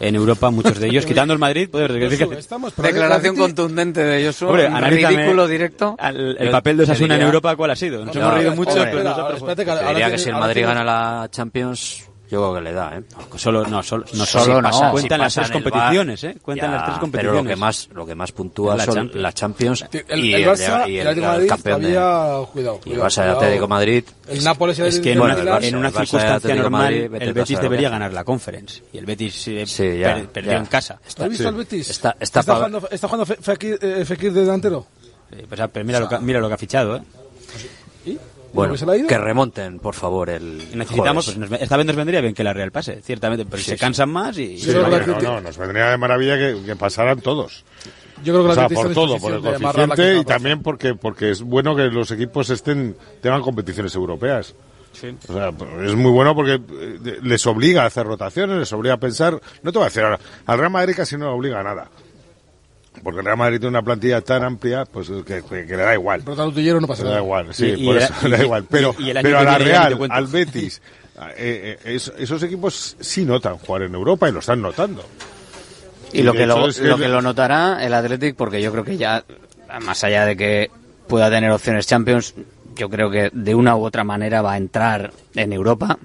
en 0.00 0.16
Europa, 0.16 0.50
muchos 0.50 0.80
de 0.80 0.88
ellos, 0.88 1.06
quitando 1.06 1.32
el 1.32 1.38
Madrid. 1.38 1.68
Poder 1.70 1.92
Declaración 1.92 3.36
contundente 3.36 4.02
de 4.02 4.26
Joshua. 4.26 4.48
Hombre, 4.48 4.66
un 4.66 4.82
ridículo 4.82 5.46
directo. 5.46 5.94
al- 6.00 6.36
el 6.36 6.46
Yo 6.46 6.50
papel 6.50 6.78
de 6.78 6.82
Osasuna 6.82 7.14
en 7.14 7.22
Europa, 7.22 7.54
¿cuál 7.54 7.70
ha 7.70 7.76
sido? 7.76 8.04
Nos 8.04 8.14
No, 8.16 8.22
hemos 8.22 8.34
reído 8.34 8.56
mucho, 8.56 8.70
hombre, 8.72 8.86
pero 8.86 8.98
espera, 8.98 9.10
nosotros... 9.10 9.36
espérate 9.36 9.62
que 9.62 9.66
Te 9.66 9.70
ahora 9.70 9.88
diría 9.90 10.06
tiene- 10.06 10.12
que 10.16 10.18
si 10.22 10.28
el 10.30 10.34
Madrid 10.34 10.54
tiene- 10.54 10.68
gana 10.74 10.84
la 10.84 11.28
Champions, 11.30 12.09
yo 12.30 12.38
creo 12.38 12.54
que 12.54 12.60
le 12.60 12.72
da, 12.72 12.96
¿eh? 12.96 13.02
Solo, 13.36 13.66
no, 13.66 13.82
solo, 13.82 14.04
no, 14.14 14.24
Solo 14.24 14.62
no. 14.62 14.72
Si 14.72 14.80
cuentan 14.92 15.20
las 15.20 15.34
tres 15.34 15.46
el 15.48 15.52
competiciones, 15.52 16.24
¿eh? 16.24 16.36
Cuentan 16.40 16.70
ya, 16.70 16.76
las 16.76 16.98
tres 17.00 17.10
Pero 17.12 17.32
lo 17.32 17.44
que 17.44 17.56
más, 17.56 17.88
lo 17.92 18.06
que 18.06 18.14
más 18.14 18.32
puntúa 18.32 18.76
La 18.76 18.84
son 18.84 18.94
Champions. 18.94 19.22
la 19.22 19.32
Champions 19.32 19.84
El, 20.08 20.24
y 20.24 20.34
el 20.34 20.46
Barça 20.48 20.88
y 20.88 20.92
y 20.92 20.98
el 20.98 21.06
Atlético 21.08 21.26
de 21.26 21.32
Madrid 21.32 21.48
campeón 21.48 21.82
de- 21.82 21.92
todavía, 21.94 22.46
cuidado. 22.52 22.80
y 22.84 22.92
el 22.92 23.00
Barça 23.00 23.18
y 23.18 23.24
el. 23.24 23.30
Atlético 23.36 23.68
Madrid. 23.68 24.04
El 24.28 24.44
Nápoles 24.44 24.78
y 24.78 24.82
el 24.82 24.86
Es 24.88 25.00
que 25.00 25.12
en 25.12 25.20
una, 25.20 25.34
el 25.34 25.40
Barça- 25.40 25.64
en 25.64 25.74
el 25.74 25.86
y 25.86 25.90
circunstancia 25.90 26.54
normal, 26.54 26.70
Madrid, 26.70 27.22
el 27.22 27.32
Betis 27.32 27.60
debería 27.60 27.88
ganar 27.90 28.12
la 28.12 28.24
Conference. 28.24 28.82
Y 28.92 28.98
el 28.98 29.06
Betis 29.06 29.48
eh, 29.48 29.66
Sí, 29.66 29.98
ya, 29.98 30.14
per- 30.14 30.28
perdió 30.28 30.52
ya. 30.52 30.58
en 30.58 30.66
casa. 30.66 30.94
¿Has 31.04 31.28
visto 31.28 31.42
Sí. 31.42 31.48
al 31.48 31.54
Betis? 31.54 31.90
Está- 31.90 32.16
está 32.20 32.40
está 32.40 32.54
jugando, 32.54 32.88
está 32.90 33.08
jugando 33.08 33.26
Fekir, 33.26 33.78
eh, 33.82 34.04
Fekir 34.04 34.32
de 34.32 34.40
delantero. 34.42 34.86
Eh, 35.32 35.46
pues, 35.48 35.60
ah, 35.60 35.68
pero 35.68 35.84
mira, 35.84 36.00
lo 36.00 36.08
que, 36.08 36.18
mira 36.20 36.40
lo 36.40 36.48
que 36.48 36.54
ha 36.54 36.58
fichado, 36.58 36.96
¿eh? 36.96 38.16
Bueno, 38.52 38.72
que 38.72 38.78
se 38.78 38.86
le 38.86 38.92
ha 38.92 38.96
ido? 38.96 39.06
que 39.08 39.18
remonten, 39.18 39.78
por 39.78 39.94
favor, 39.94 40.28
el 40.30 40.58
necesitamos, 40.76 41.26
pues, 41.26 41.38
nos- 41.50 41.60
esta 41.60 41.76
vez 41.76 41.86
nos 41.86 41.96
vendría 41.96 42.20
bien 42.20 42.34
que 42.34 42.42
la 42.44 42.52
Real 42.52 42.70
pase, 42.72 43.00
ciertamente, 43.02 43.44
pero 43.44 43.58
Sí, 43.58 43.70
se 43.70 43.76
sí. 43.76 43.80
cansan 43.80 44.10
más 44.10 44.36
y... 44.38 44.58
Sí, 44.58 44.72
la 44.72 44.88
no, 44.88 44.96
Atleti- 44.96 45.22
no, 45.22 45.40
nos 45.40 45.56
vendría 45.58 45.90
de 45.90 45.96
maravilla 45.98 46.36
que, 46.36 46.62
que 46.64 46.76
pasaran 46.76 47.20
todos. 47.20 47.64
Yo 48.24 48.34
creo 48.34 48.38
que 48.44 48.44
O 48.44 48.48
la 48.48 48.54
sea, 48.54 48.64
está 48.66 48.74
por 48.74 48.92
todo, 48.92 49.18
por 49.18 49.32
el 49.32 49.42
la 49.42 49.58
coeficiente 49.58 50.18
y 50.18 50.24
también 50.24 50.62
porque 50.62 50.94
porque 50.94 51.30
es 51.30 51.40
bueno 51.42 51.74
que 51.74 51.84
los 51.84 52.10
equipos 52.10 52.50
estén 52.50 52.94
tengan 53.22 53.40
competiciones 53.40 53.94
europeas. 53.94 54.54
O 55.28 55.32
sea, 55.32 55.50
es 55.84 55.94
muy 55.94 56.10
bueno 56.10 56.34
porque 56.34 56.54
eh, 56.54 57.18
les 57.22 57.46
obliga 57.46 57.84
a 57.84 57.86
hacer 57.86 58.04
rotaciones, 58.04 58.58
les 58.58 58.72
obliga 58.74 58.94
a 58.96 58.98
pensar. 58.98 59.40
No 59.62 59.72
te 59.72 59.78
voy 59.78 59.86
a 59.86 59.88
decir 59.88 60.02
ahora, 60.02 60.18
al 60.46 60.58
Real 60.58 60.70
Madrid 60.70 60.94
casi 60.96 61.16
no 61.16 61.26
le 61.26 61.32
obliga 61.32 61.60
a 61.60 61.62
nada. 61.62 61.88
Porque 63.02 63.20
el 63.20 63.24
Real 63.24 63.38
Madrid 63.38 63.58
tiene 63.60 63.68
una 63.70 63.82
plantilla 63.82 64.20
tan 64.20 64.42
amplia, 64.42 64.84
pues 64.84 65.08
que, 65.08 65.42
que- 65.42 65.66
que 65.66 65.76
le 65.76 65.82
da 65.82 65.94
igual. 65.94 66.22
Pero 66.24 66.46
utillero 66.48 66.80
no 66.80 66.86
pasa 66.88 67.02
Le 67.04 67.08
da 67.08 67.14
nada. 67.16 67.24
igual, 67.24 67.54
sí, 67.54 67.66
Y- 67.66 67.82
y 67.82 67.86
por 67.86 67.96
el- 67.96 68.02
eso 68.02 68.14
le 68.28 68.36
da 68.36 68.42
y- 68.42 68.44
igual. 68.44 68.64
Pero, 68.68 68.94
y- 68.98 69.12
pero 69.22 69.38
a 69.38 69.44
la 69.44 69.58
Real, 69.58 69.98
al 70.10 70.26
Betis, 70.26 70.82
eh, 71.36 71.78
eh, 71.84 71.94
es- 71.94 72.12
esos 72.18 72.42
equipos 72.42 72.96
sí 73.00 73.24
notan 73.24 73.56
jugar 73.58 73.82
en 73.82 73.94
Europa 73.94 74.28
y 74.28 74.32
lo 74.32 74.40
están 74.40 74.60
notando. 74.60 75.04
Y 76.12 76.22
lo 76.24 76.32
que 76.32 76.46
lo, 76.46 76.66
es 76.68 76.80
lo 76.80 76.98
que 76.98 77.08
lo 77.08 77.22
notará 77.22 77.84
el 77.84 77.94
Athletic, 77.94 78.34
porque 78.34 78.60
yo 78.60 78.72
creo 78.72 78.84
que 78.84 78.96
ya, 78.96 79.22
más 79.82 80.02
allá 80.02 80.26
de 80.26 80.36
que 80.36 80.70
pueda 81.06 81.30
tener 81.30 81.50
opciones 81.52 81.86
Champions, 81.86 82.34
yo 82.74 82.90
creo 82.90 83.10
que 83.10 83.30
de 83.32 83.54
una 83.54 83.76
u 83.76 83.84
otra 83.84 84.02
manera 84.02 84.42
va 84.42 84.54
a 84.54 84.56
entrar 84.56 85.12
en 85.36 85.52
Europa. 85.52 85.96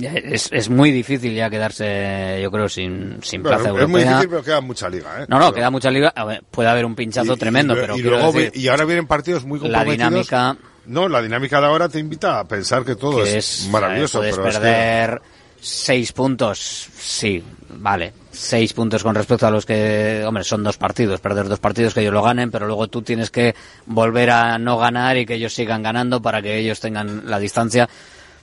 Es, 0.00 0.48
es 0.52 0.68
muy 0.68 0.90
difícil 0.92 1.34
ya 1.34 1.48
quedarse, 1.50 2.40
yo 2.42 2.50
creo, 2.50 2.68
sin, 2.68 3.18
sin 3.22 3.42
Bueno, 3.42 3.56
plaza 3.58 3.68
es 3.70 3.74
muy 3.74 3.80
europea. 4.02 4.08
difícil, 4.10 4.28
pero 4.30 4.42
queda 4.44 4.60
mucha 4.60 4.88
liga. 4.88 5.22
¿eh? 5.22 5.26
No, 5.28 5.38
no, 5.38 5.44
Pero- 5.46 5.54
queda 5.56 5.70
mucha 5.70 5.90
liga. 5.90 6.12
Ver, 6.26 6.42
puede 6.50 6.68
haber 6.68 6.84
un 6.84 6.94
pinchazo 6.94 7.34
Y- 7.34 7.38
tremendo, 7.38 7.74
y, 7.74 7.80
pero 7.80 7.96
y 7.96 8.00
quiero 8.02 8.16
luego 8.18 8.32
decir 8.32 8.52
vi- 8.54 8.60
y 8.62 8.68
ahora 8.68 8.84
vienen 8.84 9.06
partidos 9.06 9.44
muy 9.44 9.58
la 9.58 9.62
comprometidos. 9.84 9.98
dinámica 10.10 10.56
No, 10.86 11.08
la 11.08 11.20
dinámica 11.22 11.60
de 11.60 11.66
ahora 11.66 11.88
te 11.88 11.98
invita 11.98 12.38
a 12.40 12.44
pensar 12.48 12.84
que 12.84 12.96
todo 12.96 13.22
que 13.22 13.36
es, 13.38 13.62
es, 13.62 13.68
maravilloso. 13.68 14.18
puedes 14.18 14.36
pero 14.36 14.48
es 14.48 14.54
que- 14.56 14.60
perder 14.62 15.22
seis 15.60 16.12
puntos, 16.12 16.88
sí, 16.96 17.42
vale, 17.70 18.12
seis 18.30 18.72
puntos 18.72 19.02
con 19.02 19.14
respecto 19.14 19.44
a 19.46 19.50
los 19.50 19.66
que, 19.66 20.22
hombre, 20.24 20.44
son 20.44 20.62
dos 20.62 20.76
partidos, 20.78 21.20
perder 21.20 21.48
dos 21.48 21.58
partidos 21.58 21.92
que 21.94 22.00
ellos 22.00 22.12
lo 22.14 22.22
ganen, 22.22 22.50
pero 22.52 22.66
luego 22.68 22.86
tú 22.88 23.02
tienes 23.02 23.30
que 23.30 23.54
volver 23.86 24.30
a 24.30 24.56
no 24.58 24.78
ganar 24.78 25.16
y 25.16 25.26
que 25.26 25.34
ellos 25.34 25.52
sigan 25.52 25.82
ganando 25.82 26.22
para 26.22 26.40
que 26.40 26.58
ellos 26.58 26.78
tengan 26.80 27.28
la 27.28 27.38
distancia. 27.40 27.88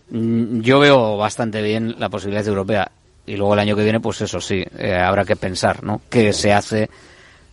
Mm, 0.10 0.62
Yo 0.62 0.80
veo 0.80 1.18
bastante 1.18 1.62
bien 1.62 1.96
la 2.00 2.10
posibilidad 2.10 2.46
europea 2.48 2.92
y 3.26 3.36
luego 3.36 3.54
el 3.54 3.60
año 3.60 3.76
que 3.76 3.84
viene, 3.84 4.00
pues 4.00 4.22
eso 4.22 4.40
sí, 4.40 4.64
eh, 4.78 4.94
habrá 4.96 5.26
que 5.26 5.36
pensar, 5.36 5.84
¿no? 5.84 6.02
¿Qué 6.10 6.32
se 6.34 6.54
hace? 6.54 6.90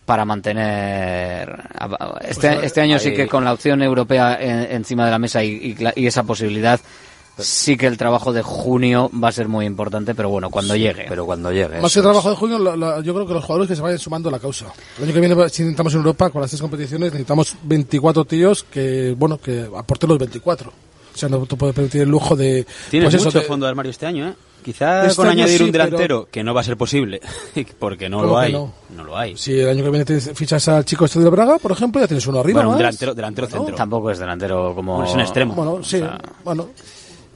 para 0.05 0.25
mantener 0.25 1.63
este, 2.27 2.49
Pues, 2.55 2.63
este 2.65 2.81
año 2.81 2.99
sí 2.99 3.13
que 3.13 3.25
con 3.25 3.45
la 3.45 3.53
opción 3.53 3.81
europea 3.81 4.37
en- 4.37 4.69
encima 4.75 5.05
de 5.05 5.11
la 5.11 5.17
mesa 5.17 5.41
y, 5.45 5.77
y 5.95 6.05
esa 6.05 6.23
posibilidad 6.23 6.77
sí 7.37 7.77
que 7.77 7.87
el 7.87 7.97
trabajo 7.97 8.33
de 8.33 8.41
junio 8.41 9.09
va 9.23 9.29
a 9.29 9.31
ser 9.31 9.47
muy 9.47 9.65
importante 9.65 10.13
pero 10.13 10.27
bueno 10.27 10.49
cuando 10.49 10.75
llegue 10.75 11.05
pero 11.07 11.25
cuando 11.25 11.53
llegue 11.53 11.79
Más 11.79 11.93
que 11.93 12.01
trabajo 12.01 12.29
de 12.29 12.35
junio, 12.35 12.59
la- 12.59 12.75
la- 12.75 12.99
yo 12.99 13.13
creo 13.13 13.25
que 13.25 13.33
los 13.33 13.45
jugadores 13.45 13.69
que 13.69 13.77
se 13.77 13.81
vayan 13.81 13.97
sumando 13.97 14.27
a 14.27 14.33
la 14.33 14.39
causa. 14.39 14.65
El 14.97 15.05
año 15.05 15.13
que 15.13 15.19
viene, 15.21 15.49
si 15.49 15.61
intentamos 15.61 15.93
en 15.93 15.99
Europa, 15.99 16.29
con 16.29 16.41
las 16.41 16.51
tres 16.51 16.61
competiciones, 16.61 17.13
necesitamos 17.13 17.55
24 17.63 18.25
tíos 18.25 18.63
que, 18.65 19.15
bueno, 19.17 19.37
que 19.37 19.69
aporten 19.73 20.09
los 20.09 20.19
24. 20.19 20.73
O 21.13 21.17
sea, 21.17 21.29
no 21.29 21.45
te 21.45 21.55
puedes 21.55 21.75
permitir 21.75 22.01
el 22.01 22.09
lujo 22.09 22.35
de... 22.35 22.65
Tienes 22.89 23.07
pues 23.07 23.15
eso, 23.15 23.25
mucho 23.25 23.39
de- 23.39 23.45
fondo 23.45 23.65
de 23.65 23.69
armario 23.69 23.89
este 23.91 24.05
año, 24.05 24.29
¿eh? 24.29 24.33
Quizá 24.63 25.05
Este 25.05 25.17
con 25.17 25.27
añadir 25.27 25.57
sí, 25.57 25.63
un 25.65 25.71
pero- 25.73 25.83
delantero, 25.85 26.27
que 26.31 26.41
no 26.43 26.53
va 26.53 26.61
a 26.61 26.63
ser 26.63 26.77
posible, 26.77 27.19
porque 27.79 28.07
no 28.09 28.19
¿Cómo 28.19 28.29
lo 28.29 28.37
hay. 28.39 28.53
no? 28.53 28.73
No 28.95 29.03
lo 29.03 29.17
hay. 29.17 29.35
Si 29.37 29.59
el 29.59 29.67
año 29.69 29.83
que 29.83 29.89
viene 29.89 30.05
tienes, 30.05 30.31
fichas 30.33 30.65
al 30.69 30.85
chico 30.85 31.03
este 31.05 31.19
de 31.19 31.29
Braga, 31.29 31.57
por 31.59 31.71
ejemplo, 31.73 31.99
ya 31.99 32.07
tienes 32.07 32.25
uno 32.27 32.39
arriba, 32.39 32.59
Bueno, 32.59 32.69
un 32.69 32.73
¿no? 32.75 32.77
delantero, 32.77 33.13
delantero 33.13 33.47
centro. 33.47 33.75
tampoco 33.75 34.09
es 34.11 34.19
delantero 34.19 34.73
como 34.73 34.93
Bueno, 34.95 35.09
es 35.09 35.13
un 35.15 35.19
extremo. 35.21 35.53
Bueno, 35.53 35.83
sí, 35.83 36.01
bueno. 36.45 36.69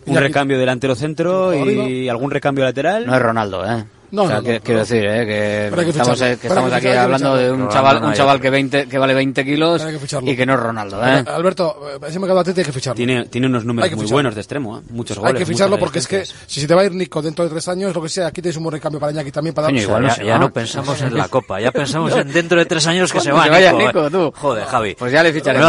Un 0.06 0.16
recambio 0.16 0.58
delantero 0.58 0.96
centro 0.96 1.54
y 1.54 1.60
Arriba. 1.84 2.12
algún 2.14 2.32
recambio 2.32 2.64
lateral. 2.64 3.06
no 3.06 3.14
es 3.14 3.22
Ronaldo 3.22 3.66
¿eh? 3.70 3.84
No, 4.10 4.24
o 4.24 4.28
sea, 4.28 4.38
no, 4.38 4.44
que- 4.44 4.54
no, 4.54 4.60
quiero 4.62 4.80
no. 4.80 4.86
decir, 4.86 5.06
eh, 5.06 5.26
que 5.26 5.80
hay 5.80 5.84
que 5.86 5.90
estamos, 5.92 6.22
eh, 6.22 6.38
que 6.40 6.48
estamos 6.48 6.72
hay 6.72 6.82
que 6.82 6.88
aquí 6.88 6.98
hay 6.98 7.04
hablando 7.04 7.36
de 7.36 7.52
un 7.52 7.60
No, 7.60 7.70
chaval, 7.70 7.96
no, 7.96 8.00
no, 8.02 8.06
un 8.08 8.12
hay- 8.14 8.18
chaval 8.18 8.40
que 8.42 8.50
20, 8.50 8.88
que 8.88 8.98
vale 8.98 9.14
20 9.14 9.44
kilos 9.46 9.82
Hay 9.82 9.98
y 10.24 10.36
que 10.38 10.46
no 10.46 10.54
es 10.54 10.60
Ronaldo, 10.60 11.06
¿eh? 11.06 11.24
Alberto, 11.28 11.78
eh, 11.94 12.00
ese 12.08 12.20
mercado 12.20 12.36
de 12.36 12.42
Atleti 12.42 12.62
hay 12.62 12.66
que 12.66 12.72
ficharlo. 12.72 12.96
Tiene, 12.96 13.26
tiene 13.26 13.48
unos 13.48 13.62
Hay 13.64 13.68
números 13.68 13.90
muy 13.92 13.98
ficharlo. 14.00 14.14
buenos 14.16 14.36
de 14.36 14.42
extremo, 14.42 14.78
¿eh? 14.78 14.82
muchos 14.92 15.18
Hay 15.18 15.24
goles. 15.24 15.40
que 15.40 15.46
ficharlo 15.46 15.78
porque 15.78 16.00
es 16.00 16.08
que 16.08 16.24
si 16.26 16.62
se 16.62 16.68
te 16.68 16.74
va 16.74 16.82
a 16.82 16.86
ir 16.86 16.94
Nico 16.94 17.22
dentro 17.22 17.44
de 17.44 17.52
tres 17.52 17.68
años, 17.68 17.94
lo 17.94 18.02
que 18.02 18.10
sea, 18.10 18.28
aquí 18.28 18.42
tienes 18.42 18.56
un 18.58 18.64
buen 18.64 18.74
recambio 18.74 19.00
para 19.00 19.12
Iñaki 19.12 19.32
también 19.32 19.54
para 19.54 19.68
Coño, 19.68 19.82
igual 19.82 20.08
ya, 20.08 20.24
ya 20.24 20.38
no 20.40 20.52
pensamos 20.54 21.02
en 21.02 21.16
la 21.18 21.28
Copa, 21.30 21.60
ya 21.60 21.72
pensamos 21.72 22.16
en 22.16 22.32
dentro 22.32 22.60
de 22.60 22.66
tres 22.66 22.88
años 22.88 23.12
que 23.12 23.20
se 23.20 23.32
va 23.32 23.44
se 23.44 23.50
vaya 23.50 23.72
Nico, 23.74 24.04
Nico, 24.08 24.10
tú. 24.10 24.34
Joder, 24.40 24.66
Javi. 24.66 24.96
Pues 24.96 25.12
ya 25.12 25.22
le 25.24 25.34
ficharemos. 25.34 25.68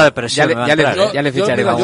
Ya 1.12 1.22
le- 1.22 1.32
ficharemos. 1.32 1.80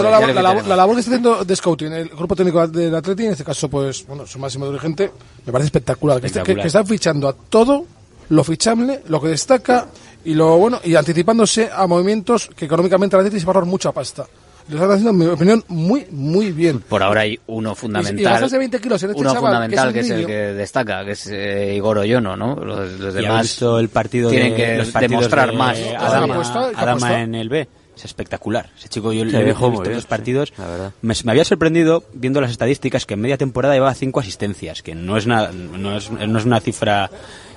la 0.69 0.77
labor 0.77 0.95
que 0.95 1.01
está 1.01 1.11
haciendo 1.13 1.45
de 1.45 1.57
scouting 1.57 1.93
el 1.93 2.09
grupo 2.11 2.37
técnico 2.37 2.67
del 2.69 2.95
Atleti, 2.95 3.27
en 3.27 3.33
este 3.33 3.45
caso, 3.45 3.69
pues, 3.69 4.07
bueno, 4.07 4.27
su 4.27 4.39
máximo 4.39 4.67
dirigente, 4.67 5.11
me 5.47 5.53
parece 5.53 5.67
espectacular. 5.67 6.21
Que, 6.45 6.55
que- 6.55 6.66
están 6.66 6.87
fichando 6.87 7.29
a 7.29 7.33
todo 7.35 7.85
lo 8.31 8.45
fichable, 8.45 9.03
lo 9.09 9.21
que 9.21 9.29
destaca 9.29 9.87
y 10.25 10.35
lo 10.35 10.57
bueno, 10.57 10.81
y 10.85 10.95
anticipándose 10.95 11.69
a 11.75 11.87
movimientos 11.87 12.49
que 12.57 12.65
económicamente 12.65 13.16
el 13.16 13.21
Atleti 13.21 13.41
se 13.41 13.47
va 13.47 13.53
a 13.53 13.55
ahorrar 13.57 13.69
mucha 13.69 13.93
pasta. 13.93 14.25
Y 14.66 14.73
Lo 14.73 14.77
están 14.79 14.93
haciendo, 14.93 15.11
en 15.11 15.19
mi 15.19 15.27
opinión, 15.27 15.65
muy, 15.69 16.07
muy 16.11 16.51
bien. 16.51 16.81
Por 16.81 17.03
ahora 17.03 17.21
hay 17.21 17.39
uno 17.49 17.71
Y- 17.71 17.73
y 17.73 17.77
fundamental. 17.77 18.25
gastarse 18.25 18.57
20 18.57 18.81
kilos 18.81 19.03
en 19.03 19.11
este 19.11 19.21
uno 19.21 19.33
chaval, 19.35 19.53
fundamental 19.53 19.89
que 19.89 19.93
que 19.93 20.01
es 20.01 20.11
el 20.11 20.27
que 20.27 20.33
destaca, 20.33 21.05
que 21.05 21.11
es 21.12 21.27
eh, 21.31 21.75
Igor 21.77 21.99
Oyono, 21.99 22.35
¿no? 22.35 22.55
Los, 22.57 22.93
los 22.99 23.15
¿Y 23.15 23.19
demás 23.19 23.43
visto 23.43 23.79
el 23.79 23.91
partido 23.91 24.31
tienen 24.31 24.53
de, 24.53 24.57
que 24.57 24.77
los 24.79 24.93
demostrar 24.95 25.51
de 25.51 25.57
más. 25.59 25.79
Adama, 25.99 26.27
¿Qué 26.27 26.33
apuesta? 26.33 26.71
¿Qué 26.71 26.77
Adama 26.81 27.21
en 27.21 27.35
el 27.35 27.49
B. 27.51 27.69
Es 27.97 28.05
espectacular. 28.05 28.71
Ese 28.77 28.89
chico 28.89 29.12
yo 29.12 29.25
le 29.25 29.39
he 29.39 29.45
visto 29.45 29.73
sí, 30.03 30.07
partidos. 30.09 30.53
la. 30.59 30.93
Me, 31.03 31.15
me 31.25 31.31
había 31.31 31.45
sorprendido 31.45 32.03
viendo 32.12 32.41
las 32.41 32.51
estadísticas 32.51 33.07
que 33.07 33.15
en 33.15 33.21
media 33.21 33.37
temporada 33.39 33.75
llevaba 33.75 33.95
cinco 33.95 34.21
asistencias, 34.21 34.83
que 34.83 34.95
no 34.95 35.16
es 35.16 35.27
nada, 35.27 35.53
no 35.53 35.97
es, 35.97 36.11
no 36.11 36.39
es 36.39 36.45
una 36.45 36.61
cifra 36.61 37.09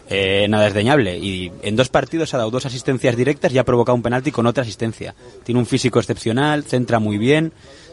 eh, 0.09 0.47
nada 0.47 0.65
desdeñable. 0.65 1.17
Y 1.17 1.51
en 1.63 1.75
dos 1.75 1.89
partidos 1.89 2.33
ha 2.33 2.37
dado 2.37 2.51
dos 2.51 2.65
asistencias 2.65 3.15
directas 3.15 3.51
y 3.51 3.57
ha 3.57 3.63
provocado 3.65 3.95
un 3.95 4.03
penalti 4.03 4.31
con 4.31 4.45
otra 4.45 4.61
asistencia. 4.61 5.15
Tiene 5.43 5.59
un 5.59 5.65
físico 5.65 5.99
excepcional, 5.99 6.63
centra 6.63 6.99
muy 6.99 7.17
bien, 7.17 7.51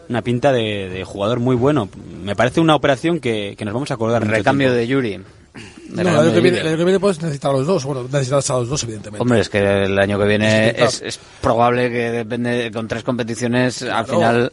una 0.09 0.21
pinta 0.23 0.53
de, 0.53 0.91
de 0.91 1.05
jugador 1.05 1.41
muy 1.41 1.57
bueno. 1.57 1.89
Me 2.23 2.37
parece 2.37 2.61
una 2.61 2.75
operación 2.77 3.21
que, 3.21 3.55
que 3.57 3.65
nos 3.65 3.73
vamos 3.73 3.91
a 3.91 3.95
acordar. 3.95 4.23
mucho 4.23 4.37
Recambio 4.37 4.69
tiempo. 4.69 4.79
de 4.81 4.87
Yuri. 4.87 5.21
No, 5.91 6.01
el 6.01 6.09
año 6.09 6.33
que 6.33 6.41
viene, 6.41 6.59
el 6.61 6.67
año 6.67 6.77
que 6.77 6.85
viene 6.85 7.01
puedes 7.01 7.23
necesitar 7.23 7.53
a 7.53 7.55
los 7.55 7.67
dos. 7.67 7.85
Bueno, 7.85 8.03
necesitas 8.03 8.51
a 8.51 8.55
los 8.55 8.69
dos, 8.69 8.83
evidentemente. 8.83 9.23
Hombre, 9.23 9.41
es 9.41 9.49
que 9.49 9.85
el 9.85 9.97
año 9.99 10.19
que 10.19 10.25
viene 10.25 10.71
Es 10.71 11.21
probable 11.41 11.91
que 11.91 12.11
depende 12.11 12.71
con 12.73 12.89
tres 12.89 13.05
competiciones 13.05 13.83
al 13.83 14.07
final 14.07 14.53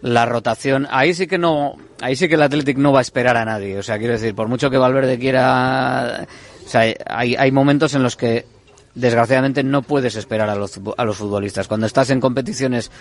la 0.00 0.26
rotación 0.26 0.86
ahí 0.90 1.12
sí 1.12 1.26
que 1.26 1.38
no 1.38 1.74
ahí 2.00 2.14
sí 2.14 2.28
que 2.28 2.36
el 2.36 2.42
Athletic 2.42 2.78
no 2.78 2.92
va 2.92 3.00
a 3.00 3.02
esperar 3.02 3.36
a 3.36 3.44
nadie 3.44 3.78
o 3.78 3.82
sea 3.82 3.98
quiero 3.98 4.12
decir 4.12 4.34
por 4.34 4.48
mucho 4.48 4.70
que 4.70 4.78
Valverde 4.78 5.18
quiera 5.18 6.26
o 6.64 6.68
sea 6.68 6.94
hay 7.06 7.34
hay 7.34 7.50
momentos 7.50 7.94
en 7.94 8.02
los 8.02 8.16
que 8.16 8.46
desgraciadamente 8.94 9.64
no 9.64 9.82
puedes 9.82 10.14
esperar 10.14 10.50
a 10.50 10.54
los 10.54 10.80
a 10.96 11.04
los 11.04 11.16
futbolistas 11.16 11.66
cuando 11.66 11.86
estás 11.86 12.10
en 12.10 12.20
competiciones 12.20 12.92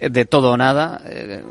de 0.00 0.24
todo 0.26 0.52
o 0.52 0.56
nada 0.56 1.00
eh, 1.06 1.42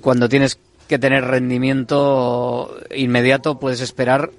cuando 0.00 0.28
tienes 0.28 0.60
que 0.86 1.00
tener 1.00 1.24
rendimiento 1.24 2.76
inmediato 2.94 3.58
puedes 3.58 3.80
esperar 3.80 4.30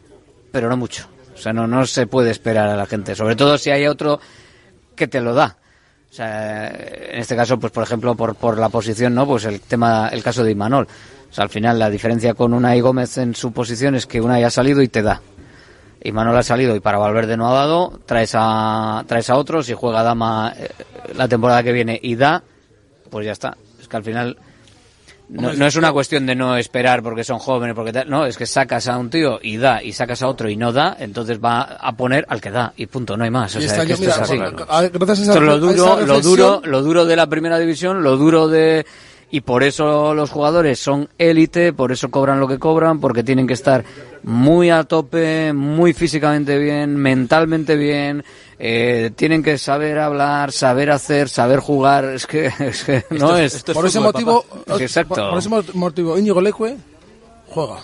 pero 0.52 0.70
no 0.70 0.78
mucho 0.78 1.08
o 1.34 1.38
sea 1.38 1.54
no 1.54 1.68
no 1.68 1.86
se 1.86 2.08
puede 2.08 2.32
esperar 2.32 2.68
a 2.68 2.76
la 2.76 2.86
gente 2.86 3.16
sobre 3.16 3.36
todo 3.36 3.58
si 3.58 3.70
hay 3.70 3.88
otro 3.88 4.20
que 5.00 5.08
te 5.08 5.22
lo 5.22 5.34
da. 5.34 5.58
O 6.12 6.14
sea, 6.14 6.68
en 6.68 7.20
este 7.20 7.36
caso, 7.36 7.58
pues 7.60 7.72
por 7.72 7.84
ejemplo, 7.84 8.14
por, 8.16 8.36
por 8.36 8.58
la 8.60 8.70
posición, 8.70 9.16
¿no? 9.16 9.26
Pues 9.26 9.46
el 9.46 9.62
tema, 9.62 10.10
el 10.10 10.22
caso 10.22 10.44
de 10.44 10.52
Imanol. 10.52 10.88
O 11.30 11.34
sea, 11.34 11.44
al 11.46 11.50
final 11.50 11.80
la 11.80 11.90
diferencia 11.90 12.34
con 12.34 12.54
Unai 12.54 12.82
Gómez 12.82 13.18
en 13.18 13.34
su 13.34 13.52
posición 13.52 13.96
es 13.96 14.06
que 14.06 14.20
Unai 14.20 14.44
ha 14.44 14.50
salido 14.50 14.82
y 14.82 14.90
te 14.90 15.02
da. 15.02 15.22
Imanol 16.04 16.38
ha 16.38 16.44
salido 16.44 16.76
y 16.76 16.80
para 16.80 16.98
Valverde 16.98 17.38
no 17.38 17.50
ha 17.50 17.54
dado, 17.54 18.00
traes 18.06 18.32
a, 18.34 19.04
traes 19.08 19.30
a 19.30 19.36
otros 19.36 19.70
y 19.70 19.74
juega 19.74 20.04
Dama 20.04 20.54
eh, 20.58 20.70
la 21.16 21.28
temporada 21.28 21.62
que 21.62 21.74
viene 21.74 22.00
y 22.02 22.16
da, 22.16 22.44
pues 23.10 23.26
ya 23.26 23.34
está. 23.34 23.58
Es 23.80 23.88
que 23.88 23.98
al 23.98 24.04
final 24.04 24.38
no, 25.30 25.53
no 25.53 25.65
es 25.68 25.76
una 25.76 25.91
cuestión 25.91 26.26
de 26.26 26.35
no 26.35 26.57
esperar 26.57 27.03
porque 27.03 27.23
son 27.23 27.39
jóvenes, 27.39 27.76
porque 27.76 27.93
tal, 27.93 28.10
no, 28.10 28.26
es 28.26 28.35
que 28.38 28.45
sacas 28.45 28.88
a 28.88 28.97
un 28.97 29.10
tío 29.10 29.39
y 29.41 29.57
da 29.57 29.84
y 29.84 29.93
sacas 29.93 30.22
a 30.23 30.27
otro 30.27 30.49
y 30.49 30.56
no 30.56 30.72
da, 30.72 30.95
entonces 30.99 31.39
va 31.43 31.61
a 31.61 31.91
poner 31.95 32.26
al 32.30 32.41
que 32.41 32.49
da 32.51 32.73
y 32.77 32.88
punto, 32.88 33.15
no 33.15 33.23
hay 33.23 33.30
más. 33.30 33.56
O 33.56 33.60
sea, 33.61 33.68
es 33.84 33.85
que 33.88 33.93
esto 33.93 34.01
mira, 34.01 34.15
es 34.15 34.22
así. 34.22 34.38
a- 34.39 34.77
a- 34.80 34.89
gracias 34.89 35.19
a 35.19 35.22
esa- 35.23 35.31
Esto 35.34 35.34
es 35.39 35.41
lo 35.41 35.60
duro, 35.60 36.01
lo 36.06 36.22
duro, 36.22 36.61
lo 36.65 36.81
duro 36.81 37.06
de 37.06 37.15
la 37.15 37.27
primera 37.27 37.60
división, 37.60 38.03
lo 38.03 38.18
duro 38.18 38.47
de 38.47 38.85
y 39.31 39.41
por 39.41 39.61
eso 39.61 40.15
los 40.15 40.31
jugadores 40.31 40.80
son 40.80 41.07
élite, 41.19 41.72
por 41.73 41.91
eso 41.91 42.10
cobran 42.10 42.39
lo 42.39 42.47
que 42.47 42.57
cobran, 42.57 42.99
porque 42.99 43.22
tienen 43.23 43.45
que 43.45 43.53
estar 43.53 43.84
muy 44.23 44.72
a 44.72 44.84
tope, 44.85 45.53
muy 45.53 45.93
físicamente 45.93 46.57
bien, 46.57 46.95
mentalmente 46.95 47.76
bien, 47.76 48.23
eh, 48.60 49.11
tienen 49.15 49.41
que 49.41 49.57
saber 49.57 49.98
hablar, 49.99 50.52
saber 50.52 50.91
hacer, 50.91 51.30
saber 51.30 51.60
jugar, 51.60 52.06
es 52.14 52.27
que, 52.27 52.48
es 52.60 52.84
que 52.84 53.06
no 53.11 53.38
es, 53.38 53.64
por 53.64 53.86
ese 53.86 53.99
motivo, 53.99 54.45
exacto. 54.80 55.15
Por, 55.15 55.30
por 55.30 55.40
ese 55.40 55.49
mo- 55.49 55.64
motivo, 55.73 56.18
Íñigo 56.18 56.41
Leque 56.41 56.77
juega. 57.48 57.77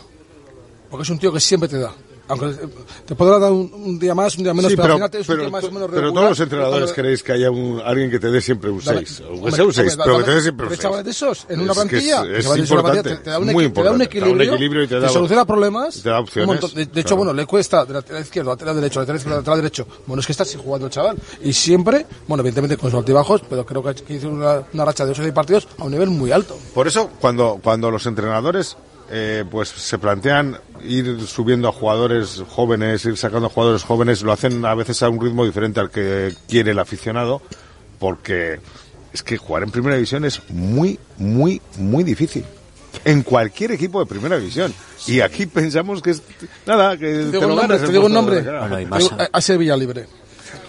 Porque 0.90 1.04
es 1.04 1.10
un 1.10 1.18
tío 1.20 1.32
que 1.34 1.40
siempre 1.40 1.68
te 1.70 1.80
da. 1.80 1.92
Aunque 2.28 2.46
eh, 2.48 2.68
te 3.06 3.16
podrá 3.16 3.38
dar 3.38 3.52
un, 3.52 3.72
un 3.74 4.00
día 4.00 4.16
más, 4.16 4.36
un 4.38 4.44
día 4.44 4.54
menos, 4.54 4.72
Sí, 4.72 4.76
pero, 4.78 4.96
pero, 4.96 5.10
te- 5.10 5.18
un 5.20 5.24
pero 5.26 5.42
tío 5.44 5.52
más 5.52 5.64
o 5.64 5.72
menos 5.72 5.90
pero 5.90 6.02
regular. 6.02 6.14
todos 6.14 6.30
los 6.30 6.40
entrenadores 6.40 6.80
Cuando- 6.80 6.94
queréis 6.96 7.24
que 7.24 7.32
haya 7.34 7.52
un, 7.52 7.82
alguien 7.86 8.10
que 8.10 8.20
te 8.20 8.32
dé 8.32 8.42
siempre 8.42 8.70
un 8.72 8.80
Dame- 8.82 9.06
6. 9.06 9.22
hombre, 9.30 9.52
sea 9.52 9.64
un 9.66 9.74
6, 9.74 9.92
hombre, 9.94 10.04
pero 10.06 10.18
que 10.18 10.24
te 10.24 10.32
dé 10.36 10.42
siempre 10.42 10.64
un 10.66 10.70
tres 10.70 10.78
6. 10.80 10.82
chavales 10.84 11.06
de 11.06 11.12
esos 11.12 11.46
en 11.50 11.60
una 11.62 11.72
Es 11.72 11.78
plantilla. 11.78 12.24
es- 12.26 12.46
es 12.46 12.58
importante, 12.58 12.82
plantilla, 13.04 13.04
te, 13.04 13.24
te 13.24 13.30
da 13.30 13.40
un, 13.40 13.46
muy 13.46 13.54
te 13.54 13.54
da 13.54 13.58
un 13.60 13.64
importante. 13.66 13.74
Te 13.76 13.80
da 13.84 13.92
un 13.92 14.02
equilibrio, 14.02 14.54
equilibrio 14.54 14.84
y 14.84 14.88
te 14.88 15.00
da- 15.00 15.10
soluciona 15.10 15.46
problemas. 15.46 16.02
te 16.02 16.10
da 16.10 16.18
un 16.20 16.24
opciones, 16.24 16.48
montón. 16.48 16.70
De, 16.74 16.86
de 16.88 17.00
hecho, 17.02 17.08
claro. 17.10 17.18
bueno, 17.18 17.34
Leque 17.34 17.60
está 17.60 17.86
de 17.86 17.94
lateral 17.94 18.22
izquierdo, 18.24 18.50
lateral 18.50 18.76
derecho, 18.76 19.00
lateral 19.00 19.18
izquierdo, 19.18 19.38
lateral 19.40 19.60
derecho. 19.62 19.88
Bueno, 20.08 20.20
es 20.22 20.26
que 20.26 20.32
está 20.32 20.44
así 20.44 20.58
jugando 20.58 20.88
el 20.88 20.92
chaval. 20.92 21.18
Y 21.44 21.54
siempre, 21.54 22.06
bueno, 22.28 22.42
evidentemente 22.42 22.78
con 22.78 22.90
sus 22.90 22.98
altibajos, 22.98 23.42
pero 23.50 23.66
creo 23.66 23.84
que, 23.84 23.94
que 23.96 24.14
hizo 24.16 24.30
una, 24.30 24.64
una 24.74 24.86
racha 24.86 25.06
de 25.06 25.12
8 25.12 25.22
o 25.22 25.26
10 25.26 25.34
partidos 25.36 25.68
a 25.78 25.84
un 25.84 25.92
nivel 25.92 26.10
muy 26.10 26.32
alto. 26.32 26.58
Por 26.74 26.88
eso, 26.88 27.10
cuando, 27.22 27.60
cuando 27.64 27.92
los 27.92 28.06
entrenadores 28.08 28.76
eh, 29.12 29.44
pues 29.50 29.70
se 29.70 29.98
plantean 29.98 30.58
ir 30.84 31.20
subiendo 31.28 31.68
a 31.68 31.72
jugadores 31.72 32.44
jóvenes, 32.50 33.06
ir 33.06 33.18
sacando 33.18 33.48
a 33.48 33.50
jugadores 33.50 33.84
jóvenes, 33.84 34.22
lo 34.24 34.32
hacen 34.32 34.66
a 34.66 34.74
veces 34.76 35.02
a 35.04 35.10
un 35.10 35.20
ritmo 35.22 35.46
diferente 35.46 35.80
al 35.80 35.90
que 35.90 36.34
quiere 36.48 36.72
el 36.72 36.80
aficionado, 36.80 37.42
porque 38.00 38.60
es 39.14 39.24
que 39.24 39.38
jugar 39.38 39.64
en 39.64 39.72
primera 39.72 39.96
división 39.96 40.26
es 40.26 40.42
muy, 40.50 41.00
muy, 41.18 41.62
muy 41.78 42.04
difícil. 42.04 42.46
En 43.04 43.24
cualquier 43.24 43.72
equipo 43.74 44.00
de 44.00 44.06
primera 44.06 44.38
división. 44.38 44.74
Y 45.08 45.20
aquí 45.20 45.46
pensamos 45.46 46.02
que 46.02 46.12
es 46.12 46.22
nada, 46.66 46.98
que 46.98 47.06
Te 47.06 47.24
te, 47.26 47.32
digo 47.32 47.48
un 47.48 47.56
nombre, 47.56 47.78
te 47.80 47.88
digo 47.92 48.06
un 48.06 48.14
nombre. 48.14 48.42
Bueno, 48.42 48.80
y 48.80 48.86
más 48.86 49.12
a- 49.12 49.30
a 49.32 49.42
Sevilla 49.42 49.76
Libre. 49.76 50.08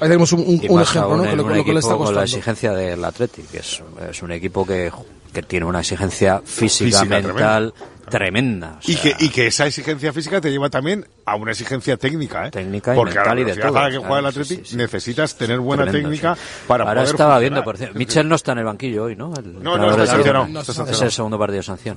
Ahí 0.00 0.08
tenemos 0.08 0.32
un, 0.32 0.40
un- 0.40 0.60
y 0.62 0.68
un 0.68 0.74
más 0.76 0.88
ejemplo, 0.90 1.12
aún 1.12 1.18
¿no? 1.24 1.30
Que 1.30 1.36
lo, 1.36 1.44
un 1.44 1.56
lo 1.56 1.64
que 1.64 1.72
le 1.72 1.78
está 1.78 1.92
equipo 1.92 2.04
con 2.04 2.14
la 2.14 2.20
costando. 2.22 2.36
exigencia 2.38 2.72
del 2.72 3.04
Athletic, 3.04 3.50
que 3.50 3.58
es, 3.58 3.82
es 4.10 4.22
un 4.22 4.32
equipo 4.32 4.66
que, 4.66 4.90
que 5.32 5.42
tiene 5.42 5.64
una 5.66 5.80
exigencia 5.80 6.42
física, 6.44 6.98
Física 7.00 7.04
mental 7.04 7.72
tremenda. 8.10 8.74
o 8.78 8.90
Y 8.90 8.96
que, 8.96 9.14
y 9.18 9.28
que 9.30 9.46
esa 9.48 9.66
exigencia 9.66 10.12
física 10.12 10.40
te 10.40 10.50
lleva 10.50 10.70
también 10.70 11.06
a 11.24 11.36
una 11.36 11.50
exigencia 11.52 11.96
técnica, 11.96 12.46
¿eh? 12.46 12.50
Técnica 12.50 12.92
y 12.94 12.96
Porque 12.96 13.18
a 13.18 13.24
la 13.24 13.34
mental 13.34 13.38
y 13.38 13.40
de 13.40 13.44
velocidad 13.46 13.68
todo, 13.68 13.78
a 13.78 13.82
la 13.82 13.90
que 13.90 13.98
juega 13.98 14.16
el 14.16 14.22
claro, 14.32 14.44
sí, 14.44 14.54
Athletic 14.54 14.72
necesitas 14.76 15.34
tener 15.36 15.58
buena 15.60 15.82
tremendo, 15.84 16.08
técnica 16.10 16.34
sí. 16.36 16.40
para 16.66 16.84
Ahora 16.84 17.00
poder 17.00 17.14
estaba 17.14 17.34
funcionar. 17.34 17.40
viendo, 17.40 17.64
por 17.64 17.76
cierto, 17.76 17.98
Mitchell 17.98 18.28
no 18.28 18.34
está 18.36 18.52
en 18.52 18.58
el 18.58 18.64
banquillo 18.64 19.04
hoy, 19.04 19.16
¿no? 19.16 19.32
El 19.36 19.62
No, 19.62 19.76
no, 19.76 19.90
está 19.90 20.06
sancionado, 20.06 20.60
está 20.60 20.90
Es 20.90 21.02
el 21.02 21.10
segundo 21.12 21.38
partido 21.38 21.56
de 21.58 21.62
sanción. 21.64 21.96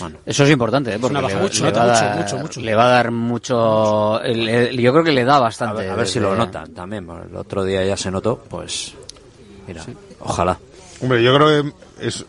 Bueno. 0.00 0.16
Eso 0.24 0.44
es 0.44 0.50
importante, 0.50 0.94
¿eh? 0.94 0.98
porque 1.00 1.12
una 1.16 1.20
le, 1.26 1.34
baja 1.34 1.42
mucho, 1.42 1.64
le 1.64 1.72
va 1.72 1.82
a 1.82 1.86
mucho, 1.86 2.00
dar, 2.04 2.16
mucho, 2.18 2.38
mucho. 2.38 2.60
le 2.60 2.74
va 2.74 2.84
a 2.86 2.90
dar 2.90 3.10
mucho. 3.10 4.22
el- 4.22 4.48
el- 4.48 4.78
yo 4.80 4.92
creo 4.92 5.04
que 5.04 5.12
le 5.12 5.24
da 5.24 5.36
A 5.36 5.40
bastante. 5.40 5.82
ver, 5.82 5.90
a 5.90 5.96
ver 5.96 6.06
si 6.08 6.20
lo 6.20 6.34
notan 6.36 6.72
también. 6.72 7.06
El 7.30 7.36
otro 7.36 7.64
día 7.64 7.84
ya 7.84 7.96
se 7.96 8.10
notó, 8.10 8.38
pues. 8.48 8.94
Mira, 9.66 9.84
ojalá. 10.20 10.58
Hombre, 11.00 11.22
yo 11.22 11.34
creo 11.34 11.48
que 11.98 12.06
es 12.06 12.24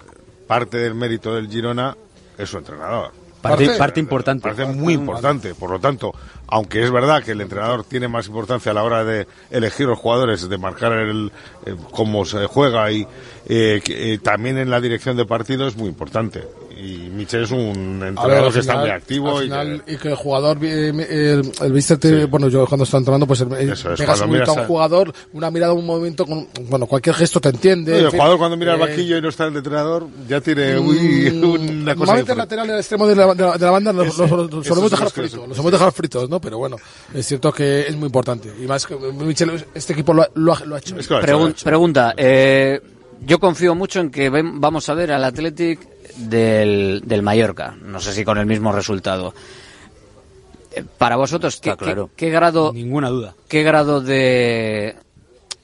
parte 0.47 0.77
del 0.77 0.95
mérito 0.95 1.35
del 1.35 1.47
Girona 1.49 1.95
es 2.37 2.49
su 2.49 2.57
entrenador. 2.57 3.11
Parte- 3.41 3.65
parte 3.77 3.99
importante. 3.99 4.43
Parte 4.47 4.65
muy 4.65 4.93
importante. 4.95 5.53
Por 5.53 5.69
lo 5.69 5.79
tanto, 5.79 6.11
aunque 6.47 6.83
es 6.83 6.91
verdad 6.91 7.23
que 7.23 7.31
el 7.31 7.41
entrenador 7.41 7.83
tiene 7.83 8.07
más 8.07 8.27
importancia 8.27 8.71
a 8.71 8.75
la 8.75 8.83
hora 8.83 9.03
de 9.03 9.27
elegir 9.51 9.85
los 9.85 9.99
jugadores, 9.99 10.49
de 10.49 10.57
marcar 10.57 10.91
el, 10.93 11.31
eh, 11.65 11.75
cómo 11.91 12.25
se 12.25 12.45
juega 12.47 12.91
y 12.91 13.07
eh, 13.47 13.81
que, 13.85 14.13
eh, 14.13 14.17
también 14.17 14.57
en 14.57 14.69
la 14.71 14.81
dirección 14.81 15.15
de 15.17 15.25
partido 15.25 15.67
es 15.67 15.77
muy 15.77 15.87
importante. 15.87 16.43
Y 16.79 17.09
Michel 17.09 17.43
es 17.43 17.51
un 17.51 17.99
ver, 17.99 18.09
entrenador 18.09 18.53
que 18.53 18.59
está 18.59 18.77
muy 18.77 18.89
activo 18.89 19.29
al 19.29 19.35
y 19.35 19.37
que- 19.37 19.43
final, 19.45 19.83
y 19.87 19.95
que 19.97 20.07
el 20.09 20.15
jugador, 20.15 20.57
eh, 20.63 20.89
el, 20.89 21.51
el 21.61 22.27
bueno, 22.27 22.47
yo 22.49 22.65
cuando 22.67 22.83
estoy 22.83 22.99
entrenando, 22.99 23.25
pues 23.25 23.41
eh, 23.41 23.45
Eso 23.71 23.93
es, 23.93 23.99
pegas 23.99 24.21
un 24.21 24.35
a 24.41 24.51
un 24.51 24.65
jugador, 24.65 25.13
una 25.33 25.49
mirada, 25.49 25.73
un 25.73 25.85
movimiento, 25.85 26.25
con, 26.25 26.47
bueno, 26.69 26.85
cualquier 26.85 27.15
gesto 27.15 27.39
te 27.39 27.49
entiende. 27.49 27.97
En 27.97 28.05
el 28.05 28.11
fin, 28.11 28.19
jugador 28.19 28.37
cuando 28.37 28.57
mira 28.57 28.73
al 28.73 28.79
eh, 28.81 28.85
banquillo 28.85 29.17
y 29.17 29.21
no 29.21 29.29
está 29.29 29.45
el 29.45 29.55
entrenador 29.57 30.07
ya 30.27 30.39
tiene 30.41 30.77
uy, 30.77 31.27
una 31.43 31.93
cosa 31.93 31.95
Normalmente 31.95 32.31
el 32.33 32.37
lateral 32.37 32.67
y 32.67 32.71
el 32.71 32.77
extremo 32.77 33.07
de 33.07 33.15
la, 33.15 33.33
de 33.33 33.43
la- 33.43 33.57
de 33.57 33.65
la 33.65 33.71
banda 33.71 33.93
los, 33.93 34.07
Ese- 34.07 34.27
los- 34.27 34.51
los 34.51 34.67
solemos 34.67 34.91
dejar 34.91 35.09
fritos, 35.09 35.33
los 35.47 35.57
solemos 35.57 35.71
dejar 35.71 35.91
fritos, 35.91 36.29
¿no? 36.29 36.39
Pero 36.39 36.57
bueno, 36.57 36.77
es 37.13 37.25
cierto 37.25 37.51
que 37.51 37.81
es 37.87 37.95
muy 37.95 38.05
importante. 38.07 38.51
Y 38.61 38.67
más 38.67 38.85
que 38.85 38.95
Michel, 38.95 39.65
este 39.73 39.93
equipo 39.93 40.13
lo, 40.13 40.21
ha- 40.23 40.29
lo 40.35 40.53
ha, 40.53 40.59
lo 40.65 40.75
ha 40.75 40.79
hecho. 40.79 40.95
Pregun- 40.97 41.63
pregunta, 41.63 42.13
eh, 42.17 42.79
yo 43.25 43.39
confío 43.39 43.73
mucho 43.73 43.99
en 43.99 44.11
que 44.11 44.29
ven- 44.29 44.61
vamos 44.61 44.87
a 44.89 44.93
ver 44.93 45.11
al 45.11 45.23
Athletic 45.23 45.79
del, 46.17 47.01
del 47.05 47.21
Mallorca, 47.21 47.75
no 47.81 47.99
sé 47.99 48.13
si 48.13 48.23
con 48.25 48.37
el 48.37 48.45
mismo 48.45 48.71
resultado. 48.71 49.33
Para 50.97 51.15
vosotros, 51.15 51.59
¿qué, 51.59 51.71
Está 51.71 51.83
claro. 51.85 52.09
qué- 52.15 52.27
qué 52.27 52.31
grado, 52.31 52.71
Ninguna 52.73 53.09
duda. 53.09 53.33
qué 53.47 53.63
grado 53.63 53.99
de 54.01 54.95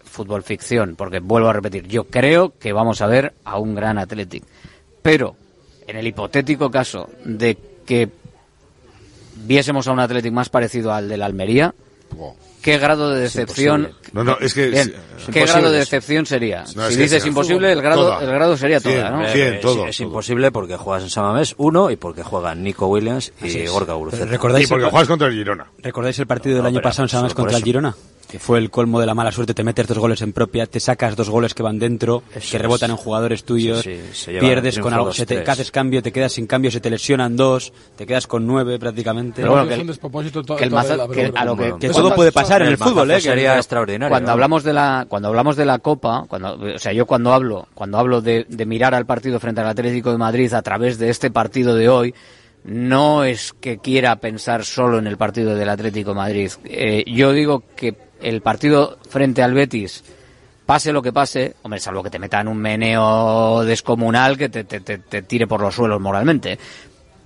fútbol 0.03 0.41
ficción? 0.43 0.95
Porque 0.95 1.19
vuelvo 1.19 1.49
a 1.49 1.53
repetir, 1.53 1.88
yo 1.88 2.05
creo 2.05 2.53
que 2.57 2.73
vamos 2.73 3.01
a 3.01 3.07
ver 3.07 3.34
a 3.43 3.59
un 3.59 3.75
gran 3.75 3.97
Athletic. 3.99 4.43
Pero, 5.03 5.35
en 5.88 5.97
el 5.97 6.07
hipotético 6.07 6.71
caso 6.71 7.09
de 7.25 7.57
que 7.85 8.09
viésemos 9.45 9.88
a 9.88 9.91
un 9.91 9.99
Athletic 9.99 10.31
más 10.31 10.49
parecido 10.49 10.93
al 10.93 11.09
del 11.09 11.21
Almería, 11.21 11.75
¿qué 12.64 12.80
grado 12.80 13.11
de 13.11 13.22
decepción? 13.22 13.91
No, 14.14 14.23
no, 14.23 14.38
es 14.40 14.53
que 14.56 14.69
Bien, 14.69 14.81
es- 14.81 15.27
es 15.27 15.34
¿Qué 15.34 15.45
grado 15.45 15.69
de 15.72 15.77
decepción 15.80 16.26
sería? 16.26 16.64
No, 16.76 16.88
es 16.88 16.95
si 16.95 17.02
dices 17.02 17.22
sea 17.22 17.30
imposible, 17.30 17.72
el 17.72 17.81
grado, 17.81 18.03
toda. 18.06 18.23
el 18.23 18.31
grado 18.31 18.57
sería 18.57 18.80
Cien, 18.80 18.95
toda, 19.02 19.10
¿no? 19.11 19.27
cien, 19.30 19.53
Eh, 19.56 19.60
todo, 19.61 19.85
es 19.85 19.98
todo. 19.98 20.07
imposible 20.07 20.52
porque 20.52 20.76
juegas 20.77 21.03
en 21.03 21.10
Samamés, 21.11 21.53
uno, 21.57 21.91
y 21.91 21.95
porque 21.98 22.23
juegan 22.23 22.64
Nico 22.64 22.88
Williams 22.88 23.31
y 23.44 23.60
es. 23.60 23.72
Gorka 23.72 23.94
Guruceta. 23.94 24.26
¿Recordáis 24.26 24.65
Y 24.65 24.69
porque 24.69 24.85
el- 24.85 24.91
juegas 24.91 25.07
contra 25.07 25.27
el 25.27 25.34
Girona. 25.35 25.68
¿Recordáis 25.77 26.18
el 26.19 26.26
partido 26.27 26.56
del 26.56 26.64
No, 26.64 26.69
año 26.69 26.81
pasado 26.81 27.03
en 27.03 27.10
San 27.10 27.19
Mamés 27.19 27.31
solo 27.34 27.35
por 27.35 27.44
contra 27.45 27.57
el. 27.60 27.64
Girona? 27.64 27.95
Que 28.34 28.39
fue 28.39 28.57
el 28.57 28.72
colmo 28.72 28.99
de 28.99 29.05
la 29.05 29.14
mala 29.14 29.31
suerte, 29.31 29.53
te 29.53 29.64
metes 29.64 29.85
dos 29.85 29.99
goles 29.99 30.19
en 30.23 30.34
propia, 30.34 30.65
te 30.65 30.80
sacas 30.80 31.15
dos 31.15 31.30
goles 31.30 31.53
que 31.53 31.61
van 31.61 31.77
dentro, 31.77 32.23
Eso 32.34 32.51
que 32.53 32.57
rebotan 32.57 32.89
es. 32.89 32.97
en 32.97 33.03
jugadores 33.03 33.43
tuyos, 33.43 33.81
Sí, 33.81 33.99
sí, 34.11 34.31
pierdes 34.39 34.80
con 34.80 34.91
algo, 34.91 35.14
se 35.14 35.27
te 35.27 35.35
2-3. 35.35 35.43
que 35.45 35.51
haces 35.51 35.69
cambio, 35.69 36.01
te 36.01 36.11
quedas 36.11 36.31
sin 36.34 36.47
cambio, 36.47 36.72
se 36.72 36.80
te 36.80 36.89
lesionan 36.89 37.38
dos, 37.38 37.72
te 37.95 38.07
quedas 38.07 38.26
con 38.26 38.47
nueve 38.47 38.80
prácticamente. 38.80 39.43
Pero 39.43 39.51
bueno, 39.51 39.68
que 39.68 39.76
el- 39.76 39.81
el 39.81 40.72
mazo- 40.72 40.93
a 40.93 41.45
lo 41.45 41.55
todo 41.91 42.15
puede 42.15 42.31
pasar 42.31 42.61
en 42.64 42.69
el 42.69 42.73
el 42.73 42.77
fútbol, 42.80 43.11
¿eh? 43.11 43.15
Que- 43.18 43.22
sería 43.22 43.55
extraordinario. 43.57 44.10
cuando 44.10 44.27
¿no? 44.30 44.34
hablamos 44.34 44.64
de 44.64 44.73
la 44.73 45.05
cuando 45.07 45.27
hablamos 45.27 45.55
de 45.55 45.65
la 45.65 45.77
copa 45.77 46.26
cuando 46.27 46.55
o 46.76 46.80
sea 46.80 46.91
yo 46.91 47.05
cuando 47.05 47.34
hablo 47.34 47.68
cuando 47.76 47.99
hablo 47.99 48.19
de, 48.22 48.47
de 48.49 48.65
mirar 48.65 48.95
al 48.95 49.05
partido 49.05 49.39
frente 49.39 49.61
al 49.61 49.68
Atlético 49.68 50.11
de 50.11 50.18
Madrid 50.18 50.51
a 50.55 50.64
través 50.64 50.97
de 50.97 51.11
este 51.11 51.30
partido 51.30 51.76
de 51.76 51.88
hoy 51.88 52.15
no 52.64 53.23
es 53.26 53.53
que 53.53 53.77
quiera 53.77 54.15
pensar 54.15 54.64
solo 54.65 54.97
en 54.97 55.05
el 55.05 55.18
partido 55.18 55.53
del 55.55 55.69
Atlético 55.69 56.11
de 56.11 56.15
Madrid 56.15 56.51
Eh, 56.64 57.03
yo 57.05 57.31
digo 57.31 57.61
que 57.76 57.93
el 58.24 58.41
partido 58.41 58.98
frente 59.10 59.44
al 59.44 59.54
Betis 59.54 60.04
pase 60.66 60.91
lo 60.94 61.02
que 61.02 61.12
pase, 61.14 61.56
hombre, 61.64 61.80
salvo 61.80 62.02
que 62.04 62.10
te 62.10 62.20
metan 62.20 62.48
un 62.48 62.58
meneo 62.58 63.64
descomunal 63.66 64.38
que 64.38 64.50
te, 64.50 64.64
te- 64.64 64.80
te- 64.80 64.98
te 64.98 65.22
tire 65.22 65.45
por 65.45 65.60
los 65.62 65.76
suelos 65.76 66.00
moralmente, 66.02 66.58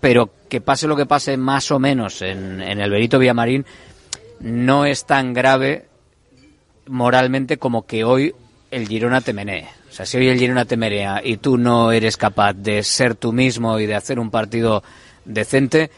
pero 0.01 0.29
que 0.49 0.59
pase 0.61 0.87
lo 0.87 0.95
que 0.95 1.05
pase 1.05 1.37
más 1.37 1.69
o 1.71 1.79
menos 1.79 2.21
en, 2.21 2.61
en 2.61 2.79
el 2.81 2.89
Benito 2.89 3.19
Villamarín, 3.19 3.65
no 4.39 4.85
es 4.85 5.05
tan 5.05 5.33
grave 5.33 5.85
moralmente 6.87 7.57
como 7.57 7.85
que 7.85 8.03
hoy 8.03 8.33
el 8.71 8.87
Girona 8.87 9.21
te 9.21 9.33
menee. 9.33 9.67
O 9.89 9.93
sea, 9.93 10.05
si 10.05 10.17
hoy 10.17 10.29
el 10.29 10.39
Girona 10.39 10.65
te 10.65 10.77
menea 10.77 11.21
y 11.23 11.37
tú 11.37 11.57
no 11.57 11.91
eres 11.91 12.17
capaz 12.17 12.53
de 12.53 12.83
ser 12.83 13.15
tú 13.15 13.33
mismo 13.33 13.79
y 13.79 13.85
de 13.85 13.95
hacer 13.95 14.19
un 14.19 14.29
partido 14.31 14.83
decente, 15.25 15.89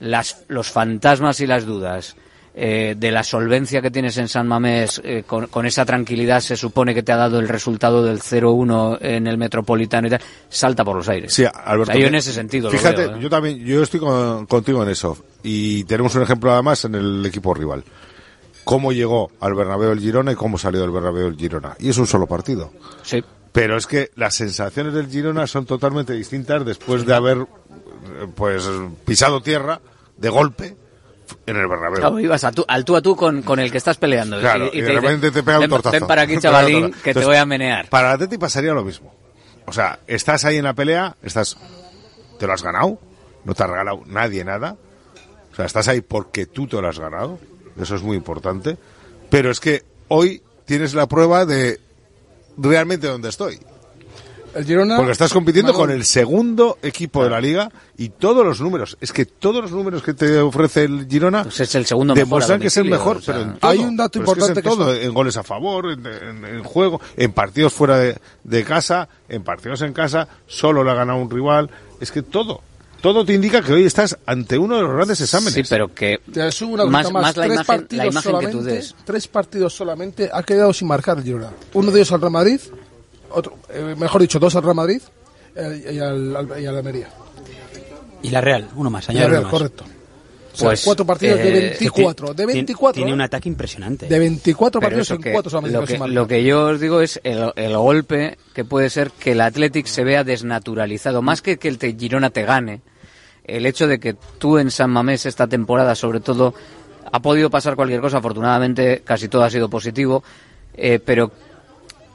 las, 0.00 0.44
los 0.48 0.70
fantasmas 0.70 1.40
y 1.40 1.46
las 1.46 1.64
dudas 1.66 2.16
eh, 2.60 2.96
de 2.98 3.12
la 3.12 3.22
solvencia 3.22 3.80
que 3.80 3.90
tienes 3.92 4.16
en 4.18 4.26
San 4.26 4.48
Mamés, 4.48 5.00
eh, 5.04 5.22
con, 5.24 5.46
con 5.46 5.64
esa 5.64 5.84
tranquilidad 5.86 6.40
se 6.40 6.56
supone 6.56 6.92
que 6.92 7.04
te 7.04 7.12
ha 7.12 7.16
dado 7.16 7.38
el 7.38 7.46
resultado 7.46 8.04
del 8.04 8.18
0-1 8.20 8.98
en 9.00 9.28
el 9.28 9.38
Metropolitano 9.38 10.08
y 10.08 10.10
tal, 10.10 10.20
salta 10.48 10.84
por 10.84 10.96
los 10.96 11.08
aires. 11.08 11.32
Sí, 11.32 11.44
Alberto. 11.44 11.92
O 11.92 11.94
sea, 11.94 12.02
yo 12.02 12.08
en 12.08 12.14
ese 12.16 12.32
sentido 12.32 12.68
Fíjate, 12.70 13.02
lo 13.04 13.08
veo, 13.10 13.16
¿eh? 13.18 13.22
yo 13.22 13.30
también, 13.30 13.58
yo 13.64 13.80
estoy 13.80 14.00
con- 14.00 14.46
contigo 14.46 14.82
en 14.82 14.88
eso. 14.88 15.16
Y 15.44 15.84
tenemos 15.84 16.12
un 16.16 16.22
ejemplo 16.22 16.52
además 16.52 16.84
en 16.84 16.96
el 16.96 17.24
equipo 17.24 17.54
rival. 17.54 17.84
Cómo 18.64 18.90
llegó 18.92 19.30
al 19.40 19.54
Bernabéu 19.54 19.92
el 19.92 20.00
Girona 20.00 20.32
y 20.32 20.34
cómo 20.34 20.58
salió 20.58 20.80
del 20.80 20.90
Bernabéu 20.90 21.28
el 21.28 21.36
Girona. 21.36 21.76
Y 21.78 21.90
es 21.90 21.96
un 21.96 22.06
solo 22.08 22.26
partido. 22.26 22.72
Sí. 23.02 23.22
Pero 23.52 23.76
es 23.76 23.86
que 23.86 24.10
las 24.16 24.34
sensaciones 24.34 24.92
del 24.94 25.06
Girona 25.08 25.46
son 25.46 25.64
totalmente 25.64 26.12
distintas 26.12 26.64
después 26.66 27.06
de 27.06 27.14
haber, 27.14 27.38
eh, 27.38 27.46
pues, 28.34 28.68
pisado 29.06 29.40
tierra 29.40 29.80
de 30.16 30.28
golpe 30.28 30.76
en 31.50 31.56
el 31.56 31.66
Bernabéu. 31.66 31.98
Claro, 32.00 32.20
ibas 32.20 32.44
a 32.44 32.52
tú, 32.52 32.64
al 32.68 32.84
tú 32.84 32.96
a 32.96 33.02
tú 33.02 33.16
con, 33.16 33.42
con 33.42 33.58
el 33.58 33.70
que 33.70 33.78
estás 33.78 33.96
peleando. 33.96 34.38
Claro, 34.40 34.70
y, 34.72 34.80
de 34.80 34.92
repente 34.92 35.30
te 35.30 35.42
pega 35.42 35.58
un 35.58 35.62
"Ven- 35.62 35.70
tortazo. 35.70 35.92
Ven 35.92 36.06
para 36.06 36.22
aquí, 36.22 36.36
chavalín, 36.40 36.92
que 37.02 37.14
te 37.14 37.24
voy 37.24 37.36
a 37.36 37.46
menear. 37.46 37.88
Para 37.88 38.08
el 38.08 38.14
Atleti 38.14 38.38
pasaría 38.38 38.72
lo 38.72 38.84
mismo. 38.84 39.14
O 39.66 39.72
sea, 39.72 39.98
estás 40.06 40.44
ahí 40.44 40.56
en 40.56 40.64
la 40.64 40.74
pelea, 40.74 41.16
estás, 41.22 41.56
te 42.38 42.46
lo 42.46 42.52
has 42.52 42.62
ganado, 42.62 42.98
no 43.44 43.54
te 43.54 43.62
ha 43.62 43.66
regalado 43.66 44.02
nadie 44.06 44.44
nada. 44.44 44.76
O 45.52 45.54
sea, 45.56 45.66
estás 45.66 45.88
ahí 45.88 46.00
porque 46.00 46.46
tú 46.46 46.66
te 46.66 46.80
lo 46.80 46.88
has 46.88 46.98
ganado. 46.98 47.38
Eso 47.80 47.94
es 47.96 48.02
muy 48.02 48.16
importante. 48.16 48.76
Pero 49.30 49.50
es 49.50 49.60
que 49.60 49.84
hoy 50.08 50.42
tienes 50.64 50.94
la 50.94 51.06
prueba 51.06 51.44
de 51.46 51.80
realmente 52.56 53.06
dónde 53.06 53.28
estoy. 53.28 53.58
El 54.54 54.64
Girona. 54.64 54.96
Porque 54.96 55.12
estás 55.12 55.32
compitiendo 55.32 55.72
Manuel, 55.72 55.88
con 55.88 55.96
el 55.96 56.04
segundo 56.04 56.78
equipo 56.82 57.22
de 57.24 57.30
la 57.30 57.40
liga 57.40 57.70
y 57.96 58.08
todos 58.08 58.44
los 58.44 58.60
números, 58.60 58.96
es 59.00 59.12
que 59.12 59.26
todos 59.26 59.62
los 59.62 59.70
números 59.72 60.02
que 60.02 60.14
te 60.14 60.38
ofrece 60.40 60.84
el 60.84 61.06
Girona 61.08 61.42
Pues 61.44 61.60
es 61.60 61.74
el 61.74 61.86
segundo 61.86 62.14
demuestran 62.14 62.60
que 62.60 62.68
es 62.68 62.76
el 62.76 62.84
mejor, 62.88 63.18
o 63.18 63.20
sea. 63.20 63.34
pero 63.34 63.46
en 63.52 63.58
todo. 63.58 63.70
Hay 63.70 63.78
un 63.78 63.96
dato 63.96 64.18
es 64.18 64.24
que 64.24 64.30
es 64.30 64.36
importante 64.36 64.60
en 64.60 64.64
que 64.64 64.68
todo, 64.70 64.94
es- 64.94 65.04
en 65.06 65.14
goles 65.14 65.36
a 65.36 65.42
favor, 65.42 65.90
en, 65.92 66.06
en- 66.06 66.44
en 66.44 66.64
juego, 66.64 67.00
en 67.16 67.32
partidos 67.32 67.72
fuera 67.72 67.98
de, 67.98 68.16
de 68.44 68.64
casa, 68.64 69.08
en 69.28 69.42
partidos 69.44 69.82
en 69.82 69.92
casa, 69.92 70.28
solo 70.46 70.82
le 70.82 70.90
ha 70.90 70.94
ganado 70.94 71.18
un 71.20 71.30
rival, 71.30 71.70
es 72.00 72.10
que 72.10 72.22
todo. 72.22 72.62
Todo 73.00 73.24
te 73.24 73.32
indica 73.32 73.62
que 73.62 73.72
hoy 73.72 73.84
estás 73.84 74.18
ante 74.26 74.58
uno 74.58 74.74
de 74.74 74.82
los 74.82 74.92
grandes 74.92 75.20
exámenes. 75.20 75.54
Sí, 75.54 75.62
pero 75.68 75.94
que 75.94 76.18
Te 76.32 76.50
subo 76.50 76.74
una 76.74 76.84
más, 76.86 77.04
más, 77.12 77.22
más 77.22 77.36
la 77.36 77.42
tres 77.44 77.54
imagen, 77.54 77.66
partidos 77.82 78.04
la 78.04 78.10
imagen 78.10 78.32
que 78.32 78.46
tú 78.46 78.50
solamente, 78.58 78.72
des. 78.74 78.94
tres 79.04 79.28
partidos 79.28 79.72
solamente 79.76 80.30
ha 80.32 80.42
quedado 80.42 80.72
sin 80.72 80.88
marcar 80.88 81.18
el 81.18 81.22
Girona. 81.22 81.50
Uno 81.74 81.92
de 81.92 81.98
ellos 82.00 82.10
al 82.10 82.20
Real 82.22 82.32
Madrid, 82.32 82.60
otro, 83.30 83.56
eh, 83.68 83.94
mejor 83.98 84.20
dicho, 84.20 84.38
dos 84.38 84.54
al 84.56 84.62
Real 84.62 84.74
Madrid 84.76 85.00
eh, 85.54 85.92
y, 85.94 85.98
al, 85.98 86.36
al- 86.36 86.60
y 86.62 86.66
al 86.66 86.76
Almería. 86.76 87.08
Y 88.22 88.30
la 88.30 88.40
Real, 88.40 88.68
uno 88.76 88.90
más, 88.90 89.08
Y 89.08 89.12
añade 89.12 89.24
al 89.26 89.30
Real, 89.30 89.42
uno 89.44 89.52
más. 89.52 89.60
correcto. 89.60 89.84
O 89.84 90.56
sea, 90.58 90.68
Pues, 90.70 90.82
cuatro 90.84 91.06
partidos 91.06 91.38
de 91.38 91.48
eh, 91.50 91.60
24, 91.78 92.28
de 92.28 92.34
Tiene- 92.34 92.52
24, 92.54 92.94
Tiene 92.94 93.10
¿eh? 93.12 93.14
un 93.14 93.20
ataque 93.20 93.48
impresionante. 93.48 94.06
de 94.08 94.18
24 94.18 94.80
Pero 94.80 94.88
partidos 94.90 95.10
en 95.12 95.22
que- 95.22 95.32
cuatro 95.32 95.50
solamente 95.50 95.78
lo, 95.78 95.86
que, 95.86 96.12
lo 96.12 96.26
que 96.26 96.42
yo 96.42 96.64
os 96.66 96.80
digo 96.80 97.00
es 97.00 97.20
el, 97.22 97.52
el 97.54 97.76
golpe 97.76 98.38
que 98.54 98.64
puede 98.64 98.90
ser 98.90 99.12
que 99.12 99.32
el 99.32 99.40
Athletic 99.40 99.86
se 99.86 100.02
vea 100.02 100.24
desnaturalizado. 100.24 101.22
Más 101.22 101.42
que 101.42 101.58
que 101.58 101.68
el 101.68 101.78
te- 101.78 101.94
Girona 101.96 102.30
te 102.30 102.42
gane, 102.42 102.80
el 103.44 103.66
hecho 103.66 103.86
de 103.86 104.00
que 104.00 104.14
tú 104.38 104.58
en 104.58 104.72
San 104.72 104.90
Mamés 104.90 105.26
esta 105.26 105.46
temporada, 105.46 105.94
sobre 105.94 106.18
todo, 106.18 106.54
ha 107.12 107.20
podido 107.22 107.50
pasar 107.50 107.76
cualquier 107.76 108.00
cosa. 108.00 108.18
Afortunadamente, 108.18 109.02
casi 109.04 109.28
todo 109.28 109.44
ha 109.44 109.50
sido 109.50 109.68
positivo. 109.70 110.24
eh, 110.80 110.98
pero 111.04 111.30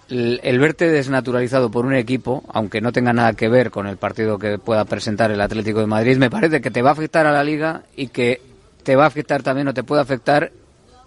el, 0.10 0.40
el 0.44 0.60
verte 0.60 0.90
desnaturalizado 0.90 1.70
por 1.72 1.86
un 1.86 1.96
equipo, 1.96 2.44
aunque 2.54 2.82
no 2.82 2.92
tenga 2.92 3.14
nada 3.14 3.34
que 3.34 3.48
ver 3.50 3.72
con 3.72 3.88
el 3.88 3.98
partido 3.98 4.38
que 4.38 4.58
pueda 4.60 4.86
presentar 4.86 5.32
el 5.32 5.42
Atlético 5.42 5.80
de 5.80 5.88
Madrid, 5.88 6.18
me 6.18 6.30
parece 6.30 6.62
que 6.62 6.72
te 6.72 6.82
va 6.82 6.90
a 6.90 6.94
afectar 6.94 7.26
a 7.26 7.32
la 7.32 7.44
liga 7.44 7.84
y 7.96 8.08
que 8.08 8.42
te 8.84 8.96
va 8.96 9.06
a 9.06 9.08
afectar 9.08 9.44
también 9.44 9.68
o 9.68 9.74
te 9.74 9.84
puede 9.84 10.02
afectar 10.02 10.52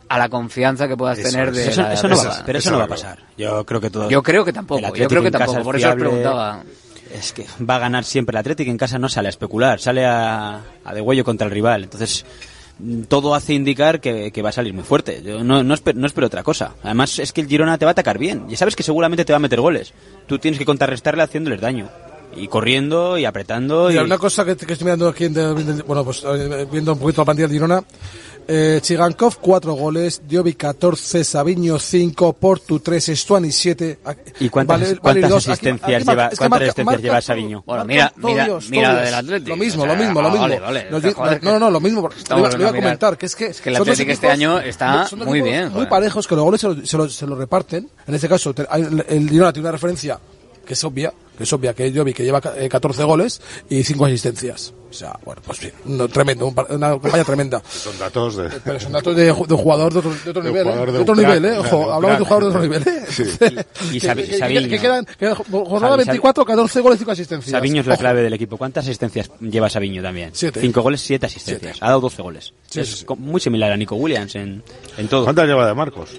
a 0.09 0.18
la 0.18 0.28
confianza 0.28 0.86
que 0.89 0.97
puedas 0.97 1.18
Eso 1.18 1.31
tener 1.31 1.52
de 1.52 1.68
Eso- 1.68 1.82
la- 1.82 1.93
eso 1.94 2.09
no 2.09 2.16
va 2.16 2.43
pero 2.47 2.59
eso 2.59 2.70
no 2.70 2.78
va 2.78 2.85
a 2.85 2.89
pasar. 2.89 3.18
Yo 3.36 3.64
creo 3.64 3.81
que 3.81 3.90
todo. 3.90 4.09
Yo 4.09 4.23
creo 4.23 4.44
que 4.44 4.52
tampoco, 4.52 4.94
yo 4.94 5.09
creo 5.09 5.23
que 5.23 5.31
tampoco, 5.31 5.62
por 5.62 5.77
eso 5.77 5.89
os 5.89 5.94
preguntaba. 5.97 6.62
Es 7.12 7.32
que 7.32 7.47
va 7.68 7.77
a 7.77 7.78
ganar 7.78 8.05
siempre 8.05 8.35
el 8.35 8.39
Atlético 8.39 8.70
en 8.70 8.78
casa 8.78 8.98
no 8.98 9.09
sale 9.09 9.28
a 9.28 9.31
especular, 9.31 9.78
sale 9.81 10.05
a, 10.05 10.60
a 10.85 10.94
de 10.94 11.01
huello 11.01 11.24
contra 11.24 11.47
el 11.47 11.52
rival. 11.52 11.85
Entonces, 11.85 12.24
todo 13.09 13.35
hace 13.35 13.55
indicar 13.55 14.01
que, 14.01 14.31
que 14.32 14.43
va 14.43 14.51
a 14.51 14.53
salir 14.53 14.74
muy 14.74 14.85
fuerte. 14.85 15.23
Yo 15.23 15.43
no, 15.43 15.62
no, 15.62 15.74
espero, 15.74 15.98
no 15.98 16.07
espero 16.07 16.27
otra 16.27 16.43
cosa. 16.43 16.74
Además, 16.82 17.19
es 17.19 17.32
que 17.32 17.40
el 17.40 17.48
Girona 17.48 17.78
te 17.78 17.85
va 17.85 17.90
a 17.90 17.93
atacar 17.93 18.19
bien. 18.19 18.48
Ya 18.48 18.57
sabes 18.57 18.77
que 18.77 18.82
seguramente 18.82 19.24
te 19.24 19.32
va 19.32 19.39
a 19.39 19.40
meter 19.40 19.61
goles. 19.61 19.93
Tú 20.27 20.39
tienes 20.39 20.59
que 20.59 20.66
contrarrestarle 20.66 21.23
haciéndoles 21.23 21.61
daño. 21.61 21.89
Y 22.36 22.48
corriendo 22.48 23.16
y 23.16 23.24
apretando. 23.24 23.90
Y... 23.90 23.97
Una 23.97 24.19
cosa 24.19 24.44
que, 24.44 24.57
que 24.57 24.74
estoy 24.74 24.85
mirando 24.85 25.09
aquí, 25.09 25.24
en 25.24 25.35
bueno, 25.86 26.05
pues 26.05 26.23
eh, 26.27 26.66
viendo 26.70 26.93
un 26.93 26.98
poquito 26.98 27.23
la 27.23 27.24
plantilla 27.24 27.48
del 27.48 27.57
Girona. 27.57 27.85
Eh, 28.48 28.78
Chigankov, 28.81 29.39
4 29.40 29.74
goles, 29.74 30.23
Diovi 30.28 30.55
14, 30.55 31.24
Sabiño 31.24 31.81
5, 31.81 32.32
Portu 32.35 32.78
3, 32.78 33.06
Stuani 33.18 33.51
7. 33.51 33.98
¿Y 34.39 34.48
cuántas, 34.51 34.81
Vale- 34.81 34.97
cuántas. 34.98 35.24
Aquí- 35.24 35.51
asistencias 35.51 35.82
aquí 36.02 36.09
lleva, 36.10 36.24
es 36.27 36.31
que 36.31 36.36
cuántas 36.36 36.51
marca- 36.51 36.64
asistencias 36.64 36.86
marca 36.86 37.02
lleva. 37.02 37.20
Sabiño? 37.20 37.64
Bueno, 37.66 37.85
mira, 37.85 38.12
mira, 38.16 38.44
Dios, 38.44 38.70
mira 38.70 38.93
la 38.93 39.02
del 39.02 39.14
Atlético. 39.14 39.48
Lo 39.51 39.56
mismo, 39.56 39.82
O 39.82 39.86
sea, 39.86 39.94
lo 39.94 40.01
mismo, 40.01 40.23
lo 40.23 40.28
mismo. 40.31 40.43
vale, 40.43 40.60
vale. 40.60 40.86
Lo- 40.90 41.12
Joder, 41.12 41.43
no, 41.43 41.51
no, 41.52 41.59
no, 41.59 41.70
lo 41.70 41.81
mismo. 41.81 42.02
Lo, 42.02 42.39
iba- 42.39 42.51
lo 42.51 42.60
iba 42.60 42.70
a 42.70 42.73
comentar, 42.73 43.18
que 43.18 43.27
es 43.27 43.35
que. 43.35 43.47
Es 43.47 43.60
que 43.60 43.70
el 43.70 43.77
Atlético 43.77 44.12
este 44.12 44.28
año 44.28 44.60
está 44.60 45.09
muy 45.16 45.40
bien, 45.43 45.73
Muy 45.73 45.86
parejos, 45.86 46.28
que 46.28 46.36
los 46.36 46.44
goles 46.44 46.60
se 46.60 46.68
lo, 46.68 46.86
se 46.86 46.97
lo- 46.97 47.09
se 47.09 47.27
lo 47.27 47.35
reparten. 47.35 47.89
En 48.06 48.14
este 48.14 48.28
caso, 48.28 48.55
el 49.09 49.28
Girona 49.28 49.52
tiene 49.52 49.66
una 49.68 49.73
referencia 49.73 50.20
que 50.64 50.74
es 50.74 50.85
obvia, 50.85 51.12
que 51.36 51.43
es 51.44 51.52
obvia, 51.52 51.74
que 51.74 51.86
es 51.89 51.97
Jovi, 51.97 52.12
que 52.14 52.23
lleva 52.24 52.40
eh, 52.56 52.68
14 52.68 53.02
goles 53.05 53.40
y 53.68 53.82
5 53.82 54.05
asistencias. 54.06 54.73
O 54.97 54.98
sea, 54.98 55.18
bueno, 55.27 55.43
pues 55.44 55.60
bien, 55.60 55.74
no, 55.85 56.09
tremendo, 56.09 56.47
un 56.47 56.55
una 56.70 56.90
campaña 56.98 57.23
tremenda. 57.24 57.62
Son 57.68 57.98
datos 57.98 58.36
de... 58.36 58.48
Pero 58.64 58.81
son 58.81 58.93
datos 58.93 59.14
de, 59.14 59.24
de 59.27 59.31
un 59.32 59.47
jugador 59.59 59.93
de 59.93 59.98
otro, 59.98 60.10
de 60.24 60.31
otro 60.31 60.43
De 60.43 60.48
nivel, 60.48 60.66
¿eh? 60.68 60.93
de 60.93 60.98
otro 60.98 61.14
nivel, 61.14 61.44
¿eh? 61.44 61.51
de 61.51 61.59
Ojo, 61.59 61.77
un 61.86 61.93
hablamos 61.93 62.16
de 62.16 62.23
un 62.23 62.28
jugador 62.28 62.43
de 62.44 62.48
otro 62.48 62.62
nivel, 62.62 62.82
¿eh? 62.89 63.05
Sí. 63.10 63.24
Y 63.93 64.01
Que- 64.01 64.06
Sabi- 64.06 64.23
que- 64.27 64.39
Sabiño. 64.39 64.68
que 64.70 64.78
quedan, 64.81 65.05
que 65.05 65.35
jornada 65.35 65.97
Sabi- 65.97 66.05
Sabi- 66.05 66.06
24, 66.06 66.44
14 66.47 66.81
goles 66.81 66.97
y 66.97 66.98
5 67.01 67.10
asistencias. 67.12 67.51
Sabiño 67.51 67.81
es 67.82 67.86
la 67.86 67.93
Ojo. 67.94 68.01
clave 68.01 68.23
del 68.23 68.32
equipo. 68.32 68.56
¿Cuántas 68.56 68.85
asistencias 68.86 69.31
lleva 69.40 69.68
Sabiño 69.68 70.02
también? 70.02 70.31
Siete. 70.32 70.60
Cinco 70.62 70.81
goles, 70.81 71.01
siete 71.02 71.27
asistencias. 71.27 71.73
Siete. 71.74 71.85
Ha 71.85 71.89
dado 71.89 72.01
12 72.01 72.23
goles. 72.23 72.55
Sí, 72.70 72.81
es 72.81 72.89
sí, 73.01 73.06
muy 73.18 73.40
similar 73.40 73.70
a 73.73 73.77
Nico 73.77 73.97
Williams 73.97 74.35
en, 74.36 74.62
en 74.97 75.09
todo. 75.09 75.24
¿Cuántas 75.24 75.47
lleva 75.47 75.66
de 75.66 75.74
Marcos? 75.74 76.10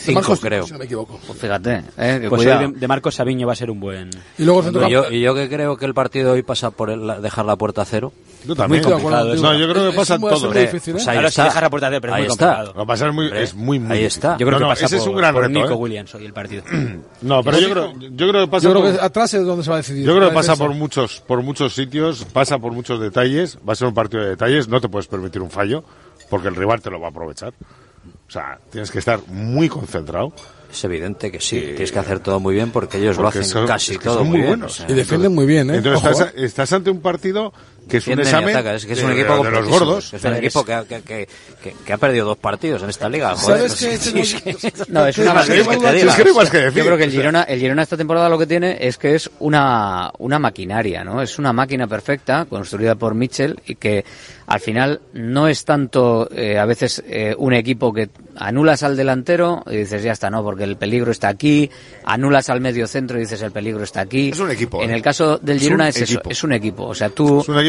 Cinco, 0.00 0.20
Marcos, 0.20 0.40
creo. 0.40 0.66
Si 0.66 0.72
no 0.72 0.78
me 0.78 0.86
equivoco. 0.86 1.20
Pues 1.26 1.38
fíjate. 1.38 1.84
Eh, 1.98 2.26
pues 2.28 2.44
de, 2.44 2.72
de, 2.74 2.88
Marcos 2.88 3.14
Sabiño 3.14 3.46
va 3.46 3.52
a 3.52 3.56
ser 3.56 3.70
un 3.70 3.80
buen. 3.80 4.10
Y 4.38 4.44
luego 4.44 4.62
centro 4.62 4.88
yo, 4.88 5.02
campo... 5.02 5.16
yo 5.16 5.34
que 5.34 5.48
creo 5.48 5.76
que 5.76 5.84
el 5.84 5.94
partido 5.94 6.32
hoy 6.32 6.42
pasa 6.42 6.70
por 6.70 6.90
el, 6.90 7.22
dejar 7.22 7.44
la 7.44 7.56
puerta 7.56 7.82
a 7.82 7.84
cero. 7.84 8.12
Yo 8.44 8.56
también. 8.56 8.82
Muy 8.82 8.92
complicado. 8.92 9.34
No, 9.34 9.54
yo 9.54 9.68
creo 9.70 9.90
que 9.90 9.96
pasa 9.96 10.18
todo. 10.18 10.50
Difícil, 10.50 10.70
pues 10.70 10.88
¿eh? 10.88 10.92
pues 10.92 11.08
ahí 11.08 11.16
Ahora 11.16 11.28
está. 11.28 11.44
dejar 11.44 11.62
la 11.62 11.70
puerta 11.70 11.86
a 11.86 11.90
cero, 11.90 12.00
pero 12.00 12.14
ahí 12.14 12.22
es 12.22 12.28
muy 12.28 12.32
está. 12.32 12.46
complicado. 12.46 12.78
Va 12.78 12.82
a 12.82 12.86
pasar 12.86 13.12
muy, 13.12 13.30
es 13.34 13.54
muy, 13.54 13.78
muy 13.78 13.96
Ahí 13.96 14.04
está. 14.04 14.38
Yo 14.38 14.46
creo 14.46 14.58
no, 14.58 14.66
que 14.66 14.70
pasa 14.70 14.86
ese 14.86 14.96
por, 14.96 15.02
es 15.02 15.08
un 15.08 15.16
gran 15.16 15.34
por 15.34 15.42
reto, 15.42 15.60
Nico 15.60 15.72
eh. 15.72 15.76
Williams 15.76 16.14
hoy 16.14 16.24
el 16.24 16.32
partido. 16.32 16.62
no, 17.20 17.42
pero 17.42 17.58
yo 17.58 17.70
creo, 17.70 17.92
yo 17.98 18.28
creo 18.28 18.44
que 18.44 18.50
pasa. 18.50 18.64
Yo 18.64 18.72
creo 18.72 18.92
que 18.92 19.00
atrás 19.00 19.34
es 19.34 19.44
donde 19.44 19.64
se 19.64 19.70
va 19.70 19.76
a 19.76 19.78
decidir. 19.78 20.06
Yo 20.06 20.16
creo 20.16 20.28
que 20.28 20.34
pasa 20.34 20.56
por 20.56 20.72
muchos, 20.74 21.20
por 21.26 21.42
muchos 21.42 21.74
sitios, 21.74 22.24
pasa 22.24 22.58
por 22.58 22.72
muchos 22.72 23.00
detalles. 23.00 23.58
Va 23.68 23.74
a 23.74 23.76
ser 23.76 23.88
un 23.88 23.94
partido 23.94 24.22
de 24.22 24.30
detalles. 24.30 24.68
No 24.68 24.80
te 24.80 24.88
puedes 24.88 25.06
permitir 25.06 25.42
un 25.42 25.50
fallo 25.50 25.84
porque 26.30 26.48
el 26.48 26.56
rival 26.56 26.80
te 26.80 26.90
lo 26.90 27.00
va 27.00 27.08
a 27.08 27.10
aprovechar. 27.10 27.52
O 28.28 28.30
sea, 28.30 28.58
tienes 28.70 28.90
que 28.90 28.98
estar 28.98 29.20
muy 29.28 29.68
concentrado. 29.68 30.32
Es 30.70 30.84
evidente 30.84 31.32
que 31.32 31.40
sí, 31.40 31.58
eh, 31.58 31.62
tienes 31.70 31.90
que 31.90 31.98
hacer 31.98 32.20
todo 32.20 32.38
muy 32.38 32.54
bien 32.54 32.70
porque 32.70 32.98
ellos 32.98 33.16
lo 33.16 33.26
hacen 33.26 33.66
casi 33.66 33.98
todo 33.98 34.24
muy, 34.24 34.40
buenos. 34.40 34.78
Bien. 34.78 34.90
Y 34.90 34.94
defienden 34.94 35.34
muy 35.34 35.44
bien, 35.44 35.68
¿eh? 35.70 35.76
Entonces 35.78 36.20
¿eh? 36.20 36.32
estás, 36.36 36.72
ante 36.72 36.90
un 36.90 37.00
partido 37.00 37.52
que 37.88 37.96
es 37.96 38.06
un 39.02 39.12
equipo 39.12 39.44
de, 39.44 39.50
los 39.50 39.68
gordos. 39.68 40.14
Es 40.14 40.24
un 40.24 40.34
equipo 40.34 40.64
que, 40.64 41.26
que, 41.84 41.92
ha 41.92 41.98
perdido 41.98 42.26
dos 42.26 42.38
partidos 42.38 42.82
en 42.82 42.90
esta 42.90 43.08
liga. 43.08 43.34
No, 44.88 45.06
es 45.06 45.18
una 45.18 45.34
más. 45.34 45.48
Yo 45.48 45.64
creo 45.64 46.96
que 46.96 47.04
el 47.04 47.10
Girona, 47.10 47.42
el 47.42 47.60
Girona 47.60 47.82
esta 47.82 47.96
temporada 47.96 48.28
lo 48.28 48.38
que 48.38 48.46
tiene 48.46 48.78
es 48.80 48.98
que 48.98 49.14
es 49.14 49.30
una, 49.40 50.10
una 50.18 50.38
maquinaria, 50.38 51.04
¿no? 51.04 51.22
Es 51.22 51.38
una 51.38 51.52
máquina 51.52 51.86
perfecta 51.86 52.46
construida 52.46 52.94
por 52.94 53.14
Mitchell 53.14 53.60
y 53.66 53.76
que 53.76 54.04
al 54.46 54.58
final 54.60 55.00
no 55.12 55.46
es 55.46 55.64
tanto 55.64 56.28
eh, 56.34 56.58
a 56.58 56.64
veces 56.64 57.02
eh, 57.06 57.34
un 57.38 57.52
equipo 57.52 57.92
que 57.92 58.10
anulas 58.36 58.82
al 58.82 58.96
delantero 58.96 59.62
y 59.70 59.76
dices 59.76 60.02
ya 60.02 60.10
está, 60.10 60.28
no, 60.28 60.42
porque 60.42 60.64
el 60.64 60.76
peligro 60.76 61.12
está 61.12 61.28
aquí, 61.28 61.70
anulas 62.04 62.50
al 62.50 62.60
medio 62.60 62.88
centro 62.88 63.16
y 63.16 63.20
dices 63.20 63.42
el 63.42 63.52
peligro 63.52 63.84
está 63.84 64.00
aquí. 64.00 64.30
Es 64.30 64.40
un 64.40 64.50
equipo. 64.50 64.82
En 64.82 64.90
¿eh? 64.90 64.94
el 64.94 65.02
caso 65.02 65.38
del 65.38 65.60
Girona 65.60 65.88
es, 65.88 65.98
es 65.98 66.10
eso, 66.10 66.22
es 66.28 66.42
un 66.42 66.52
equipo 66.52 66.92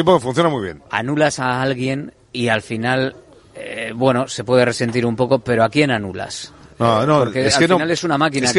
que 0.03 0.19
funciona 0.19 0.49
muy 0.49 0.64
bien. 0.64 0.82
Anulas 0.90 1.40
a 1.40 1.61
alguien 1.61 2.14
y 2.34 2.48
al 2.48 2.61
final, 2.61 3.15
eh, 3.56 3.91
bueno, 3.95 4.28
se 4.28 4.44
puede 4.44 4.65
resentir 4.65 5.06
un 5.06 5.15
poco, 5.15 5.40
pero 5.40 5.64
¿a 5.64 5.69
quién 5.69 5.91
anulas? 5.91 6.53
No, 6.82 7.03
eh, 7.03 7.07
no, 7.07 7.19
Porque 7.19 7.45
al 7.45 7.52
final 7.52 7.91
es 7.91 8.03
una 8.03 8.18
máquina. 8.18 8.48
Es 8.48 8.53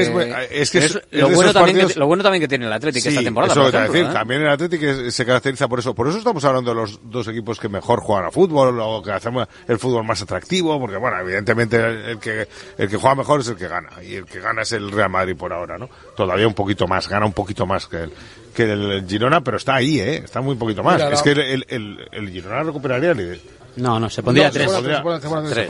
que, 0.71 0.79
es, 0.79 0.99
lo, 1.11 1.31
bueno 1.31 1.53
también 1.53 1.89
que, 1.89 1.99
lo 1.99 2.07
bueno 2.07 2.23
también 2.23 2.41
que 2.41 2.47
tiene 2.47 2.67
el 2.67 2.73
Atlético 2.73 3.09
esta 3.09 3.21
temporada. 3.21 3.87
¿eh? 3.93 4.05
También 4.13 4.43
el 4.43 4.49
Atlético 4.49 5.11
se 5.11 5.27
caracteriza 5.27 5.67
por 5.67 5.81
eso. 5.81 5.93
Por 5.93 6.09
eso 6.09 6.19
estamos 6.19 6.45
hablando 6.45 6.71
de 6.71 6.77
los 6.77 7.01
dos 7.03 7.27
equipos 7.27 7.59
que 7.59 7.69
mejor 7.69 8.01
juegan 8.01 8.27
a 8.27 8.31
fútbol 8.31 8.79
o 8.81 9.03
que 9.03 9.11
hacemos 9.11 9.49
el 9.67 9.79
fútbol 9.79 10.05
más 10.05 10.23
atractivo. 10.23 10.79
Porque, 10.79 10.99
bueno, 10.99 11.19
evidentemente 11.19 12.13
el, 12.13 12.19
que, 12.19 12.47
el 12.79 12.89
que 12.89 12.97
juega 12.97 13.17
mejor 13.17 13.41
es 13.41 13.49
el 13.49 13.57
que 13.57 13.67
gana. 13.67 13.91
Y 14.03 14.15
el 14.15 14.25
que 14.25 14.39
gana 14.39 14.63
es 14.63 14.71
el 14.71 14.93
Real 14.93 15.11
Madrid 15.11 15.37
por 15.37 15.53
ahora, 15.53 15.77
¿no? 15.77 15.89
Todavía 16.17 16.47
un 16.47 16.55
poquito 16.55 16.87
más, 16.87 17.09
gana 17.09 17.27
un 17.27 17.33
poquito 17.33 17.67
más 17.67 17.89
que 17.89 18.05
el, 18.05 18.13
que 18.55 18.71
el 18.71 19.07
Girona, 19.09 19.43
pero 19.43 19.57
está 19.57 19.77
ahí, 19.77 20.01
¿eh? 20.01 20.23
está 20.25 20.41
muy 20.41 20.57
poquito 20.57 20.83
más. 20.83 21.01
Es 21.01 21.19
no. 21.19 21.23
que 21.23 21.33
el, 21.33 22.09
el, 22.11 22.31
Girona 22.31 22.63
recuperaría 22.63 23.13
el 23.13 23.41
no, 23.77 23.99
no, 23.99 24.11
se 24.11 24.23
pondría 24.23 24.51
tres. 24.51 24.71
Lo 24.71 24.83
que 24.83 24.93
acabas 24.93 25.49
de 25.49 25.65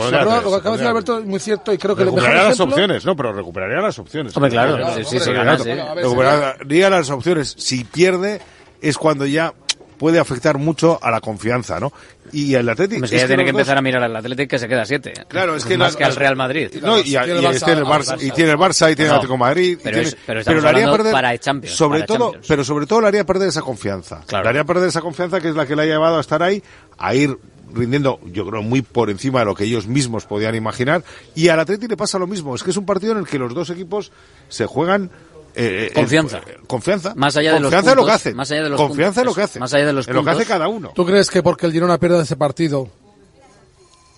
decir, 0.70 0.86
Alberto, 0.86 1.18
es 1.18 1.24
muy 1.24 1.38
cierto 1.38 1.72
y 1.72 1.78
creo 1.78 1.94
que... 1.94 2.04
Recuperaría 2.04 2.34
mejor 2.34 2.50
las 2.50 2.60
opciones, 2.60 3.04
no, 3.04 3.16
pero 3.16 3.32
recuperaría 3.32 3.80
las 3.80 3.98
opciones. 3.98 4.36
Hombre, 4.36 4.50
claro, 4.50 5.04
sí, 5.04 5.18
sí, 5.20 5.30
¿eh? 5.30 5.84
Recuperaría 5.94 6.90
las 6.90 7.10
opciones. 7.10 7.54
Si 7.56 7.84
pierde 7.84 8.40
es 8.80 8.98
cuando 8.98 9.24
ya 9.26 9.54
puede 10.02 10.18
afectar 10.18 10.58
mucho 10.58 10.98
a 11.00 11.12
la 11.12 11.20
confianza, 11.20 11.78
¿no? 11.78 11.92
Y 12.32 12.54
el 12.56 12.68
Atlético... 12.68 13.04
Es 13.04 13.10
que 13.12 13.18
ya 13.18 13.28
tiene 13.28 13.44
que 13.44 13.50
empezar 13.50 13.78
a 13.78 13.80
mirar 13.80 14.02
al 14.02 14.16
Atlético 14.16 14.50
que 14.50 14.58
se 14.58 14.66
queda 14.66 14.84
siete. 14.84 15.12
¿eh? 15.12 15.24
Claro, 15.28 15.54
es 15.54 15.64
que... 15.64 15.78
Más 15.78 15.94
que 15.94 16.02
al 16.02 16.16
Real 16.16 16.34
Madrid. 16.34 16.70
No, 16.82 16.98
y, 16.98 17.04
tiene 17.04 17.34
el 17.38 17.86
Barça, 17.86 18.16
y 18.20 18.32
tiene 18.32 18.50
el 18.50 19.10
Atlético 19.10 19.36
Madrid. 19.36 19.78
Pero, 19.80 20.60
lo 20.60 20.68
haría 20.68 20.90
perder... 20.90 21.12
Para 21.12 21.38
Champions. 21.38 21.76
Sobre 21.76 22.02
todo, 22.02 22.32
pero 22.48 22.64
sobre 22.64 22.86
todo 22.86 23.02
le 23.02 23.06
haría 23.06 23.24
perder 23.24 23.50
esa 23.50 23.62
confianza. 23.62 24.24
Le 24.28 24.38
haría 24.38 24.64
perder 24.64 24.88
esa 24.88 25.02
confianza 25.02 25.40
que 25.40 25.50
es 25.50 25.54
la 25.54 25.66
que 25.66 25.76
le 25.76 25.82
ha 25.82 25.86
llevado 25.86 26.16
a 26.16 26.20
estar 26.20 26.42
ahí, 26.42 26.60
a 26.98 27.14
ir 27.14 27.38
rindiendo, 27.72 28.18
yo 28.24 28.44
creo, 28.44 28.60
muy 28.60 28.82
por 28.82 29.08
encima 29.08 29.38
de 29.38 29.44
lo 29.44 29.54
que 29.54 29.62
ellos 29.62 29.86
mismos 29.86 30.26
podían 30.26 30.56
imaginar. 30.56 31.04
Y 31.36 31.46
al 31.46 31.60
Atlético 31.60 31.90
le 31.90 31.96
pasa 31.96 32.18
lo 32.18 32.26
mismo. 32.26 32.56
Es 32.56 32.64
que 32.64 32.70
es 32.70 32.76
un 32.76 32.86
partido 32.86 33.12
en 33.12 33.18
el 33.18 33.26
que 33.28 33.38
los 33.38 33.54
dos 33.54 33.70
equipos 33.70 34.10
se 34.48 34.66
juegan 34.66 35.12
eh, 35.54 35.88
eh, 35.88 35.92
confianza. 35.94 36.38
Eh, 36.38 36.58
confianza. 36.66 37.14
Más 37.14 37.36
allá 37.36 37.54
de 37.54 37.60
confianza 37.60 37.94
los 37.94 37.94
puntos, 37.94 37.96
lo 37.96 38.06
que 38.06 38.12
hace. 38.12 38.34
Más 38.34 38.50
allá 38.50 38.62
de 38.62 38.70
los 38.70 38.80
confianza 38.80 39.04
puntos, 39.04 39.22
en 39.22 39.26
lo 39.26 39.34
que 39.34 39.42
hace. 39.42 39.60
Más 39.60 39.74
allá 39.74 39.86
de 39.86 39.92
los 39.92 40.08
en 40.08 40.14
puntos. 40.14 40.24
lo 40.32 40.38
que 40.38 40.42
hace 40.42 40.52
cada 40.52 40.68
uno. 40.68 40.92
¿Tú 40.94 41.04
crees 41.04 41.30
que 41.30 41.42
porque 41.42 41.66
el 41.66 41.72
Girona 41.72 41.98
pierda 41.98 42.22
ese 42.22 42.36
partido 42.36 42.88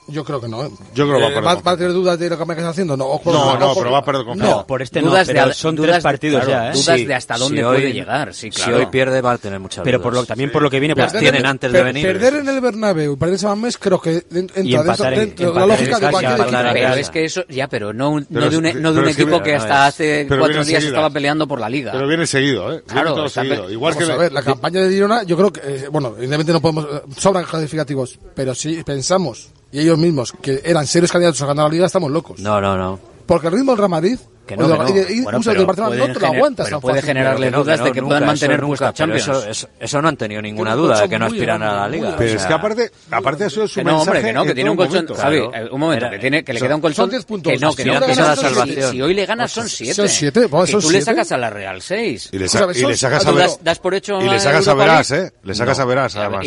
yo 0.07 0.23
creo 0.23 0.41
que 0.41 0.49
no. 0.49 0.65
¿eh? 0.65 0.71
Yo 0.95 1.09
creo 1.09 1.17
que 1.17 1.41
va, 1.41 1.53
a 1.53 1.55
eh, 1.55 1.57
va, 1.57 1.63
va 1.63 1.71
a 1.73 1.77
tener 1.77 1.93
dudas 1.93 2.19
de 2.19 2.29
lo 2.29 2.37
que 2.37 2.45
me 2.45 2.53
estás 2.53 2.71
haciendo? 2.71 2.97
No, 2.97 3.21
no, 3.25 3.33
no, 3.33 3.59
no 3.59 3.75
pero 3.75 3.91
va 3.91 3.99
a 3.99 4.05
perder 4.05 4.25
confianza. 4.25 4.57
No, 4.57 4.67
por 4.67 4.83
este 4.83 5.01
dudas 5.01 5.27
no, 5.27 5.35
pero 5.35 5.47
de, 5.49 5.55
son 5.55 5.77
dudas 5.77 5.91
tres 5.93 6.03
partidos 6.03 6.45
claro, 6.45 6.65
ya. 6.65 6.69
¿eh? 6.69 6.73
Dudas 6.75 6.99
sí, 6.99 7.05
de 7.07 7.15
hasta 7.15 7.39
dónde 7.39 7.59
si 7.59 7.65
puede 7.65 7.93
llegar, 7.93 8.35
sí, 8.35 8.51
claro. 8.51 8.73
Si 8.77 8.79
hoy 8.81 8.87
pierde 8.87 9.21
va 9.23 9.33
a 9.33 9.39
tener 9.39 9.61
muchas 9.61 9.83
pero. 9.83 10.03
Pero 10.03 10.27
también 10.27 10.51
sí. 10.51 10.53
por 10.53 10.63
lo 10.63 10.71
que 10.71 10.79
viene, 10.79 10.95
pues 10.95 11.13
tienen 11.13 11.47
antes 11.47 11.73
de 11.73 11.83
venir. 11.83 12.07
Perder 12.07 12.35
en 12.35 12.49
el 12.49 12.61
Bernabéu, 12.61 13.17
perder 13.17 13.39
San 13.39 13.61
Mes, 13.61 13.79
creo 13.79 14.01
que 14.01 14.25
entra 14.31 14.61
empatar, 14.61 15.15
dentro, 15.15 15.21
dentro 15.21 15.49
empatar, 15.49 15.55
la 15.55 15.67
lógica 15.67 15.99
de 15.99 16.11
cualquier 16.11 16.41
equipo. 16.41 16.73
Pero 16.75 16.95
es 16.95 17.11
que 17.11 17.25
eso, 17.25 17.45
ya, 17.49 17.69
pero 17.69 17.93
no, 17.95 18.21
no 18.29 18.51
de 18.51 18.57
un, 18.59 18.67
e- 18.67 18.75
no 18.75 18.93
de 18.93 19.01
un 19.01 19.09
equipo 19.09 19.43
que 19.43 19.55
hasta 19.55 19.87
hace 19.87 20.27
cuatro 20.29 20.65
días 20.65 20.85
estaba 20.85 21.09
peleando 21.09 21.49
por 21.49 21.61
la 21.61 21.71
Liga. 21.71 21.93
Pero 21.93 22.07
viene 22.07 22.27
seguido, 22.27 22.73
¿eh? 22.75 22.83
Claro. 22.87 23.25
Igual 23.71 23.97
que... 23.97 24.05
A 24.05 24.17
ver, 24.17 24.33
la 24.33 24.43
campaña 24.43 24.83
de 24.83 24.91
Girona, 24.91 25.23
yo 25.23 25.37
creo 25.37 25.53
que, 25.53 25.61
eh, 25.65 25.89
bueno, 25.91 26.09
evidentemente 26.17 26.53
no 26.53 26.61
podemos, 26.61 26.87
sobran 27.17 27.45
calificativos, 27.45 28.19
pero 28.35 28.55
si 28.55 28.83
pensamos 28.85 29.54
y 29.75 29.81
ellos 29.81 29.99
mismos, 29.99 30.33
que 30.41 30.63
eran 30.65 30.87
serios 30.87 31.11
candidatos 31.11 31.43
a 31.43 31.47
ganar 31.47 31.65
la 31.65 31.71
liga, 31.73 31.87
estamos 31.87 32.09
locos. 32.09 32.39
No, 32.39 32.61
no, 32.61 32.79
no. 32.79 33.01
Porque 33.27 33.49
el 33.49 33.55
ritmo 33.55 33.73
del 33.73 33.79
Real 33.79 33.91
Madrid 33.91 34.19
que 34.47 34.57
no, 34.57 34.69
no. 34.69 34.85
Te 34.85 36.21
lo 36.21 36.27
aguantas 36.27 36.71
puede 36.81 37.03
generarle 37.03 37.51
dudas 37.51 37.83
de 37.83 37.93
que 37.93 38.03
puedan 38.03 38.27
mantener 38.27 38.61
nunca, 38.61 38.93
Champions. 38.93 39.29
Eso, 39.49 39.69
eso, 39.79 40.03
no 40.03 40.09
han 40.09 40.17
tenido 40.17 40.43
ninguna 40.43 40.75
duda 40.75 41.01
de 41.01 41.09
que 41.09 41.19
no 41.19 41.27
aspiran 41.27 41.63
a 41.63 41.75
la 41.75 41.89
Liga. 41.89 42.15
Pero 42.17 42.37
es 42.37 42.45
que 42.45 42.53
aparte, 42.53 42.91
aparte 43.11 43.47
eso 43.47 43.65
es 43.65 43.73
su 43.73 43.83
no, 43.83 44.03
hombre, 44.03 44.23
que 44.23 44.55
tiene 44.55 44.71
un 44.71 44.77
colchón, 44.77 45.07
eh, 45.31 45.69
un 45.71 45.81
momento, 45.81 46.11
que, 46.11 46.19
tiene, 46.19 46.45
que 46.45 46.53
le 46.53 46.61
queda 46.61 46.75
un 46.75 46.81
colchón 46.81 47.11
la. 47.11 48.91
Si 48.91 49.03
hoy 49.03 49.15
le 49.15 49.27
ganas 49.27 49.51
son 49.51 49.69
siete. 49.69 50.09
Son 50.09 50.81
tú 50.81 50.91
le 50.91 51.01
sacas 51.01 51.33
a 51.33 51.39
la 51.39 51.51
Real 51.51 51.81
seis. 51.81 52.29
Y 52.33 52.39
le 52.39 52.49
sacas 52.49 53.27
a 53.27 53.33
Verás, 53.33 53.59
das 53.63 53.79
por 53.79 53.95
hecho 53.95 54.21
Y 54.21 54.29
le 54.29 54.41
sacas 54.41 54.69
a 54.69 54.75
Verás, 54.75 55.11
eh, 55.11 55.33
le 55.43 55.55
sacas 55.55 55.79
a 55.79 55.85
Verás 55.85 56.17
además. 56.17 56.47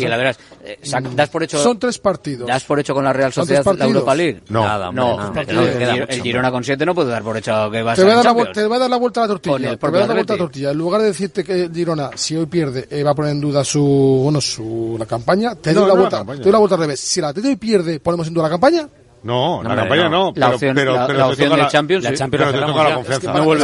Das 1.14 1.28
por 1.28 1.42
hecho 1.42 1.62
Son 1.62 1.78
tres 1.78 1.98
partidos. 1.98 2.46
Das 2.46 2.64
por 2.64 2.78
hecho 2.78 2.94
con 2.94 3.04
la 3.04 3.12
Real 3.12 3.32
Sociedad 3.32 3.64
la 3.78 3.84
Europa 3.84 4.14
League. 4.14 4.42
No, 4.48 4.92
no, 4.92 5.32
el 5.34 6.22
Girona 6.22 6.50
con 6.50 6.64
siete 6.64 6.84
no 6.84 6.94
puede 6.94 7.10
dar 7.10 7.22
por 7.22 7.36
hecho 7.36 7.70
que 7.70 7.82
te 7.94 8.02
voy 8.02 8.12
a 8.12 8.16
dar 8.16 8.24
la, 8.24 8.96
vuelta 8.96 9.20
a 9.20 9.24
la 9.24 9.28
tortilla. 9.28 9.76
Te 9.76 9.86
voy 9.86 10.00
a 10.00 10.06
dar 10.06 10.16
la 10.16 10.24
tortilla. 10.24 10.70
En 10.70 10.78
lugar 10.78 11.00
de 11.00 11.08
decirte 11.08 11.44
que 11.44 11.70
Girona, 11.72 12.10
si 12.14 12.36
hoy 12.36 12.46
pierde, 12.46 12.86
eh, 12.90 13.02
va 13.02 13.10
a 13.10 13.14
poner 13.14 13.32
en 13.32 13.40
duda 13.40 13.64
su, 13.64 14.20
bueno, 14.22 14.40
su, 14.40 14.98
campaña, 15.08 15.54
te 15.54 15.72
doy 15.72 15.88
la 15.88 15.94
vuelta. 15.94 16.24
Te 16.24 16.36
doy 16.36 16.52
la 16.52 16.58
vuelta 16.58 16.74
al 16.76 16.80
revés. 16.82 17.00
Si 17.00 17.20
la 17.20 17.28
Atlético 17.28 17.50
hoy 17.50 17.56
pierde, 17.56 18.00
ponemos 18.00 18.26
en 18.26 18.34
duda 18.34 18.44
la 18.44 18.50
campaña. 18.50 18.88
No, 19.22 19.62
no, 19.62 19.68
la 19.68 19.76
campaña 19.76 20.08
no. 20.08 20.32
pero, 20.32 20.46
la 20.46 20.54
opción, 20.54 20.74
pero, 20.76 21.06
pero, 21.06 21.68
Champions, 21.68 22.04
la 22.04 22.14
Champions 22.14 22.52
te 22.52 22.58
la 22.58 22.94
confianza. 22.94 23.12
Es 23.12 23.18
que 23.18 23.26
no, 23.26 23.54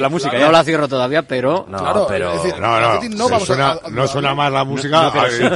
la 0.00 0.08
música. 0.08 0.38
No 0.38 0.50
la 0.50 0.64
cierro 0.64 0.88
todavía, 0.88 1.22
pero 1.22 1.66
no, 1.68 1.78
vamos 1.82 3.44
suena, 3.44 3.68
a, 3.68 3.72
a, 3.72 3.90
no 3.90 4.06
suena 4.06 4.34
más 4.34 4.52
la 4.52 4.64
música. 4.64 5.12
Eh, 5.28 5.50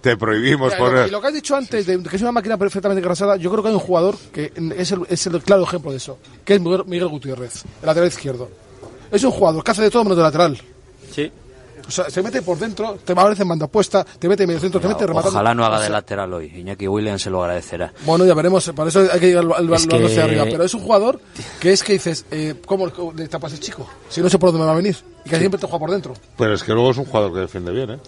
te 0.00 0.16
prohibimos, 0.16 0.72
te. 0.72 1.08
Y 1.08 1.10
lo 1.10 1.20
que 1.20 1.26
has 1.26 1.34
dicho 1.34 1.56
antes 1.56 1.86
de 1.86 2.02
que 2.02 2.16
es 2.16 2.22
una 2.22 2.32
máquina 2.32 2.56
perfectamente 2.56 3.00
engrasada, 3.00 3.36
yo 3.36 3.50
creo 3.50 3.62
que 3.62 3.68
hay 3.68 3.74
un 3.74 3.80
jugador 3.80 4.16
que 4.32 4.52
es 4.76 4.92
el, 4.92 5.00
es 5.08 5.26
el 5.26 5.42
claro 5.42 5.64
ejemplo 5.64 5.90
de 5.90 5.98
eso, 5.98 6.18
que 6.44 6.54
es 6.54 6.60
Miguel 6.60 7.08
Gutiérrez, 7.08 7.64
el 7.82 7.86
lateral 7.86 8.08
izquierdo. 8.08 8.48
Es 9.10 9.22
un 9.22 9.30
jugador 9.30 9.62
que 9.62 9.70
hace 9.70 9.82
de 9.82 9.90
todo 9.90 10.04
menos 10.04 10.16
de 10.16 10.22
lateral. 10.22 10.58
Sí. 11.12 11.30
O 11.86 11.90
sea, 11.90 12.08
se 12.08 12.22
mete 12.22 12.42
por 12.42 12.58
dentro, 12.58 12.96
te 13.04 13.14
va 13.14 13.22
aparece 13.22 13.42
en 13.42 13.48
banda 13.48 13.66
puesta, 13.66 14.04
te 14.04 14.28
mete 14.28 14.46
medio 14.46 14.60
centro, 14.60 14.80
te 14.80 14.88
mete 14.88 15.06
rematando. 15.06 15.36
Ojalá 15.36 15.54
no 15.54 15.64
haga 15.64 15.80
de 15.80 15.90
lateral 15.90 16.32
hoy. 16.32 16.52
Iñaki 16.54 16.86
Williams 16.86 17.22
se 17.22 17.30
lo 17.30 17.42
agradecerá. 17.42 17.92
Bueno, 18.04 18.24
ya 18.24 18.34
veremos. 18.34 18.70
Para 18.74 18.88
eso 18.88 19.06
hay 19.10 19.20
que 19.20 19.28
ir 19.28 19.38
al, 19.38 19.52
al, 19.52 19.66
al 19.66 19.74
hacia 19.74 20.24
arriba. 20.24 20.44
Pero 20.44 20.64
es 20.64 20.74
un 20.74 20.80
jugador 20.80 21.20
que 21.60 21.72
es 21.72 21.82
que 21.82 21.94
dices, 21.94 22.26
eh, 22.30 22.54
¿cómo 22.66 22.90
le 23.16 23.28
tapas 23.28 23.52
el 23.52 23.60
chico? 23.60 23.86
Si 24.08 24.20
no 24.20 24.28
sé 24.28 24.38
por 24.38 24.50
dónde 24.50 24.60
me 24.60 24.66
va 24.66 24.72
a 24.72 24.76
venir. 24.76 24.96
Y 25.24 25.30
que 25.30 25.38
siempre 25.38 25.58
te 25.58 25.66
juega 25.66 25.78
por 25.78 25.90
dentro. 25.90 26.12
Pero 26.36 26.52
es 26.52 26.62
que 26.62 26.72
luego 26.72 26.90
es 26.90 26.98
un 26.98 27.06
jugador 27.06 27.32
que 27.32 27.40
defiende 27.40 27.72
bien, 27.72 27.92
¿eh? 27.92 27.98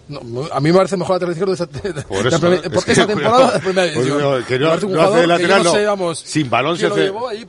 A 0.52 0.60
mí 0.60 0.70
me 0.70 0.76
parece 0.76 0.98
mejor 0.98 1.14
lateral 1.14 1.32
izquierdo 1.32 1.54
de 1.54 1.64
esta, 1.64 1.92
de, 1.92 2.02
por 2.02 2.26
eso, 2.26 2.40
porque 2.74 2.92
es 2.92 2.98
esta 2.98 3.06
temporada 3.14 3.56
hace 3.56 5.20
de 5.20 5.26
lateral, 5.26 6.16
sin 6.16 6.50
balón 6.50 6.76
se 6.76 6.86
hace, 6.86 7.10
ahí, 7.30 7.46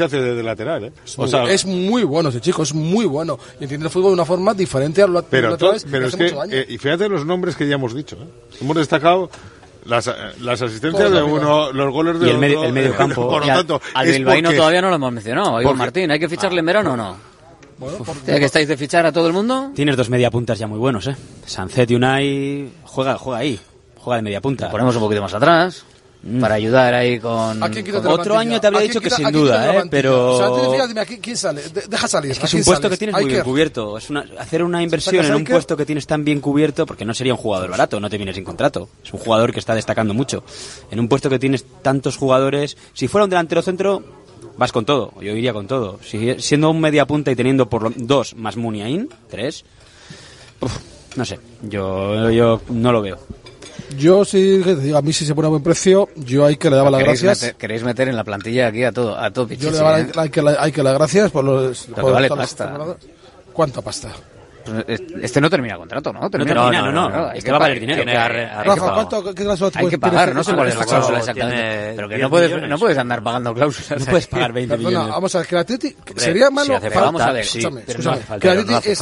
hace 0.00 0.20
de, 0.20 0.42
lateral, 0.42 0.84
¿eh? 0.84 0.92
O 1.18 1.26
sea, 1.26 1.44
es 1.44 1.66
muy 1.66 2.02
bueno 2.04 2.30
ese 2.30 2.40
chico, 2.40 2.62
es 2.62 2.72
muy 2.72 3.04
bueno. 3.04 3.38
Y 3.60 3.64
entiende 3.64 3.86
el 3.86 3.92
fútbol 3.92 4.10
de 4.10 4.14
una 4.14 4.24
forma 4.24 4.54
diferente 4.54 5.02
a 5.02 5.06
lo 5.06 5.22
Pero 5.22 5.53
to- 5.58 5.66
atrás, 5.68 5.86
pero 5.90 6.04
y 6.04 6.08
es 6.08 6.16
que, 6.16 6.24
mucho 6.24 6.36
daño. 6.36 6.52
eh, 6.54 6.66
y 6.68 6.78
fíjate 6.78 7.08
los 7.08 7.24
nombres 7.26 7.56
que 7.56 7.66
ya 7.68 7.74
hemos 7.76 7.94
dicho, 7.94 8.16
¿eh? 8.16 8.26
Hemos 8.60 8.76
destacado 8.76 9.30
las, 9.84 10.06
eh, 10.08 10.12
las 10.40 10.60
asistencias 10.62 11.10
de 11.12 11.22
uno, 11.22 11.72
los 11.72 11.92
goles 11.92 12.18
de 12.20 12.26
Y 12.26 12.30
el 12.30 12.38
medio- 12.38 12.58
otro, 12.58 12.68
el 12.68 12.74
medio 12.74 12.90
eh, 12.90 12.96
campo. 12.96 13.28
Por 13.28 13.40
lo 13.46 13.46
tanto, 13.46 13.80
al 13.94 14.06
bilbaíno 14.06 14.48
porque- 14.48 14.56
todavía 14.58 14.82
no 14.82 14.88
lo 14.90 14.96
hemos 14.96 15.12
mencionado. 15.12 15.52
Porque- 15.62 15.74
Martín, 15.78 16.10
¿hay 16.10 16.18
que 16.18 16.28
ficharle 16.28 16.60
en 16.60 16.66
verano 16.66 16.92
o 16.92 16.96
no? 16.96 17.16
¿Ya 18.26 18.38
que 18.38 18.44
estáis 18.44 18.68
de 18.68 18.76
fichar 18.76 19.04
a 19.04 19.12
todo 19.12 19.26
el 19.26 19.32
mundo? 19.32 19.72
Tienes 19.74 19.96
dos 19.96 20.08
media 20.08 20.30
puntas 20.30 20.58
ya 20.58 20.66
muy 20.66 20.78
buenos, 20.78 21.06
¿eh? 21.08 21.16
Sancet 21.44 21.90
y 21.90 21.96
Unai 21.96 22.70
juega, 22.84 23.18
juega 23.18 23.40
ahí, 23.40 23.58
juega 23.98 24.16
de 24.16 24.22
media 24.22 24.40
punta. 24.40 24.70
ponemos 24.70 24.94
un 24.94 25.02
poquito 25.02 25.20
más 25.20 25.34
atrás. 25.34 25.84
Mm. 26.26 26.40
para 26.40 26.54
ayudar 26.54 26.94
ahí 26.94 27.20
con... 27.20 27.62
Otro 28.06 28.38
año 28.38 28.58
te 28.58 28.66
habría 28.66 28.82
dicho 28.82 29.00
que 29.00 29.10
sin 29.10 29.30
duda, 29.30 29.76
¿eh? 29.76 29.82
Pero... 29.90 30.38
Deja 31.88 32.08
salir. 32.08 32.30
Es 32.32 32.54
un 32.54 32.64
puesto 32.64 32.88
que 32.88 32.96
tienes 32.96 33.14
muy 33.14 33.26
bien 33.26 33.42
cubierto. 33.42 33.98
Es 33.98 34.08
una, 34.08 34.24
hacer 34.38 34.62
una 34.62 34.82
inversión 34.82 35.24
en 35.24 35.34
un 35.34 35.44
puesto 35.44 35.76
que 35.76 35.84
tienes 35.84 36.06
tan 36.06 36.24
bien 36.24 36.40
cubierto, 36.40 36.86
porque 36.86 37.04
no 37.04 37.12
sería 37.12 37.34
un 37.34 37.38
jugador 37.38 37.70
barato, 37.70 38.00
no 38.00 38.08
te 38.08 38.16
vienes 38.16 38.36
sin 38.36 38.44
contrato. 38.44 38.88
Es 39.04 39.12
un 39.12 39.20
jugador 39.20 39.52
que 39.52 39.58
está 39.58 39.74
destacando 39.74 40.14
mucho. 40.14 40.44
En 40.90 40.98
un 40.98 41.08
puesto 41.08 41.28
que 41.28 41.38
tienes 41.38 41.64
tantos 41.82 42.16
jugadores, 42.16 42.76
si 42.94 43.06
fuera 43.06 43.24
un 43.24 43.30
delantero 43.30 43.60
centro, 43.60 44.02
vas 44.56 44.72
con 44.72 44.86
todo. 44.86 45.12
Yo 45.20 45.32
iría 45.32 45.52
con 45.52 45.66
todo. 45.66 45.98
Si, 46.02 46.40
siendo 46.40 46.70
un 46.70 46.80
media 46.80 47.06
punta 47.06 47.30
y 47.32 47.36
teniendo 47.36 47.68
por 47.68 47.82
lo, 47.82 47.92
dos 47.96 48.34
más 48.34 48.56
Muniain, 48.56 49.10
tres, 49.28 49.64
no 51.16 51.24
sé, 51.24 51.38
yo, 51.62 52.30
yo 52.30 52.62
no 52.70 52.92
lo 52.92 53.02
veo. 53.02 53.18
Yo 53.98 54.24
sí, 54.24 54.62
a 54.94 55.02
mí 55.02 55.12
sí 55.12 55.26
se 55.26 55.34
pone 55.34 55.46
a 55.46 55.50
buen 55.50 55.62
precio, 55.62 56.08
yo 56.16 56.44
hay 56.46 56.56
que 56.56 56.70
le 56.70 56.76
daba 56.76 56.90
las 56.90 57.02
gracias. 57.02 57.42
Meter, 57.42 57.56
queréis 57.56 57.82
meter 57.82 58.08
en 58.08 58.16
la 58.16 58.24
plantilla 58.24 58.68
aquí 58.68 58.82
a 58.84 58.92
todo, 58.92 59.16
a 59.16 59.30
todo 59.30 59.48
Yo 59.48 59.70
le 59.70 59.76
daba 59.76 60.00
¿eh? 60.00 60.08
hay, 60.16 60.30
que, 60.30 60.42
hay 60.58 60.72
que 60.72 60.82
las 60.82 60.94
gracias 60.94 61.30
por 61.30 61.44
los... 61.44 61.88
Lo 61.88 61.94
por 61.96 62.04
que 62.06 62.10
vale 62.10 62.28
pasta. 62.28 62.96
¿Cuánta 63.52 63.82
pasta? 63.82 64.10
Pues 64.64 65.02
este 65.22 65.40
no 65.40 65.50
termina 65.50 65.76
contrato, 65.76 66.12
¿no? 66.12 66.30
Termina, 66.30 66.54
no, 66.54 66.62
termina, 66.62 66.82
no, 66.82 66.92
no, 66.92 67.10
no, 67.10 67.26
no, 67.26 67.32
Este 67.32 67.50
va 67.50 67.56
a 67.56 67.60
valer 67.60 67.80
dinero. 67.80 68.04
Que, 68.04 68.10
hay, 68.10 68.64
Rafa, 68.64 68.94
¿cuánto, 68.94 69.34
qué 69.34 69.44
cláusula 69.44 69.70
Hay 69.74 69.88
que 69.88 69.98
pagar, 69.98 70.34
no 70.34 70.42
sé 70.42 70.54
cuál 70.54 70.68
es 70.68 70.76
la 70.76 70.84
cláusula 70.86 71.18
exactamente. 71.18 71.92
Pero 71.96 72.08
que 72.08 72.18
no 72.18 72.30
puedes, 72.30 72.68
no 72.68 72.78
puedes 72.78 72.98
andar 72.98 73.22
pagando 73.22 73.54
cláusulas. 73.54 74.00
No 74.00 74.06
puedes 74.06 74.26
pagar 74.26 74.52
20 74.52 74.76
millones. 74.76 74.98
Perdona, 74.98 75.14
vamos 75.14 75.34
a 75.34 75.38
ver, 75.38 75.46
que 75.46 75.54
el 75.54 75.60
Atleti 75.60 75.96
sería 76.16 76.50
malo. 76.50 76.74
Si 76.74 76.80
falta, 76.80 77.00
vamos 77.00 77.22
a 77.22 77.32
ver, 77.32 77.44
sí, 77.44 77.58
escúchame, 77.58 77.82
pero 77.86 77.98
escúchame, 77.98 78.16
no 78.16 78.26
falta, 78.26 78.40
que 78.40 78.48
el 78.48 78.58
Atleti 78.58 78.90
es, 78.90 79.00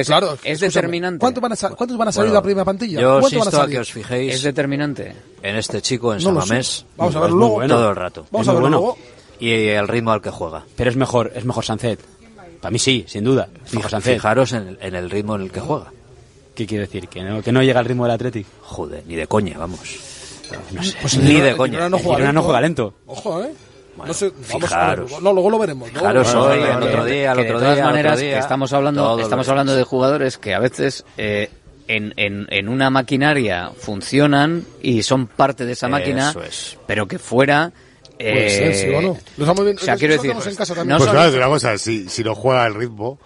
es, 0.00 0.06
claro, 0.06 0.38
es 0.42 0.60
determinante. 0.60 1.18
¿Cuántos 1.20 1.42
van 1.42 1.52
a, 1.52 1.56
cuántos 1.76 1.96
van 1.96 2.08
a 2.08 2.12
salir 2.12 2.30
bueno, 2.30 2.40
la 2.40 2.42
primera 2.42 2.64
plantilla? 2.64 3.00
Yo 3.00 3.20
insisto 3.20 3.60
a 3.60 3.68
que 3.68 3.78
os 3.78 3.92
fijéis. 3.92 4.34
Es 4.34 4.42
determinante. 4.42 5.14
En 5.42 5.56
este 5.56 5.80
chico, 5.80 6.12
en 6.12 6.20
Samamés. 6.20 6.84
Vamos 6.96 7.14
a 7.16 7.20
verlo 7.20 7.36
luego. 7.36 7.66
Todo 7.66 7.90
el 7.90 7.96
rato. 7.96 8.26
Vamos 8.30 8.48
a 8.48 8.52
verlo 8.52 8.68
luego. 8.68 8.98
Y 9.38 9.52
el 9.52 9.86
ritmo 9.86 10.12
al 10.12 10.22
que 10.22 10.30
juega. 10.30 10.64
Pero 10.76 10.90
es 10.90 10.96
mejor, 10.96 11.32
es 11.34 11.44
mejor 11.44 11.64
Sancet. 11.64 12.00
Para 12.60 12.70
mí 12.70 12.78
sí, 12.78 13.04
sin 13.06 13.24
duda. 13.24 13.48
Fijaros, 13.64 14.52
en, 14.52 14.78
el, 14.80 15.10
ritmo 15.10 15.36
en 15.36 15.42
el 15.42 15.50
que 15.50 15.60
juega. 15.60 15.92
¿Qué 16.54 16.66
quiere 16.66 16.86
decir? 16.86 17.08
¿Que 17.08 17.22
no, 17.22 17.42
que 17.42 17.52
no 17.52 17.62
llega 17.62 17.80
al 17.80 17.86
ritmo 17.86 18.04
del 18.04 18.12
Athletic? 18.12 18.46
Joder, 18.62 19.02
ni 19.06 19.14
de 19.14 19.26
coña, 19.26 19.58
vamos. 19.58 19.80
No 20.72 20.82
sé, 20.82 20.94
pues 21.00 21.18
ni 21.18 21.40
de 21.40 21.56
coña. 21.56 21.80
No 21.80 21.90
no 21.90 21.98
juega 21.98 22.58
¿eh? 22.58 22.62
lento. 22.62 22.94
Ojo, 23.06 23.42
¿eh? 23.42 23.52
No 24.04 24.12
sé, 24.12 24.30
vamos 24.30 24.68
fijaros. 24.68 25.22
No, 25.22 25.32
luego 25.32 25.50
lo 25.50 25.58
veremos. 25.58 25.90
¿no? 25.92 25.98
Fijaros 25.98 26.34
bueno, 26.34 26.50
hoy, 26.50 26.86
otro 26.86 27.04
día, 27.04 27.32
al 27.32 27.40
otro 27.40 27.54
de 27.54 27.60
todas 27.60 27.76
día, 27.76 27.84
maneras, 27.84 28.20
día, 28.20 28.38
estamos 28.38 28.72
hablando, 28.72 29.18
estamos 29.20 29.48
hablando 29.48 29.74
de 29.74 29.84
jugadores 29.84 30.38
que 30.38 30.54
a 30.54 30.58
veces 30.58 31.04
eh, 31.16 31.50
en, 31.88 32.12
en, 32.16 32.46
en, 32.50 32.68
una 32.68 32.90
maquinaria 32.90 33.70
funcionan 33.76 34.66
y 34.82 35.02
son 35.02 35.26
parte 35.26 35.64
de 35.64 35.72
esa 35.72 35.88
máquina, 35.88 36.34
es. 36.46 36.76
pero 36.86 37.06
que 37.06 37.18
fuera 37.18 37.72
Puede 38.18 38.46
eh, 38.46 38.50
ser, 38.50 38.74
sí 38.74 38.88
o 38.94 39.00
no. 39.02 39.08
No 39.08 40.96
pues 40.98 41.10
claro, 41.10 41.78
si, 41.78 42.24
no 42.24 42.34
juega 42.34 42.64
al 42.64 42.74
ritmo, 42.74 43.18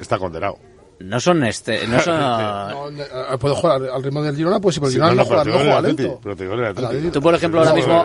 está 0.00 0.18
condenado. 0.18 0.58
No 1.00 1.20
son 1.20 1.44
este, 1.44 1.86
no 1.86 2.00
son... 2.02 2.98
Eh, 2.98 3.02
eh, 3.02 3.38
puedo 3.38 3.54
jugar 3.54 3.80
al 3.82 4.02
ritmo 4.02 4.20
del 4.20 4.34
Girona, 4.34 4.58
pues 4.58 4.74
sí, 4.74 4.80
pero 4.80 4.88
el 4.88 4.94
Girona 4.94 5.14
no, 5.14 5.24
juega, 5.24 5.44
no. 5.44 7.10
Tú, 7.12 7.20
por 7.20 7.34
ejemplo, 7.36 7.60
ahora 7.60 7.72
mismo... 7.72 8.04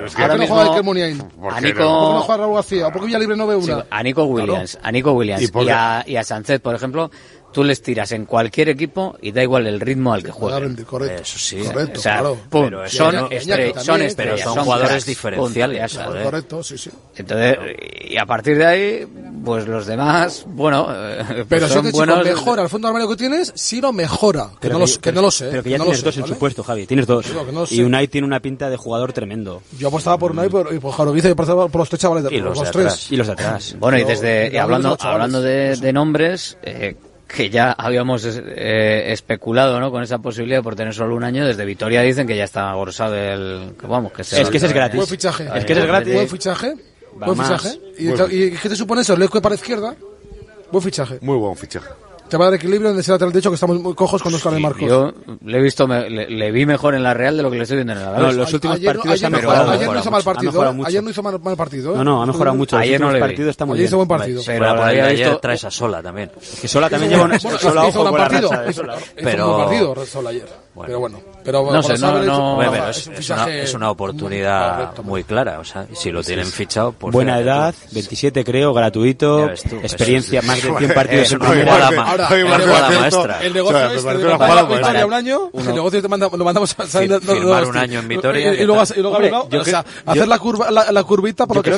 a 1.50 1.62
Nico... 1.62 1.84
no 1.84 2.22
juega 2.22 2.44
Raúl 2.44 2.56
García? 2.56 2.90
Villalibre 2.90 3.36
no 3.36 3.48
ve 3.48 3.56
una? 3.56 3.86
a 3.90 4.04
Nico 4.04 4.26
Williams, 4.26 4.78
a 4.82 4.92
Nico 4.92 5.14
Williams 5.14 5.42
y, 5.42 5.70
a, 5.70 6.04
y 6.06 6.16
a 6.16 6.24
Sánchez, 6.24 6.62
por 6.62 6.76
ejemplo, 6.76 7.10
tú 7.54 7.64
les 7.64 7.82
tiras 7.82 8.12
en 8.12 8.26
cualquier 8.26 8.70
equipo 8.70 9.18
y 9.22 9.32
da 9.32 9.42
igual 9.42 9.68
el 9.68 9.80
ritmo 9.80 10.14
al 10.14 10.24
que 10.24 10.32
jueguen. 10.32 10.76
Correcto, 10.84 11.22
Eso 11.22 11.40
sí, 11.40 11.58
correcto, 11.60 12.02
claro. 12.02 12.38
pero 12.50 12.90
son, 12.90 13.32
estre 13.32 13.74
son 13.80 14.02
estrellas, 14.02 14.16
pero 14.16 14.38
son 14.38 14.64
jugadores 14.64 15.06
diferenciales. 15.06 15.96
Punto, 15.96 16.18
¿eh? 16.18 16.24
correcto, 16.24 16.64
sí, 16.64 16.78
sí. 16.78 16.90
Entonces, 17.16 17.58
y 18.10 18.18
a 18.18 18.26
partir 18.26 18.58
de 18.58 18.66
ahí, 18.66 19.08
pues 19.46 19.68
los 19.68 19.86
demás, 19.86 20.46
bueno, 20.48 20.88
eh, 20.92 21.24
pues 21.28 21.46
pero 21.48 21.68
son 21.70 21.92
buenos... 21.92 22.24
Mejora 22.24 22.64
el 22.64 22.70
fondo 22.70 22.88
armario 22.88 23.08
que 23.10 23.16
tienes, 23.16 23.54
si 23.56 23.80
no 23.80 23.94
mejora, 23.94 24.50
que, 24.60 24.70
no, 24.70 24.80
los, 24.80 24.98
que 24.98 25.12
no 25.12 25.22
lo 25.22 25.32
sé. 25.32 25.50
Pero 25.52 25.64
que 25.64 25.70
ya 25.70 25.78
no 25.78 25.86
tienes 25.86 26.04
dos 26.04 26.16
¿vale? 26.16 26.28
en 26.28 26.34
su 26.34 26.40
puesto, 26.40 26.64
Javi, 26.64 26.86
tienes 26.88 27.06
dos. 27.06 27.26
Y 27.72 27.82
Unai 27.82 28.08
tiene 28.08 28.26
una 28.26 28.40
pinta 28.40 28.70
de 28.70 28.78
jugador 28.78 29.14
tremendo. 29.14 29.62
Yo 29.78 29.90
apostaba 29.90 30.18
por 30.18 30.32
Unai 30.32 30.50
por, 30.50 30.74
y 30.74 30.80
por 30.80 30.94
Jarovice 30.94 31.30
y 31.30 31.34
por, 31.34 31.46
por 31.46 31.76
los 31.76 31.90
tres 31.90 32.02
chavales 32.02 32.24
de, 32.24 32.36
y 32.36 32.40
los, 32.40 32.60
tres. 32.72 33.12
Y 33.12 33.16
los 33.16 33.28
de 33.28 33.34
atrás. 33.34 33.76
Bueno, 33.80 33.98
y 34.00 34.04
desde, 34.04 34.58
hablando, 34.60 35.42
de, 35.42 35.94
nombres, 35.94 36.58
eh, 36.64 36.96
que 37.34 37.50
ya 37.50 37.72
habíamos 37.72 38.26
eh, 38.26 39.12
especulado 39.12 39.80
¿no? 39.80 39.92
con 39.92 40.04
esa 40.04 40.20
posibilidad 40.20 40.62
por 40.62 40.76
tener 40.76 40.94
solo 40.94 41.16
un 41.16 41.24
año. 41.24 41.46
Desde 41.46 41.66
Vitoria 41.66 42.02
dicen 42.02 42.28
que 42.28 42.38
ya 42.38 42.44
está 42.44 42.70
agorsado 42.70 43.16
el... 43.16 43.74
Que 43.80 43.88
vamos, 43.88 44.14
que 44.14 44.22
es 44.22 44.30
que 44.30 44.58
ese 44.58 44.68
es 44.68 44.72
¿eh? 44.72 44.76
gratis. 44.76 44.98
Buen 44.98 45.08
fichaje. 45.08 45.50
Es 45.56 45.66
que 45.66 45.74
es 45.74 45.86
gratis. 45.86 46.14
Buen 46.14 46.30
fichaje. 46.30 46.76
Buen 47.16 47.38
fichaje. 47.38 47.80
¿Y, 47.98 48.52
qué 48.52 48.70
te 48.70 48.76
supone 48.76 49.02
eso? 49.02 49.18
¿Lescue 49.18 49.42
para 49.42 49.56
la 49.56 49.62
izquierda? 49.62 49.96
Buen 50.72 50.84
fichaje. 50.84 51.18
Muy 51.22 51.38
buen 51.38 51.56
fichaje 51.56 51.90
tema 52.34 52.46
del 52.46 52.56
equilibrio 52.56 52.90
en 52.90 52.98
ese 52.98 53.12
lateral 53.12 53.32
derecho 53.32 53.52
que 53.52 53.56
estamos 53.56 53.80
muy 53.80 53.94
cojos 53.94 54.22
con 54.22 54.34
Oscar 54.34 54.54
sí, 54.54 54.56
de 54.56 54.62
Marcos. 54.62 54.90
Yo 54.90 55.14
le 55.46 55.58
he 55.60 55.62
visto, 55.62 55.88
me, 55.88 56.10
le, 56.10 56.28
le, 56.28 56.52
vi 56.52 56.66
mejor 56.66 56.96
en 56.96 57.04
la 57.04 57.14
Real 57.14 57.38
de 57.38 57.44
lo 57.44 57.52
que 57.52 57.58
le 57.58 57.64
estoy 57.64 57.78
viendo 57.78 57.94
en 57.94 58.00
la 58.00 58.10
Real. 58.10 58.22
No, 58.24 58.32
los 58.32 58.54
últimos 58.54 58.78
ayer, 58.78 58.96
partidos 58.96 59.14
ayer, 59.14 59.26
han 59.28 59.32
mejorado. 59.32 59.72
Ayer 59.72 59.88
no 59.88 60.00
hizo 60.00 60.12
mal 60.12 60.24
partido. 60.24 60.64
¿eh? 60.64 60.82
Ayer 60.86 61.04
no 61.04 61.10
hizo 61.12 61.24
mal, 61.24 61.40
mal 61.40 61.56
partido. 61.56 61.94
¿eh? 61.94 61.98
No, 61.98 62.04
no, 62.04 62.24
ha 62.24 62.26
mejorado 62.26 62.58
mucho. 62.58 62.76
Ayer 62.76 63.00
no 63.00 63.12
le 63.12 63.20
partido 63.20 63.50
está 63.52 63.66
muy 63.66 63.76
ayer 63.76 63.84
bien. 63.84 63.88
hizo 63.88 63.98
buen 63.98 64.08
partido. 64.08 64.42
Pero 64.46 64.66
había 64.66 65.08
visto 65.10 65.38
traes 65.38 65.64
a 65.64 65.72
Sola 65.72 66.02
también. 66.02 66.32
Es 66.42 66.60
que 66.60 66.68
Sola 66.68 66.90
también 66.90 67.12
lleva 67.12 67.26
un 67.26 67.40
Sola 67.40 67.86
ojo 67.86 68.04
con 68.04 68.20
la 68.20 68.28
racha 68.28 68.62
de 68.64 68.74
Sola. 68.74 68.96
Pero 69.16 69.58
partido 69.58 70.06
Sola 70.06 70.30
ayer. 70.32 70.64
Bueno. 70.76 70.88
Pero 70.88 71.00
bueno, 71.00 71.20
pero 71.44 71.72
no 71.72 71.84
sé, 71.84 71.98
no, 72.00 72.24
no, 72.24 72.90
es, 72.90 73.08
es, 73.08 73.20
es, 73.20 73.30
una, 73.30 73.48
es, 73.50 73.74
una, 73.76 73.92
oportunidad 73.92 74.68
muy, 74.68 74.78
correcto, 74.78 75.04
muy, 75.04 75.24
clara. 75.24 75.60
O 75.60 75.64
sea, 75.64 75.86
si 75.94 76.10
lo 76.10 76.24
tienen 76.24 76.46
sí, 76.46 76.52
fichado, 76.52 76.94
pues 76.94 77.14
buena 77.14 77.38
edad, 77.38 77.76
27 77.92 78.44
creo, 78.44 78.74
gratuito, 78.74 79.52
tú, 79.70 79.76
experiencia 79.78 80.42
más 80.42 80.64
de 80.64 80.74
100 80.78 80.94
partidos. 80.94 81.32
en 81.34 81.40
primera 81.40 81.92
maestra. 81.92 83.44
El 83.44 83.54
negocio 83.54 83.92
es 83.92 84.04
Vitoria 84.04 85.06
un 85.06 85.14
año, 85.14 85.52
el 85.54 85.76
negocio 85.76 86.02
te 86.02 86.08
manda, 86.08 86.30
lo 86.36 86.46
mandamos 86.46 86.76
a 86.78 86.86
firmar 86.86 87.66
un 87.66 87.78
año 87.78 88.00
en 88.00 88.08
Vitoria 88.08 88.54
y 88.54 88.66
luego 88.66 88.82
hacer 88.82 90.28
la 90.28 90.40
curva, 90.40 90.72
la 90.72 91.04
curvita 91.04 91.46
por 91.46 91.58
lo 91.58 91.64
que 91.64 91.72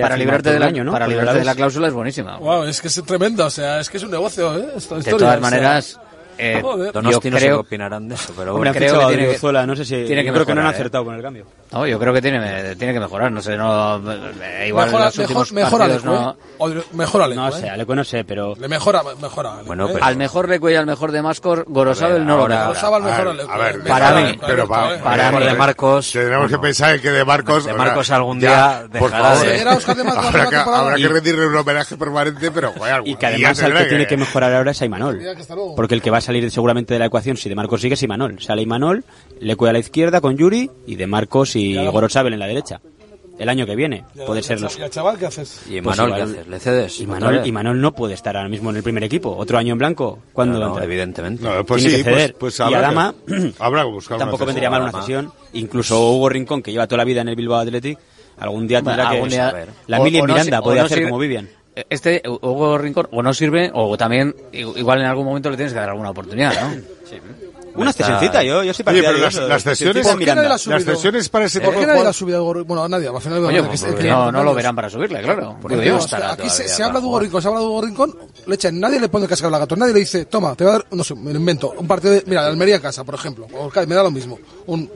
para 0.00 0.16
librarte 0.16 0.52
del 0.52 0.62
año, 0.62 0.84
¿no? 0.84 0.92
Para 0.92 1.06
librarte 1.06 1.38
de 1.38 1.44
la 1.44 1.54
cláusula 1.54 1.88
es 1.88 1.94
buenísima. 1.94 2.36
Wow, 2.38 2.64
es 2.64 2.80
que 2.80 2.88
es 2.88 3.02
tremenda, 3.04 3.46
o 3.46 3.50
sea, 3.50 3.80
es 3.80 3.88
que 3.88 3.96
es 3.96 4.02
un 4.02 4.10
negocio, 4.10 4.54
¿eh? 4.58 4.66
De 5.02 5.14
todas 5.14 5.40
maneras 5.40 5.98
eh, 6.38 6.60
yo 6.62 7.20
creo, 7.20 7.32
no 7.32 7.38
sé 7.38 7.52
opinarán 7.52 8.08
de 8.08 8.14
eso, 8.14 8.32
pero 8.36 8.54
hombre, 8.54 8.72
creo 8.72 9.08
que, 9.08 9.16
tiene 9.16 9.36
que, 9.36 9.66
no 9.66 9.76
sé 9.76 9.84
si, 9.84 10.04
tiene 10.04 10.22
que 10.22 10.30
creo 10.30 10.32
mejorar, 10.32 10.46
que 10.46 10.54
no 10.54 10.60
han 10.60 10.66
¿eh? 10.66 10.70
acertado 10.70 11.02
eh. 11.02 11.06
con 11.06 11.14
el 11.14 11.22
cambio. 11.22 11.46
No, 11.72 11.86
yo 11.86 11.98
creo 11.98 12.12
que 12.12 12.22
tiene, 12.22 12.76
tiene 12.76 12.92
que 12.92 13.00
mejorar, 13.00 13.32
no 13.32 13.40
sé, 13.40 13.56
no 13.56 13.96
eh, 14.42 14.66
igual 14.68 14.86
mejora, 14.86 15.04
los 15.06 15.18
mejor, 15.18 15.52
mejor 15.52 15.82
Alecu, 15.82 16.06
no, 16.06 16.36
o 16.58 16.70
de, 16.70 16.82
mejor 16.92 17.22
Alecu, 17.22 17.40
no 17.40 17.52
sé, 17.52 17.66
¿eh? 17.66 17.70
Alecu 17.70 17.94
no 17.94 18.04
sé, 18.04 18.24
pero 18.24 18.54
le 18.54 18.68
mejora, 18.68 19.02
mejora. 19.20 19.52
Alecu, 19.52 19.66
bueno, 19.66 19.88
pero... 19.92 20.04
al 20.04 20.16
mejor 20.16 20.48
Lecu 20.48 20.68
y 20.68 20.74
al 20.74 20.86
mejor 20.86 21.10
de 21.10 21.22
Mascor, 21.22 21.64
Gorosabel 21.68 22.26
no 22.26 22.36
lo. 22.36 22.42
Gorosabel 22.42 23.02
mejor 23.02 23.28
Alecu. 23.28 23.50
A 23.50 23.58
ver, 23.58 23.82
para 23.82 24.12
mí, 24.12 24.38
pero 24.46 24.68
para, 24.68 25.32
mí 25.32 25.44
de 25.44 25.54
Marcos 25.54 26.12
tenemos 26.12 26.50
que 26.50 26.58
pensar 26.58 27.00
que 27.00 27.10
de 27.10 27.24
Marcos 27.24 27.64
de 27.64 27.72
Marcos 27.72 28.10
algún 28.10 28.40
día 28.40 28.84
dejará 28.90 29.38
de 29.38 29.66
Habrá 30.66 30.96
que 30.96 31.08
rendirle 31.08 31.46
un 31.46 31.56
homenaje 31.56 31.96
permanente, 31.96 32.50
pero 32.50 32.74
y 33.04 33.16
que 33.16 33.26
además 33.26 33.58
el 33.60 33.74
que 33.74 33.84
tiene 33.86 34.06
que 34.06 34.16
mejorar 34.16 34.54
ahora 34.54 34.72
es 34.72 34.82
Aymanol, 34.82 35.20
porque 35.74 35.94
el 35.94 36.02
que 36.02 36.10
va 36.10 36.20
salir 36.26 36.50
seguramente 36.50 36.92
de 36.94 37.00
la 37.00 37.06
ecuación 37.06 37.36
si 37.36 37.48
De 37.48 37.54
Marcos 37.54 37.80
sigue, 37.80 37.96
si 37.96 38.06
Manol. 38.06 38.40
Sale 38.40 38.62
Imanol, 38.62 39.04
Lecu 39.40 39.66
a 39.66 39.72
la 39.72 39.78
izquierda 39.78 40.20
con 40.20 40.36
Yuri 40.36 40.70
y 40.86 40.96
De 40.96 41.06
Marcos 41.06 41.56
y. 41.56 41.76
Gorosabel 41.86 42.34
en 42.34 42.40
la 42.40 42.46
derecha. 42.46 42.80
El 43.38 43.50
año 43.50 43.66
que 43.66 43.76
viene 43.76 44.04
puede 44.26 44.42
ser 44.42 44.60
los. 44.60 44.78
¿Y 44.78 44.88
chaval 44.88 45.18
qué 45.18 45.26
haces? 45.26 45.62
¿Y 45.68 45.80
Manol 45.82 46.14
¿qué 46.14 46.22
haces? 46.22 46.98
¿Le? 46.98 47.04
Y 47.04 47.06
Manol, 47.06 47.46
y 47.46 47.52
Manol, 47.52 47.80
no 47.80 47.92
puede 47.92 48.14
estar 48.14 48.34
ahora 48.36 48.48
mismo 48.48 48.70
en 48.70 48.76
el 48.76 48.82
primer 48.82 49.04
equipo. 49.04 49.36
Otro 49.36 49.58
año 49.58 49.72
en 49.72 49.78
blanco. 49.78 50.20
¿Cuándo 50.32 50.58
no, 50.58 50.70
no, 50.70 50.82
Evidentemente. 50.82 51.42
No, 51.42 51.64
ceder. 51.64 52.34
Habrá 52.58 52.70
y 52.70 52.74
Adama 52.74 53.14
tampoco 54.18 54.44
una 54.44 54.46
vendría 54.46 54.70
mal 54.70 54.82
una 54.82 54.92
sesión. 54.92 55.32
Incluso 55.52 56.12
Hugo 56.12 56.30
Rincón, 56.30 56.62
que 56.62 56.72
lleva 56.72 56.86
toda 56.86 56.98
la 56.98 57.04
vida 57.04 57.20
en 57.20 57.28
el 57.28 57.36
Bilbao 57.36 57.58
Athletic, 57.58 57.98
algún 58.38 58.66
día 58.66 58.80
tendrá 58.80 59.10
que. 59.10 59.28
Día, 59.28 59.66
la 59.86 60.00
o, 60.00 60.04
Mili 60.04 60.20
o 60.20 60.24
Miranda 60.24 60.62
podía 60.62 60.84
hacer 60.84 61.04
como 61.04 61.18
Vivian. 61.18 61.48
Este 61.90 62.22
Hugo 62.26 62.78
Rincón 62.78 63.06
o 63.12 63.22
no 63.22 63.34
sirve 63.34 63.70
o 63.74 63.96
también 63.98 64.34
igual 64.52 65.00
en 65.00 65.06
algún 65.06 65.26
momento 65.26 65.50
le 65.50 65.56
tienes 65.56 65.72
que 65.74 65.78
dar 65.78 65.90
alguna 65.90 66.10
oportunidad, 66.10 66.52
¿no? 66.58 66.82
Una 67.74 67.90
Está- 67.90 68.04
cesioncita, 68.04 68.42
yo, 68.42 68.62
yo 68.64 68.72
soy 68.72 68.84
Oye, 68.88 69.02
partidario 69.02 69.20
pero 69.30 69.42
de 69.42 69.48
las, 69.50 69.62
cesiones, 69.62 70.06
¿Por 70.06 70.18
qué 70.18 70.24
nadie 70.24 70.40
Miranda. 70.40 70.42
la 70.48 70.54
ha 70.54 70.78
las 70.78 70.84
cesiones 70.84 71.28
para 71.28 71.44
ese 71.44 71.60
¿Por 71.60 71.74
qué 71.74 71.80
de 71.80 71.86
nadie 71.88 72.04
la 72.04 72.08
ha 72.08 72.12
subido? 72.14 72.38
a 72.38 72.40
Hugo- 72.42 72.64
Bueno, 72.64 72.84
a 72.84 72.88
nadie, 72.88 73.06
al 73.08 73.20
final 73.20 73.44
Oye, 73.44 73.62
pues 73.64 73.82
no, 74.02 74.32
no 74.32 74.42
lo 74.42 74.54
verán 74.54 74.74
para 74.74 74.88
subirle, 74.88 75.20
claro. 75.20 75.58
Porque 75.60 75.90
aquí 76.26 76.48
se, 76.48 76.82
habla 76.82 77.00
de 77.00 77.06
Hugo 77.06 77.20
Rincón, 77.20 77.42
se 77.42 77.48
habla 77.48 77.60
de 77.60 77.66
Hugo 77.66 77.82
Rincón, 77.82 78.16
le 78.46 78.54
echan, 78.54 78.80
nadie 78.80 78.98
le 78.98 79.10
pone 79.10 79.24
el 79.24 79.28
cascabel 79.28 79.52
al 79.56 79.60
gato, 79.60 79.76
nadie 79.76 79.92
le 79.92 80.00
dice, 80.00 80.24
toma, 80.24 80.54
te 80.54 80.64
voy 80.64 80.70
a 80.70 80.76
dar, 80.78 80.86
no 80.92 81.04
sé, 81.04 81.14
me 81.16 81.34
lo 81.34 81.38
invento, 81.38 81.74
un 81.76 81.86
partido 81.86 82.14
de, 82.14 82.22
mira, 82.26 82.44
de 82.44 82.48
Almería 82.48 82.80
casa, 82.80 83.04
por 83.04 83.14
ejemplo, 83.16 83.46
me 83.86 83.94
da 83.94 84.02
lo 84.02 84.10
mismo, 84.10 84.38
un, 84.68 84.90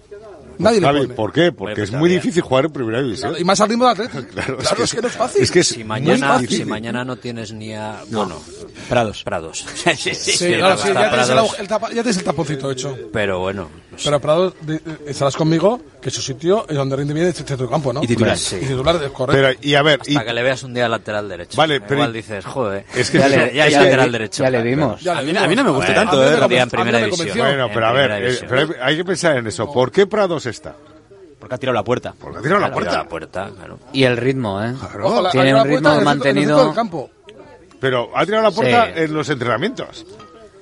nadie 0.60 0.80
Javi, 0.80 0.98
le 1.00 1.04
pone. 1.06 1.14
¿por 1.16 1.32
qué? 1.32 1.52
Porque 1.52 1.82
es 1.82 1.92
muy 1.92 2.08
difícil 2.10 2.42
jugar 2.42 2.66
en 2.66 2.72
primera 2.72 3.02
división. 3.02 3.34
Y 3.38 3.44
más 3.44 3.60
al 3.60 3.68
ritmo 3.68 3.84
de 3.86 3.90
Atlético. 3.90 4.22
Claro, 4.32 4.56
Claro, 4.58 4.84
es 4.84 4.94
que 4.94 5.00
no 5.02 5.08
es 5.08 5.14
fácil. 5.14 5.42
Es 5.42 5.50
que 5.50 5.60
es 5.60 5.68
Si 5.68 5.84
mañana, 5.84 6.38
difícil. 6.38 6.64
si 6.64 6.70
mañana 6.70 7.04
no 7.04 7.16
tienes 7.16 7.52
ni 7.52 7.72
a... 7.74 8.00
Bueno, 8.10 8.40
Prados. 8.88 9.22
Prados. 9.24 9.64
sí, 9.74 10.14
sí, 10.14 10.14
sí, 10.14 10.54
claro, 10.54 10.76
sí, 10.76 10.88
ya 10.88 11.10
tienes, 11.10 11.28
el, 11.28 11.34
Prados, 11.34 11.50
agu- 11.52 11.60
el 11.60 11.68
tapa- 11.68 11.88
ya 11.88 12.02
tienes 12.02 12.16
el 12.18 12.24
taponcito 12.24 12.70
hecho. 12.70 12.96
Pero 13.12 13.38
bueno, 13.40 13.68
no 13.90 13.98
sé. 13.98 14.04
Pero 14.04 14.20
Prado, 14.20 14.54
di- 14.62 14.74
eh, 14.74 14.80
estarás 15.06 15.36
conmigo, 15.36 15.80
que 16.00 16.10
su 16.10 16.22
sitio 16.22 16.64
es 16.68 16.76
donde 16.76 16.96
rinde 16.96 17.12
bien 17.12 17.26
el 17.26 17.34
centro 17.34 17.56
de 17.56 17.68
campo, 17.68 17.92
¿no? 17.92 18.02
Y 18.02 18.06
titular. 18.06 18.36
Y 18.36 18.56
titular, 18.66 18.96
es 18.96 19.10
correcto. 19.10 19.32
Pero, 19.32 19.58
y 19.60 19.74
a 19.74 19.82
ver, 19.82 20.00
Hasta 20.00 20.24
que 20.24 20.32
le 20.32 20.42
veas 20.42 20.62
un 20.62 20.72
día 20.74 20.88
lateral 20.88 21.28
derecho. 21.28 21.56
Vale, 21.56 21.80
pero- 21.80 21.94
Igual 21.96 22.12
dices, 22.12 22.44
joder, 22.44 22.84
Es 22.94 23.10
que 23.10 23.18
ya, 23.18 23.28
le, 23.28 23.66
es 23.66 23.72
lateral 23.74 24.12
derecho. 24.12 24.42
ya 24.44 24.50
le 24.50 24.62
vimos. 24.62 25.00
Ya 25.02 25.18
A 25.18 25.22
mí, 25.22 25.36
a 25.36 25.46
mí 25.46 25.54
no 25.54 25.64
me 25.64 25.70
gusta 25.70 25.94
tanto, 25.94 26.22
¿eh? 26.24 26.36
Rodri. 26.36 26.56
en 26.56 26.70
primera 26.70 26.98
me 26.98 27.04
división. 27.04 27.28
convenció. 27.28 27.44
Bueno, 27.44 27.66
En 27.66 27.72
pero 27.74 27.86
a 27.86 27.92
ver, 27.92 28.10
primera 28.10 28.32
eh, 28.34 28.46
pero 28.48 28.60
hay, 28.82 28.90
hay 28.92 28.96
que 28.96 29.04
pensar 29.04 29.36
en 29.36 29.46
eso. 29.46 29.70
¿Por 29.72 29.92
qué 29.92 30.06
Prados 30.06 30.46
está? 30.46 30.74
Porque 31.38 31.54
ha 31.54 31.58
tirado 31.58 31.74
la 31.74 31.84
puerta. 31.84 32.14
Porque 32.18 32.38
ha 32.38 32.42
tirado 32.42 32.60
la 32.60 32.66
Claro, 32.68 32.74
puerta. 32.82 32.98
la 33.02 33.08
puerta, 33.08 33.50
claro. 33.56 33.78
Y 33.92 34.04
el 34.04 34.16
ritmo, 34.16 34.62
¿eh? 34.62 34.74
Ojo, 35.02 35.22
la- 35.22 35.30
Tiene 35.30 35.54
un 35.54 35.66
ritmo 35.68 36.00
mantenido. 36.02 36.74
Pero 37.80 38.10
ha 38.14 38.26
tirado 38.26 38.42
la 38.44 38.50
puerta 38.50 38.86
Sí. 38.86 38.92
en 38.96 39.14
los 39.14 39.28
entrenamientos. 39.30 40.04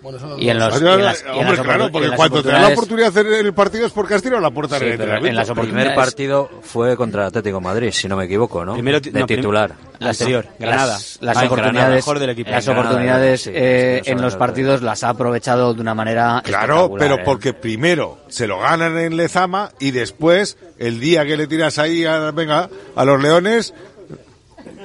Bueno, 0.01 0.19
eso 0.19 0.27
no- 0.29 0.39
Y 0.39 0.49
en 0.49 0.59
los, 0.59 0.75
y 0.75 0.79
en 0.79 0.85
y 0.85 0.89
hombre, 0.91 1.05
las 1.05 1.23
claro, 1.61 1.91
porque 1.91 2.05
en 2.07 2.11
las 2.11 2.17
cuando 2.17 2.43
te 2.43 2.49
dan 2.51 2.63
la 2.63 2.69
oportunidades- 2.69 2.79
oportunidad 2.79 3.13
de 3.13 3.21
hacer 3.21 3.47
el 3.47 3.53
partido 3.55 3.87
es 3.87 3.93
porque 3.93 4.15
has 4.15 4.23
tirado 4.23 4.41
la 4.41 4.51
puerta 4.51 4.79
Sí, 4.79 4.85
en 4.85 4.93
el 4.93 4.97
pero 4.99 5.11
en 5.11 5.17
entrenamiento. 5.17 5.41
las 5.55 5.59
El 5.59 5.73
primer 5.75 5.95
partido 5.95 6.51
fue 6.63 6.97
contra 6.97 7.23
el 7.23 7.29
Atlético 7.29 7.57
de 7.59 7.65
Madrid, 7.65 7.91
si 7.93 8.07
no 8.09 8.17
me 8.17 8.25
equivoco, 8.27 8.65
¿no? 8.65 8.75
Primero 8.75 9.01
de 9.01 9.11
no, 9.13 9.27
titular. 9.27 9.73
La 9.99 10.11
anterior, 10.11 10.47
Granada. 10.61 10.93
Las, 10.93 11.19
las 11.21 11.37
Ah, 11.37 11.41
oportunidades, 11.47 11.73
Granada, 11.75 11.95
mejor 11.97 12.19
del 12.21 12.31
equipo. 12.31 12.51
las 12.53 12.65
Granada, 12.65 12.89
oportunidades 12.89 13.41
sí, 13.43 13.51
eh, 13.53 14.01
sí, 14.05 14.11
en 14.13 14.23
los 14.23 14.37
partidos 14.37 14.83
las 14.83 15.03
ha 15.03 15.09
aprovechado 15.09 15.75
de 15.75 15.81
una 15.81 15.95
manera 15.95 16.41
Claro, 16.45 16.93
pero 16.97 17.17
¿eh? 17.17 17.23
porque 17.25 17.53
primero 17.53 18.19
se 18.29 18.47
lo 18.47 18.61
ganan 18.61 18.97
en 18.97 19.17
Lezama 19.17 19.73
y 19.81 19.91
después, 19.91 20.57
el 20.79 21.01
día 21.01 21.27
que 21.27 21.37
le 21.37 21.49
tiras 21.49 21.79
ahí 21.79 22.05
a, 22.05 22.31
venga, 22.31 22.69
a 22.95 23.05
los 23.05 23.21
leones, 23.21 23.75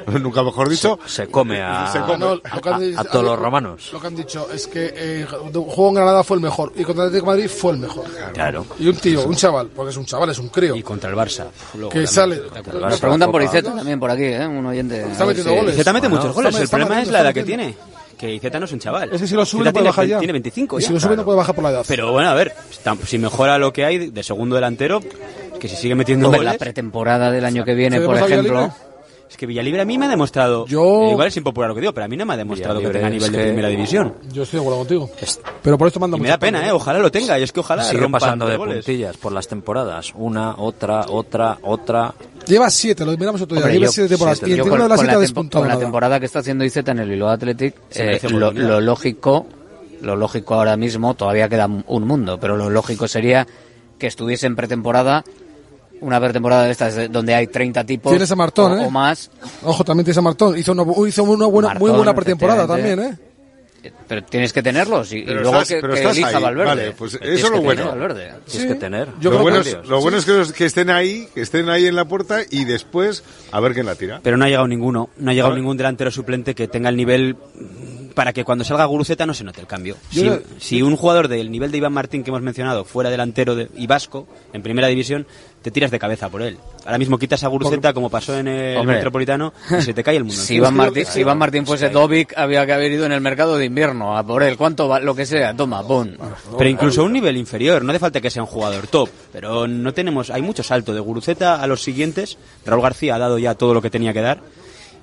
nunca 0.21 0.43
mejor 0.43 0.69
dicho, 0.69 0.99
Se 1.05 1.27
come 1.27 1.61
a, 1.61 1.91
Se 1.91 1.99
come. 2.01 2.17
No, 2.17 2.41
que 2.41 2.69
a- 2.69 2.80
dicho- 2.80 2.99
a 2.99 3.03
todos 3.03 3.25
los 3.25 3.39
romanos. 3.39 3.89
Lo 3.93 3.99
que 3.99 4.07
han 4.07 4.15
dicho 4.15 4.47
es 4.53 4.67
que 4.67 4.93
eh, 4.95 5.19
el 5.21 5.27
juego 5.53 5.89
en 5.89 5.95
Granada 5.95 6.23
fue 6.23 6.38
el 6.38 6.43
mejor 6.43 6.71
y 6.75 6.84
contra 6.84 7.03
el 7.03 7.09
Atlético 7.09 7.31
de 7.31 7.38
Madrid 7.38 7.49
fue 7.55 7.71
el 7.73 7.77
mejor. 7.80 8.05
Claro. 8.34 8.65
Y 8.80 8.88
un 8.88 8.95
tío, 8.97 9.25
un 9.25 9.35
chaval, 9.35 9.67
porque 9.75 9.91
es 9.91 9.97
un 9.97 10.05
chaval, 10.05 10.30
es 10.30 10.39
un 10.39 10.49
crío, 10.49 10.75
Y 10.75 10.84
contra 10.84 11.09
el 11.09 11.15
Barça. 11.15 11.45
Luego 11.75 11.89
que 11.89 12.05
también. 12.05 12.07
sale. 12.07 12.41
Nos 12.80 12.99
preguntan 12.99 13.31
por. 13.31 13.41
Izeta 13.43 13.73
también 13.75 13.99
por 13.99 14.09
aquí, 14.11 14.23
¿eh? 14.25 14.45
Un 14.47 14.65
oyente. 14.65 15.01
Está 15.11 15.23
A 15.23 15.27
metiendo 15.27 15.51
si- 15.51 15.57
goles. 15.57 15.73
Izeta 15.75 15.93
mete 15.93 16.07
Bueno, 16.07 16.21
muchos 16.23 16.35
goles. 16.35 16.49
está- 16.49 16.59
el 16.59 16.63
está 16.65 16.77
problema 16.77 17.01
es 17.01 17.11
la 17.11 17.21
edad 17.21 17.34
que 17.34 17.43
tiene. 17.43 17.75
Que 18.17 18.34
Izeta 18.35 18.57
no 18.59 18.65
es 18.65 18.71
un 18.71 18.80
chaval. 18.80 19.09
Ese 19.11 19.27
si 19.27 19.34
lo 19.35 19.45
sube 19.45 19.65
no 19.65 19.71
puede 19.71 19.73
tiene, 19.73 19.89
bajar 19.89 20.05
ya. 20.05 20.17
Tiene 20.19 20.31
25 20.34 20.80
Y 20.80 20.81
ya. 20.81 20.88
si 20.88 20.93
lo 20.93 20.99
sube 20.99 21.15
no 21.17 21.25
puede 21.25 21.38
bajar 21.38 21.55
por 21.55 21.63
la 21.63 21.71
edad. 21.71 21.85
Pero 21.88 22.11
bueno, 22.11 22.30
a 22.30 22.34
ver, 22.35 22.53
si 23.05 23.17
mejora 23.17 23.57
lo 23.57 23.73
que 23.73 23.84
hay 23.84 24.11
de 24.11 24.23
segundo 24.23 24.55
delantero, 24.55 25.01
que 25.59 25.67
si 25.67 25.75
sigue 25.75 25.95
metiendo 25.95 26.27
Hombre, 26.27 26.41
la 26.43 26.51
goles... 26.51 26.59
pretemporada 26.59 27.31
del 27.31 27.43
año 27.43 27.65
que 27.65 27.73
viene, 27.73 27.99
¿Se 27.99 28.05
por 28.05 28.17
ejemplo. 28.17 28.71
Es 29.30 29.38
que 29.38 29.48
Villalibre 29.48 29.82
a 29.82 29.86
mí 29.86 29.98
me 29.98 30.06
ha 30.06 30.10
demostrado... 30.10 30.68
Yo- 30.68 31.06
eh, 31.06 31.12
igual 31.12 31.28
es 31.28 31.38
impopular 31.38 31.68
lo 31.70 31.74
que 31.76 31.82
digo, 31.82 31.91
pero 31.94 32.06
a 32.06 32.08
mí 32.08 32.16
no 32.16 32.24
me 32.26 32.36
ha 32.36 32.38
demostrado 32.38 32.80
que 32.80 32.90
tenga 32.90 33.10
nivel 33.10 33.32
de 33.32 33.38
que- 33.38 33.44
primera 33.45 33.68
división. 33.68 34.14
Yo 34.32 34.44
estoy 34.44 34.60
de 34.60 34.62
acuerdo 34.62 34.80
contigo. 34.80 35.10
Pero 35.64 35.78
por 35.78 35.88
esto 35.88 36.00
manda 36.00 36.18
Y 36.18 36.22
me 36.22 36.30
da 36.30 36.38
pena, 36.38 36.68
¿eh? 36.68 36.72
Ojalá 36.72 37.00
lo 37.00 37.10
tenga. 37.12 37.40
Y 37.40 37.44
es 37.44 37.52
que 37.52 37.60
ojalá 37.62 37.84
Sigue 37.84 38.08
pasando 38.10 38.45
de 38.48 38.58
goles. 38.58 38.86
puntillas 38.86 39.18
por 39.18 39.32
las 39.32 39.48
temporadas. 39.48 40.14
Una, 40.16 40.56
otra, 40.58 41.06
otra, 41.10 41.58
otra. 41.64 42.14
Lleva 42.45 42.70
siete, 42.70 43.04
lo 43.06 43.12
miramos 43.18 43.41
otro 43.41 43.56
día. 43.56 43.64
Hombre, 43.66 43.74
Lleva 43.80 43.86
yo- 43.88 43.91
siete 43.91 44.10
temporadas. 44.10 44.38
siete. 44.38 44.50
Y 44.50 44.54
en 44.54 44.58
Yo 44.60 44.64
ninguna 44.66 44.84
de 44.84 44.90
las 44.90 44.98
con 44.98 45.06
siete 45.08 45.34
la, 45.44 45.50
con 45.60 45.68
la 45.68 45.80
temporada 45.80 46.20
que 46.20 46.26
está 46.28 46.40
haciendo 46.40 46.64
Izeta 46.64 46.91
en 46.91 47.00
el 47.00 47.10
Bilbao 47.10 47.30
Athletic, 47.30 47.76
eh, 47.95 48.20
lo 48.30 48.82
lógico, 48.82 49.48
lo 50.02 50.16
lógico 50.16 50.54
ahora 50.54 50.78
mismo, 50.78 51.16
todavía 51.16 51.50
queda 51.50 51.66
un 51.66 52.04
mundo, 52.08 52.38
pero 52.40 52.56
lo 52.56 52.70
lógico 52.70 53.08
sería 53.08 53.48
que 53.98 54.06
estuviese 54.08 54.45
en 54.45 54.56
pretemporada, 54.56 55.24
una 56.03 56.19
pretemporada 56.19 56.63
de 56.65 56.71
estas 56.71 56.95
de- 56.95 57.07
donde 57.09 57.34
hay 57.34 57.47
30 57.47 57.84
tipos 57.85 58.11
Tienes 58.11 58.31
a 58.31 58.35
Martón, 58.35 58.71
o, 58.73 58.77
¿eh? 58.81 58.85
o 58.85 58.89
más, 58.89 59.31
Ojo, 59.63 59.84
también 59.84 60.05
tienes 60.05 60.17
a 60.17 60.21
Martón. 60.21 60.57
Hizo 60.57 60.71
una, 60.73 60.84
hizo 61.07 61.23
una 61.23 61.45
buena, 61.47 61.73
muy 61.75 61.91
buena 61.91 62.13
pretemporada 62.13 62.67
también, 62.67 62.99
efectivamente. 62.99 63.23
¿eh? 63.27 63.30
pero 64.07 64.23
tienes 64.23 64.53
que 64.53 64.63
tenerlos 64.63 65.11
y, 65.11 65.17
y 65.17 65.25
Pero 65.25 65.41
luego 65.41 65.55
estás- 65.61 65.67
que, 65.67 65.81
pero 65.81 65.93
que 65.93 65.99
estás 65.99 66.15
elija 66.15 66.38
ahí, 66.38 66.43
Valverde. 66.43 66.65
vale, 66.69 66.91
pues 66.93 67.19
Tienes 67.19 67.38
eso 67.39 67.47
es 67.47 67.51
lo 67.51 67.57
que 67.59 67.63
bueno. 67.65 67.93
Tienes 68.49 68.67
que 68.71 68.75
tener. 68.75 69.09
Yo 69.19 69.30
lo 69.31 69.39
bueno, 69.39 69.59
es, 69.59 69.77
lo 69.85 69.99
bueno 69.99 70.17
es 70.19 70.25
que, 70.25 70.31
los- 70.31 70.53
que 70.53 70.65
estén 70.65 70.89
ahí, 70.89 71.27
que 71.35 71.41
estén 71.41 71.67
ahí 71.69 71.88
en 71.88 71.95
la 71.97 72.05
puerta 72.05 72.39
y 72.49 72.63
después 72.63 73.25
a 73.51 73.59
ver 73.59 73.73
quién 73.73 73.85
la 73.85 73.95
tira. 73.95 74.21
Pero 74.23 74.38
no 74.38 74.45
ha 74.45 74.47
llegado 74.47 74.69
ninguno. 74.69 75.09
No 75.17 75.31
ha 75.31 75.34
llegado 75.34 75.53
ningún 75.53 75.75
delantero 75.75 76.11
suplente 76.11 76.55
que 76.55 76.69
tenga 76.69 76.88
el 76.88 76.95
nivel 76.95 77.35
para 78.14 78.34
que 78.34 78.44
cuando 78.44 78.64
salga 78.64 78.85
Guruceta 78.85 79.26
no 79.26 79.34
se 79.34 79.44
note 79.44 79.61
el 79.61 79.68
cambio. 79.68 79.95
Si, 80.60 80.81
un 80.81 80.95
jugador 80.95 81.27
del 81.27 81.52
nivel 81.52 81.72
de 81.72 81.77
Iván 81.77 81.94
Martín 81.94 82.23
que 82.23 82.30
hemos 82.30 82.41
mencionado 82.41 82.85
fuera 82.85 83.10
delantero 83.10 83.56
de, 83.56 83.69
y 83.76 83.88
vasco 83.88 84.27
en 84.53 84.61
primera 84.61 84.88
división, 84.88 85.26
te 85.61 85.72
tiras 85.72 85.91
de 85.91 85.99
cabeza 85.99 86.30
por 86.30 86.41
él. 86.41 86.57
Ahora 86.85 86.98
mismo 86.98 87.18
quitas 87.18 87.44
a 87.44 87.48
Guruceta 87.48 87.94
como 87.94 88.10
pasó 88.10 88.38
en 88.38 88.48
el 88.48 88.77
Hombre. 88.77 88.95
Metropolitano 88.95 89.53
y 89.77 89.81
se 89.81 89.94
te 89.94 90.03
cae 90.03 90.18
el 90.18 90.26
mundo. 90.26 90.41
Si. 90.44 90.56
Iván, 90.56 90.76
Martín, 90.76 91.06
si 91.06 91.22
Iván 91.22 91.38
Martín 91.38 91.65
fuese 91.65 91.90
Dovic, 91.90 92.34
había 92.38 92.65
que 92.65 92.73
haber 92.73 92.91
ido 92.91 93.06
en 93.06 93.14
el 93.14 93.22
mercado 93.22 93.57
de 93.57 93.65
invierno 93.65 94.18
a 94.18 94.26
por 94.26 94.44
él. 94.44 94.57
¿Cuánto 94.57 94.90
va? 94.90 94.99
Lo 94.99 95.15
que 95.15 95.26
sea, 95.26 95.56
toma, 95.56 95.81
bon. 95.81 96.18
Pero 96.57 96.69
incluso 96.69 97.02
a 97.02 97.06
un 97.06 97.14
nivel 97.14 97.38
inferior, 97.38 97.84
no 97.84 97.91
hace 97.91 97.99
falta 97.99 98.19
que 98.19 98.30
sea 98.30 98.44
un 98.44 98.48
jugador 98.48 98.88
top, 98.88 99.10
pero 99.31 99.68
no 99.68 99.94
tenemos, 99.94 100.30
hay 100.30 100.41
mucho 100.41 100.64
salto 100.64 100.94
de 100.94 100.99
Guruceta 100.99 101.61
a 101.61 101.68
los 101.68 101.81
siguientes. 101.81 102.38
Raúl 102.65 102.81
García 102.81 103.15
ha 103.15 103.19
dado 103.19 103.38
ya 103.38 103.56
todo 103.56 103.73
lo 103.73 103.81
que 103.81 103.90
tenía 103.90 104.11
que 104.11 104.22
dar 104.22 104.41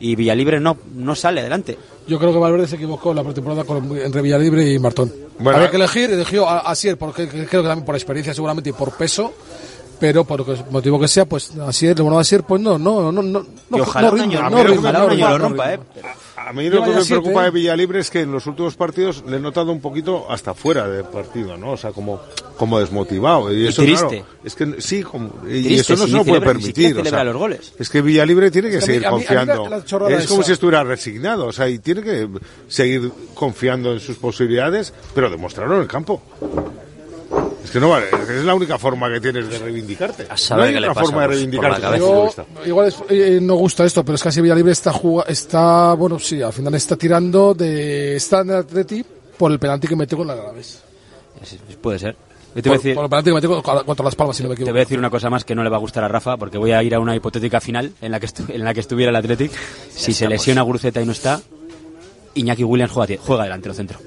y 0.00 0.16
Villalibre 0.16 0.58
no, 0.58 0.76
no 0.94 1.14
sale 1.14 1.40
adelante. 1.40 1.78
Yo 2.06 2.18
creo 2.18 2.32
que 2.32 2.38
Valverde 2.38 2.66
se 2.66 2.76
equivocó 2.76 3.10
en 3.10 3.16
la 3.16 3.24
pretemporada 3.24 3.64
con, 3.64 3.96
entre 3.98 4.22
Villalibre 4.22 4.68
y 4.72 4.78
Martón. 4.78 5.12
Bueno, 5.38 5.58
Había 5.58 5.70
que 5.70 5.76
elegir, 5.76 6.10
eligió 6.10 6.48
a, 6.48 6.58
a 6.60 6.74
Sier, 6.74 6.96
porque 6.98 7.28
creo 7.28 7.62
que 7.62 7.68
también 7.68 7.84
por 7.84 7.94
experiencia 7.94 8.34
seguramente 8.34 8.70
y 8.70 8.72
por 8.72 8.92
peso, 8.92 9.32
pero 10.00 10.24
por 10.24 10.40
el 10.40 10.64
motivo 10.70 10.98
que 10.98 11.06
sea, 11.06 11.26
pues 11.26 11.56
Asier, 11.58 11.96
le 11.96 12.02
bueno 12.02 12.18
a 12.18 12.22
Asier, 12.22 12.42
pues 12.42 12.60
no, 12.60 12.78
no, 12.78 13.12
no, 13.12 13.22
no, 13.22 13.22
no, 13.22 13.46
Y 13.76 13.80
ojalá 13.80 14.10
no 14.10 14.16
no 14.16 14.64
no 14.64 15.14
no 15.14 15.38
rompa. 15.38 15.74
¿eh? 15.74 15.80
A 16.46 16.52
mí 16.52 16.68
lo 16.70 16.82
que 16.82 16.88
me 16.90 16.94
siete, 17.02 17.08
preocupa 17.20 17.42
¿eh? 17.42 17.44
de 17.44 17.50
Villalibre 17.50 18.00
es 18.00 18.10
que 18.10 18.20
en 18.22 18.32
los 18.32 18.46
últimos 18.46 18.74
partidos 18.74 19.22
le 19.28 19.36
he 19.36 19.40
notado 19.40 19.70
un 19.72 19.80
poquito 19.80 20.26
hasta 20.30 20.54
fuera 20.54 20.88
de 20.88 21.04
partido, 21.04 21.56
¿no? 21.56 21.72
O 21.72 21.76
sea, 21.76 21.92
como, 21.92 22.20
como 22.56 22.80
desmotivado. 22.80 23.52
Y, 23.52 23.64
Y 23.64 23.66
eso, 23.68 23.82
triste. 23.82 24.06
claro, 24.08 24.24
es 24.42 24.54
que 24.54 24.80
sí, 24.80 25.02
como- 25.02 25.32
y 25.46 25.62
Triste, 25.64 25.92
eso 25.92 25.96
no 25.96 26.04
si 26.06 26.10
se 26.12 26.16
lo 26.16 26.24
puede 26.24 26.40
permitir. 26.40 26.86
o 26.92 26.96
celebra 26.98 27.10
sea, 27.10 27.24
los 27.24 27.36
goles. 27.36 27.72
Es 27.78 27.90
que 27.90 28.00
Villalibre 28.02 28.50
tiene 28.50 28.70
que 28.70 28.78
Es 28.78 28.84
que 28.86 28.90
a 28.92 28.94
mí- 28.94 28.94
seguir 28.94 29.06
a 29.06 29.10
mí- 29.10 29.16
a 29.16 29.18
mí 29.18 29.46
la- 29.46 29.54
confiando. 29.84 30.08
es 30.08 30.26
como 30.26 30.40
esa. 30.40 30.46
si 30.46 30.52
estuviera 30.52 30.82
resignado, 30.82 31.46
o 31.46 31.52
sea, 31.52 31.68
y 31.68 31.78
tiene 31.78 32.02
que 32.02 32.28
seguir 32.68 33.12
confiando 33.34 33.92
en 33.92 34.00
sus 34.00 34.16
posibilidades, 34.16 34.94
pero 35.14 35.28
demostrarlo 35.30 35.76
en 35.76 35.82
el 35.82 35.88
campo. 35.88 36.22
Es 37.64 37.70
que 37.70 37.78
no 37.80 37.90
vale, 37.90 38.06
es 38.10 38.44
la 38.44 38.54
única 38.54 38.78
forma 38.78 39.08
que 39.12 39.20
tienes 39.20 39.48
de 39.48 39.58
reivindicarte. 39.58 40.24
A 40.24 40.30
No 40.30 40.36
saber 40.36 40.76
hay 40.76 40.94
forma 40.94 41.22
de 41.22 41.26
reivindicarte. 41.28 41.98
Yo, 41.98 42.30
igual 42.66 42.88
es- 42.88 42.96
eh, 43.08 43.38
no 43.40 43.54
gusta 43.54 43.84
esto, 43.84 44.04
pero 44.04 44.16
es 44.16 44.22
que 44.22 44.28
así 44.30 44.40
Villalibre 44.40 44.72
está, 44.72 44.92
juga- 44.92 45.24
está, 45.28 45.94
bueno, 45.94 46.18
sí, 46.18 46.42
al 46.42 46.52
final 46.52 46.74
está 46.74 46.96
tirando 46.96 47.54
de, 47.54 48.16
está 48.16 48.40
en 48.40 48.50
el 48.50 48.56
Atleti 48.56 49.04
por 49.38 49.52
el 49.52 49.58
penalti 49.58 49.86
que 49.86 49.94
metió 49.94 50.18
con 50.18 50.26
la 50.26 50.34
Graves. 50.34 50.82
Es- 51.42 51.76
puede 51.76 51.98
ser. 51.98 52.16
Yo 52.56 52.62
te 52.62 52.68
voy 52.68 52.74
a 52.74 52.78
Por, 52.78 52.82
decir, 52.82 52.94
por 52.96 53.04
el 53.04 53.10
penalti 53.10 53.30
que 53.30 53.34
metió 53.34 53.62
contra, 53.62 53.84
contra 53.84 54.04
las 54.04 54.14
palmas, 54.16 54.36
si 54.36 54.42
no 54.42 54.48
me 54.48 54.56
te 54.56 54.64
voy 54.64 54.70
a 54.70 54.74
decir 54.74 54.98
una 54.98 55.10
cosa 55.10 55.30
más 55.30 55.44
que 55.44 55.54
no 55.54 55.62
le 55.62 55.70
va 55.70 55.76
a 55.76 55.80
gustar 55.80 56.02
a 56.02 56.08
Rafa, 56.08 56.36
porque 56.36 56.58
voy 56.58 56.72
a 56.72 56.82
ir 56.82 56.94
a 56.96 56.98
una 56.98 57.14
hipotética 57.14 57.60
final 57.60 57.92
en 58.00 58.10
la 58.10 58.18
que, 58.18 58.26
estu- 58.26 58.52
en 58.52 58.64
la 58.64 58.74
que 58.74 58.80
estuviera 58.80 59.10
el 59.10 59.16
Athletic. 59.16 59.52
Si 59.94 60.12
se 60.12 60.26
lesiona 60.26 60.62
Guruceta 60.62 61.00
y 61.00 61.06
no 61.06 61.12
está, 61.12 61.40
Iñaki 62.34 62.64
Williams 62.64 62.90
juega, 62.92 63.14
juega 63.24 63.44
delantero 63.44 63.74
centro. 63.74 63.98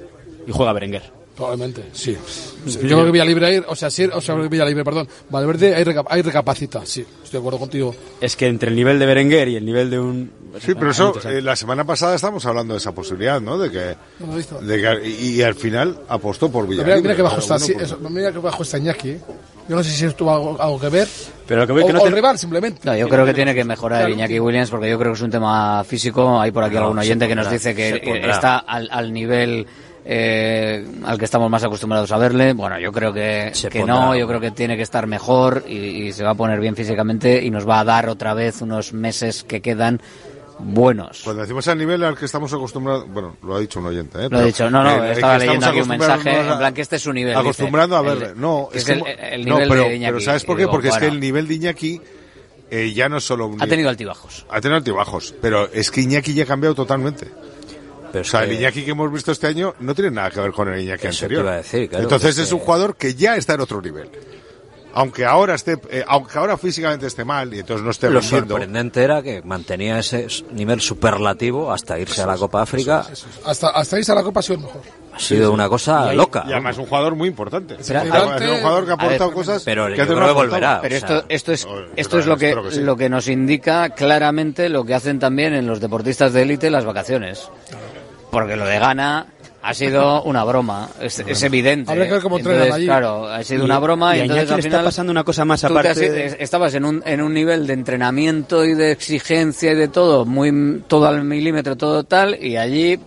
Y 0.46 0.52
juega 0.52 0.74
Berenguer. 0.74 1.23
Probablemente, 1.36 1.86
sí. 1.92 2.16
Sí, 2.64 2.78
Yo 2.82 2.96
creo 2.96 3.04
que 3.06 3.10
Villalibre, 3.10 3.46
ahí- 3.46 3.62
o 3.66 3.74
sea, 3.74 3.90
sí, 3.90 4.04
o 4.04 4.20
sea, 4.20 4.36
Villalibre, 4.36 4.84
perdón, 4.84 5.08
Valverde 5.30 5.74
ahí, 5.74 5.82
reca- 5.82 6.04
ahí 6.08 6.22
recapacita, 6.22 6.86
sí, 6.86 7.00
estoy 7.00 7.32
de 7.32 7.38
acuerdo 7.38 7.58
contigo. 7.58 7.94
Es 8.20 8.36
que 8.36 8.46
entre 8.46 8.70
el 8.70 8.76
nivel 8.76 8.98
de 9.00 9.06
Berenguer 9.06 9.48
y 9.48 9.56
el 9.56 9.64
nivel 9.66 9.90
de 9.90 9.98
un... 9.98 10.30
Sí, 10.64 10.74
pero 10.74 10.92
eso, 10.92 11.12
eh, 11.28 11.42
la 11.42 11.56
semana 11.56 11.84
pasada 11.84 12.14
estábamos 12.14 12.46
hablando 12.46 12.74
de 12.74 12.78
esa 12.78 12.92
posibilidad, 12.92 13.40
¿no? 13.40 13.58
De 13.58 13.68
que, 13.72 13.96
No 14.20 14.28
lo 14.28 14.34
he 14.34 14.36
visto. 14.36 14.60
de 14.60 14.80
que- 14.80 15.08
y, 15.08 15.30
y 15.40 15.42
al 15.42 15.56
final 15.56 15.98
apostó 16.08 16.52
por 16.52 16.68
Mira, 16.68 16.84
Villalibre. 16.84 17.02
mira 17.02 17.16
que 17.16 17.22
bajo 17.22 17.38
está, 17.40 17.58
sí, 17.58 17.74
eso, 17.80 17.98
mira 18.08 18.30
que 18.30 18.38
bajo 18.38 18.62
está 18.62 18.78
Iñaki, 18.78 19.08
¿eh? 19.10 19.20
Yo 19.66 19.76
no 19.76 19.82
sé 19.82 19.90
si 19.90 20.04
esto 20.04 20.18
tuvo 20.18 20.30
algo, 20.34 20.60
algo 20.62 20.78
que 20.78 20.90
ver. 20.90 21.08
Pero 21.48 21.62
lo 21.62 21.66
que 21.66 21.72
voy 21.72 21.82
o, 21.84 21.86
que 21.86 21.92
no 21.94 22.00
te- 22.02 22.10
rival, 22.10 22.38
simplemente. 22.38 22.80
No, 22.84 22.94
yo 22.94 23.08
creo 23.08 23.24
que 23.24 23.32
tiene 23.32 23.54
que 23.54 23.64
mejorar 23.64 24.00
Claro, 24.00 24.12
Iñaki 24.14 24.38
Williams 24.38 24.68
porque 24.68 24.90
yo 24.90 24.98
creo 24.98 25.12
que 25.12 25.16
es 25.16 25.22
un 25.22 25.30
tema 25.30 25.82
físico. 25.84 26.38
Hay 26.38 26.50
por 26.50 26.64
aquí 26.64 26.74
No, 26.74 26.82
algún 26.82 26.98
oyente 26.98 27.26
que 27.26 27.34
nos 27.34 27.50
dice 27.50 27.74
que 27.74 28.20
está 28.28 28.58
al, 28.58 28.90
al 28.92 29.10
nivel 29.10 29.66
eh, 30.04 30.86
al 31.04 31.18
que 31.18 31.24
estamos 31.24 31.50
más 31.50 31.64
acostumbrados 31.64 32.12
a 32.12 32.18
verle. 32.18 32.52
Bueno, 32.52 32.78
yo 32.78 32.92
creo 32.92 33.12
que, 33.12 33.50
Se 33.54 33.68
que 33.68 33.80
pondrá. 33.80 33.94
no, 34.06 34.16
yo 34.16 34.26
creo 34.28 34.40
que 34.40 34.50
tiene 34.50 34.76
que 34.76 34.82
estar 34.82 35.06
mejor 35.06 35.64
y, 35.66 35.76
y 36.06 36.12
se 36.12 36.24
va 36.24 36.30
a 36.30 36.34
poner 36.34 36.60
bien 36.60 36.76
físicamente 36.76 37.42
y 37.42 37.50
nos 37.50 37.68
va 37.68 37.80
a 37.80 37.84
dar 37.84 38.08
otra 38.08 38.34
vez 38.34 38.60
unos 38.62 38.92
meses 38.92 39.44
que 39.44 39.60
quedan 39.62 40.00
buenos. 40.58 41.22
Cuando 41.24 41.42
decimos 41.42 41.66
al 41.68 41.78
nivel 41.78 42.04
al 42.04 42.16
que 42.16 42.26
estamos 42.26 42.52
acostumbrados, 42.52 43.06
bueno, 43.08 43.36
lo 43.42 43.56
ha 43.56 43.60
dicho 43.60 43.80
un 43.80 43.86
oyente, 43.86 44.18
¿eh? 44.18 44.22
Lo 44.24 44.28
Pero, 44.30 44.42
he 44.42 44.46
dicho, 44.46 44.70
no, 44.70 44.84
no, 44.84 45.04
eh, 45.04 45.12
estaba 45.12 45.32
que 45.34 45.46
leyendo 45.46 45.66
estamos 45.66 45.70
aquí 45.70 45.80
un 45.82 45.88
mensaje, 45.98 46.40
en 46.52 46.58
plan 46.58 46.74
que 46.74 46.80
este 46.82 46.96
es 46.96 47.02
su 47.02 47.12
nivel. 47.12 47.32
dice. 47.32 47.40
Acostumbrando 47.40 47.96
a 47.96 48.00
El- 48.00 48.06
verle. 48.06 48.32
No, 48.36 48.68
que 48.70 48.78
es, 48.78 48.88
es 48.88 49.00
el, 49.32 49.46
no, 49.46 49.54
nivel 49.54 49.68
pero, 49.68 49.82
de 49.82 49.96
Iñaki. 49.96 50.12
pero 50.12 50.20
¿sabes 50.24 50.44
por 50.44 50.56
qué? 50.56 50.62
digo, 50.62 50.70
Porque 50.70 50.88
es 50.88 50.98
que 50.98 51.06
el 51.06 51.18
nivel 51.18 51.48
de 51.48 51.54
Iñaki 51.54 52.00
eh, 52.70 52.92
ya 52.94 53.08
no 53.08 53.16
es 53.16 53.24
solo 53.24 53.46
un 53.48 53.60
Ha 53.60 53.66
tenido 53.66 53.88
altibajos. 53.88 54.46
ha 54.48 54.60
tenido 54.60 54.76
altibajos, 54.76 55.34
pero 55.42 55.68
es 55.72 55.90
que 55.90 56.02
Iñaki 56.02 56.34
ya 56.34 56.44
ha 56.44 56.46
cambiado 56.46 56.74
totalmente. 56.76 57.26
Pero 58.14 58.22
O 58.22 58.24
sea, 58.24 58.40
que- 58.40 58.46
el 58.46 58.52
Iñaki 58.60 58.84
que 58.84 58.92
hemos 58.92 59.12
visto 59.12 59.32
este 59.32 59.48
año 59.48 59.74
no 59.80 59.94
tiene 59.94 60.10
nada 60.12 60.30
que 60.30 60.40
ver 60.40 60.52
con 60.52 60.68
el 60.72 60.80
Iñaki 60.80 61.08
Eso 61.08 61.18
te 61.18 61.24
anterior. 61.24 61.42
iba 61.44 61.52
a 61.52 61.56
decir, 61.56 61.88
claro, 61.88 62.04
Entonces 62.04 62.38
es 62.38 62.48
que- 62.48 62.54
un 62.54 62.60
jugador 62.60 62.96
que 62.96 63.14
ya 63.14 63.36
está 63.36 63.54
en 63.54 63.60
otro 63.60 63.82
nivel. 63.82 64.08
aunque 64.96 65.24
ahora 65.24 65.56
esté, 65.56 65.76
eh, 65.90 66.04
aunque 66.06 66.38
ahora 66.38 66.56
físicamente 66.56 67.08
esté 67.08 67.24
mal 67.24 67.52
y 67.52 67.58
entonces 67.58 67.84
no 67.84 67.90
esté 67.90 68.08
Lo 68.08 68.20
rindiendo, 68.20 68.50
sorprendente 68.54 69.02
era 69.02 69.20
que 69.24 69.42
mantenía 69.42 69.98
ese 69.98 70.28
nivel 70.52 70.80
superlativo 70.80 71.72
hasta 71.72 71.98
irse 71.98 72.22
a 72.22 72.26
la 72.26 72.36
Copa 72.36 72.62
África. 72.62 73.04
Hasta, 73.44 73.70
hasta 73.70 73.98
irse 73.98 74.12
a 74.12 74.14
la 74.14 74.22
Copa 74.22 74.38
ha 74.38 74.42
sido 74.44 74.60
mejor. 74.60 74.80
Ha 75.12 75.18
sido 75.18 75.50
una 75.52 75.68
cosa 75.68 76.06
Y 76.06 76.10
ahí- 76.10 76.16
loca. 76.16 76.44
Y 76.46 76.52
además 76.52 76.78
un 76.78 76.86
jugador 76.86 77.16
muy 77.16 77.26
importante. 77.28 77.76
Pero- 77.86 78.00
Además, 78.00 78.40
es 78.42 78.50
un 78.50 78.56
jugador 78.58 78.84
que 78.86 78.92
ha 78.92 78.96
ver, 78.96 79.04
aportado 79.06 79.32
cosas 79.32 79.62
pero 79.64 79.86
que 79.88 79.94
creo 79.94 80.06
no 80.20 80.26
que 80.26 80.32
volverá. 80.32 80.80
Pero 80.82 80.96
o 80.96 80.98
sea, 81.00 81.08
esto, 81.08 81.26
esto 81.28 81.52
es, 81.52 81.68
esto 81.96 82.18
es 82.20 82.26
lo 82.26 82.36
que, 82.36 82.48
espero 82.50 82.68
que 82.68 82.74
sí. 82.76 82.80
lo 82.80 82.96
que 82.96 83.08
nos 83.08 83.26
indica 83.28 83.90
claramente 83.90 84.68
lo 84.68 84.84
que 84.84 84.94
hacen 84.94 85.18
también 85.18 85.54
en 85.54 85.66
los 85.66 85.80
deportistas 85.80 86.32
de 86.32 86.42
élite 86.42 86.70
las 86.70 86.84
vacaciones. 86.84 87.48
Porque 88.34 88.56
lo 88.56 88.66
de 88.66 88.78
Ghana 88.78 89.26
ha 89.62 89.72
sido 89.72 90.22
una 90.24 90.44
broma, 90.44 90.90
es, 91.00 91.20
es 91.20 91.42
evidente. 91.42 91.90
Habrá 91.90 92.04
que 92.04 92.12
ver 92.12 92.20
cómo 92.22 92.36
Entonces, 92.36 92.70
allí. 92.70 92.84
Claro, 92.84 93.26
ha 93.26 93.42
sido 93.42 93.62
Y- 93.62 93.64
una 93.64 93.78
broma 93.78 94.14
y 94.14 94.18
y, 94.18 94.22
entonces 94.24 94.50
al 94.50 94.56
le 94.56 94.60
está 94.60 94.68
final 94.70 94.84
pasando 94.84 95.10
una 95.10 95.24
cosa 95.24 95.46
más 95.46 95.62
tú 95.62 95.68
te 95.68 95.78
has- 95.88 95.96
aparte- 95.96 96.26
es- 96.26 96.36
estabas 96.38 96.74
en 96.74 96.84
un, 96.84 97.02
en 97.06 97.22
un 97.22 97.32
nivel 97.32 97.66
de 97.66 97.72
entrenamiento 97.72 98.62
y 98.66 98.74
de 98.74 98.92
exigencia 98.92 99.72
y 99.72 99.74
de 99.76 99.88
todo, 99.88 100.26
muy 100.26 100.82
todo 100.86 101.06
al 101.06 101.24
milímetro, 101.24 101.76
todo 101.76 102.04
tal, 102.04 102.36
y 102.44 102.56
allí 102.58 102.98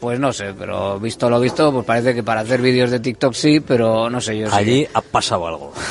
pues 0.00 0.20
no 0.20 0.32
sé, 0.32 0.52
pero 0.56 1.00
visto 1.00 1.28
lo 1.30 1.40
visto, 1.40 1.72
pues 1.72 1.84
parece 1.86 2.14
que 2.14 2.22
para 2.22 2.42
hacer 2.42 2.60
vídeos 2.60 2.90
de 2.90 3.00
TikTok 3.00 3.32
sí, 3.32 3.60
pero 3.60 4.08
no 4.10 4.20
sé 4.20 4.38
yo. 4.38 4.46
sí 4.48 4.52
Allí 4.54 4.86
ha 4.92 5.00
pasado 5.00 5.46
algo. 5.48 5.72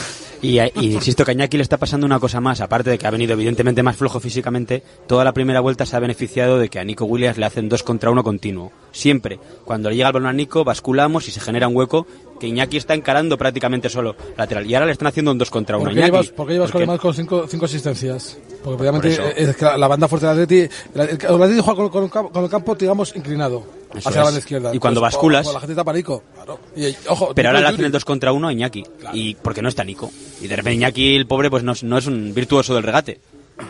Y, 0.42 0.60
y 0.60 0.94
insisto 0.94 1.26
que 1.26 1.32
a 1.32 1.34
Iñaki 1.34 1.58
le 1.58 1.64
está 1.64 1.78
pasando 1.78 2.06
una 2.06 2.20
cosa 2.20 2.40
más, 2.40 2.62
aparte 2.62 2.92
de 2.92 2.98
que 2.98 3.08
ha 3.08 3.12
venido 3.12 3.34
evidentemente 3.34 3.82
más 3.84 3.96
flojo 3.96 4.20
físicamente, 4.20 4.84
toda 5.08 5.24
la 5.24 5.34
primera 5.34 5.60
vuelta 5.62 5.86
se 5.86 5.96
ha 5.96 6.00
beneficiado 6.00 6.60
de 6.60 6.70
que 6.70 6.80
a 6.80 6.84
Nico 6.84 7.06
Williams 7.06 7.38
le 7.38 7.46
hacen 7.46 7.70
dos 7.70 7.84
contra 7.84 8.12
uno 8.12 8.24
continuo. 8.24 8.72
Siempre, 8.92 9.40
cuando 9.66 9.90
le 9.90 9.96
llega 9.96 10.10
el 10.10 10.14
balón 10.14 10.30
a 10.30 10.34
Nico, 10.34 10.64
basculamos 10.64 11.28
y 11.28 11.32
se 11.32 11.40
genera 11.40 11.68
un 11.68 11.76
hueco 11.76 12.06
que 12.40 12.48
Iñaki 12.48 12.78
está 12.78 12.94
encarando 12.94 13.38
prácticamente 13.38 13.90
solo 13.90 14.16
lateral. 14.38 14.66
Y 14.66 14.76
ahora 14.76 14.86
le 14.86 14.92
están 14.92 15.08
haciendo 15.08 15.32
un 15.32 15.38
dos 15.38 15.50
contra 15.50 15.78
uno. 15.78 15.86
¿Por 15.86 15.94
qué 15.94 16.00
Iñaki, 16.00 16.12
llevas, 16.12 16.30
por 16.30 16.48
qué 16.48 16.54
llevas 16.54 16.72
con, 16.72 16.98
con 16.98 17.14
cinco, 17.14 17.48
cinco 17.48 17.66
asistencias? 17.66 18.38
Porque 18.64 18.82
obviamente 18.82 19.16
Por 19.16 19.26
eh, 19.26 19.34
es 19.38 19.56
que 19.56 19.66
la, 19.66 19.78
la 19.78 19.88
banda 19.88 20.08
fuerte 20.08 20.28
del 20.28 20.44
Atleti, 20.44 20.76
el, 20.96 21.02
el, 21.02 21.10
el 21.10 21.44
Atleti 21.44 21.62
juega 21.62 21.76
con, 21.76 21.90
con 21.90 22.04
el 22.04 22.10
campo, 22.12 22.32
con 22.32 22.44
el 22.44 22.50
campo, 22.50 22.76
digamos, 22.76 23.16
inclinado 23.16 23.77
Eso 23.98 24.10
hacia 24.10 24.22
la 24.22 24.24
es. 24.24 24.28
banda 24.28 24.40
izquierda. 24.40 24.76
Y 24.76 24.80
cuando 24.80 25.00
Entonces, 25.00 25.16
basculas- 25.18 25.44
pues 25.44 25.54
la 25.54 25.60
gente 25.60 25.76
tapa 25.76 25.92
a 25.92 25.94
Nico. 25.94 26.24
Claro. 26.36 26.60
Y, 26.76 26.96
ojo, 27.08 27.32
Pero 27.36 27.50
ahora 27.50 27.60
le 27.62 27.66
hacen 27.68 27.76
el 27.80 27.86
Yuri. 27.86 27.92
dos 27.94 28.06
contra 28.06 28.32
uno 28.32 28.48
a 28.48 28.54
Iñaki. 28.54 28.84
Y 29.14 29.36
porque 29.36 29.62
no 29.62 29.70
está 29.70 29.84
Nico. 29.84 30.12
Y 30.42 30.48
de 30.48 30.56
repente 30.56 30.76
Iñaki, 30.76 31.16
el 31.16 31.28
pobre, 31.28 31.50
pues 31.50 31.64
no, 31.64 31.72
es- 31.74 31.84
no 31.84 31.98
es 31.98 32.08
un 32.08 32.34
virtuoso 32.34 32.74
del 32.76 32.84
regate. 32.84 33.20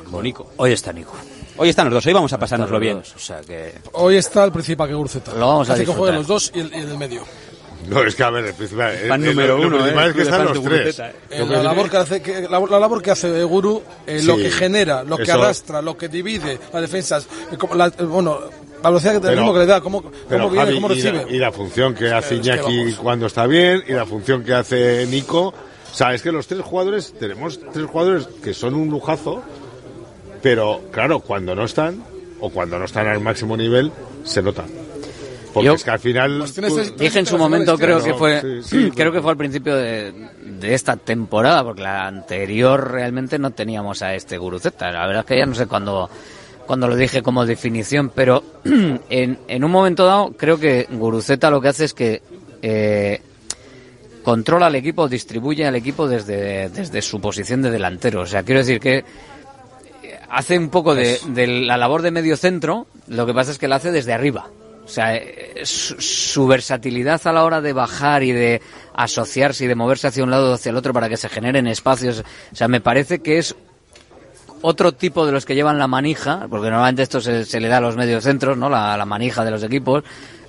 Como 0.05 0.21
Nico. 0.21 0.51
Hoy 0.57 0.71
está 0.73 0.91
Nico. 0.91 1.13
Hoy 1.59 1.69
están 1.69 1.85
los 1.87 1.93
dos, 1.95 2.05
hoy 2.05 2.13
vamos 2.13 2.31
a 2.33 2.37
pasárnoslo 2.37 2.79
bien. 2.79 2.97
dos, 2.99 3.15
O 3.15 3.19
sea 3.19 3.41
que 3.41 3.73
Hoy 3.93 4.17
está 4.17 4.43
el 4.43 4.51
principal 4.51 4.87
que 4.87 4.93
Gurceta. 4.93 5.33
Lo 5.33 5.47
vamos 5.47 5.69
a 5.69 5.73
Así 5.73 5.81
que 5.81 5.85
disfrutar. 5.87 5.97
jueguen 5.99 6.15
los 6.19 6.27
dos 6.27 6.51
y 6.53 6.59
el, 6.59 6.71
y 6.73 6.77
el 6.77 6.87
del 6.89 6.97
medio. 6.97 7.23
No, 7.87 8.03
es 8.03 8.15
que 8.15 8.23
a 8.23 8.29
ver, 8.29 8.45
el 8.45 8.53
principal, 8.53 8.91
el- 8.93 9.07
Fan 9.07 9.23
el- 9.23 9.29
número 9.29 9.57
lo 9.57 9.67
uno, 9.67 9.77
principal 9.77 10.05
eh, 10.05 10.09
es 10.09 10.15
que 10.15 10.21
están 10.23 10.45
los 10.45 10.61
tres. 10.63 10.99
Eh. 10.99 11.11
Eh, 11.31 11.45
la, 11.47 11.63
labor 11.63 11.89
que 11.89 11.97
hace, 11.97 12.21
que- 12.21 12.41
la, 12.49 12.59
la 12.59 12.79
labor 12.79 13.01
que 13.01 13.11
hace 13.11 13.43
Guru, 13.43 13.81
eh, 14.05 14.21
lo 14.23 14.35
Sí. 14.35 14.43
que 14.43 14.51
genera, 14.51 15.03
lo 15.03 15.15
que 15.15 15.23
Eso- 15.23 15.33
arrastra, 15.33 15.81
lo 15.81 15.97
que 15.97 16.09
divide 16.09 16.59
las 16.73 16.81
defensas, 16.81 17.27
eh, 17.51 17.55
como 17.57 17.75
la- 17.75 17.87
eh, 17.87 18.03
bueno, 18.03 18.39
la 18.83 18.89
velocidad 18.89 19.13
que, 19.13 19.19
Pero- 19.19 19.53
que 19.53 19.59
le 19.59 19.65
da, 19.65 19.81
cómo, 19.81 20.01
Pero, 20.01 20.43
cómo 20.43 20.49
viene, 20.51 20.65
Javi, 20.65 20.75
cómo 20.81 20.93
y 20.93 21.01
la- 21.01 21.11
recibe. 21.11 21.35
Y, 21.35 21.39
la, 21.39 21.51
función 21.51 21.93
que 21.95 22.11
hace 22.11 22.35
es 22.35 22.41
que 22.41 22.47
Iñaki 22.49 22.93
cuando 22.93 23.25
está 23.27 23.45
bien 23.47 23.83
y 23.87 23.93
la 23.93 24.05
función 24.05 24.43
que 24.43 24.53
hace 24.53 25.05
Nico. 25.07 25.47
O 25.47 25.95
sea, 25.97 26.13
es 26.13 26.21
que 26.21 26.31
los 26.31 26.45
tres 26.47 26.61
jugadores, 26.61 27.13
tenemos 27.19 27.59
tres 27.73 27.85
jugadores 27.85 28.27
que 28.43 28.53
son 28.53 28.75
un 28.75 28.89
lujazo, 28.89 29.41
pero 30.41 30.81
claro, 30.91 31.19
cuando 31.19 31.55
no 31.55 31.65
están, 31.65 32.03
o 32.39 32.49
cuando 32.49 32.77
no 32.77 32.85
están 32.85 33.07
al 33.07 33.19
máximo 33.19 33.57
nivel, 33.57 33.91
se 34.23 34.41
nota. 34.41 34.63
Porque 35.53 35.65
Yo- 35.67 35.73
es 35.73 35.83
que 35.83 35.89
al 35.89 35.99
final... 35.99 36.37
Pues 36.69 36.97
Dije 36.97 37.19
en 37.19 37.25
su 37.25 37.37
momento, 37.37 37.77
creo 37.79 38.03
que 38.03 38.13
fue, 38.13 38.41
sí, 38.41 38.63
sí, 38.63 38.91
creo 38.91 39.11
que 39.11 39.21
fue 39.21 39.31
al 39.31 39.37
principio 39.37 39.75
de, 39.75 40.11
de 40.43 40.73
esta 40.75 40.97
temporada, 40.97 41.63
porque 41.63 41.81
la 41.81 42.05
anterior 42.05 42.91
realmente 42.91 43.39
no 43.39 43.51
teníamos 43.51 44.03
a 44.03 44.13
este 44.13 44.37
Guruceta. 44.37 44.91
La 44.91 45.07
verdad 45.07 45.21
es 45.21 45.25
que 45.25 45.37
ya 45.39 45.45
no 45.47 45.55
sé 45.55 45.65
cuándo, 45.65 46.09
cuando 46.67 46.87
lo 46.87 46.95
dije 46.95 47.23
como 47.23 47.45
definición, 47.45 48.11
pero 48.13 48.43
en, 49.09 49.39
en 49.47 49.63
un 49.63 49.71
momento 49.71 50.05
dado 50.05 50.33
creo 50.37 50.59
que 50.59 50.87
Guruceta 50.91 51.49
lo 51.49 51.61
que 51.61 51.69
hace 51.69 51.85
es 51.85 51.93
que 51.93 52.21
eh, 52.61 53.21
controla 54.23 54.67
al 54.67 54.75
equipo, 54.75 55.07
distribuye 55.07 55.65
al 55.65 55.75
equipo 55.75 56.07
desde, 56.07 56.69
desde 56.69 57.01
su 57.01 57.21
posición 57.21 57.61
de 57.61 57.71
delantero. 57.71 58.21
O 58.21 58.25
sea, 58.25 58.43
quiero 58.43 58.59
decir 58.59 58.79
que 58.79 59.05
hace 60.29 60.57
un 60.57 60.69
poco 60.69 60.93
de, 60.93 61.19
de 61.29 61.47
la 61.47 61.77
labor 61.77 62.01
de 62.01 62.11
medio 62.11 62.35
centro, 62.35 62.87
lo 63.07 63.25
que 63.25 63.33
pasa 63.33 63.51
es 63.51 63.57
que 63.57 63.69
la 63.69 63.77
hace 63.77 63.91
desde 63.91 64.13
arriba. 64.13 64.49
O 64.83 64.89
sea, 64.89 65.15
eh, 65.15 65.61
su, 65.63 65.95
su 65.99 66.47
versatilidad 66.47 67.21
a 67.25 67.31
la 67.33 67.43
hora 67.43 67.61
de 67.61 67.73
bajar 67.73 68.23
y 68.23 68.31
de 68.31 68.61
asociarse 68.93 69.65
y 69.65 69.67
de 69.67 69.75
moverse 69.75 70.07
hacia 70.07 70.23
un 70.23 70.31
lado 70.31 70.51
o 70.51 70.53
hacia 70.55 70.69
el 70.69 70.77
otro 70.77 70.93
para 70.93 71.09
que 71.09 71.17
se 71.17 71.29
generen 71.29 71.67
espacios, 71.67 72.23
o 72.51 72.55
sea, 72.55 72.67
me 72.67 72.81
parece 72.81 73.19
que 73.19 73.37
es 73.37 73.55
otro 74.61 74.91
tipo 74.93 75.25
de 75.25 75.31
los 75.31 75.45
que 75.45 75.55
llevan 75.55 75.77
la 75.77 75.87
manija, 75.87 76.47
porque 76.49 76.69
normalmente 76.69 77.03
esto 77.03 77.21
se, 77.21 77.45
se 77.45 77.59
le 77.59 77.67
da 77.67 77.77
a 77.77 77.81
los 77.81 77.95
mediocentros, 77.95 78.57
¿no? 78.57 78.69
La, 78.69 78.97
la 78.97 79.05
manija 79.05 79.43
de 79.45 79.51
los 79.51 79.63
equipos, 79.63 80.03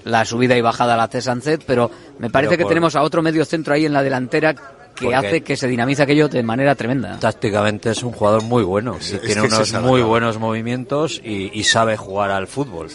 la 0.05 0.24
subida 0.24 0.56
y 0.56 0.60
bajada 0.60 0.97
la 0.97 1.05
hace 1.05 1.20
Sancet, 1.20 1.62
pero 1.66 1.90
me 2.18 2.30
parece 2.30 2.51
Pero 2.51 2.59
que 2.59 2.64
por- 2.64 2.70
tenemos 2.70 2.97
a 2.97 3.02
otro 3.02 3.22
mediocentro 3.22 3.74
ahí 3.74 3.85
en 3.86 3.93
la 3.93 4.02
delantera 4.02 4.55
que 4.55 5.05
Porque- 5.05 5.14
hace 5.14 5.40
que 5.43 5.56
se 5.56 5.68
dinamice 5.68 6.02
aquello 6.02 6.28
de 6.28 6.43
manera 6.43 6.74
tremenda. 6.74 7.18
tácticamente 7.20 7.90
es 7.90 8.02
un 8.02 8.12
jugador 8.12 8.43
muy 8.43 8.62
bueno. 8.64 8.97
y 9.01 9.14
es 9.14 9.20
tiene 9.22 9.43
unos 9.43 9.72
la 9.72 9.80
muy 9.80 9.90
clave. 10.01 10.02
buenos 10.02 10.39
movimientos 10.39 11.20
y, 11.22 11.51
y 11.56 11.64
sabe 11.64 11.97
jugar 11.97 12.30
al 12.30 12.47
fútbol. 12.48 12.89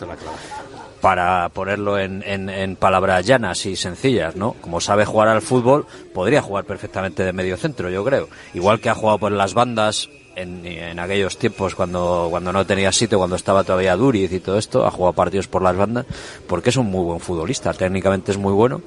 Para 1.02 1.49
ponerlo 1.49 1.99
en, 1.99 2.23
en- 2.26 2.49
en 2.49 2.76
palabras 2.77 3.26
llanas 3.26 3.65
y 3.65 3.76
sencillas, 3.76 4.38
¿no? 4.38 4.53
Como 4.61 4.80
sabe 4.80 5.03
jugar 5.06 5.27
al 5.27 5.41
fútbol, 5.41 5.85
podría 6.14 6.41
jugar 6.41 6.64
perfectamente 6.64 7.23
de 7.26 7.34
medio 7.34 7.57
centro, 7.57 7.90
yo 7.90 8.06
creo. 8.06 8.30
Igual 8.53 8.80
que 8.80 8.90
ha 8.90 8.95
jugado 8.95 9.18
por 9.19 9.31
las 9.34 9.53
bandas 9.53 10.10
en, 10.36 10.66
en 10.66 11.00
aquellos 11.00 11.38
tiempos 11.38 11.76
cuando, 11.76 12.28
cuando 12.30 12.52
no 12.52 12.66
tenía 12.66 12.92
sitio, 12.92 13.18
cuando 13.18 13.36
estaba 13.36 13.64
todavía 13.64 13.96
Duriz 13.96 14.32
y 14.32 14.40
todo 14.40 14.58
esto, 14.58 14.86
ha 14.86 14.92
jugado 14.92 15.14
partidos 15.14 15.48
por 15.48 15.62
las 15.62 15.76
bandas, 15.76 16.06
porque 16.48 16.70
es 16.70 16.78
un 16.78 16.88
muy 16.88 17.04
buen 17.04 17.20
futbolista, 17.20 17.74
técnicamente 17.74 18.32
es 18.32 18.38
muy 18.38 18.54
bueno. 18.54 18.82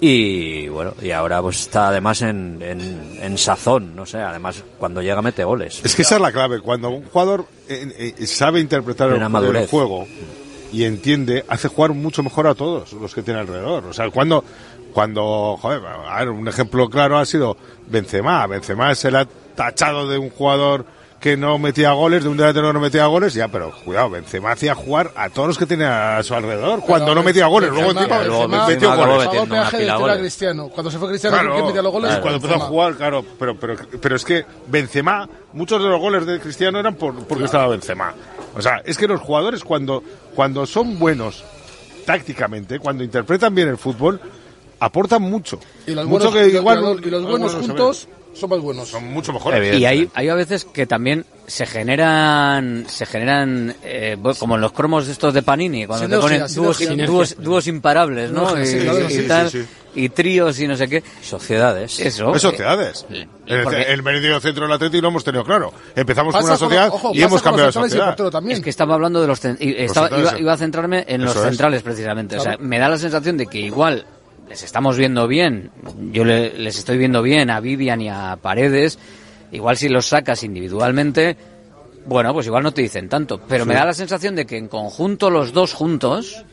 Y 0.00 0.68
bueno, 0.68 0.92
y 1.00 1.12
ahora 1.12 1.40
pues 1.40 1.60
está 1.60 1.88
además 1.88 2.20
en, 2.22 2.60
en, 2.60 3.18
en 3.22 3.38
sazón, 3.38 3.94
no 3.94 4.04
sé, 4.04 4.18
además 4.18 4.62
cuando 4.78 5.00
llega 5.00 5.22
mete 5.22 5.44
goles. 5.44 5.80
Es 5.84 5.94
que 5.94 6.02
esa 6.02 6.16
es 6.16 6.20
la 6.20 6.32
clave. 6.32 6.60
Cuando 6.60 6.90
un 6.90 7.04
jugador 7.04 7.46
eh, 7.68 8.14
eh, 8.18 8.26
sabe 8.26 8.60
interpretar 8.60 9.10
el, 9.10 9.22
el 9.22 9.66
juego 9.68 10.06
y 10.72 10.84
entiende, 10.84 11.44
hace 11.48 11.68
jugar 11.68 11.92
mucho 11.92 12.22
mejor 12.24 12.48
a 12.48 12.54
todos 12.54 12.92
los 12.92 13.14
que 13.14 13.22
tiene 13.22 13.40
alrededor. 13.40 13.86
O 13.86 13.92
sea, 13.92 14.10
cuando, 14.10 14.44
cuando, 14.92 15.56
joder, 15.62 15.80
a 15.86 16.18
ver, 16.18 16.30
un 16.30 16.48
ejemplo 16.48 16.90
claro 16.90 17.16
ha 17.16 17.24
sido 17.24 17.56
Benzema. 17.86 18.46
Benzema 18.48 18.92
le 18.92 19.18
ha 19.18 19.28
tachado 19.54 20.08
de 20.08 20.18
un 20.18 20.30
jugador 20.30 20.84
que 21.20 21.38
no 21.38 21.58
metía 21.58 21.92
goles, 21.92 22.22
de 22.22 22.28
un 22.28 22.36
delantero 22.36 22.66
que 22.66 22.72
no 22.74 22.80
metía 22.80 23.06
goles, 23.06 23.32
ya, 23.32 23.48
pero 23.48 23.72
cuidado, 23.82 24.10
Benzema 24.10 24.52
hacía 24.52 24.74
jugar 24.74 25.10
a 25.16 25.30
todos 25.30 25.48
los 25.48 25.56
que 25.58 25.64
tenía 25.64 26.18
a 26.18 26.22
su 26.22 26.34
alrededor 26.34 26.80
cuando 26.80 27.14
no 27.14 27.22
metía 27.22 27.46
goles. 27.46 27.70
Luego 27.70 27.92
encima 27.92 28.66
metió 28.66 28.94
goles. 28.94 30.18
Cristiano. 30.18 30.68
Cuando 30.68 30.90
se 30.90 30.98
fue 30.98 31.08
Cristiano, 31.08 31.36
Claro, 31.38 31.54
¿quién 31.54 31.66
metía 31.66 31.80
los 31.82 31.92
goles? 31.92 32.08
claro, 32.10 32.22
cuando 32.22 32.36
empezó 32.46 32.54
a 32.62 32.66
jugar, 32.68 32.94
claro, 32.96 33.24
pero, 33.38 33.58
pero, 33.58 33.76
pero 34.02 34.16
es 34.16 34.24
que 34.24 34.44
Benzema, 34.66 35.26
muchos 35.54 35.82
de 35.82 35.88
los 35.88 35.98
goles 35.98 36.26
de 36.26 36.38
Cristiano 36.40 36.78
eran 36.78 36.94
por, 36.94 37.14
porque 37.26 37.44
estaba 37.44 37.68
Benzema. 37.68 38.12
O 38.54 38.60
sea, 38.60 38.82
es 38.84 38.98
que 38.98 39.08
los 39.08 39.20
jugadores 39.20 39.64
cuando, 39.64 40.02
cuando 40.34 40.66
son 40.66 40.98
buenos 40.98 41.42
tácticamente, 42.04 42.78
cuando 42.78 43.02
interpretan 43.02 43.54
bien 43.54 43.68
el 43.68 43.78
fútbol, 43.78 44.20
aportan 44.78 45.22
mucho. 45.22 45.58
Y 45.86 45.92
los 45.94 46.04
mucho 46.06 46.30
buenos, 46.30 46.34
que 46.50 46.52
y- 46.52 46.56
igual 46.58 47.00
y 47.02 47.10
los- 47.10 47.22
buenos 47.24 47.54
juntos 47.54 48.08
son 48.34 48.50
más 48.50 48.60
buenos. 48.60 48.88
Son 48.88 49.04
mucho 49.12 49.32
mejores. 49.32 49.78
Y 49.78 49.84
hay, 49.86 50.08
hay 50.14 50.28
a 50.28 50.34
veces 50.34 50.64
que 50.64 50.86
también 50.86 51.24
se 51.46 51.66
generan, 51.66 52.84
se 52.88 53.06
generan 53.06 53.74
eh, 53.82 54.16
como 54.38 54.54
en 54.56 54.60
los 54.60 54.72
cromos 54.72 55.08
estos 55.08 55.32
de 55.34 55.42
Panini, 55.42 55.86
cuando 55.86 56.06
te 56.08 56.14
Sinergia, 56.16 56.46
ponen 56.46 56.54
dúos, 56.54 56.76
sinergia. 56.76 57.06
dúos, 57.06 57.36
dúos 57.38 57.66
imparables, 57.66 58.30
¿no? 58.30 58.60
Y, 58.60 58.66
sí, 58.66 58.78
claro, 58.80 59.08
y 59.08 59.12
sí, 59.12 59.22
tal, 59.28 59.50
sí, 59.50 59.62
sí. 59.62 59.68
y 59.94 60.08
tríos 60.08 60.58
y 60.60 60.66
no 60.66 60.76
sé 60.76 60.88
qué. 60.88 61.02
Sociedades. 61.22 62.00
Eso. 62.00 62.34
Es 62.34 62.42
sociedades. 62.42 63.06
Eh, 63.10 63.26
El, 63.46 63.62
porque- 63.64 63.82
el 63.82 64.02
medio 64.02 64.40
centro 64.40 64.64
del 64.64 64.72
Atlético 64.72 65.02
lo 65.02 65.08
hemos 65.08 65.24
tenido 65.24 65.44
claro. 65.44 65.72
Empezamos 65.94 66.34
con 66.34 66.42
una 66.44 66.52
con- 66.52 66.58
sociedad 66.58 66.88
ojo, 66.92 67.10
y 67.14 67.22
hemos 67.22 67.42
cambiado 67.42 67.66
de 67.68 67.72
sociedad. 67.72 68.16
Es 68.48 68.60
que 68.60 68.70
estaba 68.70 68.94
hablando 68.94 69.20
de 69.20 69.26
los... 69.26 69.44
estaba- 69.44 70.18
iba, 70.18 70.38
iba 70.40 70.52
a 70.52 70.56
centrarme 70.56 71.04
en 71.06 71.24
los 71.24 71.36
es. 71.36 71.42
centrales, 71.42 71.82
precisamente. 71.82 72.36
O 72.38 72.40
sea, 72.40 72.56
me 72.58 72.78
da 72.78 72.88
la 72.88 72.98
sensación 72.98 73.36
de 73.36 73.46
que 73.46 73.58
igual 73.58 74.06
les 74.48 74.62
estamos 74.62 74.96
viendo 74.96 75.26
bien, 75.28 75.70
yo 76.12 76.24
le- 76.24 76.56
les 76.58 76.78
estoy 76.78 76.98
viendo 76.98 77.22
bien 77.22 77.50
a 77.50 77.60
Vivian 77.60 78.00
y 78.00 78.08
a 78.08 78.36
Paredes, 78.40 78.98
igual 79.52 79.76
si 79.76 79.88
los 79.88 80.06
sacas 80.06 80.42
individualmente, 80.44 81.36
bueno, 82.06 82.32
pues 82.34 82.46
igual 82.46 82.62
no 82.62 82.72
te 82.72 82.82
dicen 82.82 83.08
tanto. 83.08 83.40
Pero 83.48 83.64
me 83.66 83.74
da 83.74 83.84
la 83.86 83.94
sensación 83.94 84.34
de 84.36 84.44
que 84.46 84.56
en 84.58 84.68
conjunto, 84.68 85.30
los 85.30 85.52
dos 85.52 85.72
juntos, 85.72 86.44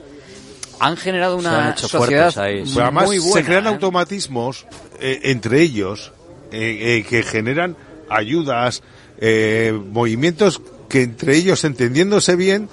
han 0.79 0.97
generado 0.97 1.39
Se 1.41 1.47
han 1.47 1.53
una 1.55 1.71
hecho 1.71 1.87
sociedad 1.87 2.35
ahí, 2.39 2.63
además 2.81 3.05
muy 3.05 3.19
buena. 3.19 3.33
se 3.33 3.43
crean 3.43 3.65
¿eh? 3.65 3.69
automatismos 3.69 4.65
eh, 4.99 5.19
entre 5.25 5.61
ellos 5.61 6.11
eh, 6.51 6.97
eh, 6.99 7.05
que 7.07 7.21
generan 7.23 7.75
ayudas, 8.09 8.81
eh, 9.19 9.79
movimientos 9.91 10.61
que 10.89 11.03
entre 11.03 11.35
ellos, 11.37 11.63
entendiéndose 11.65 12.35
bien, 12.35 12.67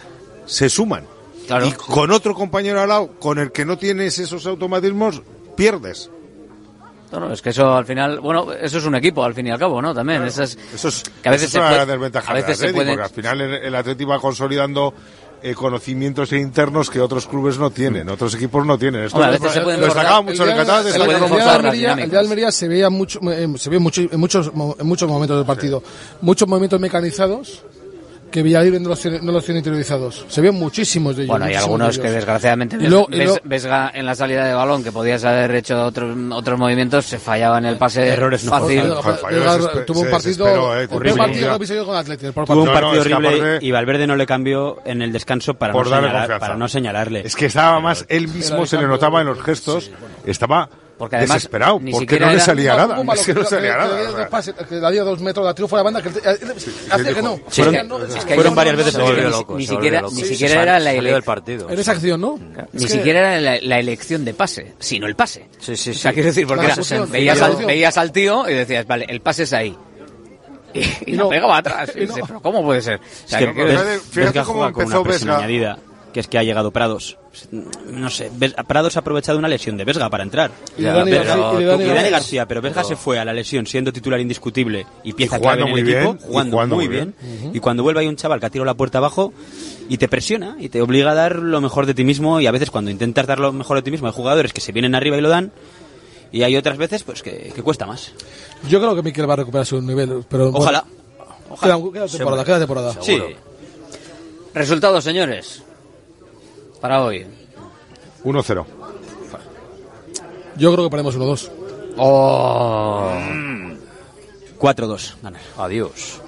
se 0.47 0.69
suman. 0.71 1.05
Claro. 1.49 1.67
y 1.67 1.73
con 1.73 2.13
otro 2.13 2.35
compañero 2.35 2.81
al 2.81 2.89
lado, 2.89 3.09
con 3.19 3.39
el 3.39 3.51
que 3.51 3.65
no 3.65 3.77
tienes 3.77 4.19
esos 4.21 4.47
automatismos, 4.47 5.21
pierdes. 5.57 6.09
No, 7.11 7.21
no, 7.21 7.33
es 7.33 7.41
que 7.41 7.49
eso 7.51 7.75
al 7.75 7.87
final, 7.87 8.21
bueno, 8.21 8.53
eso 8.53 8.77
es 8.79 8.85
un 8.85 8.95
equipo 8.95 9.25
al 9.25 9.33
fin 9.33 9.47
y 9.47 9.51
al 9.51 9.59
cabo, 9.59 9.81
¿no? 9.81 9.95
También, 9.95 10.23
eso 10.25 10.43
es, 10.43 10.59
Eso 10.75 10.89
es, 10.89 11.03
que 11.23 11.29
a 11.31 11.33
veces 11.33 11.49
eso 11.49 11.59
es 11.59 11.65
se 11.65 11.67
una 11.67 11.69
puede- 11.85 11.93
desventaja 11.93 12.31
a 12.31 12.35
veces 12.35 12.59
puede- 12.73 12.87
porque 12.91 13.03
al 13.03 13.11
final 13.11 13.41
el, 13.41 13.55
el 13.55 13.75
Atleti 13.75 14.05
va 14.05 14.19
consolidando 14.21 14.93
eh, 15.41 15.55
conocimientos 15.55 16.33
internos 16.33 16.91
que 16.91 17.01
otros 17.01 17.27
clubes 17.27 17.59
no 17.59 17.71
tienen, 17.71 18.11
otros 18.11 18.35
equipos 18.35 18.67
no 18.67 18.77
tienen. 18.77 19.05
Esto 19.05 19.17
Hombre, 19.17 19.29
a 19.37 19.39
veces 19.39 19.53
se 19.53 19.61
pueden 19.63 19.81
lo 19.81 19.87
forzar- 19.87 19.95
destacaba 19.95 20.21
mucho 20.23 20.43
en 20.45 20.51
el 20.51 20.57
Qatar, 20.57 20.81
el, 20.81 20.87
el 20.89 20.93
día 20.93 21.07
de 21.17 21.51
Almería, 21.51 21.93
el 21.93 21.97
día 21.97 22.07
de 22.09 22.19
Almería 22.19 22.53
se 22.53 22.69
veía 22.69 22.91
mucho, 22.91 23.21
eh, 23.33 23.49
se 23.57 23.71
ve 23.71 23.79
mucho, 23.79 24.03
en 24.03 24.21
muchos 24.21 24.53
mo- 24.53 24.77
en 24.79 24.87
muchos 24.87 25.09
momentos 25.09 25.37
del 25.39 25.47
partido, 25.47 25.83
muchos 26.21 26.47
movimientos 26.47 26.79
mecanizados 26.81 27.63
que 28.31 28.43
Villarreal 28.43 28.83
no 28.83 28.91
los 28.91 29.01
tiene, 29.01 29.21
no 29.23 29.33
los 29.33 29.45
tiene 29.45 29.59
interiorizados. 29.59 30.25
Se 30.29 30.41
ven 30.41 30.55
muchísimos 30.55 31.17
de 31.17 31.23
ellos. 31.23 31.31
Bueno, 31.31 31.47
hay 31.47 31.55
algunos 31.55 31.97
de 31.97 32.03
que 32.03 32.11
desgraciadamente 32.11 32.77
Y 32.77 32.81
ves, 32.81 32.91
luego- 32.91 33.09
ves- 33.09 33.41
en 33.95 34.07
la 34.07 34.15
salida 34.15 34.45
de 34.47 34.55
balón 34.55 34.85
que 34.85 34.93
podías 34.93 35.25
haber 35.25 35.55
hecho 35.55 35.85
otros 35.85 36.17
otros 36.33 36.59
movimientos 36.59 37.05
se 37.07 37.19
fallaba 37.19 37.59
en 37.59 37.67
el 37.67 37.77
pase 37.77 38.07
Errores 38.09 38.45
no 38.45 38.51
fácil. 38.51 38.79
Edgar 38.79 39.85
tuvo 39.87 40.01
un 40.01 40.11
partido, 40.11 40.47
eh, 40.81 40.89
horrible. 40.91 41.19
partido 41.19 41.59
que 41.59 41.85
con 41.85 41.97
por 42.33 42.45
Tuvo 42.47 42.61
un 42.61 42.67
No, 42.67 42.73
partido 42.73 42.95
no, 42.95 43.01
horrible 43.01 43.29
aparte- 43.29 43.67
y 43.67 43.71
Valverde 43.71 44.07
no 44.07 44.17
le 44.17 44.27
cambió 44.27 44.79
en 44.85 45.03
el 45.03 45.13
descanso 45.13 45.55
para, 45.55 45.73
por 45.73 45.85
no, 45.87 45.91
darle 45.91 46.09
señalar- 46.09 46.23
confianza. 46.23 46.47
para 46.47 46.57
no 46.59 46.69
señalarle. 46.69 47.23
Es 47.27 47.37
que 47.37 47.47
estaba 47.47 47.81
más, 47.81 48.05
él 48.09 48.29
mismo 48.29 48.67
se 48.67 48.77
le 48.77 48.87
notaba 48.87 49.21
en 49.21 49.27
los 49.29 49.43
gestos, 49.43 49.91
estaba 50.27 50.69
Porque 50.99 51.15
además 51.17 51.37
desesperado, 51.37 51.79
ni 51.81 51.93
porque 51.93 52.05
siquiera 52.07 52.27
no 52.27 52.33
le 52.33 52.41
salía 52.41 52.75
nada. 52.77 52.87
balón 52.97 53.17
Es 53.17 53.25
que 53.27 53.33
no 53.35 53.41
que- 53.43 53.47
salía 53.47 53.73
que- 53.73 53.79
nada. 53.79 54.29
que- 54.43 54.53
que 54.53 54.65
que 54.69 54.75
le 54.75 54.91
dio 54.93 55.05
dos 55.05 55.21
metros, 55.21 55.47
la 55.47 55.55
tiro 55.55 55.69
fuera 55.69 55.81
de 55.83 55.85
banda, 55.93 56.03
que 56.03 56.09
él- 56.09 56.37
hace 56.91 57.15
que 57.15 57.23
no. 57.23 57.35
Es 57.49 57.55
que 57.55 57.83
no, 57.85 57.99
Es 58.05 58.15
es 58.17 58.25
que 58.25 58.35
Fueron 58.35 58.53
no, 58.53 58.57
varias 58.57 58.73
no, 58.75 58.79
veces 58.79 58.95
no, 58.99 59.07
que 59.47 59.55
ni- 59.55 59.67
siquiera, 60.25 60.63
era 60.63 60.79
la 60.81 60.85
salió 60.87 61.01
ele- 61.01 61.13
del 61.13 61.23
partido. 61.23 61.71
En 61.71 61.79
esa 61.79 61.93
acción, 61.93 62.21
¿no? 62.21 62.37
Ni 62.73 62.85
Es 62.85 62.91
que- 62.91 62.99
siquiera 62.99 63.21
era 63.21 63.41
la, 63.41 63.59
la 63.63 63.79
elección 63.79 64.25
de 64.25 64.35
pase, 64.35 64.75
sino 64.81 65.07
el 65.07 65.15
pase. 65.15 65.47
Sí, 65.61 65.77
sí, 65.77 65.91
O 65.91 65.95
sea, 65.95 66.13
quiero 66.13 66.27
decir, 66.29 66.47
porque 66.49 66.67
La 66.67 66.75
veías, 67.07 67.39
la 67.39 67.45
al, 67.45 67.51
ejecución. 67.53 67.67
veías 67.69 67.97
al 67.97 68.13
tío 68.13 68.49
y 68.49 68.55
decías, 68.55 68.87
vale, 68.87 69.07
el 69.09 69.21
pase 69.21 69.45
es 69.45 69.53
ahí. 69.53 69.77
Y, 70.75 70.81
y 71.07 71.13
la 71.13 71.23
no. 71.23 71.29
pegaba 71.31 71.57
atrás. 71.59 71.91
Y 71.97 72.03
Y 72.03 72.07
no. 72.07 72.15
pero 72.27 72.41
¿cómo 72.43 72.63
puede 72.63 72.83
ser? 72.83 72.97
O 72.99 73.03
Es 73.03 73.23
sea, 73.31 73.39
que 73.39 73.47
que 73.47 73.53
quiero 73.55 73.71
decir- 73.85 74.01
Fíjate- 74.11 74.21
Vesga 74.27 74.45
cómo 74.45 74.67
empezó 74.67 75.01
una 75.01 75.03
presión 75.09 75.29
Vesga. 75.29 75.37
añadida, 75.39 75.79
que 76.13 76.21
es 76.21 76.27
que 76.29 76.39
ha 76.39 76.43
llegado 76.43 76.71
Prados. 76.71 77.19
No 77.87 78.09
sé, 78.11 78.31
Prados 78.67 78.97
ha 78.97 79.01
aprovechado 79.01 79.39
una 79.39 79.49
lesión 79.49 79.77
de 79.77 79.85
Vesga 79.85 80.09
para 80.11 80.25
entrar. 80.25 80.51
Y 80.77 80.83
de 80.83 80.89
Dani 80.91 81.11
Pero- 81.11 81.25
García- 81.25 81.61
y 81.61 81.65
Dani 81.65 81.85
y 81.85 81.87
Dani 81.89 82.11
García. 82.11 82.47
Pero 82.49 82.63
Vesga 82.63 82.83
se 82.85 82.97
fue 82.97 83.19
a 83.19 83.25
la 83.25 83.33
lesión 83.33 83.67
siendo 83.67 83.93
titular 83.93 84.19
indiscutible 84.21 84.87
y 85.05 85.13
pieza 85.13 85.39
clave 85.39 85.63
en 85.63 85.69
el 85.69 85.73
muy 85.73 85.81
equipo, 85.83 85.99
bien, 85.99 86.19
y 86.19 86.27
jugando, 86.27 86.53
jugando 86.57 86.77
muy 86.77 86.89
muy 86.89 86.95
bien. 86.97 87.15
Y 87.53 87.61
cuando 87.61 87.83
vuelve 87.83 88.01
hay 88.01 88.07
un 88.07 88.17
chaval 88.17 88.41
que 88.41 88.47
ha 88.47 88.51
tirado 88.51 88.65
la 88.67 88.75
puerta 88.75 88.99
abajo 88.99 89.33
y 89.89 89.99
te 89.99 90.09
presiona 90.09 90.57
y 90.59 90.69
te 90.69 90.81
obliga 90.83 91.11
a 91.11 91.15
dar 91.15 91.37
lo 91.37 91.61
mejor 91.61 91.87
de 91.87 91.95
ti 91.95 92.05
mismo 92.05 92.41
y 92.41 92.47
a 92.47 92.51
veces 92.51 92.71
cuando 92.71 92.91
intentas 92.91 93.27
dar 93.27 93.39
lo 93.39 93.53
mejor 93.53 93.77
de 93.77 93.83
ti 93.83 93.91
mismo 93.91 94.07
hay 94.07 94.13
jugadores 94.15 94.53
que 94.53 94.61
se 94.61 94.73
vienen 94.73 94.95
arriba 94.95 95.17
y 95.17 95.21
lo 95.21 95.29
dan 95.29 95.53
y 96.33 96.43
hay 96.43 96.57
otras 96.57 96.77
veces 96.77 97.03
pues 97.05 97.23
que, 97.23 97.53
que 97.55 97.63
cuesta 97.63 97.87
más. 97.87 98.13
Yo 98.69 98.81
creo 98.81 98.95
que 98.97 99.03
Mikel 99.03 99.29
va 99.29 99.35
a 99.35 99.37
recuperar 99.37 99.65
su 99.67 99.81
nivel, 99.81 100.25
pero 100.29 100.51
bueno, 100.51 100.59
Ojalá. 100.59 100.85
Queda, 101.63 101.79
queda 101.93 102.07
temporada, 102.07 102.45
queda 102.45 102.59
temporada. 102.59 102.95
Sí. 103.01 103.19
Resultados, 104.55 105.05
señores. 105.05 105.63
Para 106.81 107.03
hoy. 107.03 107.27
1-0. 108.25 108.67
Yo 110.57 110.73
creo 110.73 110.85
que 110.85 110.91
ponemos 110.91 111.19
1-2. 111.19 111.51
Oh. 111.97 113.13
4-2. 114.59 115.15
ganar. 115.23 115.41
Adiós. 115.57 116.21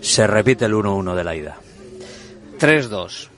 Se 0.00 0.26
repite 0.26 0.64
el 0.64 0.74
1-1 0.74 1.14
de 1.14 1.24
la 1.24 1.36
ida. 1.36 1.56
3-2. 2.58 3.28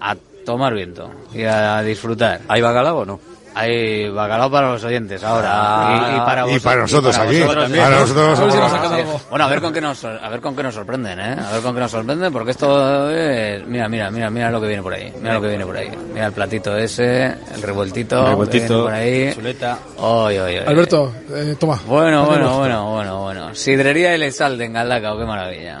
A 0.00 0.16
tomar 0.44 0.74
viento 0.74 1.10
y 1.32 1.42
a 1.44 1.80
disfrutar. 1.82 2.42
¿Hay 2.48 2.60
bacalao 2.60 2.98
o 2.98 3.04
no? 3.04 3.33
Hay 3.54 4.08
bacalao 4.10 4.50
para 4.50 4.72
los 4.72 4.82
oyentes 4.84 5.22
ahora. 5.22 5.48
Ah, 5.52 6.10
y, 6.12 6.16
y 6.16 6.20
para, 6.20 6.40
y 6.40 6.44
vosotros- 6.44 6.62
para 6.64 6.80
nosotros 6.82 7.18
aquí. 7.18 7.40
vosotros 7.42 7.70
Para 7.70 7.90
nosotros 8.00 8.38
A 8.38 8.42
ver 8.42 8.52
si 8.52 8.58
nos. 8.58 9.30
Bueno, 9.30 9.44
a 9.44 9.48
ver 9.48 9.60
con 9.60 9.72
qué 9.72 9.80
nos 9.80 10.04
a 10.04 10.28
ver 10.28 10.40
con 10.40 10.56
qué 10.56 10.62
nos 10.64 10.74
sorprenden, 10.74 11.20
¿eh? 11.20 11.36
A 11.48 11.52
ver 11.52 11.62
con 11.62 11.74
qué 11.74 11.80
nos 11.80 11.90
sorprenden 11.90 12.32
porque 12.32 12.50
esto 12.50 13.10
es 13.10 13.66
mira, 13.66 13.88
mira, 13.88 14.10
mira, 14.10 14.28
mira 14.30 14.50
lo 14.50 14.60
que 14.60 14.66
viene 14.66 14.82
por 14.82 14.92
ahí. 14.94 15.12
Mira 15.20 15.34
lo 15.34 15.40
que 15.40 15.48
viene 15.48 15.64
por 15.66 15.76
ahí. 15.76 15.90
Mira 16.12 16.26
el 16.26 16.32
platito 16.32 16.76
ese, 16.76 17.26
el 17.26 17.62
revueltito, 17.62 18.20
El 18.22 18.26
revueltito, 18.30 18.82
por 18.84 18.92
ahí. 18.92 19.32
chuleta. 19.34 19.78
Oy, 19.98 20.38
oy, 20.38 20.58
oy. 20.58 20.64
Alberto, 20.66 21.12
eh, 21.32 21.54
toma. 21.58 21.78
Bueno, 21.86 22.26
bueno, 22.26 22.58
bueno, 22.58 22.90
bueno, 22.92 23.20
bueno. 23.22 23.54
Sidrería 23.54 24.14
El 24.14 24.32
Salde 24.32 24.64
en 24.64 24.72
Galdacao, 24.72 25.16
qué 25.18 25.24
maravilla. 25.24 25.80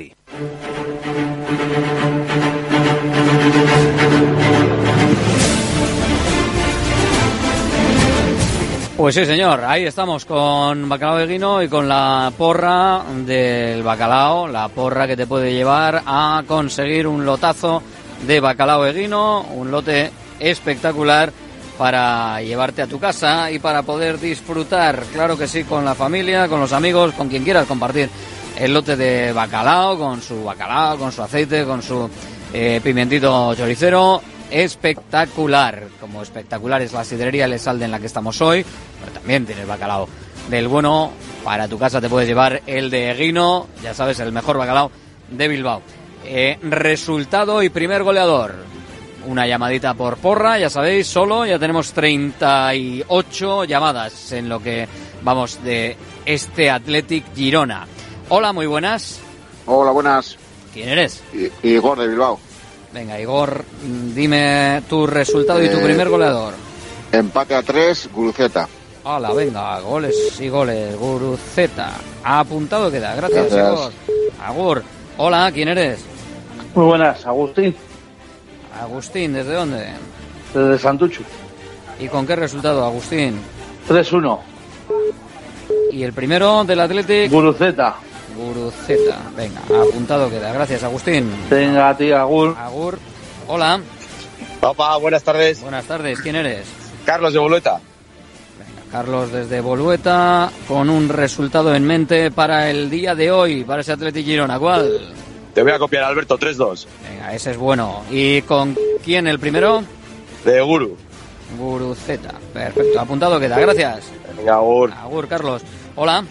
Pues 9.01 9.15
sí, 9.15 9.25
señor, 9.25 9.63
ahí 9.65 9.85
estamos 9.85 10.25
con 10.25 10.87
Bacalao 10.87 11.17
de 11.17 11.25
Guino 11.25 11.63
y 11.63 11.67
con 11.67 11.87
la 11.87 12.31
porra 12.37 13.01
del 13.25 13.81
bacalao, 13.81 14.47
la 14.47 14.67
porra 14.67 15.07
que 15.07 15.17
te 15.17 15.25
puede 15.25 15.51
llevar 15.51 16.03
a 16.05 16.43
conseguir 16.45 17.07
un 17.07 17.25
lotazo 17.25 17.81
de 18.27 18.39
Bacalao 18.39 18.83
de 18.83 18.93
Guino, 18.93 19.41
un 19.55 19.71
lote 19.71 20.11
espectacular 20.39 21.33
para 21.79 22.43
llevarte 22.43 22.83
a 22.83 22.87
tu 22.87 22.99
casa 22.99 23.49
y 23.49 23.57
para 23.57 23.81
poder 23.81 24.19
disfrutar, 24.19 25.03
claro 25.11 25.35
que 25.35 25.47
sí, 25.47 25.63
con 25.63 25.83
la 25.83 25.95
familia, 25.95 26.47
con 26.47 26.59
los 26.59 26.71
amigos, 26.71 27.13
con 27.13 27.27
quien 27.27 27.43
quieras 27.43 27.65
compartir 27.65 28.07
el 28.61 28.75
lote 28.75 28.95
de 28.95 29.33
bacalao, 29.33 29.97
con 29.97 30.21
su 30.21 30.43
bacalao, 30.43 30.95
con 30.99 31.11
su 31.11 31.23
aceite, 31.23 31.65
con 31.65 31.81
su 31.81 32.07
eh, 32.53 32.79
pimientito 32.83 33.55
choricero. 33.55 34.21
Espectacular, 34.51 35.87
como 35.99 36.21
espectacular 36.21 36.79
es 36.83 36.93
la 36.93 37.03
sidrería 37.03 37.45
El 37.45 37.53
Esalde 37.53 37.85
en 37.85 37.91
la 37.91 37.99
que 37.99 38.05
estamos 38.05 38.39
hoy, 38.39 38.63
pero 38.99 39.13
también 39.13 39.47
tienes 39.47 39.65
bacalao 39.65 40.07
del 40.47 40.67
bueno. 40.67 41.11
Para 41.43 41.67
tu 41.67 41.79
casa 41.79 41.99
te 41.99 42.07
puedes 42.07 42.29
llevar 42.29 42.61
el 42.67 42.91
de 42.91 43.15
Guino, 43.15 43.67
ya 43.81 43.95
sabes, 43.95 44.19
el 44.19 44.31
mejor 44.31 44.59
bacalao 44.59 44.91
de 45.31 45.47
Bilbao. 45.47 45.81
Eh, 46.23 46.59
resultado 46.61 47.63
y 47.63 47.69
primer 47.69 48.03
goleador. 48.03 48.53
Una 49.25 49.47
llamadita 49.47 49.95
por 49.95 50.17
porra, 50.17 50.59
ya 50.59 50.69
sabéis, 50.69 51.07
solo 51.07 51.47
ya 51.47 51.57
tenemos 51.57 51.93
38 51.93 53.63
llamadas 53.63 54.31
en 54.33 54.49
lo 54.49 54.61
que 54.61 54.87
vamos 55.23 55.63
de 55.63 55.97
este 56.25 56.69
Athletic 56.69 57.33
Girona. 57.35 57.87
Hola, 58.33 58.53
muy 58.53 58.65
buenas. 58.65 59.19
Hola, 59.65 59.91
buenas. 59.91 60.37
¿Quién 60.73 60.87
eres? 60.87 61.21
I- 61.33 61.67
Igor 61.67 61.99
de 61.99 62.07
Bilbao. 62.07 62.39
Venga, 62.93 63.19
Igor, 63.19 63.65
dime 64.15 64.81
tu 64.89 65.05
resultado 65.05 65.61
y 65.61 65.69
tu 65.69 65.77
Eh, 65.79 65.83
primer 65.83 66.07
goleador. 66.07 66.53
Empate 67.11 67.55
a 67.55 67.61
tres, 67.61 68.09
Guruceta. 68.13 68.69
Hola, 69.03 69.33
venga, 69.33 69.79
goles 69.81 70.15
y 70.39 70.47
goles. 70.47 70.95
Guruceta. 70.97 71.91
Apuntado 72.23 72.89
queda. 72.89 73.15
Gracias, 73.15 73.51
Gracias. 73.51 73.67
Igor. 73.73 73.91
Agur. 74.41 74.83
Hola, 75.17 75.51
¿quién 75.53 75.67
eres? 75.67 75.99
Muy 76.73 76.85
buenas, 76.85 77.25
Agustín, 77.25 77.75
Agustín, 78.81 79.33
¿desde 79.33 79.53
dónde? 79.53 79.89
desde 80.53 80.79
Santuchu. 80.79 81.21
¿Y 81.99 82.07
con 82.07 82.25
qué 82.25 82.35
resultado, 82.37 82.85
Agustín? 82.85 83.39
3-1. 83.89 84.39
¿Y 85.91 86.03
el 86.03 86.13
primero 86.13 86.63
del 86.63 86.79
Athletic? 86.79 87.29
Guruceta. 87.29 87.95
Guruceta. 88.35 89.19
Venga, 89.35 89.61
apuntado 89.61 90.29
queda. 90.29 90.51
Gracias, 90.53 90.83
Agustín. 90.83 91.31
Venga, 91.49 91.89
a 91.89 91.97
ti, 91.97 92.11
Agur. 92.11 92.55
Agur. 92.57 92.99
Hola. 93.47 93.79
Papá, 94.59 94.97
buenas 94.97 95.23
tardes. 95.23 95.61
Buenas 95.61 95.85
tardes, 95.85 96.19
¿quién 96.21 96.35
eres? 96.35 96.65
Carlos 97.05 97.33
de 97.33 97.39
Bolueta. 97.39 97.79
Carlos 98.91 99.31
desde 99.31 99.61
Bolueta, 99.61 100.51
con 100.67 100.89
un 100.89 101.07
resultado 101.07 101.73
en 101.73 101.85
mente 101.85 102.29
para 102.29 102.69
el 102.69 102.89
día 102.89 103.15
de 103.15 103.31
hoy, 103.31 103.63
para 103.63 103.81
ese 103.81 103.93
Athletic 103.93 104.25
Girona. 104.25 104.59
¿Cuál? 104.59 105.13
Te 105.53 105.63
voy 105.63 105.71
a 105.71 105.79
copiar, 105.79 106.03
Alberto, 106.03 106.37
3-2. 106.37 106.87
Venga, 107.09 107.33
ese 107.33 107.51
es 107.51 107.57
bueno. 107.57 108.03
¿Y 108.11 108.41
con 108.41 108.77
quién 109.03 109.27
el 109.27 109.39
primero? 109.39 109.81
De 110.43 110.61
Guru. 110.61 110.97
Guruceta. 111.57 112.33
Perfecto, 112.53 112.99
apuntado 112.99 113.39
queda. 113.39 113.57
Gracias. 113.59 114.11
Venga, 114.37 114.55
Agur. 114.55 114.91
Agur, 114.91 115.27
Carlos. 115.27 115.61
Hola. 115.95 116.25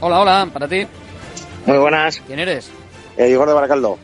Hola, 0.00 0.20
hola, 0.20 0.48
para 0.52 0.68
ti. 0.68 0.86
Muy 1.66 1.78
buenas. 1.78 2.20
¿Quién 2.26 2.38
eres? 2.38 2.70
Eh, 3.16 3.28
Igor 3.30 3.48
de 3.48 3.54
Baracaldo. 3.54 3.98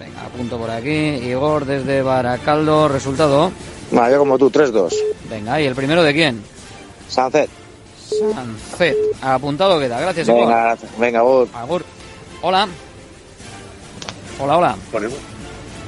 Venga, 0.00 0.22
apunto 0.24 0.58
por 0.58 0.70
aquí. 0.70 0.90
Igor 0.90 1.66
desde 1.66 2.00
Baracaldo. 2.02 2.88
Resultado. 2.88 3.52
Yo 3.90 4.18
como 4.18 4.38
tú, 4.38 4.50
3-2. 4.50 4.94
Venga, 5.28 5.60
¿y 5.60 5.66
el 5.66 5.74
primero 5.74 6.02
de 6.02 6.14
quién? 6.14 6.42
Sancet. 7.08 7.50
Sancet. 8.08 8.96
Apuntado 9.20 9.78
queda. 9.78 10.00
Gracias, 10.00 10.28
Igor. 10.28 10.46
Venga, 10.46 10.78
venga, 10.98 11.18
Agur. 11.20 11.48
Agur. 11.54 11.84
Hola. 12.40 12.68
Hola, 14.40 14.56
hola. 14.56 14.76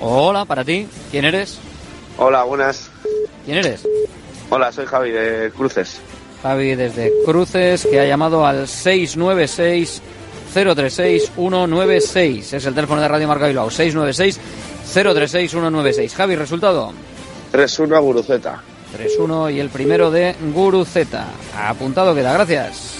Hola, 0.00 0.44
para 0.44 0.64
ti. 0.64 0.86
¿Quién 1.10 1.24
eres? 1.24 1.58
Hola, 2.18 2.44
buenas. 2.44 2.90
¿Quién 3.46 3.58
eres? 3.58 3.88
Hola, 4.50 4.70
soy 4.70 4.84
Javi 4.84 5.10
de 5.12 5.50
Cruces. 5.56 6.00
Javi 6.44 6.74
desde 6.74 7.10
Cruces, 7.24 7.86
que 7.90 7.98
ha 7.98 8.04
llamado 8.04 8.46
al 8.46 8.68
696 8.68 10.02
036 10.52 11.32
196. 11.34 12.52
Es 12.52 12.66
el 12.66 12.74
teléfono 12.74 13.00
de 13.00 13.08
Radio 13.08 13.26
Marca 13.26 13.46
Bilbao. 13.46 13.70
696 13.70 14.38
036 14.92 15.50
196. 15.50 16.14
Javi, 16.14 16.36
resultado. 16.36 16.92
3-1 17.50 17.96
a 17.96 17.98
Guruceta. 17.98 18.62
3-1 19.18 19.54
y 19.54 19.58
el 19.60 19.70
primero 19.70 20.10
de 20.10 20.34
Guruceta. 20.52 21.28
Apuntado 21.66 22.14
queda, 22.14 22.34
gracias. 22.34 22.96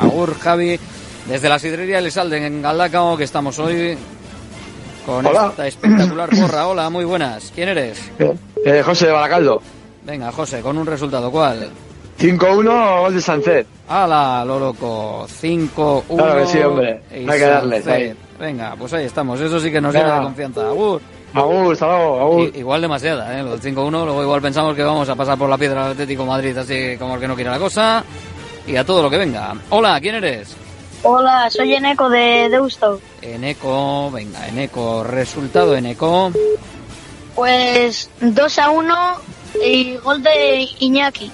Agur 0.00 0.38
Javi, 0.38 0.80
desde 1.28 1.50
la 1.50 1.58
sidrería 1.58 1.98
El 1.98 2.10
Salden 2.10 2.42
en 2.42 2.62
Galdacao, 2.62 3.18
que 3.18 3.24
estamos 3.24 3.58
hoy 3.58 3.98
con 5.04 5.26
Hola. 5.26 5.48
esta 5.50 5.66
espectacular 5.66 6.30
porra. 6.30 6.66
Hola, 6.68 6.88
muy 6.88 7.04
buenas. 7.04 7.52
¿Quién 7.54 7.68
eres? 7.68 7.98
Eh, 8.64 8.82
José 8.82 9.08
de 9.08 9.12
Baracaldo. 9.12 9.60
Venga, 10.06 10.32
José, 10.32 10.62
con 10.62 10.78
un 10.78 10.86
resultado, 10.86 11.30
¿cuál? 11.30 11.70
5-1, 12.22 13.00
gol 13.00 13.14
de 13.14 13.20
Sancet. 13.20 13.66
¡Hala, 13.88 14.44
lo 14.44 14.60
loco! 14.60 15.26
5-1. 15.26 16.02
Claro 16.16 16.40
que 16.40 16.46
sí, 16.46 16.58
hombre. 16.60 17.00
Hay 17.10 17.26
que 17.26 17.90
ahí. 17.90 18.14
Venga, 18.38 18.76
pues 18.78 18.92
ahí 18.92 19.06
estamos. 19.06 19.40
Eso 19.40 19.58
sí 19.58 19.72
que 19.72 19.80
nos 19.80 19.92
Venga. 19.92 20.06
llena 20.06 20.18
de 20.20 20.24
confianza. 20.26 20.68
Agur. 20.68 21.02
Agur, 21.34 21.72
hasta 21.72 21.86
luego, 21.86 22.20
Agur. 22.20 22.56
Igual 22.56 22.80
demasiada, 22.80 23.36
¿eh? 23.36 23.42
Lo 23.42 23.56
del 23.56 23.74
5-1. 23.74 23.90
Luego 24.04 24.22
igual 24.22 24.40
pensamos 24.40 24.76
que 24.76 24.84
vamos 24.84 25.08
a 25.08 25.16
pasar 25.16 25.36
por 25.36 25.50
la 25.50 25.58
piedra 25.58 25.82
del 25.82 25.92
Atlético 25.94 26.24
Madrid 26.24 26.56
así 26.56 26.96
como 26.96 27.14
el 27.16 27.20
que 27.20 27.26
no 27.26 27.34
quiere 27.34 27.50
la 27.50 27.58
cosa. 27.58 28.04
Y 28.68 28.76
a 28.76 28.86
todo 28.86 29.02
lo 29.02 29.10
que 29.10 29.18
venga. 29.18 29.54
Hola, 29.70 30.00
¿quién 30.00 30.14
eres? 30.14 30.54
Hola, 31.02 31.50
soy 31.50 31.74
Eneco 31.74 32.08
de 32.08 32.48
Deusto. 32.48 33.00
Eneco, 33.20 34.12
venga, 34.12 34.46
Eneco. 34.46 35.02
Resultado, 35.02 35.74
Eneco. 35.74 36.30
Pues 37.34 38.08
2 38.20 38.58
a 38.60 38.70
1 38.70 38.96
y 39.66 39.96
gol 39.96 40.22
de 40.22 40.68
Iñaki. 40.78 41.32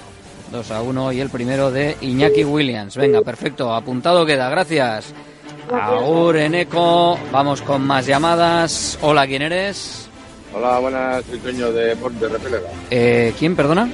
2 0.51 0.71
a 0.71 0.81
1 0.81 1.11
y 1.13 1.19
el 1.19 1.29
primero 1.29 1.71
de 1.71 1.95
Iñaki 2.01 2.43
Williams. 2.43 2.97
Venga, 2.97 3.21
perfecto. 3.21 3.73
Apuntado 3.73 4.25
queda, 4.25 4.49
gracias. 4.49 5.13
Agur, 5.71 6.37
Eneco. 6.37 7.17
Vamos 7.31 7.61
con 7.61 7.85
más 7.85 8.05
llamadas. 8.05 8.97
Hola, 9.01 9.27
¿quién 9.27 9.43
eres? 9.43 10.07
Hola, 10.53 10.79
buenas. 10.79 11.23
Soy 11.25 11.39
Toño 11.39 11.71
de, 11.71 11.95
de 11.95 12.27
Repélega. 12.29 12.69
Eh, 12.89 13.33
¿Quién, 13.37 13.55
perdona? 13.55 13.89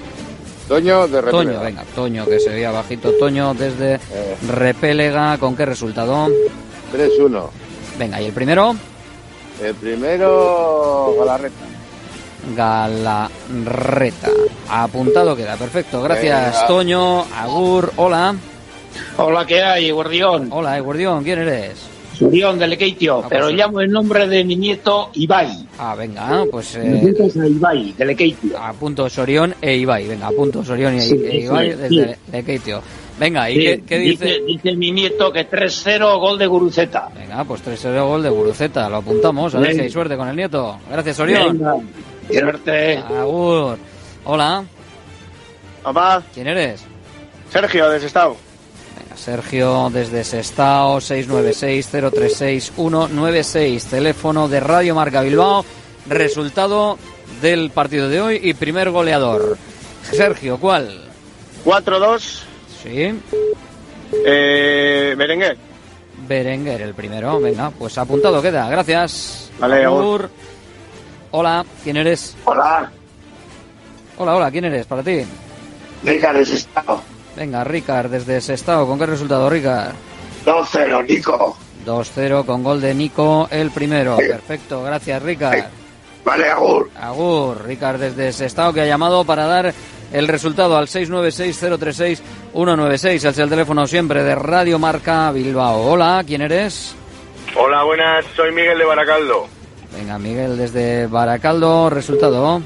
Toño 0.67 1.07
de 1.07 1.21
Repélega. 1.21 1.53
Toño, 1.53 1.63
venga, 1.63 1.83
Toño, 1.93 2.25
que 2.25 2.39
se 2.39 2.49
veía 2.49 2.71
bajito. 2.71 3.11
Toño 3.13 3.53
desde 3.53 3.99
Repélega. 4.47 5.37
¿Con 5.37 5.55
qué 5.55 5.65
resultado? 5.65 6.27
3-1. 6.93 7.49
Venga, 7.99 8.21
¿y 8.21 8.25
el 8.25 8.33
primero? 8.33 8.75
El 9.61 9.75
primero, 9.75 11.15
Galarreta. 11.19 11.74
Galarreta. 12.55 14.29
Apuntado 14.69 15.35
queda, 15.35 15.55
perfecto. 15.57 16.01
Gracias, 16.01 16.53
Venga. 16.53 16.67
Toño. 16.67 17.21
Agur, 17.35 17.91
hola. 17.97 18.35
Hola, 19.17 19.45
¿qué 19.45 19.61
hay, 19.61 19.91
Guardión? 19.91 20.49
Hola, 20.51 20.79
Guardión, 20.79 21.23
¿quién 21.23 21.39
eres? 21.39 21.77
Surión 22.17 22.57
de 22.57 22.67
Lequeitio, 22.67 23.23
Ah, 23.25 23.27
pero 23.27 23.45
pues- 23.47 23.55
llamo 23.57 23.81
el 23.81 23.91
nombre 23.91 24.25
de 24.25 24.45
mi 24.45 24.55
nieto 24.55 25.09
Ibai. 25.15 25.67
Ah, 25.77 25.95
venga, 25.95 26.45
pues... 26.49 26.77
Mi 26.77 26.85
Eh, 26.99 27.01
nieto 27.03 27.23
es 27.25 27.35
Ibai, 27.35 27.91
de 27.91 28.05
Lequeitio. 28.05 28.57
apunto 28.57 29.09
Sorión 29.09 29.53
e 29.61 29.75
Ibai. 29.75 30.07
Venga, 30.07 30.27
apunto 30.27 30.63
Sorión 30.63 30.95
y 30.95 31.01
Sí, 31.01 31.13
e 31.25 31.39
Ibai 31.41 31.69
es, 31.71 31.77
desde 31.77 32.15
sí. 32.15 32.71
Venga, 33.19 33.49
¿y 33.49 33.55
Sí, 33.55 33.83
qué, 33.85 33.97
dice? 33.99 34.39
dice? 34.47 34.75
mi 34.77 34.91
nieto 34.91 35.29
que 35.31 35.43
3-0 35.49 36.17
gol 36.19 36.37
de 36.37 36.47
Guruceta. 36.47 37.09
Venga, 37.13 37.43
pues 37.43 37.61
3-0 37.61 38.07
gol 38.07 38.23
de 38.23 38.29
Guruceta. 38.29 38.89
Lo 38.89 38.97
apuntamos, 38.97 39.53
a 39.55 39.59
ver 39.59 39.67
Venga. 39.69 39.81
si 39.81 39.85
hay 39.87 39.91
suerte 39.91 40.15
con 40.15 40.27
el 40.29 40.35
nieto. 40.37 40.77
Gracias, 40.89 41.17
Sorión. 41.17 41.57
Venga, 41.57 41.75
verte. 42.29 42.97
Agur. 42.97 43.77
Hola. 44.25 44.63
Papá. 45.83 46.23
¿Quién 46.33 46.47
eres? 46.47 46.81
Sergio, 47.51 47.89
de 47.89 47.99
Sestao. 47.99 48.35
Venga, 48.97 49.15
Sergio 49.17 49.89
desde 49.91 50.23
Sestao, 50.23 50.97
696-036-196. 50.97 53.83
Teléfono 53.83 54.47
de 54.47 54.59
Radio 54.59 54.95
Marca 54.95 55.21
Bilbao. 55.21 55.63
Resultado 56.07 56.97
del 57.41 57.71
partido 57.71 58.09
de 58.09 58.21
hoy 58.21 58.39
y 58.41 58.53
primer 58.53 58.91
goleador. 58.91 59.57
Sergio, 60.03 60.59
¿cuál? 60.59 61.01
4-2. 61.65 62.41
Sí. 62.83 63.19
Eh, 64.25 65.15
Berenguer. 65.17 65.57
Berenguer, 66.27 66.81
el 66.81 66.93
primero. 66.93 67.39
Venga, 67.39 67.71
pues 67.71 67.97
apuntado 67.97 68.41
queda. 68.41 68.69
Gracias. 68.69 69.49
Vale, 69.59 69.83
Agur. 69.85 70.29
Hola, 71.37 71.65
¿quién 71.83 71.97
eres? 71.97 72.33
Hola. 72.45 72.89
Hola, 74.17 74.37
hola, 74.37 74.49
¿quién 74.49 74.63
eres 74.63 74.85
para 74.85 75.03
ti? 75.03 75.25
Venga, 76.01 76.31
de 76.31 76.45
Sestao. 76.45 77.01
Venga, 77.35 77.61
Ricard, 77.65 78.09
desde 78.09 78.39
Sestao. 78.39 78.87
¿Con 78.87 78.97
qué 78.97 79.05
resultado, 79.05 79.49
Ricard? 79.49 79.91
2-0, 80.45 81.05
Nico. 81.05 81.57
2-0 81.85 82.45
con 82.45 82.63
gol 82.63 82.79
de 82.79 82.93
Nico, 82.93 83.49
el 83.51 83.69
primero. 83.71 84.15
Perfecto, 84.15 84.81
gracias, 84.81 85.21
Ricard. 85.21 85.65
Vale, 86.23 86.49
Agur. 86.49 86.89
Agur, 86.97 87.65
Ricard 87.65 87.99
desde 87.99 88.31
Sestao 88.31 88.71
que 88.71 88.79
ha 88.79 88.85
llamado 88.85 89.25
para 89.25 89.45
dar 89.45 89.73
el 90.13 90.27
resultado 90.29 90.77
al 90.77 90.87
696-036-196. 90.87 93.27
Es 93.27 93.37
el 93.37 93.49
teléfono 93.49 93.85
siempre 93.87 94.23
de 94.23 94.35
Radio 94.35 94.79
Marca 94.79 95.33
Bilbao. 95.33 95.81
Hola, 95.81 96.23
¿quién 96.25 96.43
eres? 96.43 96.95
Hola, 97.57 97.83
buenas. 97.83 98.23
Soy 98.37 98.53
Miguel 98.53 98.77
de 98.77 98.85
Baracaldo. 98.85 99.49
Venga, 99.95 100.19
Miguel 100.19 100.57
desde 100.57 101.07
Baracaldo, 101.07 101.89
resultado. 101.89 102.61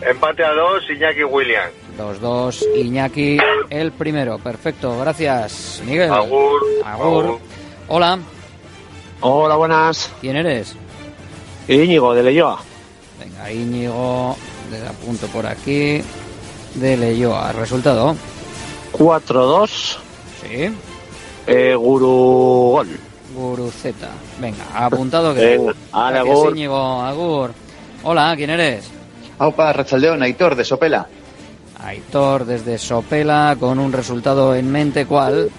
Empate 0.00 0.44
a 0.44 0.52
dos, 0.52 0.82
Iñaki 0.90 1.24
Williams. 1.24 1.72
2-2, 1.98 2.76
Iñaki 2.76 3.38
el 3.70 3.92
primero. 3.92 4.38
Perfecto, 4.38 4.98
gracias, 4.98 5.82
Miguel. 5.86 6.12
Agur. 6.12 6.60
Agur. 6.84 7.24
Agur. 7.24 7.38
Hola, 7.88 8.18
Hola, 9.20 9.56
buenas. 9.56 10.10
¿quién 10.20 10.36
eres? 10.36 10.74
Íñigo, 11.68 12.12
de 12.14 12.22
Leyoa. 12.22 12.58
Venga, 13.18 13.50
Íñigo, 13.50 14.36
le 14.70 14.86
apunto 14.86 15.26
por 15.28 15.46
aquí. 15.46 16.02
De 16.74 16.96
Leyoa. 16.96 17.52
¿Resultado? 17.52 18.14
4-2. 18.92 19.96
Sí. 20.42 20.68
Eh, 21.46 21.74
Guru 21.74 22.72
Gol. 22.72 22.88
Venga, 24.38 24.64
apuntado 24.74 25.34
que. 25.34 25.58
Venga, 25.58 25.74
ale, 25.92 26.18
Gracias, 26.24 26.38
agur. 26.38 27.06
Agur. 27.06 27.52
Hola, 28.02 28.34
¿quién 28.36 28.50
eres? 28.50 28.90
Aupa, 29.38 29.72
Rachaldeón, 29.72 30.22
Aitor, 30.22 30.56
de 30.56 30.64
Sopela. 30.64 31.06
Aitor 31.80 32.44
desde 32.44 32.78
Sopela 32.78 33.56
con 33.58 33.78
un 33.78 33.92
resultado 33.92 34.54
en 34.54 34.70
mente, 34.70 35.06
¿cuál? 35.06 35.50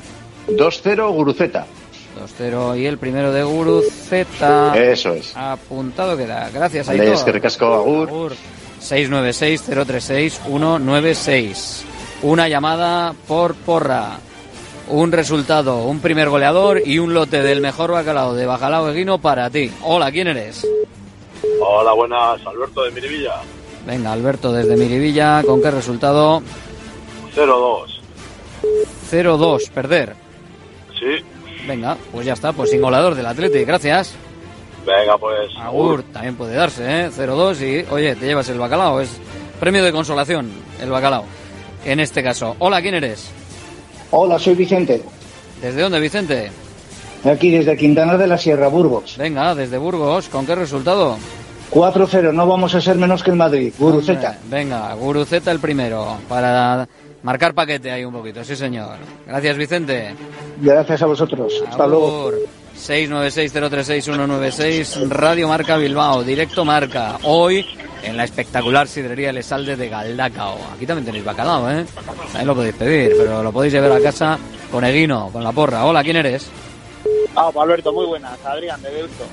2-0, 0.48 1.12
Guruceta. 1.14 1.66
2-0 2.40 2.80
y 2.80 2.86
el 2.86 2.98
primero 2.98 3.32
de 3.32 3.44
Guruceta. 3.44 4.74
Eso 4.78 5.14
es. 5.14 5.36
Apuntado 5.36 6.16
queda. 6.16 6.50
Gracias, 6.54 6.88
Aitor. 6.90 7.08
es 7.08 7.24
que 7.24 7.32
recasco, 7.32 7.74
agur. 7.74 8.34
696-036-196. 8.82 11.82
Una 12.24 12.48
llamada 12.48 13.14
por 13.28 13.56
porra. 13.56 14.18
Un 14.88 15.12
resultado, 15.12 15.84
un 15.86 16.00
primer 16.00 16.30
goleador 16.30 16.82
y 16.86 17.00
un 17.00 17.14
lote 17.14 17.42
del 17.42 17.60
mejor 17.60 17.92
bacalao 17.92 18.36
de 18.36 18.46
bacalao 18.46 18.90
eguino 18.90 19.18
para 19.18 19.50
ti. 19.50 19.72
Hola, 19.82 20.12
¿quién 20.12 20.28
eres? 20.28 20.68
Hola, 21.60 21.94
buenas. 21.94 22.46
Alberto 22.46 22.84
de 22.84 22.92
Mirivilla. 22.92 23.42
Venga, 23.86 24.12
Alberto 24.12 24.54
desde 24.54 24.78
Mirivilla. 24.78 25.42
¿Con 25.44 25.62
qué 25.62 25.72
resultado? 25.72 26.42
0-2. 27.36 28.00
0-2, 29.12 29.70
perder. 29.72 30.16
Sí. 31.00 31.24
Venga, 31.68 31.98
pues 32.12 32.26
ya 32.26 32.34
está, 32.34 32.54
pues 32.54 32.70
sin 32.70 32.82
goleador 32.82 33.16
del 33.16 33.26
Atleti, 33.26 33.64
gracias. 33.66 34.14
Venga, 34.86 35.18
pues. 35.18 35.50
Agur, 35.60 36.04
también 36.04 36.36
puede 36.36 36.56
darse, 36.56 36.84
¿eh? 36.84 37.10
0-2 37.10 37.62
y, 37.62 37.92
oye, 37.92 38.16
te 38.16 38.28
llevas 38.28 38.50
el 38.50 38.60
bacalao, 38.60 39.02
es 39.02 39.20
premio 39.60 39.84
de 39.84 39.92
consolación, 39.92 40.52
el 40.80 40.92
bacalao. 40.92 41.26
En 41.84 42.00
este 42.00 42.22
caso. 42.22 42.56
Hola, 42.60 42.82
¿quién 42.82 42.96
eres? 42.96 43.32
Hola, 44.18 44.40
soy 44.40 44.56
Vicente. 44.56 45.04
¿Desde 45.62 45.82
dónde, 45.82 46.00
Vicente? 46.00 46.50
Aquí 47.26 47.52
desde 47.52 47.76
Quintana 47.76 48.18
de 48.18 48.28
la 48.28 48.38
Sierra, 48.38 48.70
Burgos. 48.70 49.18
Venga, 49.18 49.54
desde 49.54 49.78
Burgos, 49.78 50.30
¿con 50.30 50.46
qué 50.46 50.56
resultado? 50.56 51.18
4-0, 51.70 52.34
no 52.34 52.48
vamos 52.48 52.74
a 52.76 52.80
ser 52.80 52.96
menos 52.96 53.22
que 53.22 53.32
el 53.32 53.36
Madrid. 53.36 53.74
Guruceta. 53.78 54.40
Venga, 54.46 54.94
Guruceta 54.94 55.52
el 55.52 55.60
primero, 55.60 56.16
para 56.30 56.88
marcar 57.24 57.54
paquete 57.54 57.92
ahí 57.92 58.06
un 58.06 58.14
poquito, 58.14 58.42
sí 58.46 58.56
señor. 58.56 58.96
Gracias, 59.28 59.58
Vicente. 59.58 60.16
Gracias 60.62 61.02
a 61.02 61.08
vosotros. 61.08 61.62
Hasta 61.68 61.86
luego. 61.86 62.32
696-036-196, 62.78 65.10
Radio 65.10 65.50
Marca 65.50 65.76
Bilbao, 65.76 66.24
directo 66.24 66.64
Marca. 66.64 67.18
Hoy 67.24 67.66
en 68.06 68.18
la 68.18 68.24
espectacular 68.24 68.88
sidrería 68.88 69.32
El 69.32 69.38
Esalde 69.38 69.76
de 69.76 69.90
Galdacao. 69.90 70.58
Aquí 70.74 70.86
también 70.86 71.06
tenéis 71.06 71.26
bacalao, 71.26 71.70
¿eh? 71.72 71.86
Ahí 72.34 72.46
lo 72.46 72.56
podéis 72.56 72.76
pedir, 72.76 73.14
pero 73.18 73.44
lo 73.44 73.52
podéis 73.52 73.74
llevar 73.74 73.92
a 73.92 74.00
casa 74.00 74.38
con 74.72 74.84
Eguino, 74.86 75.30
con 75.32 75.44
la 75.44 75.52
porra. 75.52 75.86
Hola, 75.86 76.04
¿quién 76.04 76.18
eres? 76.18 76.48
Ah, 77.36 77.52
Alberto, 77.60 77.92
muy 77.92 78.06
buenas. 78.06 78.38
Adrián, 78.46 78.82
de 78.82 78.92
Deusto. 78.92 79.26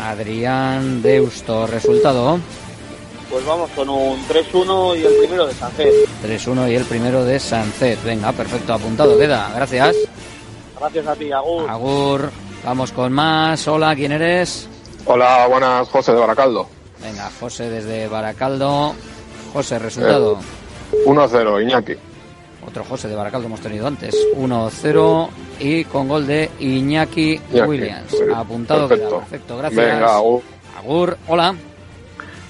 Adrián 0.00 1.02
Deusto. 1.02 1.66
¿Resultado? 1.66 2.38
Pues 3.30 3.44
vamos 3.46 3.70
con 3.70 3.88
un 3.88 4.18
3-1 4.28 4.96
y 4.98 5.04
el 5.04 5.14
primero 5.16 5.46
de 5.46 5.54
Sánchez. 5.54 5.88
3-1 6.24 6.70
y 6.70 6.74
el 6.74 6.84
primero 6.84 7.24
de 7.24 7.40
Sancet. 7.40 8.02
Venga, 8.04 8.32
perfecto, 8.32 8.74
apuntado 8.74 9.18
queda. 9.18 9.50
Gracias. 9.54 9.96
Gracias 10.78 11.06
a 11.06 11.16
ti, 11.16 11.32
Agur. 11.32 11.68
Agur. 11.68 12.30
Vamos 12.64 12.92
con 12.92 13.12
más. 13.12 13.66
Hola, 13.66 13.94
¿quién 13.96 14.12
eres? 14.12 14.68
Hola, 15.06 15.46
buenas. 15.48 15.88
José 15.88 16.12
de 16.12 16.20
Baracaldo. 16.20 16.68
Venga, 17.04 17.30
José 17.38 17.68
desde 17.70 18.08
Baracaldo. 18.08 18.94
José, 19.52 19.78
resultado. 19.78 20.38
1-0, 21.04 21.62
Iñaki. 21.62 21.92
Otro 22.66 22.82
José 22.84 23.08
de 23.08 23.14
Baracaldo 23.14 23.46
hemos 23.46 23.60
tenido 23.60 23.86
antes. 23.86 24.14
1-0 24.36 25.28
y 25.60 25.84
con 25.84 26.08
gol 26.08 26.26
de 26.26 26.50
Iñaki, 26.60 27.34
Iñaki, 27.52 27.60
Williams. 27.68 28.10
sí, 28.10 28.16
Apuntado 28.34 28.88
perfecto. 28.88 29.10
queda. 29.10 29.20
Perfecto, 29.20 29.56
gracias. 29.58 29.84
Venga, 29.86 30.14
Agur. 30.16 30.42
Agur. 30.78 31.18
Hola. 31.28 31.54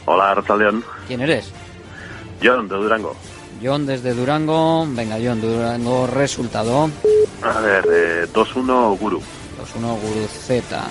Hola, 0.06 0.35
Rachaldeón. 0.35 0.85
¿Quién 1.09 1.20
eres? 1.22 1.51
John, 2.43 2.68
de 2.68 2.76
Durango. 2.76 3.16
John 3.62 3.86
desde 3.86 4.14
Durango. 4.14 4.86
Venga, 4.89 5.16
John, 5.22 5.40
Durango, 5.40 6.06
resultado. 6.06 6.90
A 7.43 7.60
ver, 7.60 7.85
eh, 7.93 8.26
2-1, 8.32 8.97
Guru. 8.98 9.20
2-1 9.64 10.00
Guruceta. 10.00 10.84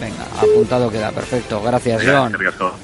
Venga, 0.00 0.24
apuntado 0.40 0.90
queda. 0.90 1.10
Perfecto. 1.10 1.60
Gracias, 1.62 2.02
John. 2.04 2.36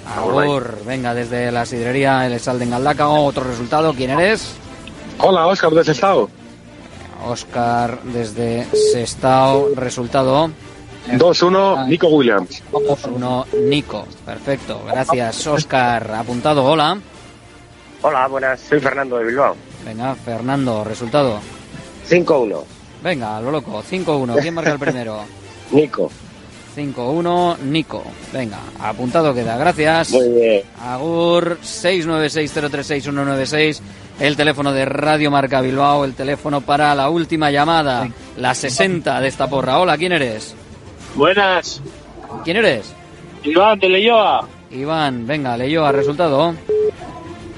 Agur. 0.07 0.79
Venga, 0.85 1.15
desde 1.15 1.53
la 1.53 1.65
sidrería 1.65 2.27
El 2.27 2.39
Sal 2.41 2.59
de 2.59 2.67
Galdacao. 2.67 3.25
Otro 3.25 3.45
resultado. 3.45 3.93
¿Quién 3.95 4.11
eres? 4.11 4.55
Hola, 5.19 5.47
Oscar 5.47 5.71
de 5.73 5.85
Sestao. 5.85 6.29
Oscar 7.27 8.03
desde 8.03 8.67
Sestao. 8.93 9.75
Resultado. 9.75 10.51
2-1, 11.09 11.87
Nico 11.87 12.09
Williams. 12.09 12.63
2-1 12.73 13.47
Nico. 13.69 14.07
Perfecto. 14.25 14.83
Gracias, 14.87 15.47
Oscar. 15.47 16.15
Apuntado. 16.15 16.65
Hola. 16.65 16.99
Hola, 18.03 18.27
buenas. 18.29 18.61
Soy 18.61 18.81
Fernando 18.81 19.17
de 19.19 19.25
Bilbao. 19.25 19.57
Venga, 19.85 20.15
Fernando. 20.15 20.85
Resultado. 20.85 21.41
5-1, 22.09 22.65
Venga, 23.03 23.41
lo 23.41 23.51
loco. 23.51 23.83
5-1. 23.83 24.41
¿Quién 24.41 24.55
marca 24.55 24.73
el 24.73 24.79
primero? 24.79 25.19
Nico. 25.73 26.11
5-1 26.77 27.59
Nico. 27.61 28.03
Venga, 28.33 28.59
apuntado 28.81 29.35
queda. 29.35 29.57
Gracias. 29.57 30.13
Muy 30.13 30.29
bien. 30.29 30.63
Agur 30.81 31.59
696036196, 31.63 33.81
el 34.21 34.37
teléfono 34.37 34.73
de 34.73 34.85
Radio 34.85 35.31
Marca 35.31 35.61
Bilbao, 35.61 36.05
el 36.05 36.15
teléfono 36.15 36.61
para 36.61 36.95
la 36.95 37.11
última 37.11 37.51
llamada, 37.51 38.09
la 38.37 38.55
60 38.55 39.21
de 39.21 39.29
esta 39.29 39.49
porra. 39.49 39.81
Hola, 39.81 39.99
¿quién 39.99 40.13
eres? 40.13 40.55
Buenas. 41.17 41.83
¿Quién 42.45 42.59
eres? 42.59 42.95
Iván, 43.43 43.79
de 43.79 43.89
Leyoa. 43.89 44.47
Iván, 44.71 45.27
venga, 45.27 45.57
leyó 45.57 45.85
a 45.85 45.93
resultado. 45.93 46.55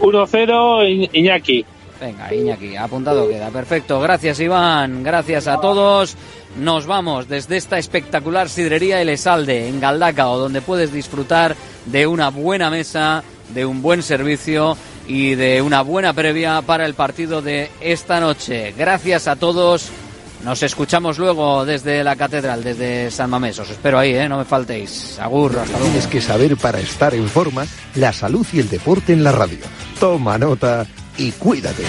1-0, 0.01 1.11
Iñaki. 1.13 1.65
Venga, 2.01 2.33
Iñaki, 2.35 2.77
apuntado 2.77 3.29
queda. 3.29 3.51
Perfecto, 3.51 4.01
gracias 4.01 4.41
Iván, 4.41 5.03
gracias 5.03 5.47
a 5.47 5.61
todos. 5.61 6.17
Nos 6.57 6.87
vamos 6.87 7.29
desde 7.29 7.59
esta 7.59 7.79
espectacular 7.79 8.49
sidrería 8.49 9.03
El 9.03 9.11
Esalde 9.11 9.69
en 9.69 9.81
Galdacao, 9.81 10.39
donde 10.39 10.63
puedes 10.63 10.93
disfrutar 10.93 11.55
de 11.87 12.07
una 12.07 12.31
buena 12.31 12.71
mesa, 12.71 13.23
de 13.53 13.67
un 13.67 13.83
buen 13.83 14.03
servicio 14.03 14.79
y 15.07 15.35
de 15.35 15.61
una 15.61 15.83
buena 15.83 16.15
previa 16.15 16.63
para 16.63 16.87
el 16.87 16.95
partido 16.95 17.43
de 17.43 17.71
esta 17.81 18.19
noche. 18.19 18.73
Gracias 18.77 19.29
a 19.29 19.37
todos. 19.37 19.91
Nos 20.45 20.63
escuchamos 20.63 21.19
luego 21.19 21.67
desde 21.67 22.03
la 22.03 22.17
catedral, 22.17 22.65
desde 22.65 23.11
San 23.11 23.29
Mamés. 23.29 23.59
Os 23.59 23.69
espero 23.69 23.99
ahí, 23.99 24.15
¿eh? 24.15 24.27
no 24.27 24.39
me 24.39 24.47
faltéis. 24.47 25.19
Agur, 25.19 25.59
hasta 25.59 25.73
luego. 25.73 25.85
Tienes 25.85 26.07
que 26.07 26.23
saber 26.23 26.57
para 26.57 26.81
estar 26.81 27.13
en 27.15 27.29
forma 27.29 27.67
la 27.97 28.11
salud 28.15 28.47
y 28.55 28.61
el 28.61 28.71
deporte 28.71 29.13
en 29.13 29.23
la 29.23 29.33
radio. 29.33 29.59
Toma 29.99 30.39
nota 30.39 30.87
y 31.21 31.33
cuídate. 31.33 31.85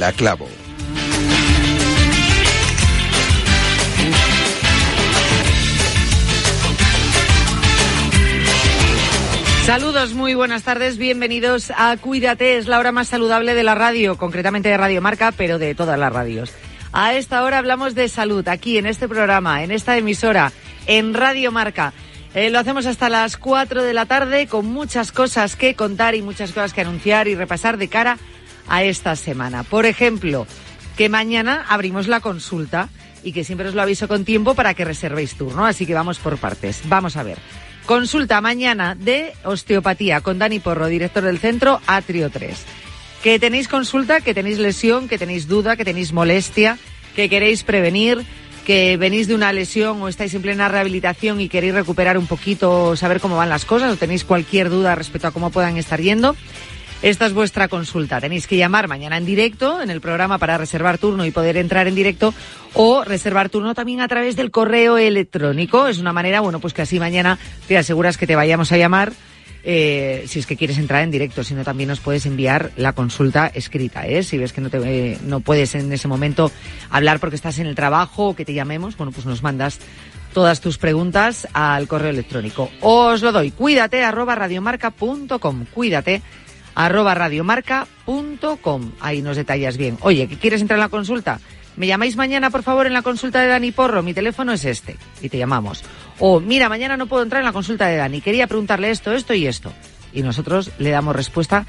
Yanela 0.00 0.12
Clavo. 0.12 0.48
Saludos, 9.66 10.14
muy 10.14 10.34
buenas 10.34 10.64
tardes, 10.64 10.96
bienvenidos 10.96 11.70
a 11.76 11.96
Cuídate, 11.96 12.56
es 12.56 12.66
la 12.66 12.78
hora 12.78 12.90
más 12.90 13.08
saludable 13.08 13.54
de 13.54 13.62
la 13.62 13.74
radio, 13.74 14.16
concretamente 14.16 14.68
de 14.68 14.76
Radio 14.76 15.00
Marca, 15.00 15.32
pero 15.32 15.58
de 15.58 15.74
todas 15.74 15.98
las 15.98 16.12
radios. 16.12 16.52
A 16.92 17.14
esta 17.14 17.44
hora 17.44 17.58
hablamos 17.58 17.94
de 17.94 18.08
salud, 18.08 18.48
aquí 18.48 18.78
en 18.78 18.86
este 18.86 19.06
programa, 19.06 19.62
en 19.62 19.70
esta 19.70 19.96
emisora, 19.96 20.50
en 20.86 21.14
Radio 21.14 21.52
Marca. 21.52 21.92
Eh, 22.34 22.50
lo 22.50 22.58
hacemos 22.58 22.86
hasta 22.86 23.08
las 23.08 23.36
4 23.36 23.84
de 23.84 23.92
la 23.92 24.06
tarde 24.06 24.46
con 24.46 24.66
muchas 24.66 25.12
cosas 25.12 25.54
que 25.54 25.74
contar 25.74 26.14
y 26.14 26.22
muchas 26.22 26.50
cosas 26.52 26.72
que 26.72 26.80
anunciar 26.80 27.28
y 27.28 27.34
repasar 27.34 27.76
de 27.76 27.88
cara 27.88 28.12
a 28.12 28.18
esta 28.78 29.16
semana. 29.16 29.62
Por 29.62 29.86
ejemplo, 29.86 30.46
que 30.96 31.08
mañana 31.08 31.64
abrimos 31.68 32.08
la 32.08 32.20
consulta 32.20 32.88
y 33.22 33.32
que 33.32 33.44
siempre 33.44 33.68
os 33.68 33.74
lo 33.74 33.82
aviso 33.82 34.08
con 34.08 34.24
tiempo 34.24 34.54
para 34.54 34.74
que 34.74 34.84
reservéis 34.84 35.34
turno, 35.34 35.66
así 35.66 35.86
que 35.86 35.94
vamos 35.94 36.18
por 36.18 36.38
partes. 36.38 36.82
Vamos 36.86 37.16
a 37.16 37.22
ver. 37.22 37.38
Consulta 37.86 38.40
mañana 38.40 38.94
de 38.94 39.32
osteopatía 39.44 40.20
con 40.20 40.38
Dani 40.38 40.60
Porro, 40.60 40.86
director 40.86 41.24
del 41.24 41.38
centro 41.38 41.80
Atrio 41.86 42.30
3. 42.30 42.56
Que 43.22 43.38
tenéis 43.38 43.68
consulta, 43.68 44.20
que 44.20 44.34
tenéis 44.34 44.58
lesión, 44.58 45.08
que 45.08 45.18
tenéis 45.18 45.48
duda, 45.48 45.76
que 45.76 45.84
tenéis 45.84 46.12
molestia, 46.12 46.78
que 47.16 47.28
queréis 47.28 47.64
prevenir, 47.64 48.24
que 48.64 48.96
venís 48.96 49.26
de 49.26 49.34
una 49.34 49.52
lesión 49.52 50.00
o 50.02 50.08
estáis 50.08 50.34
en 50.34 50.42
plena 50.42 50.68
rehabilitación 50.68 51.40
y 51.40 51.48
queréis 51.48 51.74
recuperar 51.74 52.16
un 52.16 52.26
poquito, 52.26 52.94
saber 52.96 53.20
cómo 53.20 53.36
van 53.36 53.48
las 53.48 53.64
cosas 53.64 53.92
o 53.92 53.96
tenéis 53.96 54.24
cualquier 54.24 54.70
duda 54.70 54.94
respecto 54.94 55.28
a 55.28 55.32
cómo 55.32 55.50
puedan 55.50 55.76
estar 55.76 56.00
yendo. 56.00 56.36
Esta 57.02 57.24
es 57.24 57.32
vuestra 57.32 57.68
consulta. 57.68 58.20
Tenéis 58.20 58.46
que 58.46 58.58
llamar 58.58 58.86
mañana 58.86 59.16
en 59.16 59.24
directo 59.24 59.80
en 59.80 59.88
el 59.88 60.02
programa 60.02 60.36
para 60.36 60.58
reservar 60.58 60.98
turno 60.98 61.24
y 61.24 61.30
poder 61.30 61.56
entrar 61.56 61.88
en 61.88 61.94
directo 61.94 62.34
o 62.74 63.04
reservar 63.04 63.48
turno 63.48 63.74
también 63.74 64.02
a 64.02 64.08
través 64.08 64.36
del 64.36 64.50
correo 64.50 64.98
electrónico. 64.98 65.86
Es 65.86 65.98
una 65.98 66.12
manera, 66.12 66.40
bueno, 66.40 66.60
pues 66.60 66.74
que 66.74 66.82
así 66.82 67.00
mañana 67.00 67.38
te 67.66 67.78
aseguras 67.78 68.18
que 68.18 68.26
te 68.26 68.36
vayamos 68.36 68.70
a 68.72 68.76
llamar. 68.76 69.14
Eh, 69.64 70.24
si 70.26 70.38
es 70.38 70.46
que 70.46 70.56
quieres 70.56 70.76
entrar 70.76 71.02
en 71.02 71.10
directo, 71.10 71.42
si 71.42 71.54
no 71.54 71.64
también 71.64 71.88
nos 71.88 72.00
puedes 72.00 72.26
enviar 72.26 72.70
la 72.76 72.92
consulta 72.92 73.46
escrita, 73.46 74.06
¿eh? 74.06 74.22
Si 74.22 74.36
ves 74.36 74.52
que 74.52 74.60
no 74.60 74.68
te 74.70 74.78
eh, 74.78 75.18
no 75.24 75.40
puedes 75.40 75.74
en 75.74 75.90
ese 75.92 76.08
momento 76.08 76.50
hablar 76.90 77.18
porque 77.18 77.36
estás 77.36 77.58
en 77.58 77.66
el 77.66 77.74
trabajo 77.74 78.28
o 78.28 78.36
que 78.36 78.44
te 78.44 78.54
llamemos, 78.54 78.96
bueno, 78.96 79.12
pues 79.12 79.26
nos 79.26 79.42
mandas 79.42 79.78
todas 80.34 80.60
tus 80.60 80.78
preguntas 80.78 81.48
al 81.52 81.88
correo 81.88 82.10
electrónico. 82.10 82.70
Os 82.80 83.22
lo 83.22 83.32
doy. 83.32 83.50
Cuídate 83.50 84.02
arroba 84.02 84.34
radiomarca.com. 84.34 85.66
Cuídate 85.72 86.22
arroba 86.84 87.14
radiomarca.com. 87.14 88.92
Ahí 89.00 89.22
nos 89.22 89.36
detallas 89.36 89.76
bien. 89.76 89.98
Oye, 90.00 90.28
¿que 90.28 90.36
quieres 90.36 90.60
entrar 90.60 90.78
en 90.78 90.82
la 90.82 90.88
consulta? 90.88 91.40
Me 91.76 91.86
llamáis 91.86 92.16
mañana, 92.16 92.50
por 92.50 92.62
favor, 92.62 92.86
en 92.86 92.92
la 92.92 93.02
consulta 93.02 93.40
de 93.40 93.48
Dani 93.48 93.70
Porro. 93.72 94.02
Mi 94.02 94.14
teléfono 94.14 94.52
es 94.52 94.64
este. 94.64 94.96
Y 95.20 95.28
te 95.28 95.38
llamamos. 95.38 95.84
O, 96.18 96.40
mira, 96.40 96.68
mañana 96.68 96.96
no 96.96 97.06
puedo 97.06 97.22
entrar 97.22 97.40
en 97.40 97.46
la 97.46 97.52
consulta 97.52 97.86
de 97.86 97.96
Dani. 97.96 98.20
Quería 98.20 98.46
preguntarle 98.46 98.90
esto, 98.90 99.12
esto 99.12 99.34
y 99.34 99.46
esto. 99.46 99.72
Y 100.12 100.22
nosotros 100.22 100.70
le 100.78 100.90
damos 100.90 101.14
respuesta 101.14 101.66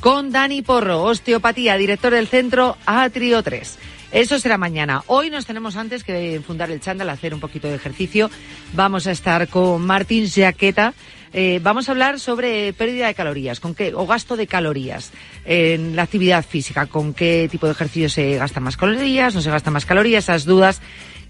con 0.00 0.30
Dani 0.30 0.62
Porro, 0.62 1.02
osteopatía, 1.02 1.76
director 1.76 2.12
del 2.12 2.28
centro 2.28 2.76
Atrio 2.86 3.42
3. 3.42 3.78
Eso 4.12 4.38
será 4.38 4.58
mañana. 4.58 5.02
Hoy 5.06 5.30
nos 5.30 5.46
tenemos 5.46 5.76
antes 5.76 6.04
que 6.04 6.40
fundar 6.44 6.70
el 6.70 6.80
chándal, 6.80 7.10
hacer 7.10 7.32
un 7.32 7.40
poquito 7.40 7.68
de 7.68 7.76
ejercicio. 7.76 8.30
Vamos 8.72 9.06
a 9.06 9.12
estar 9.12 9.48
con 9.48 9.82
Martín 9.82 10.28
Jaqueta. 10.28 10.94
Eh, 11.32 11.60
vamos 11.62 11.88
a 11.88 11.92
hablar 11.92 12.18
sobre 12.18 12.72
pérdida 12.72 13.06
de 13.06 13.14
calorías, 13.14 13.60
con 13.60 13.74
qué, 13.74 13.94
o 13.94 14.06
gasto 14.06 14.36
de 14.36 14.48
calorías 14.48 15.12
en 15.44 15.94
la 15.94 16.02
actividad 16.02 16.44
física, 16.44 16.86
con 16.86 17.14
qué 17.14 17.48
tipo 17.50 17.66
de 17.66 17.72
ejercicio 17.72 18.08
se 18.08 18.36
gastan 18.36 18.64
más 18.64 18.76
calorías, 18.76 19.34
no 19.34 19.40
se 19.40 19.50
gastan 19.50 19.72
más 19.72 19.86
calorías, 19.86 20.24
esas 20.24 20.44
dudas 20.44 20.80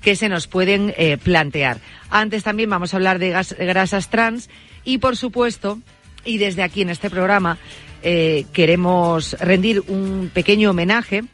que 0.00 0.16
se 0.16 0.30
nos 0.30 0.46
pueden 0.46 0.94
eh, 0.96 1.18
plantear. 1.18 1.80
Antes 2.08 2.42
también 2.42 2.70
vamos 2.70 2.94
a 2.94 2.96
hablar 2.96 3.18
de 3.18 3.30
grasas 3.58 4.08
trans 4.08 4.48
y, 4.84 4.98
por 4.98 5.18
supuesto, 5.18 5.78
y 6.24 6.38
desde 6.38 6.62
aquí 6.62 6.80
en 6.80 6.90
este 6.90 7.10
programa 7.10 7.58
eh, 8.02 8.46
queremos 8.54 9.34
rendir 9.38 9.82
un 9.88 10.30
pequeño 10.32 10.70
homenaje 10.70 11.24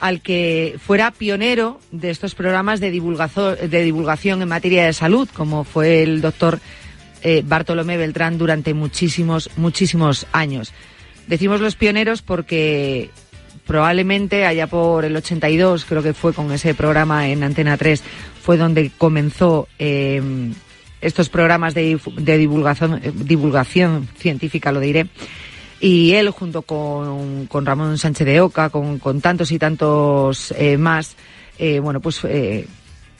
al 0.00 0.22
que 0.22 0.76
fuera 0.84 1.12
pionero 1.12 1.78
de 1.92 2.10
estos 2.10 2.34
programas 2.34 2.80
de, 2.80 2.90
de 2.90 3.82
divulgación 3.84 4.42
en 4.42 4.48
materia 4.48 4.86
de 4.86 4.92
salud, 4.92 5.28
como 5.32 5.62
fue 5.62 6.02
el 6.02 6.20
doctor 6.20 6.58
eh, 7.22 7.42
Bartolomé 7.44 7.96
Beltrán 7.96 8.38
durante 8.38 8.74
muchísimos, 8.74 9.50
muchísimos 9.56 10.26
años. 10.32 10.72
Decimos 11.26 11.60
los 11.60 11.76
pioneros 11.76 12.22
porque 12.22 13.10
probablemente 13.66 14.46
allá 14.46 14.66
por 14.66 15.04
el 15.04 15.16
82, 15.16 15.84
creo 15.84 16.02
que 16.02 16.14
fue 16.14 16.32
con 16.32 16.50
ese 16.50 16.74
programa 16.74 17.28
en 17.28 17.44
Antena 17.44 17.76
3, 17.76 18.02
fue 18.42 18.56
donde 18.56 18.90
comenzó 18.96 19.68
eh, 19.78 20.20
estos 21.00 21.28
programas 21.28 21.74
de, 21.74 21.98
divulgación, 22.16 23.00
eh, 23.02 23.12
divulgación 23.14 24.08
científica, 24.18 24.72
lo 24.72 24.80
diré. 24.80 25.06
Y 25.78 26.12
él, 26.14 26.30
junto 26.30 26.62
con, 26.62 27.46
con 27.46 27.64
Ramón 27.64 27.96
Sánchez 27.96 28.26
de 28.26 28.40
Oca, 28.40 28.70
con, 28.70 28.98
con 28.98 29.20
tantos 29.20 29.52
y 29.52 29.58
tantos 29.58 30.52
eh, 30.58 30.76
más, 30.76 31.16
bueno, 31.82 32.00
pues 32.00 32.22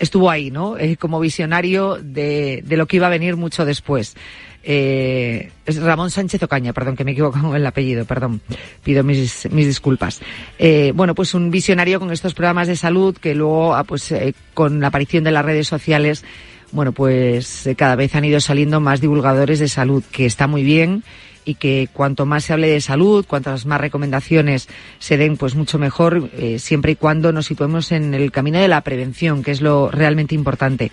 estuvo 0.01 0.31
ahí, 0.31 0.51
¿no? 0.51 0.77
Eh, 0.77 0.97
como 0.97 1.21
visionario 1.21 1.99
de, 2.03 2.63
de 2.67 2.77
lo 2.77 2.87
que 2.87 2.97
iba 2.97 3.07
a 3.07 3.11
venir 3.11 3.37
mucho 3.37 3.65
después. 3.65 4.17
Eh, 4.63 5.51
Ramón 5.67 6.11
Sánchez 6.11 6.43
Ocaña, 6.43 6.73
perdón, 6.73 6.97
que 6.97 7.05
me 7.05 7.13
he 7.13 7.15
equivocado 7.15 7.49
con 7.49 7.57
el 7.57 7.67
apellido, 7.67 8.05
perdón. 8.05 8.41
Pido 8.83 9.03
mis, 9.05 9.49
mis 9.51 9.67
disculpas. 9.67 10.21
Eh, 10.59 10.93
bueno, 10.95 11.15
pues 11.15 11.35
un 11.35 11.51
visionario 11.51 11.99
con 11.99 12.11
estos 12.11 12.35
programas 12.35 12.69
de 12.69 12.77
salud 12.77 13.17
que 13.17 13.35
luego, 13.35 13.75
ah, 13.75 13.85
pues, 13.85 14.13
eh, 14.13 14.35
con 14.55 14.81
la 14.81 14.89
aparición 14.89 15.25
de 15.25 15.31
las 15.31 15.45
redes 15.45 15.67
sociales, 15.69 16.25
bueno, 16.73 16.93
pues 16.93 17.67
eh, 17.67 17.75
cada 17.75 17.97
vez 17.97 18.15
han 18.15 18.25
ido 18.25 18.41
saliendo 18.41 18.81
más 18.81 19.01
divulgadores 19.01 19.59
de 19.59 19.69
salud, 19.69 20.05
que 20.11 20.27
está 20.27 20.47
muy 20.47 20.63
bien 20.63 21.03
y 21.45 21.55
que 21.55 21.89
cuanto 21.93 22.27
más 22.27 22.45
se 22.45 22.53
hable 22.53 22.69
de 22.69 22.81
salud, 22.81 23.25
cuantas 23.27 23.67
más 23.67 23.81
recomendaciones 23.81 24.69
se 24.99 25.17
den, 25.17 25.37
pues 25.37 25.55
mucho 25.55 25.79
mejor, 25.79 26.31
eh, 26.37 26.59
siempre 26.59 26.93
y 26.93 26.97
cuando 26.97 27.33
nos 27.33 27.47
situemos 27.47 27.93
en 27.93 28.15
el 28.15 28.31
camino 28.31 28.59
de 28.59 28.69
la 28.69 28.83
prevención, 28.83 29.43
que 29.43 29.51
es 29.51 29.61
lo 29.61 29.91
realmente 29.91 30.35
importante. 30.35 30.93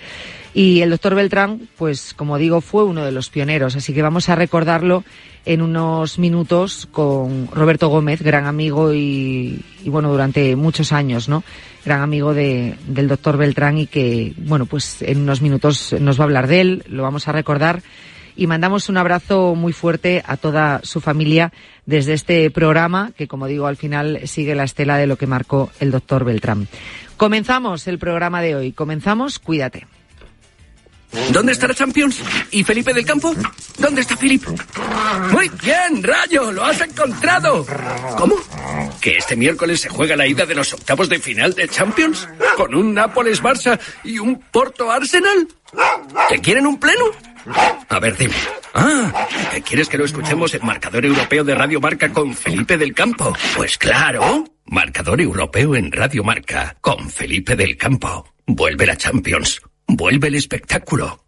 Y 0.53 0.82
el 0.82 0.90
doctor 0.90 1.14
Beltrán, 1.14 1.68
pues 1.78 2.14
como 2.15 2.38
digo, 2.38 2.61
fue 2.61 2.84
uno 2.84 3.06
de 3.06 3.11
los 3.11 3.30
pioneros, 3.30 3.76
así 3.76 3.94
que 3.94 4.02
vamos 4.02 4.30
a 4.30 4.36
recordarlo 4.36 5.03
en 5.45 5.61
unos 5.61 6.19
minutos 6.19 6.88
con 6.91 7.48
Roberto 7.52 7.90
Gómez, 7.90 8.22
gran 8.22 8.45
amigo 8.48 8.94
y, 8.94 9.61
y 9.84 9.90
bueno, 9.90 10.11
durante 10.11 10.56
muchos 10.56 10.91
años, 10.91 11.30
¿no? 11.30 11.44
Gran 11.86 12.02
amigo 12.02 12.34
de, 12.34 12.76
del 12.88 13.07
doctor 13.07 13.38
Beltrán 13.38 13.78
y 13.78 13.88
que, 13.88 14.34
bueno, 14.38 14.65
pues 14.65 15.02
en 15.03 15.22
unos 15.22 15.41
minutos 15.41 15.95
nos 15.99 16.19
va 16.19 16.24
a 16.24 16.26
hablar 16.26 16.48
de 16.48 16.61
él, 16.61 16.84
lo 16.90 17.03
vamos 17.03 17.28
a 17.28 17.32
recordar 17.32 17.82
y 18.38 18.47
mandamos 18.47 18.88
un 18.88 18.97
abrazo 18.97 19.55
muy 19.55 19.73
fuerte 19.73 20.23
a 20.26 20.38
toda 20.38 20.80
su 20.84 21.01
familia 21.01 21.51
desde 21.85 22.14
este 22.14 22.49
programa 22.51 23.11
que, 23.18 23.27
como 23.27 23.47
digo, 23.47 23.68
al 23.68 23.76
final 23.76 24.22
sigue 24.26 24.55
la 24.55 24.64
estela 24.64 24.97
de 24.97 25.07
lo 25.07 25.18
que 25.18 25.27
marcó 25.27 25.72
el 25.80 25.91
doctor 25.91 26.23
Beltrán. 26.23 26.68
Comenzamos 27.18 27.88
el 27.88 27.97
programa 27.97 28.41
de 28.41 28.55
hoy. 28.55 28.72
Comenzamos, 28.72 29.39
cuídate. 29.39 29.88
¿Dónde 31.31 31.53
está 31.53 31.67
la 31.67 31.73
Champions? 31.73 32.21
¿Y 32.51 32.63
Felipe 32.63 32.93
del 32.93 33.05
Campo? 33.05 33.34
¿Dónde 33.77 34.01
está 34.01 34.17
Felipe? 34.17 34.47
Muy 35.31 35.49
bien, 35.63 36.03
Rayo, 36.03 36.51
lo 36.51 36.63
has 36.63 36.81
encontrado. 36.81 37.65
¿Cómo? 38.17 38.35
¿Que 39.01 39.17
este 39.17 39.35
miércoles 39.35 39.81
se 39.81 39.89
juega 39.89 40.15
la 40.15 40.27
ida 40.27 40.45
de 40.45 40.55
los 40.55 40.73
octavos 40.73 41.09
de 41.09 41.19
final 41.19 41.53
de 41.53 41.67
Champions? 41.67 42.27
¿Con 42.55 42.75
un 42.75 42.93
Nápoles-Barça 42.93 43.79
y 44.03 44.19
un 44.19 44.39
Porto-Arsenal? 44.51 45.47
¿Que 46.29 46.39
quieren 46.39 46.67
un 46.67 46.79
pleno? 46.79 47.05
A 47.89 47.99
ver, 47.99 48.17
dime. 48.17 48.35
Ah, 48.73 49.27
¿que 49.53 49.61
¿quieres 49.61 49.88
que 49.88 49.97
lo 49.97 50.05
escuchemos 50.05 50.53
en 50.53 50.65
Marcador 50.65 51.05
Europeo 51.05 51.43
de 51.43 51.55
Radio 51.55 51.79
Marca 51.79 52.11
con 52.11 52.35
Felipe 52.35 52.77
del 52.77 52.93
Campo? 52.93 53.34
Pues 53.55 53.77
claro. 53.77 54.43
Marcador 54.65 55.21
Europeo 55.21 55.75
en 55.75 55.91
Radio 55.91 56.23
Marca 56.23 56.75
con 56.81 57.09
Felipe 57.09 57.55
del 57.55 57.77
Campo. 57.77 58.34
Vuelve 58.45 58.85
la 58.85 58.97
Champions. 58.97 59.61
Vuelve 59.88 60.27
el 60.27 60.35
espectáculo. 60.35 61.23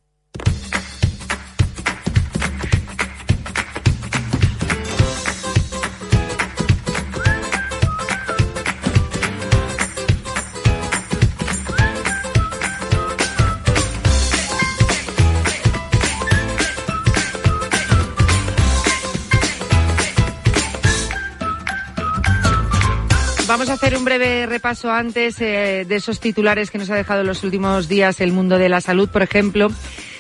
Hacer 23.80 23.96
un 23.96 24.04
breve 24.04 24.46
repaso 24.46 24.92
antes 24.92 25.40
eh, 25.40 25.86
de 25.88 25.96
esos 25.96 26.20
titulares 26.20 26.70
que 26.70 26.78
nos 26.78 26.90
ha 26.90 26.96
dejado 26.96 27.22
en 27.22 27.28
los 27.28 27.46
últimos 27.46 27.88
días 27.88 28.20
el 28.20 28.34
mundo 28.34 28.58
de 28.58 28.68
la 28.68 28.82
salud. 28.82 29.08
Por 29.08 29.22
ejemplo, 29.24 29.72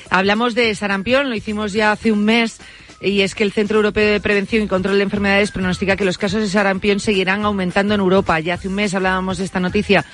hablamos 0.09 0.55
de 0.55 0.73
sarampión, 0.75 1.29
lo 1.29 1.35
hicimos 1.35 1.73
ya 1.73 1.91
hace 1.91 2.13
un 2.13 2.23
mes 2.23 2.61
y 3.01 3.19
es 3.19 3.35
que 3.35 3.43
el 3.43 3.51
Centro 3.51 3.75
Europeo 3.75 4.13
de 4.13 4.21
Prevención 4.21 4.63
y 4.63 4.67
Control 4.67 4.95
de 4.95 5.03
Enfermedades 5.03 5.51
pronostica 5.51 5.97
que 5.97 6.05
los 6.05 6.17
casos 6.17 6.39
de 6.39 6.47
sarampión 6.47 7.01
seguirán 7.01 7.43
aumentando 7.43 7.93
en 7.95 7.99
Europa. 7.99 8.39
Ya 8.39 8.53
hace 8.53 8.69
un 8.69 8.75
mes 8.75 8.93
hablábamos 8.93 9.39
de 9.39 9.43
esta 9.43 9.59
noticia 9.59 10.05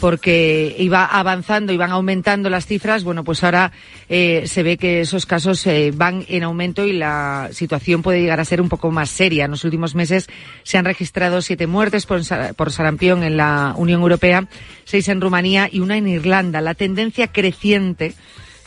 porque 0.00 0.74
iba 0.78 1.04
avanzando, 1.04 1.72
iban 1.72 1.90
aumentando 1.90 2.50
las 2.50 2.66
cifras. 2.66 3.04
Bueno, 3.04 3.24
pues 3.24 3.44
ahora 3.44 3.72
eh, 4.08 4.44
se 4.46 4.62
ve 4.62 4.76
que 4.76 5.00
esos 5.00 5.26
casos 5.26 5.66
eh, 5.66 5.92
van 5.94 6.24
en 6.28 6.42
aumento 6.42 6.86
y 6.86 6.92
la 6.92 7.48
situación 7.52 8.02
puede 8.02 8.20
llegar 8.20 8.40
a 8.40 8.44
ser 8.44 8.60
un 8.60 8.68
poco 8.68 8.90
más 8.90 9.10
seria. 9.10 9.44
En 9.46 9.50
los 9.50 9.64
últimos 9.64 9.94
meses 9.94 10.28
se 10.62 10.78
han 10.78 10.84
registrado 10.84 11.42
siete 11.42 11.66
muertes 11.66 12.06
por, 12.06 12.20
por 12.56 12.72
sarampión 12.72 13.22
en 13.22 13.36
la 13.36 13.74
Unión 13.76 14.00
Europea, 14.02 14.48
seis 14.84 15.08
en 15.08 15.20
Rumanía 15.20 15.68
y 15.70 15.80
una 15.80 15.96
en 15.96 16.08
Irlanda. 16.08 16.60
La 16.60 16.74
tendencia 16.74 17.28
creciente 17.28 18.14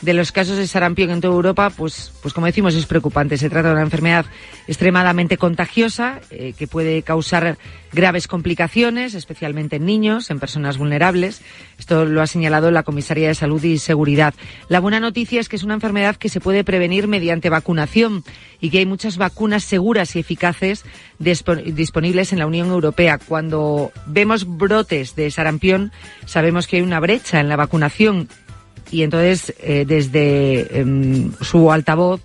de 0.00 0.14
los 0.14 0.30
casos 0.30 0.56
de 0.56 0.66
sarampión 0.68 1.10
en 1.10 1.20
toda 1.20 1.34
Europa, 1.34 1.70
pues, 1.70 2.12
pues 2.22 2.32
como 2.32 2.46
decimos, 2.46 2.74
es 2.74 2.86
preocupante. 2.86 3.36
Se 3.36 3.50
trata 3.50 3.68
de 3.68 3.74
una 3.74 3.82
enfermedad 3.82 4.26
extremadamente 4.68 5.36
contagiosa 5.36 6.20
eh, 6.30 6.54
que 6.56 6.68
puede 6.68 7.02
causar 7.02 7.58
graves 7.92 8.28
complicaciones, 8.28 9.14
especialmente 9.14 9.76
en 9.76 9.86
niños, 9.86 10.30
en 10.30 10.38
personas 10.38 10.78
vulnerables. 10.78 11.40
Esto 11.78 12.04
lo 12.04 12.22
ha 12.22 12.26
señalado 12.26 12.70
la 12.70 12.84
Comisaría 12.84 13.28
de 13.28 13.34
Salud 13.34 13.62
y 13.64 13.78
Seguridad. 13.78 14.34
La 14.68 14.78
buena 14.78 15.00
noticia 15.00 15.40
es 15.40 15.48
que 15.48 15.56
es 15.56 15.64
una 15.64 15.74
enfermedad 15.74 16.16
que 16.16 16.28
se 16.28 16.40
puede 16.40 16.62
prevenir 16.62 17.08
mediante 17.08 17.50
vacunación 17.50 18.22
y 18.60 18.70
que 18.70 18.78
hay 18.78 18.86
muchas 18.86 19.16
vacunas 19.16 19.64
seguras 19.64 20.14
y 20.14 20.20
eficaces 20.20 20.84
dispo- 21.18 21.62
disponibles 21.72 22.32
en 22.32 22.38
la 22.38 22.46
Unión 22.46 22.68
Europea. 22.68 23.18
Cuando 23.18 23.90
vemos 24.06 24.46
brotes 24.46 25.16
de 25.16 25.30
sarampión, 25.30 25.90
sabemos 26.26 26.66
que 26.66 26.76
hay 26.76 26.82
una 26.82 27.00
brecha 27.00 27.40
en 27.40 27.48
la 27.48 27.56
vacunación 27.56 28.28
y 28.90 29.02
entonces 29.02 29.54
eh, 29.60 29.84
desde 29.86 30.80
em, 30.80 31.32
su 31.40 31.70
altavoz 31.72 32.20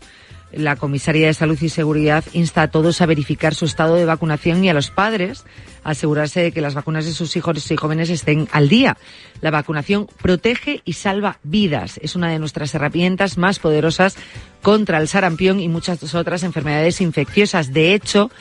la 0.56 0.76
comisaria 0.76 1.28
de 1.28 1.34
salud 1.34 1.58
y 1.62 1.70
seguridad 1.70 2.24
insta 2.34 2.64
a 2.64 2.68
todos 2.70 3.02
a 3.02 3.06
verificar 3.06 3.56
su 3.56 3.66
estado 3.66 3.96
de 3.96 4.06
vacunación 4.06 4.64
y 4.64 4.70
a 4.70 4.74
los 4.74 4.92
padres 4.92 5.46
a 5.84 5.92
asegurarse 5.92 6.42
de 6.42 6.52
que 6.52 6.62
las 6.62 6.76
vacunas 6.76 7.06
de 7.06 7.12
sus 7.12 7.36
hijos 7.36 7.72
y 7.72 7.76
jóvenes 7.76 8.10
estén 8.10 8.48
al 8.52 8.70
día. 8.70 8.98
La 9.42 9.52
vacunación 9.52 10.08
protege 10.22 10.82
y 10.86 10.94
salva 10.94 11.40
vidas. 11.44 12.00
Es 12.02 12.16
una 12.16 12.30
de 12.30 12.40
nuestras 12.40 12.74
herramientas 12.76 13.38
más 13.38 13.60
poderosas 13.60 14.16
contra 14.62 15.00
el 15.00 15.08
sarampión 15.08 15.60
y 15.60 15.68
muchas 15.70 16.14
otras 16.14 16.44
enfermedades 16.44 17.02
infecciosas. 17.02 17.74
De 17.74 17.94
hecho, 17.94 18.32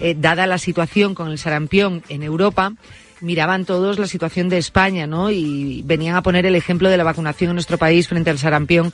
eh, 0.00 0.16
dada 0.18 0.46
la 0.46 0.58
situación 0.58 1.14
con 1.14 1.30
el 1.30 1.38
sarampión 1.38 2.02
en 2.08 2.22
Europa, 2.22 2.74
miraban 3.22 3.64
todos 3.64 3.98
la 3.98 4.06
situación 4.06 4.48
de 4.48 4.58
España, 4.58 5.06
¿no? 5.06 5.30
Y 5.30 5.82
venían 5.84 6.16
a 6.16 6.22
poner 6.22 6.44
el 6.44 6.56
ejemplo 6.56 6.88
de 6.90 6.96
la 6.96 7.04
vacunación 7.04 7.50
en 7.50 7.56
nuestro 7.56 7.78
país 7.78 8.08
frente 8.08 8.30
al 8.30 8.38
sarampión. 8.38 8.92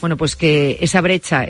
Bueno, 0.00 0.16
pues 0.16 0.36
que 0.36 0.78
esa 0.80 1.00
brecha 1.00 1.44